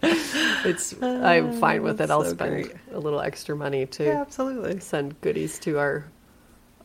it's 0.64 0.94
I'm 1.02 1.52
fine 1.54 1.82
with 1.82 2.00
it. 2.00 2.10
I'll 2.10 2.24
so 2.24 2.34
spend 2.34 2.64
great. 2.64 2.76
a 2.92 2.98
little 2.98 3.20
extra 3.20 3.56
money 3.56 3.86
to 3.86 4.04
yeah, 4.04 4.20
absolutely. 4.20 4.80
send 4.80 5.20
goodies 5.20 5.58
to 5.60 5.78
our 5.78 6.04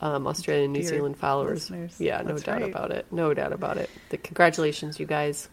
um, 0.02 0.28
Australian 0.28 0.66
and 0.66 0.74
New 0.74 0.84
Zealand 0.84 1.18
followers. 1.18 1.70
listeners. 1.70 1.96
Yeah, 2.00 2.22
no 2.22 2.30
That's 2.30 2.44
doubt 2.44 2.62
right. 2.62 2.70
about 2.70 2.92
it. 2.92 3.06
No 3.12 3.34
doubt 3.34 3.54
about 3.54 3.78
it. 3.78 3.90
The, 4.10 4.18
congratulations, 4.18 5.00
you 5.00 5.06
guys. 5.06 5.50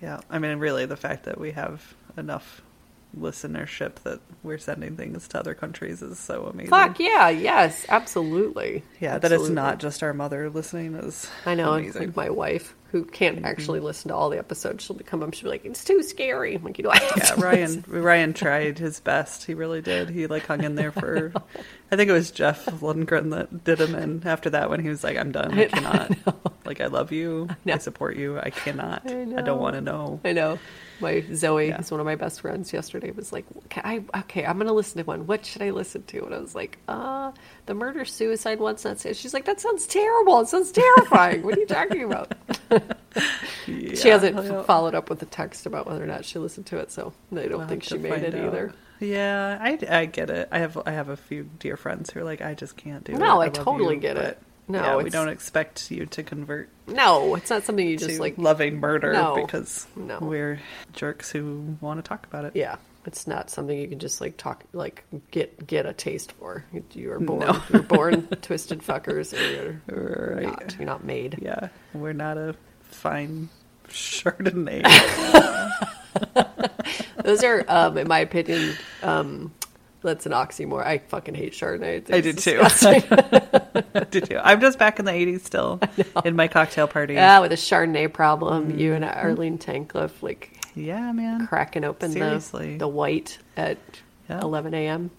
Yeah, 0.00 0.20
I 0.30 0.38
mean, 0.38 0.58
really, 0.58 0.86
the 0.86 0.96
fact 0.96 1.24
that 1.24 1.38
we 1.38 1.52
have 1.52 1.94
enough 2.16 2.62
listenership 3.18 3.94
that 4.02 4.20
we're 4.42 4.58
sending 4.58 4.96
things 4.96 5.28
to 5.28 5.38
other 5.38 5.54
countries 5.54 6.02
is 6.02 6.18
so 6.18 6.46
amazing. 6.46 6.70
Fuck 6.70 6.98
yeah, 6.98 7.28
yes, 7.28 7.86
absolutely. 7.88 8.82
Yeah, 9.00 9.18
that 9.18 9.32
it's 9.32 9.48
not 9.48 9.78
just 9.78 10.02
our 10.02 10.12
mother 10.12 10.50
listening 10.50 10.94
is 10.94 11.30
I 11.46 11.54
know, 11.54 11.72
amazing. 11.72 12.06
like 12.06 12.16
my 12.16 12.30
wife 12.30 12.74
who 12.94 13.04
can't 13.04 13.38
mm-hmm. 13.38 13.44
actually 13.44 13.80
listen 13.80 14.10
to 14.10 14.14
all 14.14 14.30
the 14.30 14.38
episodes. 14.38 14.84
She'll 14.84 14.94
become, 14.94 15.20
um, 15.20 15.32
she'll 15.32 15.46
be 15.46 15.48
like, 15.48 15.64
"It's 15.64 15.82
too 15.82 16.00
scary." 16.04 16.54
I'm 16.54 16.62
like, 16.62 16.78
you 16.78 16.84
know, 16.84 16.90
I 16.90 17.00
yeah, 17.16 17.34
Ryan 17.36 17.84
Ryan 17.88 18.32
tried 18.34 18.78
his 18.78 19.00
best. 19.00 19.44
He 19.44 19.54
really 19.54 19.82
did. 19.82 20.10
He 20.10 20.28
like 20.28 20.46
hung 20.46 20.62
in 20.62 20.76
there 20.76 20.92
for 21.00 21.32
I 21.94 21.96
think 21.96 22.10
it 22.10 22.12
was 22.12 22.32
Jeff 22.32 22.66
Lundgren 22.66 23.30
that 23.30 23.62
did 23.62 23.80
him 23.80 23.94
in 23.94 24.22
after 24.26 24.50
that 24.50 24.68
when 24.68 24.80
he 24.80 24.88
was 24.88 25.04
like, 25.04 25.16
I'm 25.16 25.30
done. 25.30 25.56
I 25.56 25.66
cannot 25.66 26.10
Like 26.64 26.80
I 26.80 26.86
love 26.86 27.12
you. 27.12 27.46
I, 27.50 27.56
know. 27.64 27.78
support 27.78 28.16
you. 28.16 28.36
I 28.40 28.50
cannot. 28.50 29.02
I, 29.08 29.24
don't 29.42 29.60
want 29.60 29.74
to 29.76 29.80
know. 29.80 30.18
I 30.24 30.32
know. 30.32 30.58
My 30.98 31.22
Zoe, 31.32 31.68
Yeah. 31.68 31.76
who's 31.76 31.90
one 31.92 32.00
of 32.00 32.06
my 32.06 32.16
best 32.16 32.40
friends, 32.40 32.72
yesterday 32.72 33.12
was 33.12 33.32
like, 33.32 33.44
okay, 33.66 33.80
I, 33.84 34.02
okay, 34.20 34.44
I'm 34.44 34.58
gonna 34.58 34.72
listen 34.72 34.98
to 34.98 35.04
one. 35.04 35.26
What 35.28 35.44
should 35.46 35.62
I 35.62 35.70
listen 35.70 36.02
to? 36.04 36.24
And 36.24 36.34
I 36.34 36.38
was 36.40 36.54
like, 36.56 36.78
uh, 36.88 37.30
the 37.66 37.74
murder 37.74 38.04
suicide 38.04 38.58
one. 38.58 38.76
not 38.84 38.98
safe. 38.98 39.16
She's 39.16 39.34
like, 39.34 39.44
that 39.44 39.60
sounds 39.60 39.86
terrible. 39.86 40.40
It 40.40 40.48
sounds 40.48 40.72
terrifying. 40.72 41.42
what 41.42 41.56
are 41.56 41.60
you 41.60 41.66
talking 41.66 42.02
about? 42.04 42.32
she 43.66 44.08
hasn't 44.08 44.66
followed 44.66 44.94
up 44.94 45.10
with 45.10 45.22
a 45.22 45.26
text 45.26 45.66
about 45.66 45.86
whether 45.86 46.02
or 46.02 46.06
not 46.06 46.24
she 46.24 46.38
listened 46.38 46.66
to 46.66 46.78
it, 46.78 46.90
so 46.90 47.12
I 47.32 47.46
don't 47.46 47.60
I'll 47.60 47.68
think 47.68 47.82
she 47.84 47.98
made 47.98 48.22
it 48.22 48.34
out. 48.34 48.46
either. 48.46 48.72
Yeah, 49.00 49.58
I, 49.60 49.78
I 49.90 50.06
get 50.06 50.30
it. 50.30 50.48
I 50.52 50.58
have 50.60 50.78
I 50.86 50.92
have 50.92 51.08
a 51.08 51.16
few 51.16 51.48
dear 51.58 51.76
friends 51.76 52.10
who 52.10 52.20
are 52.20 52.24
like, 52.24 52.40
I 52.40 52.54
just 52.54 52.76
can't 52.76 53.04
do 53.04 53.12
it. 53.12 53.18
No, 53.18 53.40
I 53.40 53.46
love 53.46 53.52
totally 53.52 53.96
you," 53.96 54.00
get 54.00 54.16
it. 54.16 54.38
No, 54.66 54.80
yeah, 54.82 54.96
we 55.02 55.10
don't 55.10 55.28
expect 55.28 55.90
you 55.90 56.06
to 56.06 56.22
convert 56.22 56.70
No, 56.86 57.34
it's 57.34 57.50
not 57.50 57.64
something 57.64 57.86
you 57.86 57.98
just 57.98 58.18
like. 58.18 58.38
loving 58.38 58.80
murder 58.80 59.12
No. 59.12 59.34
because 59.36 59.86
No. 59.94 60.18
we're 60.22 60.58
jerks 60.94 61.30
who 61.30 61.76
want 61.82 62.02
to 62.02 62.08
talk 62.08 62.24
about 62.26 62.46
it. 62.46 62.52
Yeah, 62.56 62.76
it's 63.04 63.26
not 63.26 63.50
something 63.50 63.76
you 63.78 63.88
can 63.88 63.98
just 63.98 64.22
like 64.22 64.38
talk 64.38 64.64
like 64.72 65.04
get 65.30 65.66
get 65.66 65.84
a 65.84 65.92
taste 65.92 66.32
for. 66.32 66.64
You 66.94 67.12
are 67.12 67.20
born 67.20 67.40
No. 67.40 67.62
you're 67.74 67.82
born 67.82 68.26
twisted 68.40 68.78
fuckers, 68.80 69.34
or 69.38 69.82
you're 69.92 70.34
Right. 70.36 70.44
not. 70.46 70.76
You're 70.78 70.86
not 70.86 71.04
made. 71.04 71.40
Yeah, 71.42 71.68
we're 71.92 72.14
not 72.14 72.38
a 72.38 72.56
fine 72.84 73.50
Chardonnay. 73.88 74.82
Those 77.24 77.42
are, 77.42 77.64
um, 77.68 77.96
in 77.96 78.06
my 78.08 78.18
opinion, 78.20 78.74
um, 79.02 79.52
that's 80.02 80.26
an 80.26 80.32
oxymoron. 80.32 80.84
I 80.86 80.98
fucking 80.98 81.34
hate 81.34 81.52
Chardonnay. 81.54 82.10
I 82.12 82.16
It's 82.16 82.26
did 82.26 82.38
too. 82.38 82.58
disgusting. 82.58 83.02
Did 84.10 84.28
you? 84.30 84.38
I'm 84.42 84.60
just 84.60 84.78
back 84.78 84.98
in 84.98 85.04
the 85.04 85.12
80s 85.12 85.40
still 85.40 85.80
in 86.24 86.36
my 86.36 86.48
cocktail 86.48 86.86
party. 86.86 87.14
yeah, 87.14 87.38
with 87.40 87.52
a 87.52 87.56
Chardonnay 87.56 88.12
problem, 88.12 88.68
Mm-hmm. 88.68 88.78
you 88.78 88.92
and 88.94 89.04
Arlene 89.04 89.58
Tankleff 89.58 90.22
like 90.22 90.56
Yeah, 90.74 91.12
man. 91.12 91.46
cracking 91.46 91.84
open 91.84 92.10
the 92.10 92.18
Seriously. 92.18 92.76
the 92.76 92.88
white 92.88 93.38
at 93.56 93.78
Yeah. 94.28 94.40
11 94.40 94.74
a.m. 94.74 95.10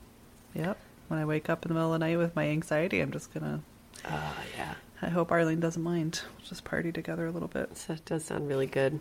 Yep. 0.54 0.78
When 1.08 1.20
I 1.20 1.26
wake 1.26 1.50
up 1.50 1.66
in 1.66 1.70
the 1.70 1.74
middle 1.76 1.94
of 1.94 2.00
the 2.00 2.06
night 2.06 2.18
with 2.18 2.36
my 2.36 2.48
anxiety, 2.50 3.00
I'm 3.02 3.12
just 3.12 3.34
gonna. 3.34 3.62
Oh 4.06 4.34
yeah, 4.58 4.76
I 5.02 5.10
hope 5.10 5.32
Arlene 5.32 5.60
doesn't 5.60 5.82
mind. 5.82 6.22
We'll 6.38 6.48
just 6.48 6.64
party 6.64 6.92
together 6.92 7.26
a 7.26 7.32
little 7.32 7.48
bit. 7.48 7.78
so 7.78 7.94
that 7.94 8.06
does 8.06 8.26
sound 8.26 8.48
really 8.48 8.68
good. 8.68 9.00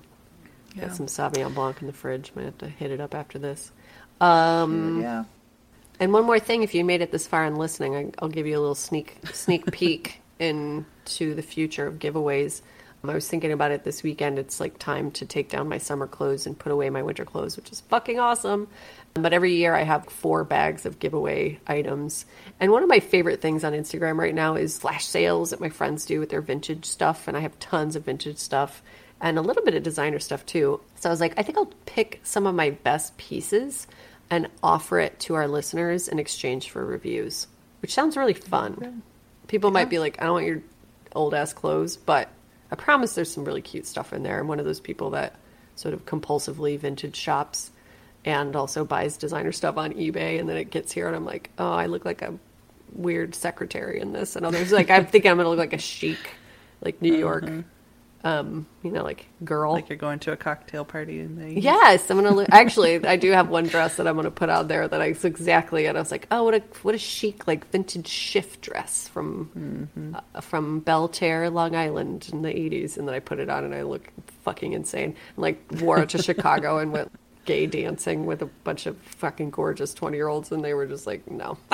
Yeah. 0.74 0.86
Got 0.86 0.96
some 0.96 1.06
Sauvignon 1.06 1.54
Blanc 1.54 1.80
in 1.80 1.86
the 1.86 1.92
fridge. 1.92 2.32
Might 2.34 2.46
have 2.46 2.58
to 2.58 2.68
hit 2.68 2.90
it 2.90 3.00
up 3.00 3.14
after 3.14 3.38
this. 3.38 3.70
Um, 4.20 5.00
yeah. 5.00 5.24
And 6.00 6.12
one 6.12 6.24
more 6.24 6.40
thing, 6.40 6.62
if 6.62 6.74
you 6.74 6.84
made 6.84 7.00
it 7.00 7.12
this 7.12 7.26
far 7.26 7.44
in 7.44 7.54
listening, 7.56 7.94
I, 7.94 8.10
I'll 8.18 8.28
give 8.28 8.46
you 8.46 8.58
a 8.58 8.60
little 8.60 8.74
sneak 8.74 9.18
sneak 9.32 9.64
peek 9.72 10.20
into 10.38 11.34
the 11.34 11.42
future 11.42 11.86
of 11.86 11.98
giveaways. 11.98 12.62
Um, 13.02 13.10
I 13.10 13.14
was 13.14 13.28
thinking 13.28 13.52
about 13.52 13.70
it 13.70 13.84
this 13.84 14.02
weekend. 14.02 14.38
It's 14.38 14.58
like 14.58 14.78
time 14.78 15.10
to 15.12 15.26
take 15.26 15.48
down 15.48 15.68
my 15.68 15.78
summer 15.78 16.06
clothes 16.06 16.46
and 16.46 16.58
put 16.58 16.72
away 16.72 16.90
my 16.90 17.02
winter 17.02 17.24
clothes, 17.24 17.56
which 17.56 17.70
is 17.70 17.80
fucking 17.80 18.18
awesome. 18.18 18.68
But 19.14 19.32
every 19.32 19.54
year 19.54 19.74
I 19.74 19.82
have 19.82 20.06
four 20.06 20.42
bags 20.44 20.86
of 20.86 20.98
giveaway 20.98 21.60
items. 21.66 22.26
And 22.58 22.72
one 22.72 22.82
of 22.82 22.88
my 22.88 23.00
favorite 23.00 23.40
things 23.40 23.62
on 23.62 23.72
Instagram 23.72 24.18
right 24.18 24.34
now 24.34 24.56
is 24.56 24.78
flash 24.78 25.06
sales 25.06 25.50
that 25.50 25.60
my 25.60 25.68
friends 25.68 26.04
do 26.04 26.18
with 26.18 26.30
their 26.30 26.40
vintage 26.40 26.84
stuff. 26.84 27.28
And 27.28 27.36
I 27.36 27.40
have 27.40 27.58
tons 27.60 27.94
of 27.94 28.04
vintage 28.04 28.38
stuff 28.38 28.82
and 29.20 29.38
a 29.38 29.42
little 29.42 29.64
bit 29.64 29.74
of 29.74 29.82
designer 29.82 30.18
stuff 30.18 30.44
too. 30.44 30.80
So 30.96 31.08
I 31.08 31.12
was 31.12 31.20
like, 31.20 31.34
I 31.38 31.42
think 31.42 31.56
I'll 31.58 31.72
pick 31.86 32.20
some 32.24 32.46
of 32.46 32.54
my 32.54 32.70
best 32.70 33.16
pieces 33.16 33.86
and 34.30 34.48
offer 34.62 34.98
it 34.98 35.20
to 35.20 35.34
our 35.34 35.46
listeners 35.46 36.08
in 36.08 36.18
exchange 36.18 36.70
for 36.70 36.84
reviews, 36.84 37.46
which 37.82 37.94
sounds 37.94 38.16
really 38.16 38.34
fun. 38.34 39.02
People 39.46 39.70
might 39.70 39.90
be 39.90 39.98
like, 39.98 40.20
I 40.20 40.24
don't 40.24 40.34
want 40.34 40.46
your 40.46 40.62
old 41.14 41.34
ass 41.34 41.52
clothes, 41.52 41.96
but 41.96 42.28
I 42.70 42.74
promise 42.74 43.14
there's 43.14 43.32
some 43.32 43.44
really 43.44 43.62
cute 43.62 43.86
stuff 43.86 44.12
in 44.12 44.24
there. 44.24 44.40
I'm 44.40 44.48
one 44.48 44.58
of 44.58 44.64
those 44.64 44.80
people 44.80 45.10
that 45.10 45.36
sort 45.76 45.94
of 45.94 46.04
compulsively 46.04 46.78
vintage 46.78 47.16
shops 47.16 47.70
and 48.24 48.56
also 48.56 48.84
buys 48.84 49.16
designer 49.16 49.52
stuff 49.52 49.76
on 49.76 49.92
eBay, 49.92 50.40
and 50.40 50.48
then 50.48 50.56
it 50.56 50.70
gets 50.70 50.92
here, 50.92 51.06
and 51.06 51.16
I'm 51.16 51.24
like, 51.24 51.50
oh, 51.58 51.72
I 51.72 51.86
look 51.86 52.04
like 52.04 52.22
a 52.22 52.34
weird 52.92 53.34
secretary 53.34 54.00
in 54.00 54.12
this, 54.12 54.36
and 54.36 54.46
others 54.46 54.72
like 54.72 54.90
I'm 54.90 55.06
thinking 55.06 55.30
I'm 55.30 55.36
gonna 55.36 55.48
look 55.48 55.58
like 55.58 55.72
a 55.72 55.78
chic, 55.78 56.18
like 56.80 57.00
New 57.02 57.14
York, 57.14 57.44
um, 58.24 58.66
you 58.82 58.90
know, 58.90 59.02
like 59.02 59.26
girl. 59.44 59.72
Like 59.72 59.90
you're 59.90 59.98
going 59.98 60.18
to 60.20 60.32
a 60.32 60.36
cocktail 60.36 60.84
party 60.84 61.20
in 61.20 61.36
the. 61.36 61.60
Yes, 61.60 62.10
I'm 62.10 62.16
gonna 62.16 62.34
look. 62.34 62.48
Actually, 62.50 63.04
I 63.06 63.16
do 63.16 63.30
have 63.32 63.50
one 63.50 63.66
dress 63.66 63.96
that 63.96 64.08
I'm 64.08 64.16
gonna 64.16 64.30
put 64.30 64.48
out 64.48 64.66
there 64.66 64.88
that 64.88 65.02
I 65.02 65.06
exactly. 65.06 65.84
And 65.84 65.98
I 65.98 66.00
was 66.00 66.10
like, 66.10 66.26
oh, 66.30 66.44
what 66.44 66.54
a 66.54 66.62
what 66.82 66.94
a 66.94 66.98
chic 66.98 67.46
like 67.46 67.70
vintage 67.70 68.08
shift 68.08 68.62
dress 68.62 69.08
from 69.08 70.14
uh, 70.14 70.40
from 70.40 70.80
Belle 70.80 71.08
Terre, 71.08 71.50
Long 71.50 71.76
Island 71.76 72.30
in 72.32 72.40
the 72.40 72.48
'80s. 72.48 72.96
And 72.96 73.06
then 73.06 73.14
I 73.14 73.20
put 73.20 73.40
it 73.40 73.50
on, 73.50 73.62
and 73.62 73.74
I 73.74 73.82
look 73.82 74.08
fucking 74.42 74.72
insane. 74.72 75.14
And, 75.36 75.38
like 75.42 75.62
wore 75.82 75.98
it 75.98 76.08
to 76.10 76.22
Chicago 76.22 76.78
and 76.78 76.92
went 76.92 77.12
gay 77.44 77.66
dancing 77.66 78.26
with 78.26 78.42
a 78.42 78.46
bunch 78.46 78.86
of 78.86 78.96
fucking 78.98 79.50
gorgeous 79.50 79.94
20 79.94 80.16
year 80.16 80.28
olds, 80.28 80.52
and 80.52 80.64
they 80.64 80.74
were 80.74 80.86
just 80.86 81.06
like, 81.06 81.30
no. 81.30 81.58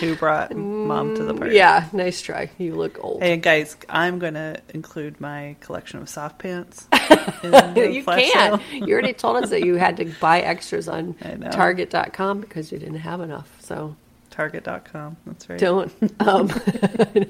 Who 0.00 0.14
brought 0.16 0.54
mom 0.54 1.14
to 1.16 1.24
the 1.24 1.32
party? 1.34 1.56
Yeah, 1.56 1.88
nice 1.92 2.20
try. 2.20 2.50
You 2.58 2.74
look 2.74 3.02
old. 3.02 3.22
Hey 3.22 3.38
guys, 3.38 3.76
I'm 3.88 4.18
gonna 4.18 4.58
include 4.74 5.20
my 5.20 5.56
collection 5.60 5.98
of 6.00 6.08
soft 6.08 6.38
pants. 6.38 6.86
you 7.42 8.02
can. 8.04 8.04
sale. 8.04 8.60
You 8.72 8.92
already 8.92 9.14
told 9.14 9.42
us 9.42 9.50
that 9.50 9.64
you 9.64 9.76
had 9.76 9.96
to 9.96 10.04
buy 10.20 10.40
extras 10.40 10.88
on 10.88 11.14
Target.com 11.50 12.40
because 12.40 12.70
you 12.70 12.78
didn't 12.78 12.98
have 12.98 13.20
enough. 13.20 13.56
So 13.60 13.96
Target.com. 14.30 15.16
That's 15.26 15.48
right. 15.48 15.58
don't. 15.58 15.90
Um, 16.20 16.50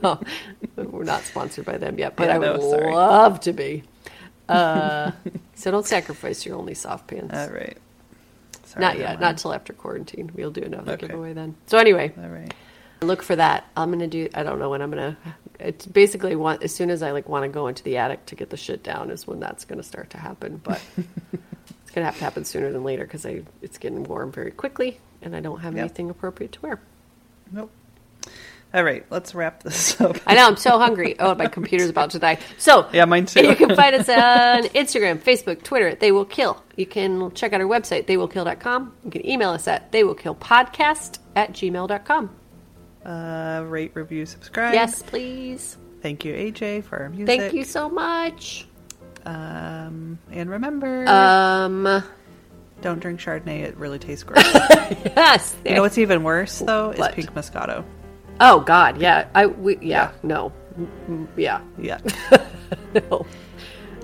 no, 0.02 0.20
we're 0.76 1.04
not 1.04 1.22
sponsored 1.22 1.64
by 1.64 1.78
them 1.78 1.98
yet, 1.98 2.16
but 2.16 2.28
Yeah, 2.28 2.34
I 2.34 2.38
would 2.38 2.60
no, 2.60 2.68
love 2.90 3.40
to 3.40 3.52
be. 3.52 3.84
Uh, 4.48 5.12
so 5.54 5.70
don't 5.70 5.86
sacrifice 5.86 6.44
your 6.46 6.56
only 6.56 6.74
soft 6.74 7.06
pants. 7.08 7.34
All 7.34 7.48
right. 7.50 7.76
Sorry, 8.64 8.80
not 8.80 8.98
yet. 8.98 9.20
Not 9.20 9.38
till 9.38 9.52
after 9.52 9.72
quarantine. 9.72 10.30
We'll 10.34 10.50
do 10.50 10.62
another 10.62 10.92
Okay. 10.92 11.06
giveaway 11.08 11.32
then. 11.32 11.54
So 11.66 11.78
anyway, 11.78 12.12
All 12.20 12.28
right. 12.28 12.52
look 13.02 13.22
for 13.22 13.36
that. 13.36 13.64
I'm 13.76 13.90
gonna 13.90 14.06
do. 14.08 14.28
I 14.34 14.42
don't 14.42 14.58
know 14.58 14.70
when 14.70 14.82
I'm 14.82 14.90
gonna. 14.90 15.16
It's 15.58 15.86
basically 15.86 16.36
want 16.36 16.62
as 16.62 16.74
soon 16.74 16.90
as 16.90 17.02
I 17.02 17.12
like 17.12 17.28
want 17.28 17.44
to 17.44 17.48
go 17.48 17.66
into 17.68 17.82
the 17.82 17.96
attic 17.98 18.26
to 18.26 18.34
get 18.34 18.50
the 18.50 18.56
shit 18.56 18.82
down 18.82 19.10
is 19.10 19.26
when 19.26 19.40
that's 19.40 19.64
gonna 19.64 19.82
start 19.82 20.10
to 20.10 20.18
happen. 20.18 20.60
But 20.62 20.82
it's 21.32 21.90
gonna 21.94 22.04
have 22.06 22.18
to 22.18 22.24
happen 22.24 22.44
sooner 22.44 22.70
than 22.72 22.84
later 22.84 23.04
because 23.04 23.24
I 23.24 23.42
it's 23.62 23.78
getting 23.78 24.04
warm 24.04 24.32
very 24.32 24.50
quickly 24.50 24.98
and 25.22 25.34
I 25.34 25.40
don't 25.40 25.60
have 25.60 25.74
Yep. 25.74 25.80
anything 25.80 26.10
appropriate 26.10 26.52
to 26.52 26.60
wear. 26.60 26.80
Nope. 27.52 27.70
All 28.76 28.84
right. 28.84 29.04
Let's 29.10 29.34
wrap 29.34 29.62
this 29.62 29.98
up. 30.02 30.18
I 30.26 30.34
know 30.34 30.46
I'm 30.46 30.56
so 30.56 30.78
hungry. 30.78 31.16
Oh, 31.18 31.34
my 31.34 31.46
computer's 31.46 31.88
about 31.88 32.10
to 32.10 32.18
die. 32.18 32.38
So 32.58 32.86
Yeah, 32.92 33.06
mine 33.06 33.24
too. 33.26 33.44
You 33.46 33.56
can 33.56 33.74
find 33.74 33.96
us 33.96 34.08
on 34.08 34.64
Instagram, 34.74 35.18
Facebook, 35.18 35.62
Twitter. 35.62 35.94
They 35.94 36.12
will 36.12 36.26
kill. 36.26 36.62
You 36.76 36.84
can 36.84 37.32
check 37.32 37.54
out 37.54 37.60
our 37.62 37.66
website, 37.66 38.04
theywillkill.com. 38.06 38.92
You 39.04 39.10
can 39.10 39.26
email 39.26 39.50
us 39.50 39.66
at 39.66 39.90
theywillkillpodcast 39.92 41.18
at 41.34 41.52
gmail.com. 41.52 42.30
Uh, 43.04 43.64
rate, 43.66 43.92
review, 43.94 44.26
subscribe. 44.26 44.74
Yes, 44.74 45.02
please. 45.02 45.78
Thank 46.02 46.24
you, 46.26 46.34
AJ, 46.34 46.84
for 46.84 46.98
our 46.98 47.08
music. 47.08 47.26
Thank 47.40 47.54
you 47.54 47.64
so 47.64 47.88
much. 47.88 48.66
Um, 49.24 50.18
and 50.30 50.50
remember, 50.50 51.08
Um, 51.08 52.02
don't 52.82 53.00
drink 53.00 53.20
Chardonnay. 53.20 53.62
It 53.62 53.76
really 53.76 53.98
tastes 53.98 54.22
gross. 54.28 54.44
yes. 54.44 55.56
you 55.64 55.74
know 55.74 55.80
what's 55.82 55.98
even 55.98 56.22
worse 56.22 56.58
though 56.58 56.90
is 56.90 56.98
What? 56.98 57.14
pink 57.14 57.32
Moscato. 57.32 57.84
Oh 58.40 58.60
God, 58.60 59.00
yeah. 59.00 59.28
I 59.34 59.46
we 59.46 59.78
yeah 59.80 60.12
no, 60.22 60.52
Mm, 60.78 61.26
yeah 61.36 61.60
Yeah. 61.78 61.98
no. 63.10 63.26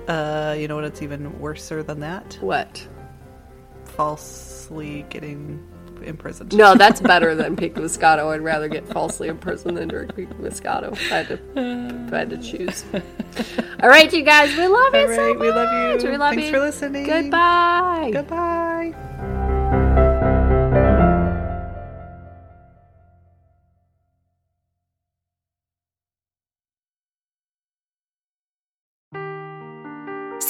uh, 0.07 0.55
you 0.57 0.67
know 0.67 0.75
what? 0.75 0.85
It's 0.85 1.01
even 1.01 1.39
worser 1.39 1.83
than 1.83 1.99
that. 1.99 2.37
What? 2.41 2.87
Falsely 3.85 5.05
getting 5.09 5.65
imprisoned. 6.03 6.53
No, 6.55 6.73
that's 6.75 6.99
better 7.13 7.35
than 7.35 7.55
pink 7.55 7.75
Moscato. 7.75 8.33
I'd 8.33 8.41
rather 8.41 8.67
get 8.67 8.87
falsely 8.87 9.27
imprisoned 9.27 9.77
than 9.77 9.87
drink 9.87 10.15
pink 10.15 10.31
Moscato. 10.39 10.93
If 10.93 11.11
I 11.11 11.15
had 11.17 11.27
to, 11.27 11.39
if 12.07 12.13
I 12.13 12.17
had 12.17 12.29
to 12.31 12.37
choose. 12.37 12.83
All 13.83 13.89
right, 13.89 14.11
you 14.11 14.23
guys, 14.23 14.55
we 14.57 14.65
love 14.67 14.93
you 14.95 15.01
All 15.01 15.07
so 15.07 15.27
right, 15.27 15.39
we 15.39 15.51
love 15.51 15.71
you. 15.71 15.93
much. 15.95 16.03
We 16.11 16.17
love 16.17 16.33
Thanks 16.33 16.45
you. 16.47 16.51
for 16.51 16.59
listening. 16.59 17.05
Goodbye. 17.05 18.09
Goodbye. 18.13 19.99